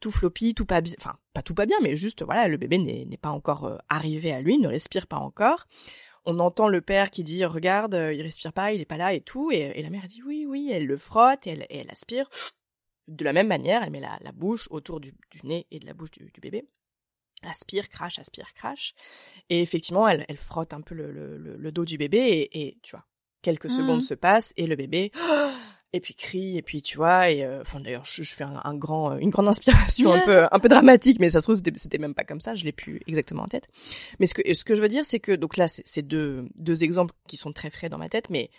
tout 0.00 0.10
floppy, 0.10 0.54
tout 0.54 0.66
pas 0.66 0.80
bien, 0.80 0.94
enfin 0.98 1.16
pas 1.32 1.42
tout 1.42 1.54
pas 1.54 1.66
bien, 1.66 1.78
mais 1.82 1.94
juste 1.94 2.24
voilà 2.24 2.48
le 2.48 2.56
bébé 2.56 2.78
n'est 2.78 3.16
pas 3.16 3.30
encore 3.30 3.80
arrivé 3.88 4.32
à 4.32 4.40
lui, 4.40 4.58
ne 4.58 4.68
respire 4.68 5.06
pas 5.06 5.18
encore. 5.18 5.68
On 6.26 6.40
entend 6.40 6.68
le 6.68 6.80
père 6.80 7.10
qui 7.10 7.22
dit 7.22 7.44
regarde 7.44 7.94
il 7.94 8.22
respire 8.22 8.52
pas, 8.52 8.72
il 8.72 8.80
est 8.80 8.86
pas 8.86 8.96
là 8.96 9.12
et 9.14 9.20
tout 9.20 9.52
et, 9.52 9.80
la 9.80 9.90
mère 9.90 10.08
dit 10.08 10.22
oui 10.26 10.46
oui, 10.48 10.70
elle 10.72 10.86
le 10.86 10.96
frotte 10.96 11.46
elle, 11.46 11.66
et 11.70 11.78
elle 11.78 11.90
aspire 11.90 12.28
de 13.08 13.24
la 13.24 13.32
même 13.32 13.48
manière, 13.48 13.82
elle 13.82 13.90
met 13.90 14.00
la, 14.00 14.18
la 14.20 14.32
bouche 14.32 14.68
autour 14.70 15.00
du, 15.00 15.12
du 15.30 15.40
nez 15.46 15.66
et 15.70 15.78
de 15.78 15.86
la 15.86 15.94
bouche 15.94 16.10
du, 16.12 16.30
du 16.32 16.40
bébé. 16.40 16.64
Aspire, 17.42 17.88
crache, 17.90 18.18
aspire, 18.18 18.54
crache. 18.54 18.94
Et 19.50 19.60
effectivement, 19.60 20.08
elle, 20.08 20.24
elle 20.28 20.38
frotte 20.38 20.72
un 20.72 20.80
peu 20.80 20.94
le, 20.94 21.10
le, 21.12 21.36
le- 21.36 21.56
le 21.56 21.72
dos 21.72 21.84
du 21.84 21.98
bébé 21.98 22.18
et, 22.18 22.66
et, 22.68 22.78
tu 22.82 22.92
vois, 22.92 23.04
quelques 23.42 23.64
Mhm. 23.66 23.70
secondes 23.76 24.02
se 24.02 24.14
passent 24.14 24.54
et 24.56 24.66
le 24.66 24.76
bébé 24.76 25.10
et 25.92 26.00
puis 26.00 26.14
crie 26.14 26.56
et 26.56 26.62
puis 26.62 26.80
tu 26.82 26.96
vois 26.96 27.30
et 27.30 27.44
euh, 27.44 27.60
enfin 27.60 27.78
d'ailleurs 27.78 28.04
je, 28.04 28.22
je 28.24 28.34
fais 28.34 28.42
un, 28.44 28.60
un 28.64 28.74
grand 28.74 29.16
une 29.18 29.30
grande 29.30 29.46
inspiration 29.46 30.12
un 30.12 30.18
peu 30.24 30.46
un 30.50 30.58
peu 30.58 30.68
dramatique 30.68 31.20
mais 31.20 31.28
ça 31.30 31.40
se 31.40 31.46
trouve 31.46 31.56
c'était 31.56 31.72
c'était 31.76 31.98
même 31.98 32.14
pas 32.14 32.24
comme 32.24 32.40
ça 32.40 32.54
je 32.56 32.64
l'ai 32.64 32.72
plus 32.72 33.00
exactement 33.06 33.42
en 33.44 33.46
tête 33.46 33.68
mais 34.18 34.26
ce 34.26 34.34
que 34.34 34.54
ce 34.54 34.64
que 34.64 34.74
je 34.74 34.80
veux 34.82 34.88
dire 34.88 35.04
c'est 35.06 35.20
que 35.20 35.30
donc 35.30 35.56
là 35.56 35.68
c'est 35.68 35.86
c'est 35.86 36.02
deux 36.02 36.48
deux 36.56 36.82
exemples 36.82 37.14
qui 37.28 37.36
sont 37.36 37.52
très 37.52 37.70
frais 37.70 37.88
dans 37.90 37.98
ma 37.98 38.08
tête 38.08 38.28
mais 38.28 38.50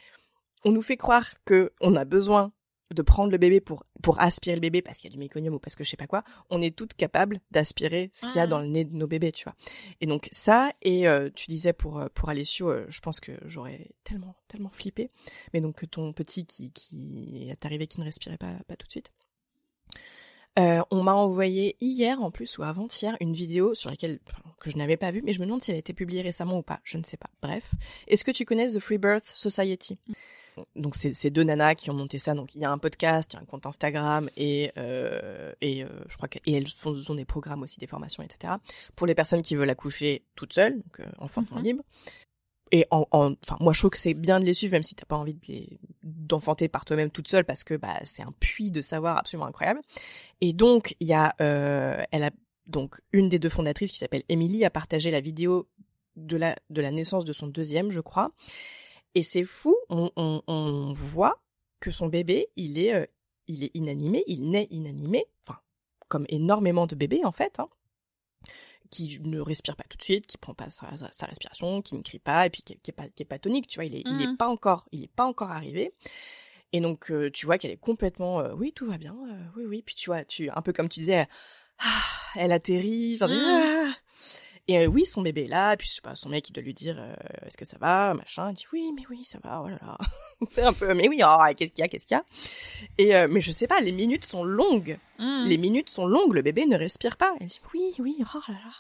on 0.64 0.72
nous 0.72 0.82
fait 0.84 0.96
croire 0.98 1.34
que 1.44 1.74
on 1.82 1.96
a 1.98 2.06
besoin 2.06 2.54
de 2.94 3.02
prendre 3.02 3.32
le 3.32 3.38
bébé 3.38 3.60
pour 3.62 3.84
pour 4.04 4.20
aspirer 4.22 4.56
le 4.56 4.62
bébé 4.62 4.82
parce 4.84 5.00
qu'il 5.00 5.10
y 5.10 5.14
a 5.14 5.16
du 5.16 5.20
méconium 5.20 5.56
ou 5.56 5.60
parce 5.60 5.76
que 5.76 5.84
je 5.84 5.90
sais 5.90 5.98
pas 5.98 6.06
quoi, 6.08 6.24
on 6.52 6.62
est 6.62 6.76
toutes 6.76 6.94
capables 6.94 7.40
d'aspirer 7.52 8.12
ce 8.14 8.28
qu'il 8.28 8.36
y 8.36 8.40
a 8.40 8.44
Mhm. 8.44 8.50
dans 8.50 8.60
le 8.60 8.68
nez 8.68 8.86
de 8.86 8.96
nos 8.96 9.08
bébés, 9.08 9.32
tu 9.32 9.44
vois. 9.46 9.56
Et 10.02 10.06
donc 10.06 10.28
ça 10.32 10.72
et 10.84 11.08
euh, 11.08 11.30
tu 11.34 11.48
disais 11.48 11.74
pour 11.74 12.00
euh, 12.00 12.08
pour 12.14 12.30
Alessio, 12.30 12.70
euh, 12.70 12.86
je 12.88 13.00
pense 13.00 13.20
que 13.20 13.32
j'aurais 13.46 13.90
tellement 14.04 14.36
tellement 14.48 14.70
flippé, 14.70 15.10
mais 15.54 15.62
donc 15.62 15.76
que 15.78 15.86
ton 15.88 16.14
petit 16.14 16.46
qui 16.46 16.72
qui 16.72 17.48
est 17.50 17.66
arrivé 17.66 17.88
qui 17.88 18.00
ne 18.00 18.06
respirait 18.06 18.38
pas 18.38 18.54
pas 18.68 18.76
tout 18.76 18.86
de 18.86 18.92
suite. 18.92 19.12
Euh, 20.58 20.82
on 20.90 21.04
m'a 21.04 21.14
envoyé 21.14 21.76
hier 21.82 22.22
en 22.22 22.32
plus 22.32 22.58
ou 22.58 22.64
avant-hier 22.64 23.18
une 23.20 23.34
vidéo 23.34 23.74
sur 23.74 23.90
laquelle 23.90 24.20
enfin, 24.30 24.42
que 24.62 24.70
je 24.70 24.78
n'avais 24.78 24.96
pas 24.96 25.12
vue, 25.12 25.22
mais 25.22 25.34
je 25.34 25.42
me 25.42 25.46
demande 25.46 25.62
si 25.62 25.72
elle 25.72 25.76
a 25.76 25.80
été 25.80 25.92
publiée 25.94 26.22
récemment 26.22 26.58
ou 26.60 26.62
pas. 26.62 26.80
Je 26.86 26.98
ne 26.98 27.04
sais 27.04 27.18
pas. 27.18 27.30
Bref, 27.42 27.72
est-ce 28.08 28.24
que 28.24 28.32
tu 28.32 28.46
connais 28.46 28.68
The 28.68 28.80
Free 28.80 28.98
Birth 28.98 29.28
Society? 29.28 29.98
Donc 30.76 30.96
c'est 30.96 31.30
deux 31.30 31.44
nanas 31.44 31.76
qui 31.76 31.90
ont 31.90 31.94
monté 31.94 32.18
ça. 32.18 32.34
Donc 32.34 32.56
il 32.56 32.62
y 32.62 32.66
a 32.66 32.72
un 32.72 32.78
podcast, 32.78 33.34
il 33.34 33.36
y 33.36 33.40
a 33.40 33.42
un 33.42 33.46
compte 33.46 33.66
Instagram 33.66 34.30
et 34.38 34.72
euh, 34.78 35.54
et 35.62 35.84
euh, 35.84 35.88
je 36.10 36.18
crois 36.18 36.28
que 36.30 36.40
et 36.46 36.54
elles 36.54 36.68
font, 36.68 36.96
font 37.02 37.16
des 37.16 37.26
programmes 37.26 37.64
aussi, 37.64 37.80
des 37.80 37.88
formations, 37.88 38.24
etc. 38.24 38.54
Pour 38.96 39.08
les 39.08 39.16
personnes 39.16 39.42
qui 39.42 39.56
veulent 39.56 39.70
accoucher 39.70 40.24
toutes 40.36 40.54
seules, 40.54 40.76
donc 40.76 41.00
euh, 41.00 41.06
enfantement 41.20 41.58
Mhm. 41.58 41.64
libre. 41.64 41.84
Et 42.72 42.88
en, 42.90 43.06
en- 43.12 43.34
enfin 43.44 43.58
moi 43.60 43.74
je 43.74 43.80
trouve 43.80 43.92
que 43.92 43.98
c'est 44.00 44.16
bien 44.16 44.40
de 44.40 44.46
les 44.46 44.54
suivre 44.56 44.72
même 44.74 44.82
si 44.84 44.96
t'as 44.96 45.06
pas 45.06 45.16
envie 45.18 45.36
de 45.36 45.66
d'enfanter 46.04 46.68
par 46.68 46.84
toi-même 46.84 47.12
toute 47.12 47.28
seule 47.28 47.46
parce 47.46 47.64
que 47.64 47.76
bah 47.76 48.00
c'est 48.04 48.24
un 48.24 48.34
puits 48.40 48.72
de 48.72 48.82
savoir 48.82 49.18
absolument 49.18 49.46
incroyable. 49.46 49.82
Et 50.42 50.52
donc 50.54 50.96
il 51.00 51.08
y 51.08 51.14
a 51.14 51.36
euh, 51.42 52.02
elle 52.12 52.24
a 52.24 52.32
donc 52.68 53.00
une 53.12 53.30
des 53.30 53.38
deux 53.38 53.50
fondatrices 53.50 53.92
qui 53.92 54.00
s'appelle 54.00 54.24
Emily 54.30 54.66
a 54.66 54.72
partagé 54.72 55.12
la 55.12 55.22
vidéo 55.22 55.68
de 56.16 56.38
la 56.38 56.56
de 56.72 56.82
la 56.82 56.90
naissance 56.90 57.24
de 57.26 57.34
son 57.34 57.46
deuxième 57.48 57.92
je 57.92 58.00
crois 58.02 58.32
et 59.16 59.24
c'est 59.24 59.44
fou, 59.44 59.76
on, 59.90 60.12
on, 60.16 60.42
on 60.48 60.94
voit 60.94 61.42
que 61.80 61.92
son 61.92 62.08
bébé, 62.08 62.50
il 62.56 62.78
est, 62.78 62.94
euh, 62.94 63.06
il 63.48 63.64
est 63.64 63.72
inanimé, 63.74 64.24
il 64.28 64.50
naît 64.50 64.68
inanimé, 64.72 65.26
enfin, 65.42 65.60
comme 66.08 66.26
énormément 66.30 66.86
de 66.88 66.96
bébés 66.96 67.24
en 67.26 67.32
fait, 67.32 67.60
hein, 67.60 67.70
qui 68.92 69.20
ne 69.22 69.40
respire 69.40 69.76
pas 69.76 69.84
tout 69.90 69.98
de 69.98 70.04
suite, 70.04 70.28
qui 70.28 70.38
prend 70.38 70.54
pas 70.54 70.70
sa, 70.70 70.96
sa- 70.96 71.12
sa 71.12 71.26
respiration, 71.26 71.82
qui 71.82 71.96
ne 71.96 72.02
crie 72.04 72.20
pas, 72.20 72.46
et 72.46 72.50
puis 72.50 72.62
qui, 72.62 72.78
qui 72.80 72.92
est 72.92 72.94
pas, 72.94 73.10
qui 73.10 73.24
est 73.24 73.26
pas 73.26 73.40
tonique, 73.40 73.68
tu 73.68 73.76
vois, 73.78 73.86
il 73.86 73.96
est, 73.96 74.04
il 74.06 74.22
est 74.22 74.28
Mhm. 74.28 74.38
pas 74.38 74.48
encore, 74.48 74.86
il 74.92 75.04
est 75.04 75.12
pas 75.12 75.26
encore 75.26 75.52
arrivé. 75.52 75.94
Et 76.74 76.82
donc, 76.82 77.12
euh, 77.12 77.32
tu 77.32 77.46
vois 77.46 77.58
qu'elle 77.58 77.72
est 77.72 77.78
complètement, 77.78 78.40
euh, 78.42 78.54
oui, 78.54 78.74
tout 78.74 78.86
va 78.86 78.98
bien, 78.98 79.16
oui, 79.56 79.66
oui. 79.66 79.82
Puis 79.86 79.96
tu 79.96 80.10
vois, 80.10 80.24
tu, 80.26 80.50
un 80.50 80.62
peu 80.62 80.74
comme 80.74 80.90
tu 80.90 81.00
disais, 81.00 81.28
ah, 81.80 82.04
elle 82.36 82.52
atterrit, 82.52 83.16
enfin, 83.16 83.30
ah. 83.46 83.96
Et 84.68 84.80
euh, 84.80 84.88
oui, 84.88 85.06
son 85.06 85.22
bébé 85.22 85.44
est 85.44 85.48
là, 85.48 85.78
puis 85.78 85.88
je 85.88 85.94
sais 85.94 86.02
pas, 86.02 86.16
son 86.16 86.30
mec 86.30 86.50
il 86.50 86.54
doit 86.54 86.64
lui 86.64 86.74
dire 86.74 86.96
euh, 86.98 87.14
est-ce 87.46 87.56
que 87.56 87.66
ça 87.66 87.78
va, 87.78 88.16
machin. 88.16 88.50
Il 88.50 88.56
dit 88.56 88.66
oui, 88.74 88.92
mais 88.96 89.04
oui, 89.12 89.24
ça 89.24 89.38
va, 89.44 89.62
oh 89.64 89.68
là 89.68 89.78
là. 89.80 89.98
Un 90.68 90.74
peu, 90.74 90.94
mais 90.96 91.08
oui, 91.08 91.22
oh, 91.24 91.38
qu'est-ce 91.56 91.72
qu'il 91.72 91.84
y 91.84 91.86
a, 91.86 91.88
qu'est-ce 91.88 92.08
qu'il 92.08 92.18
y 92.18 92.20
a. 92.20 92.26
Et 92.98 93.16
euh, 93.16 93.28
mais 93.30 93.42
je 93.42 93.52
sais 93.52 93.68
pas, 93.68 93.80
les 93.80 93.92
minutes 93.92 94.26
sont 94.26 94.44
longues. 94.44 94.98
Mhm. 95.20 95.44
Les 95.46 95.58
minutes 95.58 95.92
sont 95.92 96.08
longues, 96.08 96.34
le 96.34 96.42
bébé 96.42 96.66
ne 96.66 96.78
respire 96.78 97.16
pas. 97.16 97.36
Elle 97.40 97.48
dit 97.48 97.62
oui, 97.74 97.94
oui, 98.00 98.18
oh 98.22 98.40
là 98.48 98.56
là. 98.56 98.72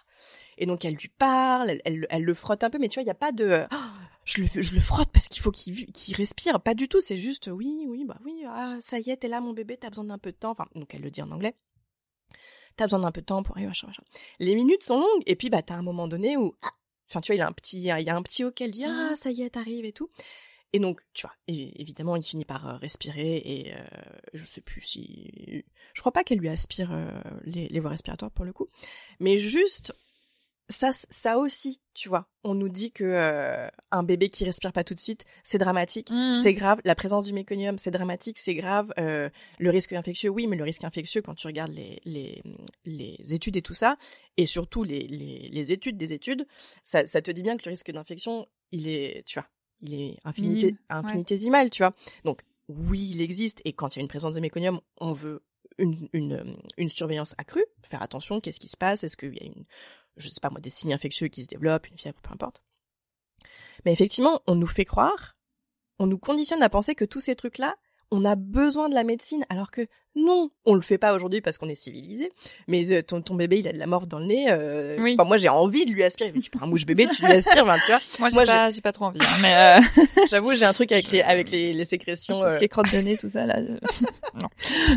Et 0.57 0.65
donc 0.65 0.85
elle 0.85 0.95
lui 0.95 1.09
parle, 1.09 1.69
elle, 1.69 1.81
elle, 1.85 2.07
elle 2.09 2.23
le 2.23 2.33
frotte 2.33 2.63
un 2.63 2.71
peu, 2.71 2.79
mais 2.79 2.87
tu 2.87 2.95
vois, 2.95 3.03
il 3.03 3.07
y 3.07 3.11
a 3.11 3.15
pas 3.15 3.31
de 3.31 3.65
Ah, 3.69 3.91
je 4.23 4.41
le, 4.41 4.61
je 4.61 4.73
le 4.73 4.81
frotte 4.81 5.09
parce 5.11 5.27
qu'il 5.27 5.43
faut 5.43 5.51
qu'il 5.51 5.85
qu'il 5.91 6.15
respire. 6.15 6.59
Pas 6.61 6.73
du 6.73 6.87
tout, 6.87 6.99
c'est 6.99 7.17
juste 7.17 7.47
oui, 7.53 7.85
oui, 7.87 8.05
bah 8.05 8.17
oui, 8.25 8.43
ah, 8.47 8.77
ça 8.81 8.97
y 8.97 9.11
est, 9.11 9.17
t'es 9.17 9.27
là, 9.27 9.39
mon 9.39 9.53
bébé, 9.53 9.77
t'as 9.77 9.89
besoin 9.89 10.05
d'un 10.05 10.17
peu 10.17 10.31
de 10.31 10.37
temps. 10.37 10.51
Enfin, 10.51 10.65
donc 10.73 10.95
elle 10.95 11.01
le 11.01 11.11
dit 11.11 11.21
en 11.21 11.29
anglais. 11.29 11.53
T'as 12.77 12.85
besoin 12.85 12.99
d'un 12.99 13.11
peu 13.11 13.21
de 13.21 13.25
temps 13.25 13.41
pour 13.43 13.55
arriver, 13.55 13.67
machin, 13.67 13.87
machin. 13.87 14.03
Les 14.39 14.55
minutes 14.55 14.83
sont 14.83 14.99
longues, 14.99 15.23
et 15.25 15.35
puis 15.35 15.49
bah 15.49 15.61
t'as 15.61 15.75
un 15.75 15.81
moment 15.81 16.07
donné 16.07 16.37
où, 16.37 16.55
enfin 17.09 17.21
tu 17.21 17.31
vois, 17.31 17.35
il 17.35 17.41
a 17.41 17.47
un 17.47 17.51
petit, 17.53 17.77
il 17.77 17.83
y 17.83 18.09
a 18.09 18.15
un 18.15 18.21
petit 18.21 18.43
auquel 18.43 18.71
dit 18.71 18.83
ah 18.85 19.15
ça 19.15 19.31
y 19.31 19.41
est, 19.43 19.49
t'arrives 19.51 19.85
et 19.85 19.93
tout. 19.93 20.09
Et 20.73 20.79
donc, 20.79 20.99
tu 21.13 21.21
vois, 21.25 21.33
et- 21.47 21.79
évidemment, 21.81 22.17
il 22.17 22.23
finit 22.23 22.43
par 22.43 22.67
euh, 22.67 22.75
respirer 22.77 23.37
et 23.37 23.73
euh, 23.73 23.77
je 24.33 24.43
sais 24.43 24.59
plus 24.59 24.81
si, 24.81 25.63
je 25.93 26.01
crois 26.01 26.11
pas 26.11 26.25
qu'elle 26.25 26.39
lui 26.39 26.49
aspire 26.49 26.91
euh, 26.91 27.09
les, 27.45 27.69
les 27.69 27.79
voies 27.79 27.91
respiratoires 27.91 28.31
pour 28.31 28.43
le 28.43 28.51
coup, 28.51 28.67
mais 29.21 29.37
juste 29.37 29.93
ça, 30.69 30.91
ça 30.91 31.37
aussi, 31.37 31.79
tu 31.93 32.09
vois, 32.09 32.27
on 32.43 32.55
nous 32.55 32.69
dit 32.69 32.91
que 32.91 33.03
euh, 33.03 33.67
un 33.91 34.03
bébé 34.03 34.29
qui 34.29 34.43
respire 34.45 34.71
pas 34.73 34.83
tout 34.83 34.95
de 34.95 34.99
suite, 34.99 35.23
c'est 35.43 35.57
dramatique, 35.57 36.09
Mhm. 36.09 36.41
c'est 36.41 36.53
grave. 36.53 36.81
La 36.83 36.95
présence 36.95 37.23
du 37.25 37.33
méconium, 37.33 37.77
c'est 37.77 37.91
dramatique, 37.91 38.37
c'est 38.39 38.55
grave. 38.55 38.91
Euh, 38.97 39.29
le 39.59 39.69
risque 39.69 39.93
infectieux, 39.93 40.29
oui, 40.29 40.47
mais 40.47 40.55
le 40.57 40.63
risque 40.63 40.83
infectieux, 40.83 41.21
quand 41.21 41.35
tu 41.35 41.47
regardes 41.47 41.71
les 41.73 42.01
les, 42.05 42.41
les 42.85 43.33
études 43.33 43.57
et 43.57 43.61
tout 43.61 43.73
ça, 43.75 43.97
et 44.37 44.45
surtout 44.45 44.83
les 44.83 45.07
les, 45.07 45.49
les 45.51 45.71
études 45.71 45.97
des 45.97 46.13
études, 46.13 46.47
ça, 46.83 47.05
ça 47.05 47.21
te 47.21 47.29
dit 47.31 47.43
bien 47.43 47.57
que 47.57 47.63
le 47.65 47.71
risque 47.71 47.91
d'infection, 47.91 48.47
il 48.71 48.87
est, 48.87 49.23
tu 49.27 49.39
vois, 49.39 49.47
il 49.81 49.93
est 49.93 50.17
infinité, 50.23 50.65
Minime, 50.67 50.77
ouais. 50.89 50.95
infinitésimal, 50.95 51.69
tu 51.69 51.83
vois. 51.83 51.93
Donc 52.23 52.41
oui, 52.67 53.09
il 53.13 53.21
existe, 53.21 53.61
et 53.65 53.73
quand 53.73 53.95
il 53.95 53.99
y 53.99 54.01
a 54.01 54.03
une 54.03 54.07
présence 54.07 54.33
de 54.33 54.39
méconium, 54.39 54.81
on 54.97 55.13
veut 55.13 55.43
une, 55.77 56.07
une, 56.13 56.55
une 56.77 56.89
surveillance 56.89 57.35
accrue, 57.37 57.65
faire 57.83 58.01
attention, 58.01 58.39
qu'est-ce 58.41 58.59
qui 58.59 58.69
se 58.69 58.77
passe, 58.77 59.03
est-ce 59.03 59.15
qu'il 59.17 59.35
y 59.35 59.41
a 59.41 59.45
une, 59.45 59.63
je 60.17 60.29
sais 60.29 60.39
pas 60.41 60.49
moi, 60.49 60.59
des 60.59 60.69
signes 60.69 60.93
infectieux 60.93 61.27
qui 61.27 61.43
se 61.43 61.47
développent, 61.47 61.87
une 61.89 61.97
fièvre, 61.97 62.19
peu 62.21 62.31
importe. 62.33 62.61
Mais 63.85 63.93
effectivement, 63.93 64.41
on 64.47 64.55
nous 64.55 64.67
fait 64.67 64.85
croire, 64.85 65.35
on 65.99 66.07
nous 66.07 66.17
conditionne 66.17 66.63
à 66.63 66.69
penser 66.69 66.95
que 66.95 67.05
tous 67.05 67.19
ces 67.19 67.35
trucs-là, 67.35 67.75
on 68.11 68.23
a 68.23 68.35
besoin 68.35 68.87
de 68.87 68.93
la 68.93 69.03
médecine, 69.03 69.45
alors 69.49 69.71
que 69.71 69.87
non, 70.15 70.49
on 70.65 70.75
le 70.75 70.81
fait 70.81 70.97
pas 70.99 71.13
aujourd'hui 71.13 71.41
parce 71.41 71.57
qu'on 71.57 71.67
est 71.67 71.75
civilisé. 71.75 72.31
Mais 72.67 72.89
euh, 72.91 73.01
ton, 73.01 73.21
ton 73.21 73.33
bébé, 73.35 73.59
il 73.59 73.67
a 73.67 73.73
de 73.73 73.77
la 73.79 73.87
morve 73.87 74.07
dans 74.07 74.19
le 74.19 74.25
nez. 74.25 74.45
euh, 74.49 74.95
Oui. 74.99 75.17
moi, 75.17 75.35
j'ai 75.37 75.49
envie 75.49 75.83
de 75.85 75.91
lui 75.91 76.03
aspirer. 76.03 76.31
Mais 76.33 76.39
tu 76.39 76.49
prends 76.51 76.65
un 76.65 76.69
mouche 76.69 76.85
bébé, 76.85 77.07
tu 77.09 77.25
lui 77.25 77.33
aspires, 77.33 77.65
ben, 77.65 77.77
tu 77.79 77.87
vois. 77.91 77.99
Moi, 78.19 78.29
j'ai 78.29 78.45
pas, 78.45 78.69
j'ai 78.69 78.81
pas 78.81 78.91
trop 78.91 79.05
envie. 79.05 79.19
hein, 79.21 79.37
mais 79.41 79.55
euh, 79.55 80.05
J'avoue, 80.29 80.53
j'ai 80.53 80.65
un 80.65 80.71
truc 80.73 80.91
avec 80.91 81.11
les, 81.11 81.21
avec 81.21 81.49
les, 81.51 81.73
les 81.73 81.83
sécrétions. 81.83 82.39
tout 82.41 82.47
ce 82.47 82.53
euh, 82.53 82.57
qui 82.59 82.65
est 82.65 82.69
crotte 82.69 82.91
de 82.93 82.99
nez, 82.99 83.17
tout 83.17 83.27
ça 83.29 83.45
là. 83.45 83.59
non. 83.59 83.77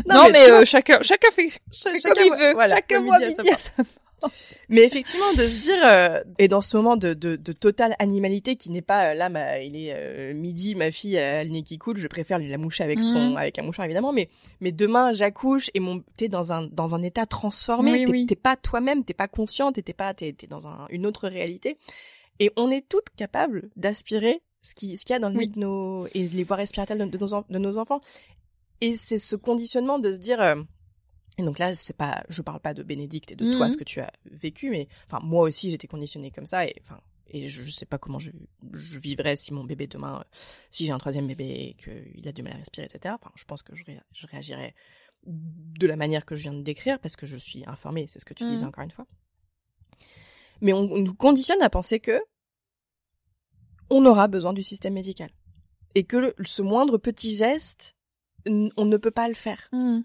Non, 0.07 0.15
Non, 0.15 0.23
mais 0.27 0.31
mais, 0.31 0.51
euh, 0.51 0.63
chacun, 0.65 1.01
chacun 1.01 1.31
fait, 1.31 1.49
chacun 1.71 2.13
comme 2.13 2.23
il 2.23 2.27
voit- 2.29 2.37
veut. 2.37 2.53
voilà, 2.53 2.75
chacun 2.75 3.01
voit 3.03 3.19
midi 3.19 3.49
à 3.49 3.57
sa 3.57 3.57
sa 3.57 3.83
Mais 4.69 4.83
effectivement, 4.83 5.31
de 5.33 5.41
se 5.41 5.61
dire, 5.61 5.81
euh, 5.85 6.23
et 6.37 6.47
dans 6.47 6.61
ce 6.61 6.77
moment 6.77 6.95
de, 6.95 7.13
de, 7.13 7.35
de 7.35 7.51
totale 7.53 7.95
animalité 7.99 8.55
qui 8.55 8.69
n'est 8.69 8.81
pas, 8.83 9.11
euh, 9.11 9.13
là, 9.15 9.29
ma, 9.29 9.59
il 9.59 9.75
est 9.75 9.93
euh, 9.95 10.33
midi, 10.33 10.75
ma 10.75 10.91
fille 10.91 11.17
a 11.17 11.43
le 11.43 11.49
nez 11.49 11.63
qui 11.63 11.77
coule, 11.77 11.97
je 11.97 12.07
préfère 12.07 12.37
lui 12.37 12.47
la 12.49 12.57
moucher 12.57 12.83
avec 12.83 13.01
son, 13.01 13.31
Mhm. 13.31 13.37
avec 13.37 13.57
un 13.59 13.63
mouchoir 13.63 13.85
évidemment, 13.85 14.13
mais, 14.13 14.29
mais 14.61 14.71
demain 14.71 15.11
j'accouche 15.13 15.69
et 15.73 15.79
mon, 15.79 16.03
t'es 16.17 16.27
dans 16.27 16.53
un, 16.53 16.63
dans 16.71 16.93
un 16.95 17.01
état 17.03 17.25
transformé, 17.25 17.91
Oui, 17.93 18.05
t'es, 18.05 18.11
oui. 18.11 18.25
t'es 18.27 18.35
pas 18.35 18.55
toi-même, 18.55 19.03
t'es 19.03 19.13
pas 19.15 19.27
consciente, 19.27 19.81
t'es 19.83 19.93
pas, 19.93 20.13
t'es, 20.13 20.33
t'es 20.33 20.47
dans 20.47 20.67
un, 20.67 20.85
une 20.89 21.05
autre 21.07 21.27
réalité. 21.27 21.77
Et 22.39 22.51
on 22.55 22.69
est 22.71 22.87
toutes 22.87 23.09
capables 23.17 23.69
d'aspirer 23.75 24.41
ce 24.61 24.75
qui, 24.75 24.97
ce 24.97 25.03
qu'il 25.05 25.13
y 25.13 25.17
a 25.17 25.19
dans 25.19 25.29
le 25.29 25.35
nez 25.35 25.45
Oui. 25.45 25.49
de 25.49 25.59
nos, 25.59 26.05
et 26.13 26.27
les 26.27 26.43
voies 26.43 26.57
respiratoires 26.57 26.99
de, 26.99 27.05
de 27.05 27.17
nos, 27.17 27.33
en- 27.33 27.45
de 27.49 27.57
nos 27.57 27.77
enfants. 27.77 28.01
Et 28.81 28.93
c'est 28.93 29.17
ce 29.17 29.35
conditionnement 29.35 29.99
de 29.99 30.11
se 30.11 30.19
dire, 30.19 30.39
et 31.39 31.43
donc 31.43 31.57
là, 31.57 31.73
c'est 31.73 31.95
pas, 31.95 32.23
je 32.29 32.41
parle 32.41 32.59
pas 32.59 32.73
de 32.73 32.83
Bénédicte 32.83 33.31
et 33.31 33.35
de 33.35 33.51
toi, 33.53 33.65
Mhm. 33.65 33.71
ce 33.71 33.77
que 33.77 33.83
tu 33.85 33.99
as 34.01 34.11
vécu, 34.25 34.69
mais 34.69 34.87
enfin 35.07 35.19
moi 35.25 35.43
aussi 35.43 35.71
j'étais 35.71 35.87
conditionnée 35.87 36.29
comme 36.31 36.45
ça 36.45 36.65
et 36.65 36.75
enfin 36.81 36.99
et 37.31 37.47
je, 37.47 37.61
je 37.63 37.69
sais 37.71 37.85
pas 37.85 37.97
comment 37.99 38.17
je, 38.19 38.31
je 38.73 38.97
vivrais 38.99 39.35
si 39.35 39.53
mon 39.53 39.63
bébé 39.63 39.85
demain, 39.87 40.19
euh, 40.19 40.23
si 40.71 40.85
j'ai 40.85 40.91
un 40.91 40.97
troisième 40.97 41.27
bébé 41.27 41.45
et 41.45 41.73
qu'il 41.75 42.27
a 42.27 42.31
du 42.31 42.41
mal 42.43 42.53
à 42.53 42.57
respirer, 42.57 42.87
etc. 42.87 43.15
Enfin, 43.19 43.31
je 43.35 43.43
pense 43.45 43.61
que 43.61 43.75
je, 43.75 43.85
ré- 43.85 44.01
je 44.13 44.25
réagirais 44.27 44.73
de 45.25 45.85
la 45.87 45.95
manière 45.95 46.25
que 46.25 46.35
je 46.35 46.41
viens 46.43 46.53
de 46.53 46.61
décrire 46.63 46.97
parce 46.99 47.15
que 47.15 47.25
je 47.27 47.37
suis 47.37 47.63
informée, 47.67 48.05
c'est 48.09 48.19
ce 48.19 48.25
que 48.25 48.33
tu 48.33 48.45
disais 48.45 48.63
Mhm. 48.63 48.69
encore 48.69 48.83
une 48.83 48.91
fois. 48.91 49.05
Mais 50.61 50.73
on, 50.73 50.91
on 50.91 50.99
nous 50.99 51.13
conditionne 51.13 51.61
à 51.61 51.69
penser 51.69 51.99
que 51.99 52.19
on 53.89 54.05
aura 54.05 54.27
besoin 54.27 54.53
du 54.53 54.63
système 54.63 54.93
médical 54.93 55.29
et 55.95 56.03
que 56.03 56.17
le- 56.17 56.35
ce 56.43 56.61
moindre 56.61 56.97
petit 56.97 57.35
geste, 57.35 57.95
on 58.47 58.85
ne 58.85 58.97
peut 58.97 59.11
pas 59.11 59.27
le 59.27 59.33
faire. 59.35 59.69
Mhm. 59.71 60.03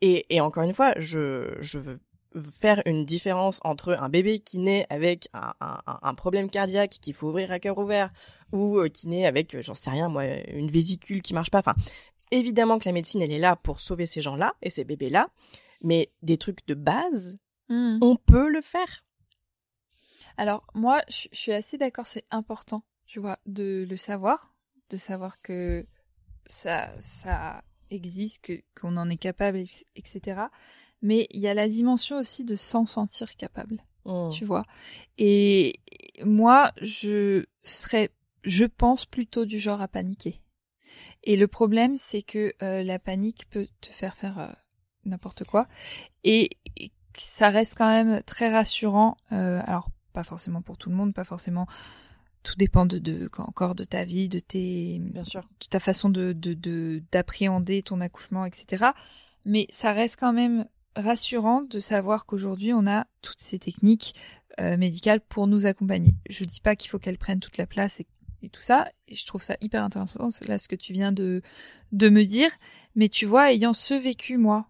Et, 0.00 0.26
et 0.34 0.40
encore 0.40 0.64
une 0.64 0.74
fois, 0.74 0.92
je, 0.98 1.56
je 1.60 1.78
veux 1.78 2.00
faire 2.60 2.82
une 2.84 3.04
différence 3.04 3.60
entre 3.62 3.94
un 3.94 4.08
bébé 4.08 4.40
qui 4.40 4.58
naît 4.58 4.86
avec 4.90 5.28
un, 5.34 5.54
un, 5.60 5.78
un 5.86 6.14
problème 6.14 6.50
cardiaque 6.50 6.98
qu'il 7.00 7.14
faut 7.14 7.28
ouvrir 7.28 7.52
à 7.52 7.60
cœur 7.60 7.78
ouvert 7.78 8.12
ou 8.52 8.78
euh, 8.78 8.88
qui 8.88 9.06
naît 9.08 9.26
avec, 9.26 9.54
euh, 9.54 9.62
j'en 9.62 9.74
sais 9.74 9.90
rien 9.90 10.08
moi, 10.08 10.24
une 10.48 10.70
vésicule 10.70 11.22
qui 11.22 11.32
marche 11.32 11.50
pas. 11.50 11.60
Enfin, 11.60 11.74
évidemment 12.32 12.78
que 12.78 12.88
la 12.88 12.92
médecine 12.92 13.22
elle 13.22 13.30
est 13.32 13.38
là 13.38 13.54
pour 13.54 13.80
sauver 13.80 14.06
ces 14.06 14.20
gens-là 14.20 14.54
et 14.62 14.70
ces 14.70 14.84
bébés-là, 14.84 15.28
mais 15.82 16.10
des 16.22 16.38
trucs 16.38 16.66
de 16.66 16.74
base, 16.74 17.38
Hmm. 17.70 17.96
on 18.02 18.16
peut 18.16 18.50
le 18.50 18.60
faire. 18.60 19.06
Alors 20.36 20.66
moi, 20.74 21.02
je 21.08 21.28
je 21.32 21.38
suis 21.38 21.52
assez 21.52 21.78
d'accord, 21.78 22.06
c'est 22.06 22.26
important, 22.30 22.82
tu 23.06 23.20
vois, 23.20 23.38
de 23.46 23.86
le 23.88 23.96
savoir, 23.96 24.52
de 24.90 24.98
savoir 24.98 25.40
que 25.40 25.86
ça, 26.46 26.90
ça 27.00 27.64
existe, 27.94 28.50
qu'on 28.80 28.96
en 28.96 29.08
est 29.10 29.16
capable, 29.16 29.58
et- 29.58 29.68
etc. 29.96 30.50
Mais 31.02 31.26
il 31.30 31.40
y 31.40 31.48
a 31.48 31.54
la 31.54 31.68
dimension 31.68 32.18
aussi 32.18 32.44
de 32.44 32.56
s'en 32.56 32.86
sentir 32.86 33.36
capable, 33.36 33.82
Mm. 34.04 34.28
tu 34.30 34.44
vois. 34.44 34.64
Et 35.18 35.80
moi, 36.24 36.72
je 36.80 37.44
serais, 37.62 38.10
je 38.42 38.64
pense 38.64 39.06
plutôt 39.06 39.44
du 39.44 39.58
genre 39.58 39.80
à 39.82 39.88
paniquer. 39.88 40.40
Et 41.22 41.36
le 41.36 41.46
problème, 41.48 41.96
c'est 41.96 42.22
que 42.22 42.52
euh, 42.62 42.82
la 42.82 42.98
panique 42.98 43.48
peut 43.50 43.66
te 43.80 43.88
faire 43.88 44.14
faire 44.16 44.38
euh, 44.38 44.48
n'importe 45.04 45.44
quoi. 45.44 45.66
Et, 46.22 46.50
et 46.76 46.90
ça 47.16 47.48
reste 47.50 47.74
quand 47.76 47.88
même 47.88 48.22
très 48.24 48.50
rassurant. 48.50 49.16
euh, 49.32 49.60
alors, 49.66 49.88
pas 50.12 50.24
forcément 50.24 50.62
pour 50.62 50.76
tout 50.78 50.90
le 50.90 50.96
monde, 50.96 51.12
pas 51.14 51.24
forcément. 51.24 51.66
Tout 52.44 52.54
dépend 52.56 52.86
de, 52.86 52.98
de 52.98 53.28
encore 53.38 53.74
de 53.74 53.82
ta 53.84 54.04
vie, 54.04 54.28
de 54.28 54.38
tes, 54.38 55.00
Bien 55.00 55.24
sûr. 55.24 55.40
de 55.60 55.66
ta 55.68 55.80
façon 55.80 56.10
de 56.10 56.32
de- 56.32 56.54
de- 56.54 57.02
d'appréhender 57.10 57.82
ton 57.82 58.00
accouchement, 58.00 58.44
etc. 58.44 58.84
Mais 59.44 59.66
ça 59.70 59.92
reste 59.92 60.20
quand 60.20 60.32
même 60.32 60.66
rassurant 60.94 61.62
de 61.62 61.80
savoir 61.80 62.24
qu'aujourd'hui 62.26 62.72
on 62.72 62.86
a 62.86 63.06
toutes 63.22 63.40
ces 63.40 63.58
techniques 63.58 64.14
euh, 64.60 64.76
médicales 64.76 65.20
pour 65.20 65.46
nous 65.48 65.66
accompagner. 65.66 66.14
Je 66.30 66.44
dis 66.44 66.60
pas 66.60 66.76
qu'il 66.76 66.88
faut 66.90 67.00
qu'elles 67.00 67.18
prennent 67.18 67.40
toute 67.40 67.56
la 67.56 67.66
place 67.66 67.98
et, 67.98 68.06
et 68.42 68.48
tout 68.50 68.60
ça. 68.60 68.88
Et 69.08 69.14
je 69.16 69.26
trouve 69.26 69.42
ça 69.42 69.56
hyper 69.60 69.82
intéressant, 69.82 70.30
c'est 70.30 70.46
là 70.46 70.58
ce 70.58 70.68
que 70.68 70.76
tu 70.76 70.92
viens 70.92 71.10
de 71.12 71.42
de 71.92 72.08
me 72.08 72.24
dire. 72.24 72.50
Mais 72.94 73.08
tu 73.08 73.26
vois, 73.26 73.52
ayant 73.52 73.72
ce 73.72 73.94
vécu 73.94 74.36
moi, 74.36 74.68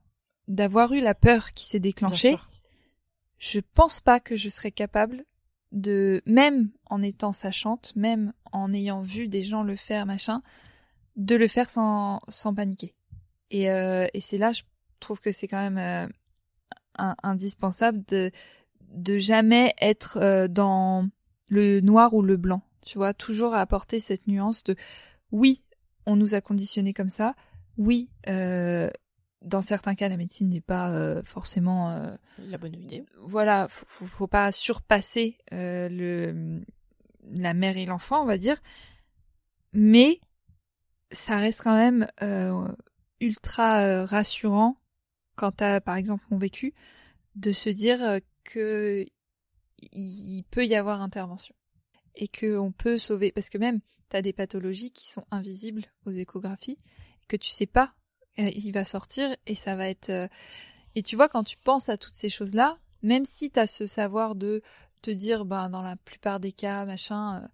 d'avoir 0.49 0.93
eu 0.95 1.01
la 1.01 1.15
peur 1.15 1.53
qui 1.53 1.67
s'est 1.67 1.81
déclenchée, 1.81 2.31
je 3.39 3.61
pense 3.75 4.01
pas 4.01 4.21
que 4.21 4.37
je 4.37 4.49
serais 4.49 4.71
capable 4.73 5.25
de, 5.75 6.23
même 6.25 6.71
en 6.87 7.03
étant 7.03 7.33
sachante, 7.33 7.93
même 7.97 8.33
en 8.53 8.73
ayant 8.73 9.03
vu 9.03 9.29
des 9.29 9.43
gens 9.43 9.63
le 9.63 9.77
faire, 9.77 10.07
machin, 10.07 10.41
de 11.17 11.37
le 11.37 11.49
faire 11.49 11.69
sans, 11.69 12.21
sans 12.29 12.55
paniquer. 12.55 12.95
Et, 13.51 13.71
euh, 13.71 14.07
et 14.15 14.21
c'est 14.21 14.39
là, 14.39 14.53
je 14.53 14.63
trouve 15.01 15.21
que 15.21 15.33
c'est 15.33 15.49
quand 15.49 15.71
même 15.71 15.79
euh, 15.79 17.13
indispensable 17.23 18.05
de, 18.09 18.31
de 18.93 19.19
jamais 19.19 19.75
être 19.81 20.19
euh, 20.19 20.49
dans 20.49 21.09
le 21.49 21.81
noir 21.81 22.15
ou 22.15 22.23
le 22.23 22.37
blanc. 22.37 22.63
Tu 22.87 22.99
vois, 22.99 23.13
toujours 23.13 23.55
apporter 23.55 23.99
cette 23.99 24.27
nuance 24.29 24.63
de 24.63 24.77
oui, 25.33 25.63
on 26.07 26.17
nous 26.17 26.35
a 26.35 26.41
conditionnés 26.41 26.95
comme 26.95 27.09
ça. 27.09 27.35
Oui, 27.77 28.11
dans 29.45 29.61
certains 29.61 29.95
cas, 29.95 30.09
la 30.09 30.17
médecine 30.17 30.49
n'est 30.49 30.61
pas 30.61 30.91
euh, 30.91 31.23
forcément 31.23 31.91
euh, 31.91 32.17
La 32.39 32.59
bonne 32.59 32.75
idée. 32.75 33.05
voilà, 33.19 33.69
faut, 33.69 33.85
faut, 33.87 34.07
faut 34.07 34.27
pas 34.27 34.51
surpasser 34.51 35.39
euh, 35.53 35.89
le 35.89 36.63
la 37.31 37.55
mère 37.55 37.79
et 37.79 37.87
l'enfant, 37.87 38.23
on 38.23 38.27
va 38.27 38.37
dire, 38.37 38.61
mais 39.73 40.21
ça 41.11 41.39
reste 41.39 41.63
quand 41.63 41.75
même 41.75 42.07
ultra 43.21 44.05
rassurant 44.05 44.77
quand 45.35 45.53
t'as 45.53 45.81
par 45.81 45.97
exemple 45.97 46.25
mon 46.31 46.37
vécu 46.37 46.75
de 47.35 47.53
se 47.53 47.71
dire 47.71 48.21
que 48.45 49.07
il 49.93 50.45
peut 50.51 50.67
y 50.67 50.75
avoir 50.75 51.01
intervention 51.01 51.55
et 52.15 52.29
que 52.29 52.59
on 52.59 52.73
peut 52.73 52.99
sauver 52.99 53.33
parce 53.33 53.49
que 53.49 53.57
même 53.57 53.81
t'as 54.11 54.21
des 54.21 54.35
pathologies 54.35 54.91
qui 54.91 55.11
sont 55.11 55.25
invisibles 55.31 55.87
aux 56.05 56.11
échographies 56.11 56.77
que 57.27 57.37
tu 57.37 57.49
sais 57.49 57.67
pas 57.67 57.95
il 58.37 58.73
va 58.73 58.85
sortir 58.85 59.37
et 59.47 59.55
ça 59.55 59.77
va 59.77 59.89
être 59.89 60.11
euh, 60.11 60.29
et 60.95 61.03
tu 61.03 61.17
vois, 61.17 61.29
quand 61.29 61.45
tu 61.45 61.57
penses 61.57 61.89
à 61.89 61.97
toutes 61.97 62.15
ces 62.15 62.29
choses-là, 62.29 62.79
même 63.03 63.25
si 63.25 63.51
tu 63.51 63.59
as 63.59 63.67
ce 63.67 63.87
savoir 63.87 64.35
de 64.35 64.63
te 65.03 65.11
dire, 65.11 65.45
ben, 65.45 65.69
dans 65.69 65.83
la 65.83 65.97
plupart 65.97 66.41
des 66.41 66.53
cas, 66.53 66.85
machin, 66.85 67.43
euh, 67.43 67.49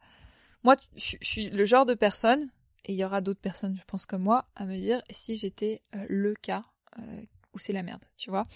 moi, 0.62 0.77
je 0.94 1.16
suis 1.20 1.51
le 1.51 1.65
genre 1.65 1.86
de 1.86 1.94
personne, 1.94 2.51
et 2.85 2.93
il 2.93 2.98
y 2.98 3.05
aura 3.05 3.20
d'autres 3.20 3.40
personnes, 3.40 3.77
je 3.77 3.85
pense, 3.86 4.07
comme 4.07 4.23
moi, 4.23 4.47
à 4.57 4.66
me 4.66 4.77
dire, 4.77 5.02
si 5.11 5.36
j'étais 5.36 5.81
euh, 5.94 6.05
le 6.09 6.35
cas 6.35 6.65
euh, 6.98 7.23
où 7.55 7.59
c'est 7.59 7.73
la 7.73 7.82
merde, 7.82 8.05
tu 8.16 8.31
vois. 8.31 8.47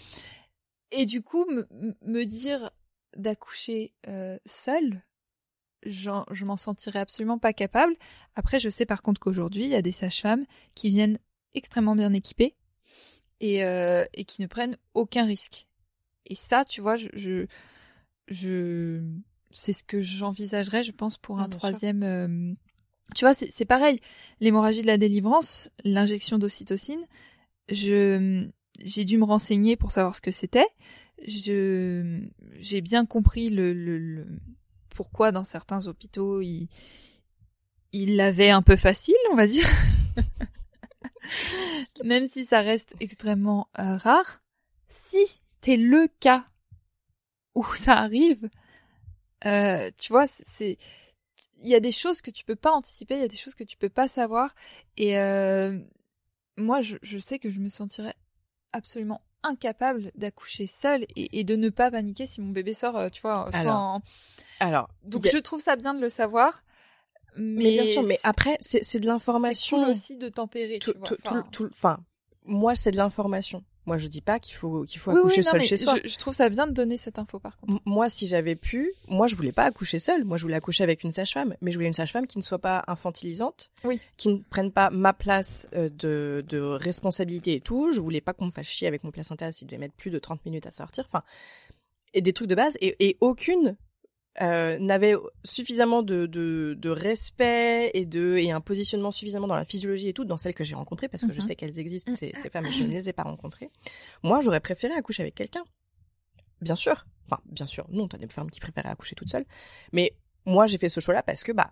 Et 0.91 1.05
du 1.05 1.21
coup, 1.21 1.45
me, 1.49 2.23
dire 2.25 2.69
d'accoucher 3.17 3.93
euh, 4.07 4.37
seule, 4.45 5.03
je 5.83 6.45
m'en 6.45 6.57
sentirais 6.57 6.99
absolument 6.99 7.37
pas 7.37 7.53
capable. 7.53 7.95
Après, 8.35 8.59
je 8.59 8.69
sais 8.69 8.85
par 8.85 9.01
contre 9.01 9.19
qu'aujourd'hui, 9.19 9.65
il 9.65 9.69
y 9.69 9.75
a 9.75 9.81
des 9.81 9.91
sages-femmes 9.91 10.45
qui 10.73 10.89
viennent 10.89 11.19
extrêmement 11.55 11.95
bien 11.95 12.13
équipées 12.13 12.53
et, 13.39 13.63
euh, 13.63 14.05
et 14.13 14.23
qui 14.25 14.41
ne 14.41 14.47
prennent 14.47 14.77
aucun 14.93 15.25
risque. 15.25 15.65
Et 16.27 16.35
ça, 16.35 16.63
tu 16.65 16.81
vois, 16.81 16.95
je, 16.97 17.07
je, 17.13 17.45
je- 18.27 19.01
c'est 19.51 19.73
ce 19.73 19.83
que 19.83 20.01
j'envisagerais, 20.01 20.83
je 20.83 20.91
pense, 20.91 21.17
pour 21.17 21.39
Ah, 21.39 21.43
un 21.43 21.49
troisième. 21.49 22.03
euh, 22.03 22.53
Tu 23.15 23.23
vois, 23.25 23.33
c'est 23.33 23.49
c'est 23.51 23.65
pareil. 23.65 23.99
L'hémorragie 24.41 24.81
de 24.81 24.87
la 24.87 24.97
délivrance, 24.97 25.69
l'injection 25.83 26.37
d'ocytocine, 26.39 27.05
je 27.69 28.47
j'ai 28.79 29.05
dû 29.05 29.17
me 29.17 29.23
renseigner 29.25 29.75
pour 29.77 29.91
savoir 29.91 30.15
ce 30.15 30.21
que 30.21 30.31
c'était. 30.31 30.65
Je 31.25 32.21
j'ai 32.57 32.81
bien 32.81 33.05
compris 33.05 33.49
le, 33.49 33.73
le, 33.73 33.97
le- 33.97 34.27
pourquoi 34.89 35.31
dans 35.31 35.43
certains 35.45 35.87
hôpitaux 35.87 36.41
ils 36.41 36.67
ils 37.93 38.15
l'avaient 38.17 38.49
un 38.49 38.61
peu 38.61 38.75
facile, 38.75 39.15
on 39.31 39.35
va 39.35 39.47
dire. 39.47 39.67
Même 42.03 42.27
si 42.27 42.45
ça 42.45 42.61
reste 42.61 42.95
extrêmement 42.99 43.67
euh, 43.79 43.97
rare, 43.97 44.41
si 44.89 45.39
t'es 45.61 45.77
le 45.77 46.07
cas 46.19 46.45
où 47.55 47.63
ça 47.75 47.97
arrive, 47.97 48.49
euh, 49.45 49.91
tu 49.99 50.11
vois, 50.11 50.27
c'est- 50.27 50.77
il 51.61 51.67
y 51.69 51.75
a 51.75 51.79
des 51.79 51.91
choses 51.91 52.21
que 52.21 52.31
tu 52.31 52.43
peux 52.45 52.55
pas 52.55 52.71
anticiper, 52.71 53.15
il 53.15 53.21
y 53.21 53.23
a 53.25 53.27
des 53.29 53.35
choses 53.37 53.55
que 53.55 53.63
tu 53.63 53.77
peux 53.77 53.89
pas 53.89 54.07
savoir, 54.07 54.53
et 54.97 55.17
euh, 55.17 55.79
moi, 56.57 56.81
je, 56.81 56.97
je 57.01 57.17
sais 57.17 57.39
que 57.39 57.49
je 57.49 57.59
me 57.59 57.69
sentirais 57.69 58.15
absolument 58.73 59.21
incapable 59.43 60.11
d'accoucher 60.15 60.67
seule 60.67 61.03
et, 61.15 61.39
et 61.39 61.43
de 61.43 61.55
ne 61.55 61.69
pas 61.69 61.91
paniquer 61.91 62.27
si 62.27 62.41
mon 62.41 62.51
bébé 62.51 62.73
sort, 62.73 63.09
tu 63.11 63.21
vois, 63.21 63.47
sans. 63.51 64.01
Alors, 64.59 64.89
Donc 65.03 65.25
a- 65.25 65.29
je 65.29 65.37
trouve 65.37 65.61
ça 65.61 65.75
bien 65.75 65.93
de 65.93 66.01
le 66.01 66.09
savoir, 66.09 66.63
mais, 67.37 67.63
mais 67.63 67.71
bien 67.71 67.85
sûr, 67.85 68.03
mais 68.03 68.17
après, 68.23 68.57
c'est 68.61 68.99
de 68.99 69.05
l'information. 69.07 69.77
cool 69.81 69.89
aussi 69.91 70.17
de 70.17 70.29
tempérer. 70.29 70.79
tout, 70.79 70.91
tu 70.93 70.97
vois. 70.99 71.07
tout- 71.07 71.15
tout- 71.15 71.21
Enfin, 71.27 71.43
tout- 71.51 71.69
enfin, 71.71 71.97
moi, 72.45 72.75
c'est 72.75 72.91
de 72.91 72.97
l'information. 72.97 73.63
Moi, 73.87 73.97
je 73.97 74.07
dis 74.07 74.21
pas 74.21 74.39
qu'il 74.39 74.55
faut 74.55 74.83
qu'il 74.83 74.99
faut 74.99 75.11
oui, 75.11 75.19
accoucher 75.19 75.41
oui, 75.41 75.43
seul 75.43 75.61
chez 75.61 75.77
soi. 75.77 75.93
Je, 76.03 76.09
je 76.09 76.17
trouve 76.17 76.33
ça 76.33 76.49
bien 76.49 76.65
de 76.65 76.71
donner 76.71 76.97
cette 76.97 77.19
info 77.19 77.37
par 77.37 77.55
contre. 77.57 77.73
M- 77.73 77.79
Moi, 77.85 78.09
si 78.09 78.25
j'avais 78.25 78.55
pu, 78.55 78.91
moi, 79.07 79.27
je 79.27 79.35
voulais 79.35 79.51
pas 79.51 79.65
accoucher 79.65 79.99
seule. 79.99 80.25
Moi, 80.25 80.37
je 80.37 80.41
voulais 80.41 80.55
accoucher 80.55 80.83
avec 80.83 81.03
une 81.03 81.11
sage-femme, 81.11 81.55
mais 81.61 81.69
je 81.69 81.77
voulais 81.77 81.85
une 81.85 81.93
sage-femme 81.93 82.25
qui 82.25 82.39
ne 82.39 82.43
soit 82.43 82.57
pas 82.57 82.83
infantilisante, 82.87 83.69
Oui. 83.83 84.01
qui 84.17 84.29
ne 84.29 84.37
prenne 84.39 84.71
pas 84.71 84.89
ma 84.89 85.13
place 85.13 85.67
euh, 85.75 85.89
de, 85.89 86.43
de 86.47 86.59
responsabilité 86.59 87.53
et 87.53 87.61
tout. 87.61 87.91
Je 87.91 87.99
voulais 87.99 88.21
pas 88.21 88.33
qu'on 88.33 88.47
me 88.47 88.51
fasse 88.51 88.65
chier 88.65 88.87
avec 88.87 89.03
mon 89.03 89.11
placenta 89.11 89.51
s'il 89.51 89.67
devait 89.67 89.77
mettre 89.77 89.93
plus 89.93 90.09
de 90.09 90.17
30 90.17 90.43
minutes 90.47 90.65
à 90.65 90.71
sortir. 90.71 91.05
Enfin, 91.07 91.21
et 92.15 92.21
des 92.21 92.33
trucs 92.33 92.47
de 92.47 92.55
base. 92.55 92.75
Et, 92.81 92.95
et 93.07 93.17
aucune 93.21 93.75
euh, 94.41 94.77
n'avait 94.79 95.15
suffisamment 95.43 96.03
de, 96.03 96.25
de, 96.25 96.75
de 96.77 96.89
respect 96.89 97.91
et 97.93 98.05
de 98.05 98.35
et 98.37 98.51
un 98.51 98.59
positionnement 98.61 99.11
suffisamment 99.11 99.47
dans 99.47 99.55
la 99.55 99.63
physiologie 99.65 100.09
et 100.09 100.13
tout 100.13 100.25
dans 100.25 100.37
celles 100.37 100.53
que 100.53 100.63
j'ai 100.65 100.75
rencontrées 100.75 101.07
parce 101.07 101.23
que 101.23 101.31
je 101.31 101.37
Mhm. 101.37 101.41
sais 101.47 101.55
qu'elles 101.55 101.79
existent 101.79 102.13
ces, 102.15 102.31
ces 102.35 102.49
femmes 102.49 102.65
et 102.65 102.71
je 102.71 102.83
ne 102.83 102.89
les 102.89 103.07
ai 103.09 103.13
pas 103.13 103.23
rencontrées. 103.23 103.69
Moi, 104.23 104.41
j'aurais 104.41 104.59
préféré 104.59 104.93
accoucher 104.93 105.21
avec 105.23 105.35
quelqu'un. 105.35 105.63
Bien 106.61 106.75
sûr. 106.75 107.05
Enfin, 107.25 107.41
bien 107.45 107.65
sûr. 107.65 107.85
Non, 107.89 108.07
t'as 108.07 108.17
des 108.17 108.27
femmes 108.27 108.51
qui 108.51 108.59
préféraient 108.59 108.89
accoucher 108.89 109.15
toutes 109.15 109.29
seules. 109.29 109.45
Mais 109.93 110.15
moi, 110.45 110.67
j'ai 110.67 110.77
fait 110.77 110.89
ce 110.89 110.99
choix-là 110.99 111.23
parce 111.23 111.43
que 111.43 111.51
bah, 111.51 111.71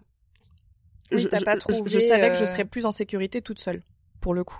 Oui, 1.11 1.19
je, 1.19 1.27
pas 1.27 1.38
je- 1.56 1.60
trouvé, 1.60 1.81
je 1.85 1.99
savais 1.99 2.30
que 2.31 2.38
je 2.38 2.44
euh, 2.44 2.45
serais 2.45 2.65
plus 2.65 2.85
en 2.85 2.91
sécurité 2.91 3.41
toute 3.41 3.60
seule, 3.60 3.84
pour 4.22 4.34
le 4.34 4.44
coup. 4.44 4.60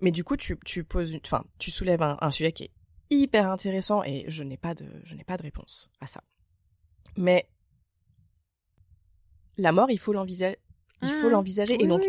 Mais 0.00 0.10
du 0.10 0.24
coup, 0.24 0.36
tu, 0.36 0.56
tu 0.64 0.84
poses, 0.84 1.12
une- 1.12 1.20
enfin, 1.24 1.44
tu 1.58 1.70
soulèves 1.70 2.02
un, 2.02 2.18
un 2.20 2.30
sujet 2.30 2.52
qui 2.52 2.64
est 2.64 2.70
hyper 3.10 3.50
intéressant 3.50 4.02
et 4.04 4.24
je 4.28 4.42
n'ai 4.42 4.56
pas 4.56 4.74
de, 4.74 4.86
je 5.04 5.14
n'ai 5.14 5.24
pas 5.24 5.36
de 5.36 5.42
réponse 5.42 5.90
à 6.00 6.06
ça. 6.06 6.22
Mais 7.16 7.48
la 9.56 9.72
mort, 9.72 9.90
il 9.90 9.98
faut 9.98 10.12
l'envisager. 10.12 10.58
Il 11.02 11.08
faut 11.08 11.28
Mmh. 11.28 11.32
l'envisager. 11.32 11.76
Oui, 11.78 11.84
et 11.84 11.88
donc, 11.88 12.02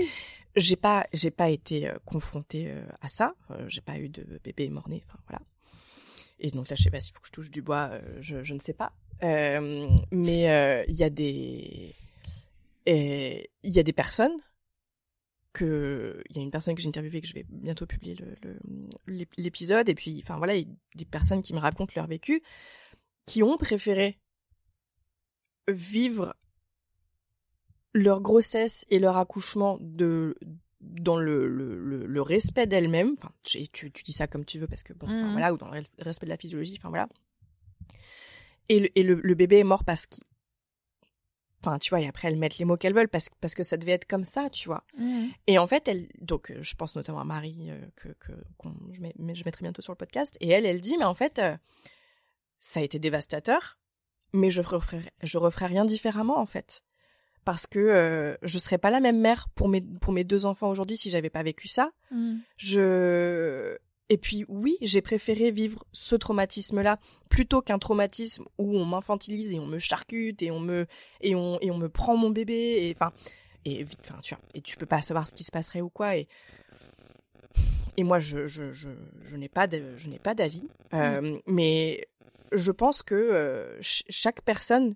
j'ai 0.56 0.76
pas, 0.76 1.06
j'ai 1.14 1.32
pas 1.32 1.49
été 1.49 1.90
euh, 1.90 1.98
confrontée 2.06 2.72
euh, 2.72 2.86
à 3.02 3.10
ça. 3.10 3.36
Euh, 3.52 3.65
j'ai 3.68 3.82
pas 3.82 3.98
eu 3.98 4.10
de 4.10 4.40
bébé 4.44 4.69
mort-né. 4.69 5.03
Enfin 5.07 5.19
voilà. 5.27 5.41
Et 6.40 6.52
donc 6.52 6.69
là, 6.69 6.76
je 6.76 6.84
sais 6.84 6.91
pas 6.91 6.99
s'il 7.02 7.14
faut 7.14 7.22
que 7.22 7.27
je 7.27 7.32
touche 7.32 7.52
du 7.52 7.61
bois. 7.61 7.91
je, 8.19 8.44
je 8.44 8.53
ne 8.53 8.60
sais 8.60 8.73
pas. 8.73 8.94
Euh, 9.23 9.88
mais 10.11 10.49
euh, 10.52 10.84
il 10.88 10.95
y 10.95 11.03
a 11.03 11.10
des, 11.10 11.94
il 12.86 13.48
y 13.64 13.80
a 13.80 13.84
des 13.84 13.94
personnes 13.94 14.36
que 15.53 16.22
il 16.30 16.36
y 16.36 16.40
a 16.40 16.41
une 16.41 16.52
personne 16.52 16.76
que 16.76 16.82
j'ai 16.82 16.90
interviewée 16.90 17.22
que 17.22 17.27
je 17.27 17.34
vais 17.34 17.45
bientôt 17.48 17.86
publier 17.86 18.18
l'épisode 19.07 19.88
et 19.88 19.95
puis 19.95 20.19
enfin 20.22 20.38
voilà, 20.38 20.56
il 20.56 20.68
y 20.68 20.72
a 20.72 20.76
des 20.98 21.06
personnes 21.06 21.41
qui 21.41 21.53
me 21.53 21.60
racontent 21.60 21.94
leur 21.95 22.07
vécu 22.07 22.44
qui 23.26 23.41
ont 23.41 23.57
préféré 23.57 24.19
vivre 25.67 26.35
leur 27.93 28.21
grossesse 28.21 28.85
et 28.89 28.99
leur 28.99 29.17
accouchement 29.17 29.77
de 29.81 30.35
dans 30.81 31.17
le, 31.17 31.47
le, 31.47 32.05
le, 32.05 32.21
respect 32.21 32.67
d'elle-même, 32.67 33.13
enfin, 33.17 33.31
tu, 33.45 33.67
tu, 33.69 33.89
dis 34.03 34.13
ça 34.13 34.27
comme 34.27 34.45
tu 34.45 34.59
veux 34.59 34.67
parce 34.67 34.83
que 34.83 34.93
bon, 34.93 35.07
mmh. 35.07 35.31
voilà, 35.31 35.53
ou 35.53 35.57
dans 35.57 35.69
le 35.69 35.81
respect 35.99 36.27
de 36.27 36.29
la 36.29 36.37
physiologie, 36.37 36.75
enfin 36.77 36.89
voilà. 36.89 37.07
Et 38.69 38.79
le, 38.79 38.89
et 38.99 39.03
le, 39.03 39.33
bébé 39.33 39.59
est 39.59 39.63
mort 39.63 39.83
parce 39.83 40.05
qu'il. 40.05 40.23
Enfin, 41.61 41.79
tu 41.79 41.89
vois, 41.89 42.01
et 42.01 42.07
après 42.07 42.27
elles 42.27 42.37
mettent 42.37 42.59
les 42.59 42.65
mots 42.65 42.77
qu'elles 42.77 42.93
veulent 42.93 43.09
parce, 43.09 43.29
parce 43.41 43.55
que 43.55 43.63
ça 43.63 43.77
devait 43.77 43.93
être 43.93 44.05
comme 44.05 44.25
ça, 44.25 44.49
tu 44.51 44.67
vois. 44.67 44.83
Mmh. 44.97 45.25
Et 45.47 45.57
en 45.57 45.65
fait, 45.65 45.87
elle. 45.87 46.07
Donc, 46.21 46.53
je 46.59 46.75
pense 46.75 46.95
notamment 46.95 47.21
à 47.21 47.23
Marie, 47.23 47.71
euh, 47.71 47.81
que, 47.95 48.09
que 48.19 48.31
je, 48.91 49.01
mets, 49.01 49.13
je 49.33 49.43
mettrai 49.43 49.63
bientôt 49.63 49.81
sur 49.81 49.93
le 49.93 49.97
podcast. 49.97 50.37
Et 50.41 50.49
elle, 50.49 50.65
elle 50.65 50.81
dit, 50.81 50.97
mais 50.97 51.05
en 51.05 51.15
fait, 51.15 51.39
euh, 51.39 51.57
ça 52.59 52.79
a 52.79 52.83
été 52.83 52.99
dévastateur, 52.99 53.79
mais 54.35 54.49
je 54.51 54.61
referai, 54.61 55.11
je 55.23 55.37
rien 55.37 55.85
différemment, 55.85 56.39
en 56.39 56.45
fait 56.45 56.83
parce 57.45 57.67
que 57.67 57.77
euh, 57.79 58.35
je 58.41 58.57
serais 58.57 58.79
pas 58.79 58.89
la 58.89 58.99
même 58.99 59.19
mère 59.21 59.47
pour 59.53 59.69
mes 59.69 59.81
pour 59.81 60.11
mes 60.11 60.23
deux 60.23 60.47
enfants 60.47 60.69
aujourd'hui 60.69 60.97
si 60.97 61.11
j'avais 61.11 61.29
pas 61.29 61.43
vécu 61.43 61.67
ça. 61.67 61.91
Mm. 62.11 62.37
Je 62.57 63.77
et 64.09 64.17
puis 64.17 64.45
oui, 64.49 64.77
j'ai 64.81 65.01
préféré 65.01 65.51
vivre 65.51 65.85
ce 65.91 66.15
traumatisme-là 66.15 66.99
plutôt 67.29 67.61
qu'un 67.61 67.79
traumatisme 67.79 68.45
où 68.57 68.75
on 68.77 68.85
m'infantilise 68.85 69.51
et 69.51 69.59
on 69.59 69.67
me 69.67 69.79
charcute 69.79 70.41
et 70.41 70.51
on 70.51 70.59
me 70.59 70.87
et 71.21 71.35
on 71.35 71.59
et 71.61 71.71
on 71.71 71.77
me 71.77 71.87
prend 71.87 72.17
mon 72.17 72.31
bébé 72.31 72.87
et 72.87 72.95
enfin 72.95 73.13
et 73.63 73.85
enfin 74.01 74.19
tu 74.21 74.33
vois 74.35 74.43
et 74.55 74.61
tu 74.61 74.75
peux 74.75 74.85
pas 74.87 75.01
savoir 75.01 75.27
ce 75.27 75.33
qui 75.33 75.43
se 75.43 75.51
passerait 75.51 75.81
ou 75.81 75.89
quoi 75.89 76.17
et 76.17 76.27
et 77.97 78.03
moi 78.03 78.19
je 78.19 78.47
je 78.47 78.71
je, 78.71 78.89
je 79.23 79.37
n'ai 79.37 79.49
pas 79.49 79.67
de, 79.67 79.95
je 79.97 80.09
n'ai 80.09 80.19
pas 80.19 80.33
d'avis 80.33 80.67
mm. 80.91 80.95
euh, 80.95 81.39
mais 81.45 82.07
je 82.51 82.72
pense 82.72 83.03
que 83.03 83.15
euh, 83.15 83.77
chaque 83.81 84.41
personne 84.41 84.95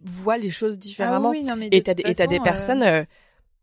voit 0.00 0.38
les 0.38 0.50
choses 0.50 0.78
différemment. 0.78 1.32
Ah 1.32 1.56
et 1.70 1.82
t'as 1.82 1.94
des, 1.94 2.02
des 2.14 2.40
personnes, 2.40 2.82
euh, 2.82 3.04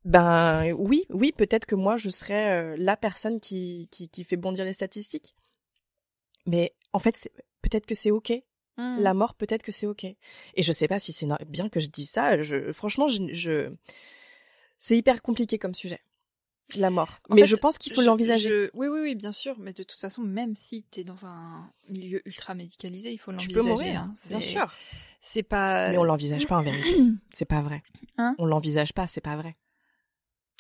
ben 0.04 0.72
oui, 0.74 1.06
oui, 1.10 1.32
peut-être 1.32 1.66
que 1.66 1.76
moi 1.76 1.98
je 1.98 2.10
serais 2.10 2.50
euh, 2.50 2.76
la 2.78 2.98
personne 2.98 3.40
qui, 3.40 3.88
qui, 3.92 4.10
qui 4.10 4.24
fait 4.24 4.38
bondir 4.38 4.66
les 4.66 4.74
statistiques. 4.74 5.36
Mais 6.46 6.74
en 6.94 7.00
fait, 7.00 7.30
peut-être 7.62 7.86
que 7.86 7.96
c'est 7.96 8.12
ok. 8.12 8.34
Hmm. 8.78 8.98
La 9.00 9.14
mort, 9.14 9.36
peut-être 9.36 9.64
que 9.64 9.72
c'est 9.72 9.88
ok. 9.88 10.04
Et 10.04 10.18
je 10.62 10.72
sais 10.72 10.88
pas 10.88 11.00
si 11.00 11.14
c'est 11.14 11.28
bien 11.48 11.70
que 11.70 11.80
je 11.80 11.88
dise 11.88 12.10
ça. 12.10 12.42
Je, 12.42 12.72
franchement, 12.72 13.08
je, 13.08 13.22
je... 13.32 13.72
c'est 14.78 14.98
hyper 14.98 15.22
compliqué 15.22 15.58
comme 15.58 15.74
sujet 15.74 16.02
la 16.80 16.90
mort. 16.90 17.20
mais 17.30 17.46
je 17.46 17.56
pense 17.56 17.78
qu'il 17.78 17.94
faut 17.94 18.02
l'envisager. 18.02 18.70
Oui, 18.74 18.88
oui, 18.88 19.00
oui, 19.02 19.16
bien 19.16 19.32
sûr. 19.32 19.56
Mais 19.60 19.74
de 19.74 19.84
toute 19.84 20.00
façon, 20.00 20.22
même 20.22 20.56
si 20.56 20.86
tu 20.90 21.02
es 21.02 21.04
dans 21.04 21.26
un 21.26 21.70
milieu 21.90 22.22
ultra 22.26 22.56
médicalisé, 22.56 23.12
il 23.12 23.18
faut 23.18 23.32
l'envisager. 23.32 23.54
Tu 23.54 23.60
peux 23.60 23.68
mourir, 23.68 24.02
hein. 24.02 24.14
bien 24.30 24.42
sûr. 24.42 24.74
C'est 25.22 25.44
pas. 25.44 25.90
Mais 25.90 25.98
on 25.98 26.04
l'envisage 26.04 26.48
pas 26.48 26.58
en 26.58 26.64
vérité. 26.64 26.98
c'est 27.32 27.46
pas 27.46 27.62
vrai. 27.62 27.84
Hein 28.18 28.36
on 28.38 28.46
l'envisage 28.46 28.94
pas, 28.94 29.08
c'est 29.08 29.22
pas 29.22 29.36
vrai. 29.36 29.56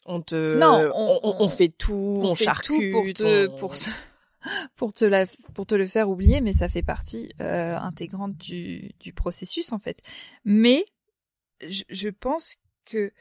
On 0.05 0.21
te. 0.21 0.57
Non, 0.57 0.91
on, 0.93 1.49
fait 1.49 1.69
tout, 1.69 2.21
on, 2.23 2.35
charcute. 2.35 2.91
pour 2.91 3.05
te, 3.13 3.47
pour, 3.47 3.73
pour 4.75 4.93
te 4.93 5.05
la, 5.05 5.25
pour 5.53 5.65
te 5.65 5.75
le 5.75 5.87
faire 5.87 6.09
oublier, 6.09 6.41
mais 6.41 6.53
ça 6.53 6.69
fait 6.69 6.83
partie 6.83 7.31
euh, 7.41 7.75
intégrante 7.77 8.37
du, 8.37 8.91
du 8.99 9.13
processus 9.13 9.71
en 9.71 9.79
fait. 9.79 10.01
Mais 10.43 10.85
je, 11.67 11.83
je 11.89 12.09
pense 12.09 12.57
que 12.85 13.11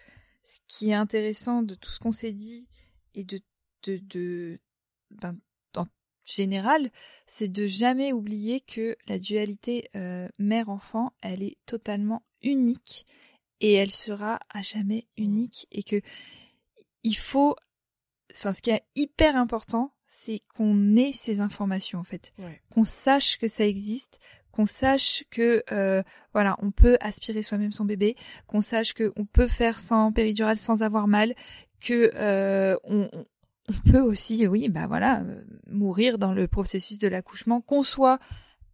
ce 0.43 0.61
qui 0.69 0.91
est 0.91 0.95
intéressant 0.95 1.63
de 1.63 1.75
tout 1.75 1.91
ce 1.91 1.99
qu'on 1.99 2.13
s'est 2.13 2.33
dit 2.33 2.69
et 3.15 3.25
de, 3.25 3.41
de, 3.85 3.99
de 3.99 4.59
ben, 5.11 5.37
en 5.77 5.87
général, 6.27 6.91
c'est 7.27 7.49
de 7.49 7.67
jamais 7.67 8.13
oublier 8.13 8.61
que 8.61 8.97
la 9.07 9.19
dualité 9.19 9.91
euh, 9.95 10.29
mère-enfant, 10.39 11.13
elle 11.21 11.43
est 11.43 11.59
totalement 11.67 12.23
unique 12.43 13.07
et 13.61 13.75
elle 13.75 13.93
sera 13.93 14.41
à 14.51 14.63
jamais 14.63 15.07
unique 15.17 15.67
et 15.71 15.83
que 15.83 16.01
il 17.03 17.17
faut, 17.17 17.57
enfin, 18.33 18.53
ce 18.53 18.63
qui 18.63 18.71
est 18.71 18.85
hyper 18.95 19.37
important, 19.37 19.93
c'est 20.07 20.43
qu'on 20.55 20.97
ait 20.97 21.13
ces 21.13 21.41
informations 21.41 21.99
en 21.99 22.05
fait, 22.05 22.33
qu'on 22.71 22.85
sache 22.85 23.37
que 23.37 23.49
ça 23.49 23.67
existe, 23.67 24.21
qu'on 24.53 24.67
sache 24.67 25.25
que 25.31 25.65
euh, 25.73 26.03
voilà, 26.33 26.57
on 26.63 26.71
peut 26.71 26.97
aspirer 27.01 27.43
soi-même 27.43 27.73
son 27.73 27.85
bébé, 27.85 28.17
qu'on 28.47 28.61
sache 28.61 28.95
que 28.95 29.13
on 29.17 29.25
peut 29.25 29.49
faire 29.49 29.81
sans 29.81 30.13
péridurale 30.13 30.59
sans 30.59 30.83
avoir 30.83 31.09
mal, 31.09 31.35
que 31.85 32.11
euh, 32.15 32.77
on, 32.85 33.09
peut 33.91 34.01
aussi, 34.01 34.47
oui, 34.47 34.69
bah 34.69 34.87
voilà, 34.87 35.21
euh, 35.21 35.45
mourir 35.69 36.19
dans 36.19 36.33
le 36.33 36.49
processus 36.49 36.99
de 36.99 37.09
l'accouchement, 37.09 37.61
qu'on 37.61 37.83
soit 37.83 38.19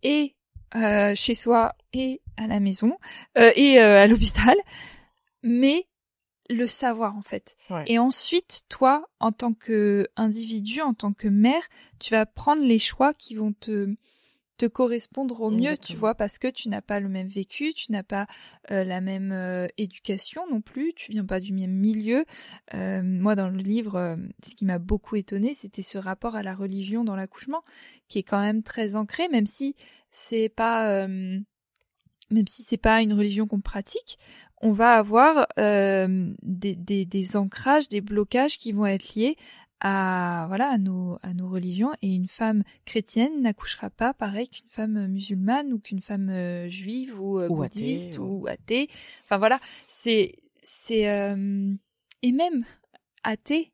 et 0.03 0.37
euh, 0.77 1.15
chez 1.15 1.35
soi 1.35 1.75
et 1.93 2.23
à 2.37 2.47
la 2.47 2.61
maison 2.61 2.97
et 3.37 3.79
à 3.79 4.07
l'hôpital, 4.07 4.57
mais 5.43 5.87
le 6.49 6.67
savoir 6.67 7.17
en 7.17 7.23
fait. 7.23 7.57
Et 7.87 7.99
ensuite, 7.99 8.63
toi, 8.69 9.09
en 9.19 9.33
tant 9.33 9.53
que 9.53 10.09
individu, 10.17 10.81
en 10.81 10.95
tant 10.95 11.13
que 11.13 11.29
mère, 11.29 11.63
tu 11.99 12.13
vas 12.13 12.27
prendre 12.27 12.63
les 12.63 12.79
choix 12.79 13.13
qui 13.13 13.35
vont 13.35 13.53
te 13.53 13.95
te 14.61 14.67
correspondre 14.67 15.41
au 15.41 15.51
mieux, 15.51 15.79
tu 15.79 15.97
vois, 15.97 16.15
parce 16.15 16.39
que 16.39 16.47
tu 16.47 16.69
n'as 16.69 16.83
pas 16.83 17.01
le 17.01 17.09
même 17.09 17.29
vécu, 17.29 17.73
tu 17.73 17.93
n'as 17.93 18.03
pas 18.03 18.27
euh, 18.71 18.85
la 18.85 19.01
même 19.01 19.33
euh, 19.33 19.67
éducation 19.79 20.43
non 20.51 20.61
plus, 20.61 20.93
tu 20.95 21.13
viens 21.13 21.25
pas 21.25 21.41
du 21.41 21.55
même 21.55 21.73
milieu. 21.73 22.27
Euh, 22.75 23.01
moi, 23.03 23.35
dans 23.35 23.49
le 23.49 23.57
livre, 23.57 24.19
ce 24.45 24.55
qui 24.55 24.67
m'a 24.67 24.79
beaucoup 24.79 25.17
étonné, 25.17 25.55
c'était 25.55 25.81
ce 25.81 25.97
rapport 25.97 26.37
à 26.37 26.43
la 26.43 26.55
religion 26.55 27.05
dans 27.05 27.17
l'accouchement, 27.17 27.63
qui 28.09 28.19
est 28.19 28.23
quand 28.23 28.43
même 28.43 28.63
très 28.63 28.97
ancré, 28.97 29.29
même 29.29 29.47
si 29.47 29.77
c'est 30.11 30.51
pas, 30.51 31.09
même 31.09 31.45
si 32.47 32.63
c'est 32.63 32.77
pas 32.77 33.01
une 33.01 33.15
religion 33.15 33.47
qu'on 33.47 33.63
pratique. 33.63 34.19
On 34.61 34.73
va 34.73 34.93
avoir 34.99 35.47
des, 35.57 36.77
des, 36.77 37.07
des 37.07 37.37
ancrages, 37.39 37.89
des 37.89 38.03
blocages 38.03 38.59
qui 38.59 38.73
vont 38.73 38.85
être 38.85 39.15
liés 39.15 39.39
à 39.81 40.45
voilà 40.49 40.69
à 40.71 40.79
nos 40.79 41.19
à 41.23 41.35
nos 41.35 41.49
religions. 41.49 41.93
Et 42.03 42.15
une 42.15 42.29
femme 42.29 42.63
chrétienne 42.85 43.43
n'accouchera 43.43 43.91
pas 43.91 44.15
pareil 44.15 44.49
qu'une 44.49 44.69
femme 44.69 45.07
musulmane 45.09 45.73
ou 45.73 45.79
qu'une 45.79 46.01
femme 46.01 46.29
euh, 46.31 46.69
juive 46.69 47.21
ou, 47.21 47.41
euh, 47.41 47.49
bouddhiste 47.49 48.19
ou 48.19 48.47
athée. 48.47 48.89
Enfin 49.25 49.39
voilà, 49.39 49.61
c'est 49.89 50.37
c'est 50.63 51.09
euh, 51.09 51.73
et 52.23 52.33
même 52.33 52.65
athée, 53.23 53.73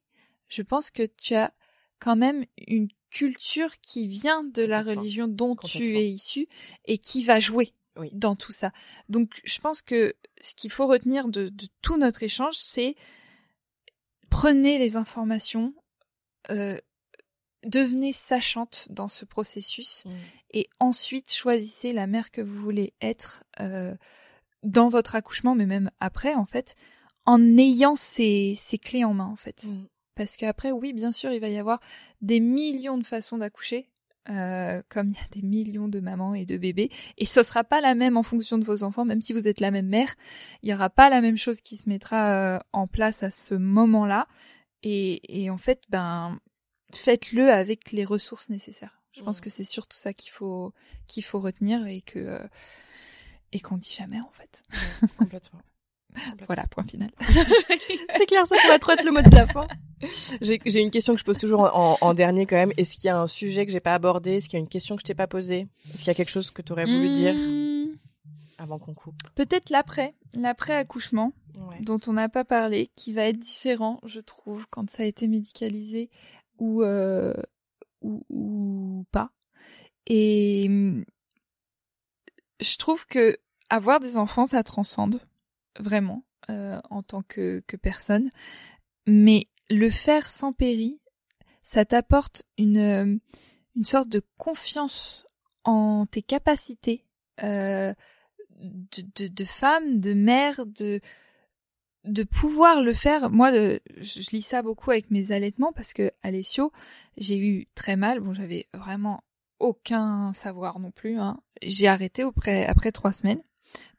je 0.49 0.63
pense 0.63 0.91
que 0.91 1.03
tu 1.05 1.35
as 1.35 1.53
quand 1.99 2.17
même 2.17 2.45
une 2.67 2.89
culture 3.11 3.79
qui 3.81 4.09
vient 4.09 4.45
de 4.45 4.63
la 4.63 4.83
religion 4.83 5.27
dont 5.29 5.57
tu 5.57 5.97
es 5.97 6.09
issu 6.09 6.49
et 6.85 6.99
qui 6.99 7.25
va 7.25 7.41
jouer 7.41 7.73
dans 8.13 8.37
tout 8.37 8.53
ça. 8.53 8.73
Donc 9.09 9.41
je 9.45 9.59
pense 9.59 9.81
que 9.81 10.15
ce 10.41 10.55
qu'il 10.55 10.71
faut 10.71 10.87
retenir 10.87 11.29
de, 11.29 11.49
de 11.49 11.69
tout 11.83 11.97
notre 11.97 12.23
échange, 12.23 12.57
c'est 12.57 12.95
prenez 14.29 14.79
les 14.79 14.97
informations, 14.97 15.75
euh, 16.51 16.79
devenez 17.65 18.13
sachante 18.13 18.89
dans 18.91 19.09
ce 19.09 19.25
processus 19.25 20.05
mmh. 20.05 20.11
et 20.53 20.69
ensuite 20.81 21.33
choisissez 21.33 21.93
la 21.93 22.07
mère 22.07 22.31
que 22.31 22.41
vous 22.41 22.59
voulez 22.59 22.95
être 23.01 23.43
euh, 23.61 23.95
dans 24.63 24.89
votre 24.89 25.15
accouchement, 25.15 25.55
mais 25.55 25.67
même 25.67 25.91
après, 26.01 26.35
en 26.35 26.47
fait, 26.47 26.75
en 27.25 27.41
ayant 27.59 27.95
ces, 27.95 28.55
ces 28.57 28.79
clés 28.79 29.05
en 29.05 29.15
main, 29.15 29.27
en 29.27 29.37
fait. 29.37 29.65
Mmh. 29.65 29.87
Parce 30.15 30.37
qu'après, 30.37 30.73
oui, 30.73 30.93
bien 30.93 31.13
sûr, 31.13 31.33
il 31.33 31.41
va 31.41 31.49
y 31.49 31.59
avoir 31.59 31.81
des 32.23 32.41
millions 32.41 32.99
de 32.99 33.05
façons 33.05 33.39
d'accoucher, 33.39 33.89
euh, 34.31 34.83
comme 34.89 35.11
il 35.11 35.15
y 35.15 35.19
a 35.19 35.29
des 35.31 35.43
millions 35.43 35.89
de 35.89 36.01
mamans 36.01 36.35
et 36.35 36.47
de 36.47 36.57
bébés, 36.57 36.91
et 37.19 37.27
ce 37.27 37.43
sera 37.43 37.65
pas 37.65 37.81
la 37.81 37.95
même 37.95 38.17
en 38.17 38.23
fonction 38.23 38.59
de 38.59 38.65
vos 38.65 38.83
enfants, 38.83 39.05
même 39.05 39.21
si 39.21 39.33
vous 39.33 39.47
êtes 39.47 39.61
la 39.61 39.71
même 39.71 39.89
mère, 39.89 40.15
il 40.63 40.71
y 40.71 40.75
aura 40.75 40.89
pas 40.89 41.11
la 41.11 41.21
même 41.21 41.37
chose 41.37 41.61
qui 41.61 41.77
se 41.77 41.89
mettra 41.89 42.65
en 42.73 42.87
place 42.87 43.23
à 43.23 43.31
ce 43.31 43.55
moment-là. 43.55 44.27
Et, 44.83 45.51
en 45.51 45.59
fait, 45.59 45.83
ben, 45.89 46.39
faites-le 46.93 47.51
avec 47.51 47.93
les 47.93 48.05
ressources 48.05 48.49
nécessaires. 48.49 49.03
Je 49.13 49.23
pense 49.23 49.39
mmh. 49.39 49.41
que 49.43 49.51
c'est 49.51 49.65
surtout 49.65 49.97
ça 49.97 50.13
qu'il 50.13 50.31
faut 50.31 50.75
qu'il 51.07 51.25
faut 51.25 51.41
retenir 51.41 51.87
et 51.87 52.03
que 52.03 52.19
euh, 52.19 52.47
et 53.53 53.61
qu'on 53.61 53.79
dit 53.79 53.95
jamais 53.97 54.21
en 54.21 54.31
fait. 54.31 54.63
complètement. 55.17 55.61
Voilà, 56.47 56.67
point 56.69 56.85
final. 56.85 57.11
c'est 58.11 58.27
clair, 58.27 58.47
ça 58.47 58.57
pourrait 58.63 58.79
trop 58.79 58.93
être 58.93 59.05
le 59.05 59.13
mot 59.13 59.23
de 59.23 59.35
la 59.35 59.47
fin. 59.47 59.67
J'ai 60.41 60.81
une 60.81 60.91
question 60.91 61.15
que 61.15 61.21
je 61.21 61.25
pose 61.25 61.39
toujours 61.39 61.61
en, 61.63 62.15
dernier 62.15 62.47
quand 62.47 62.57
même. 62.57 62.73
Est-ce 62.77 62.97
qu'il 62.97 63.05
y 63.05 63.09
a 63.09 63.19
un 63.19 63.27
sujet 63.27 63.67
que 63.67 63.73
j'ai 63.73 63.81
pas 63.81 63.95
abordé? 63.95 64.37
Est-ce 64.37 64.49
qu'il 64.49 64.55
y 64.55 64.61
a 64.61 64.61
une 64.61 64.69
question 64.69 64.97
que 64.97 65.01
je 65.01 65.07
t'ai 65.07 65.15
pas 65.15 65.27
posée? 65.27 65.67
Est-ce 65.93 65.99
qu'il 65.99 66.09
y 66.09 66.11
a 66.11 66.15
quelque 66.15 66.31
chose 66.31 66.51
que 66.51 66.63
tu 66.63 66.73
aurais 66.73 66.85
voulu 66.85 67.13
dire? 67.13 67.35
Mmh. 67.35 67.76
Avant 68.59 68.79
qu'on 68.79 68.95
coupe 68.95 69.17
Peut-être 69.35 69.71
l'après, 69.71 70.15
l'après 70.35 70.75
accouchement 70.75 71.33
dont 71.81 72.01
on 72.07 72.13
n'a 72.13 72.29
pas 72.29 72.45
parlé, 72.45 72.91
qui 72.97 73.13
va 73.13 73.23
être 73.23 73.39
différent, 73.39 74.01
je 74.05 74.21
trouve, 74.21 74.67
quand 74.69 74.91
ça 74.91 75.03
a 75.03 75.07
été 75.07 75.27
médicalisé 75.27 76.11
ou, 76.59 76.83
euh, 76.83 77.35
ou, 78.03 78.23
ou, 78.29 79.07
pas. 79.11 79.31
Et 80.07 80.69
je 82.61 82.77
trouve 82.77 83.07
que 83.07 83.39
avoir 83.71 84.01
des 84.01 84.19
enfants, 84.19 84.45
ça 84.45 84.63
transcende, 84.63 85.21
vraiment. 85.79 86.27
euh, 86.51 86.81
en 86.91 87.03
tant 87.03 87.23
que, 87.23 87.63
que 87.67 87.77
personne. 87.77 88.31
Mais 89.07 89.49
le 89.71 89.91
faire 89.91 90.29
sans 90.29 90.53
péri, 90.53 91.01
ça 91.63 91.85
t'apporte 91.85 92.45
une, 92.59 93.21
une 93.75 93.85
sorte 93.85 94.09
de 94.09 94.23
confiance 94.37 95.27
en 95.65 96.07
tes 96.07 96.23
capacités 96.23 97.05
euh, 97.43 97.93
de, 98.61 99.03
de, 99.17 99.29
de 99.29 99.45
femme, 99.45 100.01
de 100.01 100.15
mère, 100.15 100.65
de, 100.67 101.01
pouvoir 102.31 102.83
le 102.83 102.93
faire. 102.93 103.31
Moi, 103.31 103.53
je, 103.53 103.79
je 103.99 104.31
lis 104.31 104.43
ça 104.43 104.63
beaucoup 104.63 104.91
avec 104.91 105.11
mes 105.11 105.33
allaitements 105.33 105.73
parce 105.73 105.93
que 105.93 106.11
Alessio, 106.23 106.73
j'ai 107.17 107.39
eu 107.39 107.67
très 107.75 107.97
mal. 107.97 108.21
Bon, 108.21 108.33
j'avais 108.33 108.67
vraiment 108.75 109.23
aucun 109.59 110.33
savoir 110.33 110.79
non 110.79 110.91
plus. 110.91 111.19
Hein. 111.19 111.41
J'ai 111.63 111.89
arrêté 111.89 112.23
après, 112.23 112.67
après 112.67 112.93
trois 112.93 113.13
semaines. 113.13 113.43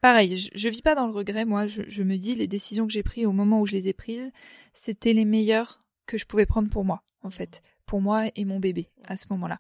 Pareil, 0.01 0.37
je, 0.37 0.49
je 0.53 0.69
vis 0.69 0.81
pas 0.81 0.95
dans 0.95 1.07
le 1.07 1.13
regret. 1.13 1.45
Moi, 1.45 1.67
je, 1.67 1.83
je 1.87 2.03
me 2.03 2.17
dis 2.17 2.35
les 2.35 2.47
décisions 2.47 2.87
que 2.87 2.93
j'ai 2.93 3.03
prises 3.03 3.25
au 3.25 3.33
moment 3.33 3.61
où 3.61 3.65
je 3.65 3.73
les 3.73 3.87
ai 3.87 3.93
prises, 3.93 4.31
c'était 4.73 5.13
les 5.13 5.25
meilleures 5.25 5.79
que 6.05 6.17
je 6.17 6.25
pouvais 6.25 6.45
prendre 6.45 6.69
pour 6.69 6.85
moi, 6.85 7.03
en 7.21 7.29
fait, 7.29 7.61
pour 7.85 8.01
moi 8.01 8.25
et 8.35 8.45
mon 8.45 8.59
bébé 8.59 8.89
à 9.03 9.17
ce 9.17 9.25
moment-là. 9.31 9.59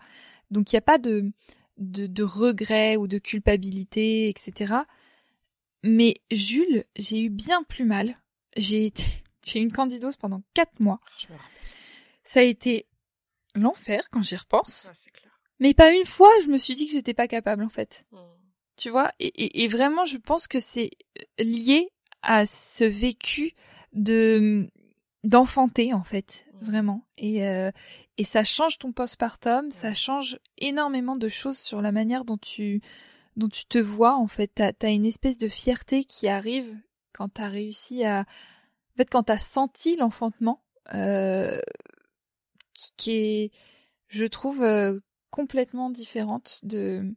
Donc, 0.49 0.71
il 0.71 0.75
n'y 0.75 0.79
a 0.79 0.81
pas 0.81 0.97
de, 0.97 1.31
de, 1.77 2.07
de 2.07 2.23
regret 2.23 2.97
ou 2.97 3.07
de 3.07 3.17
culpabilité, 3.17 4.29
etc. 4.29 4.73
Mais 5.83 6.15
Jules, 6.31 6.85
j'ai 6.95 7.21
eu 7.21 7.29
bien 7.29 7.63
plus 7.63 7.85
mal. 7.85 8.19
J'ai 8.55 8.85
été, 8.85 9.03
j'ai 9.45 9.59
eu 9.59 9.63
une 9.63 9.71
candidose 9.71 10.17
pendant 10.17 10.41
quatre 10.53 10.79
mois. 10.79 10.99
Je 11.17 11.27
me 11.27 11.37
rappelle. 11.37 11.51
Ça 12.23 12.41
a 12.41 12.43
été 12.43 12.87
l'enfer 13.55 14.09
quand 14.11 14.21
j'y 14.21 14.35
repense. 14.35 14.87
Ouais, 14.87 14.95
c'est 14.95 15.11
clair. 15.11 15.39
Mais 15.59 15.73
pas 15.73 15.91
une 15.91 16.05
fois, 16.05 16.31
je 16.43 16.47
me 16.47 16.57
suis 16.57 16.75
dit 16.75 16.87
que 16.87 16.93
j'étais 16.93 17.13
pas 17.13 17.27
capable, 17.27 17.63
en 17.63 17.69
fait. 17.69 18.05
Mm. 18.11 18.17
Tu 18.75 18.89
vois 18.91 19.11
et, 19.19 19.27
et, 19.27 19.63
et 19.63 19.67
vraiment, 19.67 20.05
je 20.05 20.17
pense 20.17 20.47
que 20.47 20.59
c'est 20.59 20.91
lié 21.39 21.89
à 22.21 22.45
ce 22.45 22.83
vécu 22.83 23.53
de 23.93 24.69
d'enfanter, 25.23 25.93
en 25.93 26.03
fait, 26.03 26.45
vraiment. 26.61 27.05
Et, 27.17 27.47
euh, 27.47 27.71
et 28.17 28.23
ça 28.23 28.43
change 28.43 28.77
ton 28.77 28.91
postpartum, 28.91 29.71
ça 29.71 29.93
change 29.93 30.39
énormément 30.57 31.15
de 31.15 31.27
choses 31.27 31.57
sur 31.57 31.81
la 31.81 31.91
manière 31.91 32.25
dont 32.25 32.37
tu 32.37 32.81
dont 33.35 33.49
tu 33.49 33.65
te 33.65 33.77
vois, 33.77 34.15
en 34.15 34.27
fait. 34.27 34.51
T'as 34.55 34.71
as 34.81 34.89
une 34.89 35.05
espèce 35.05 35.37
de 35.37 35.47
fierté 35.47 36.03
qui 36.03 36.27
arrive 36.27 36.75
quand 37.13 37.29
t'as 37.29 37.49
réussi 37.49 38.03
à... 38.03 38.21
En 38.21 38.97
fait, 38.97 39.09
quand 39.09 39.23
t'as 39.23 39.37
senti 39.37 39.95
l'enfantement, 39.95 40.63
euh, 40.93 41.59
qui, 42.73 42.91
qui 42.97 43.11
est, 43.11 43.51
je 44.07 44.25
trouve, 44.25 44.63
euh, 44.63 44.99
complètement 45.29 45.89
différente 45.89 46.59
de... 46.63 47.13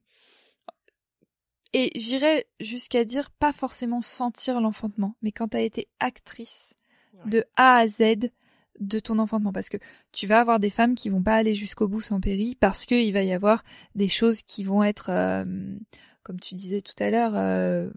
Et 1.72 1.92
j'irais 1.94 2.46
jusqu'à 2.58 3.04
dire 3.04 3.30
pas 3.30 3.52
forcément 3.52 4.00
sentir 4.00 4.60
l'enfantement, 4.60 5.16
mais 5.22 5.32
quand 5.32 5.48
t'as 5.48 5.62
été 5.62 5.88
actrice. 6.00 6.74
De 7.26 7.44
A 7.56 7.76
à 7.76 7.88
Z 7.88 8.30
de 8.80 8.98
ton 8.98 9.18
enfantement, 9.18 9.52
parce 9.52 9.68
que 9.68 9.76
tu 10.10 10.26
vas 10.26 10.40
avoir 10.40 10.58
des 10.58 10.70
femmes 10.70 10.94
qui 10.94 11.10
vont 11.10 11.22
pas 11.22 11.34
aller 11.34 11.54
jusqu'au 11.54 11.86
bout 11.86 12.00
sans 12.00 12.20
péri, 12.20 12.56
parce 12.58 12.86
qu'il 12.86 13.12
va 13.12 13.22
y 13.22 13.32
avoir 13.32 13.62
des 13.94 14.08
choses 14.08 14.42
qui 14.42 14.64
vont 14.64 14.82
être, 14.82 15.10
euh, 15.10 15.44
comme 16.22 16.40
tu 16.40 16.54
disais 16.54 16.80
tout 16.80 16.94
à 16.98 17.10
l'heure, 17.10 17.32
euh, 17.34 17.90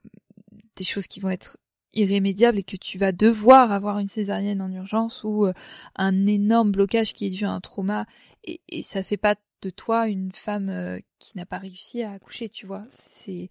des 0.75 0.83
choses 0.83 1.07
qui 1.07 1.19
vont 1.19 1.29
être 1.29 1.57
irrémédiables 1.93 2.57
et 2.57 2.63
que 2.63 2.75
tu 2.75 2.97
vas 2.97 3.11
devoir 3.11 3.71
avoir 3.71 3.99
une 3.99 4.09
césarienne 4.09 4.61
en 4.61 4.71
urgence 4.71 5.23
ou 5.23 5.45
euh, 5.45 5.53
un 5.95 6.25
énorme 6.25 6.71
blocage 6.71 7.13
qui 7.13 7.27
est 7.27 7.29
dû 7.29 7.45
à 7.45 7.51
un 7.51 7.61
trauma. 7.61 8.05
Et, 8.43 8.59
et 8.67 8.83
ça 8.83 9.03
fait 9.03 9.17
pas 9.17 9.35
de 9.61 9.69
toi 9.69 10.09
une 10.09 10.33
femme 10.33 10.99
qui 11.19 11.37
n'a 11.37 11.45
pas 11.45 11.59
réussi 11.59 12.03
à 12.03 12.11
accoucher, 12.11 12.49
tu 12.49 12.65
vois. 12.65 12.85
C'est 13.15 13.49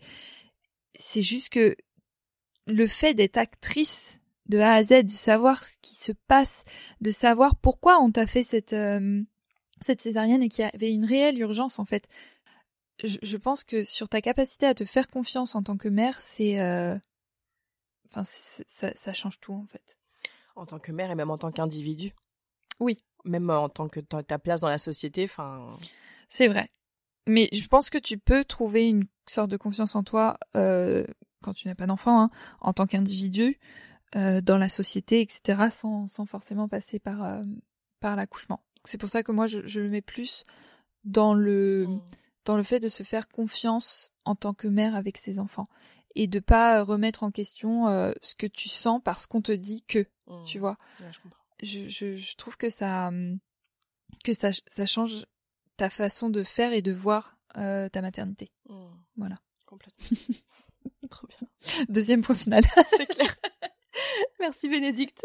c'est 0.95 1.23
juste 1.23 1.49
que 1.49 1.75
le 2.67 2.87
fait 2.87 3.15
d'être 3.15 3.39
actrice 3.39 4.22
de 4.47 4.59
A 4.59 4.75
à 4.75 4.83
Z, 4.83 5.05
de 5.05 5.11
savoir 5.11 5.63
ce 5.63 5.75
qui 5.83 5.95
se 5.95 6.13
passe, 6.29 6.65
de 7.01 7.11
savoir 7.11 7.57
pourquoi 7.57 7.99
on 8.01 8.11
t'a 8.11 8.27
fait 8.27 8.43
cette 8.43 8.73
euh, 8.73 9.23
cette 9.83 10.01
césarienne 10.01 10.43
et 10.43 10.49
qu'il 10.49 10.65
y 10.65 10.69
avait 10.69 10.93
une 10.93 11.05
réelle 11.05 11.39
urgence 11.39 11.79
en 11.79 11.85
fait. 11.85 12.09
Je, 13.03 13.19
je 13.23 13.37
pense 13.37 13.65
que 13.65 13.85
sur 13.85 14.09
ta 14.09 14.21
capacité 14.21 14.67
à 14.67 14.75
te 14.75 14.85
faire 14.85 15.09
confiance 15.09 15.55
en 15.55 15.63
tant 15.63 15.77
que 15.77 15.89
mère, 15.89 16.21
c'est 16.21 16.61
euh, 16.61 16.97
enfin 18.11 18.23
ça, 18.25 18.95
ça 18.95 19.13
change 19.13 19.41
tout 19.41 19.55
en 19.55 19.67
fait. 19.67 19.97
En 20.55 20.67
tant 20.67 20.79
que 20.79 20.93
mère 20.93 21.11
et 21.11 21.15
même 21.15 21.31
en 21.31 21.39
tant 21.39 21.51
qu'individu. 21.51 22.13
Oui. 22.81 22.99
Même 23.25 23.51
en 23.51 23.69
tant 23.69 23.89
que 23.89 24.01
ta 24.01 24.39
place 24.39 24.61
dans 24.61 24.69
la 24.69 24.79
société, 24.79 25.25
enfin. 25.25 25.77
C'est 26.29 26.49
vrai. 26.49 26.69
Mais 27.27 27.49
je 27.53 27.67
pense 27.69 27.89
que 27.89 27.99
tu 27.99 28.19
peux 28.19 28.45
trouver 28.45 28.89
une 28.89 29.07
sorte 29.29 29.51
de 29.51 29.57
confiance 29.57 29.95
en 29.95 30.03
toi 30.03 30.39
euh, 30.57 31.05
quand 31.43 31.55
tu 31.55 31.69
n'as 31.69 31.75
pas 31.75 31.87
d'enfant, 31.87 32.23
hein, 32.23 32.31
en 32.61 32.73
tant 32.73 32.87
qu'individu, 32.87 33.59
euh, 33.61 33.92
dans 34.15 34.59
la 34.59 34.69
société, 34.69 35.21
etc., 35.21 35.69
sans, 35.71 36.07
sans 36.07 36.27
forcément 36.27 36.69
passer 36.69 36.99
par, 36.99 37.23
euh, 37.25 37.43
par 38.01 38.17
l'accouchement. 38.17 38.63
C'est 38.85 38.99
pour 38.99 39.09
ça 39.09 39.23
que 39.23 39.33
moi, 39.33 39.47
je, 39.47 39.61
je 39.67 39.81
le 39.81 39.89
mets 39.89 40.03
plus 40.03 40.45
dans 41.05 41.35
le, 41.35 41.87
Mm. 41.87 42.01
dans 42.45 42.57
le 42.57 42.63
fait 42.63 42.81
de 42.81 42.89
se 42.89 43.03
faire 43.05 43.29
confiance 43.29 44.13
en 44.25 44.35
tant 44.35 44.55
que 44.55 44.69
mère 44.69 44.95
avec 44.97 45.17
ses 45.19 45.39
enfants 45.39 45.67
et 46.15 46.27
de 46.27 46.41
pas 46.41 46.83
remettre 46.83 47.23
en 47.23 47.31
question 47.31 47.89
euh, 47.89 48.13
ce 48.21 48.35
que 48.35 48.47
tu 48.47 48.69
sens 48.69 49.01
parce 49.03 49.27
qu'on 49.27 49.41
te 49.43 49.53
dit 49.53 49.83
que, 49.83 50.07
Mm. 50.27 50.45
tu 50.45 50.59
vois 50.59 50.77
Ouais, 51.01 51.11
je 51.63 51.89
je, 51.89 52.17
je, 52.17 52.37
trouve 52.37 52.57
que 52.57 52.69
ça 52.71 53.11
que 54.25 54.33
ça, 54.33 54.51
ça 54.67 54.87
change 54.87 55.27
ta 55.77 55.89
façon 55.91 56.29
de 56.31 56.43
faire 56.43 56.73
et 56.73 56.83
de 56.83 56.93
voir 56.93 57.37
euh, 57.57 57.89
ta 57.89 58.03
maternité. 58.03 58.51
Mm. 58.69 58.87
Voilà. 59.17 59.37
Complètement. 59.67 60.07
Trop 61.11 61.27
bien. 61.29 61.85
Deuxième 61.89 62.23
point 62.23 62.35
final. 62.35 62.63
C'est 62.97 63.07
clair. 63.07 63.37
Merci 64.41 64.69
Bénédicte. 64.69 65.21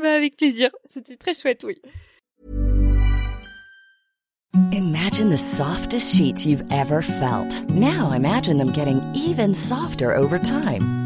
Bah, 0.00 0.14
avec 0.14 0.36
plaisir. 0.36 0.70
C'était 0.88 1.16
très 1.16 1.34
chouette, 1.34 1.62
oui. 1.64 1.80
Imagine 4.72 5.28
the 5.28 5.36
softest 5.36 6.14
sheets 6.14 6.46
you've 6.46 6.64
ever 6.72 7.02
felt. 7.02 7.68
Now 7.70 8.12
imagine 8.12 8.56
them 8.56 8.72
getting 8.72 9.02
even 9.14 9.52
softer 9.52 10.14
over 10.14 10.38
time. 10.38 11.05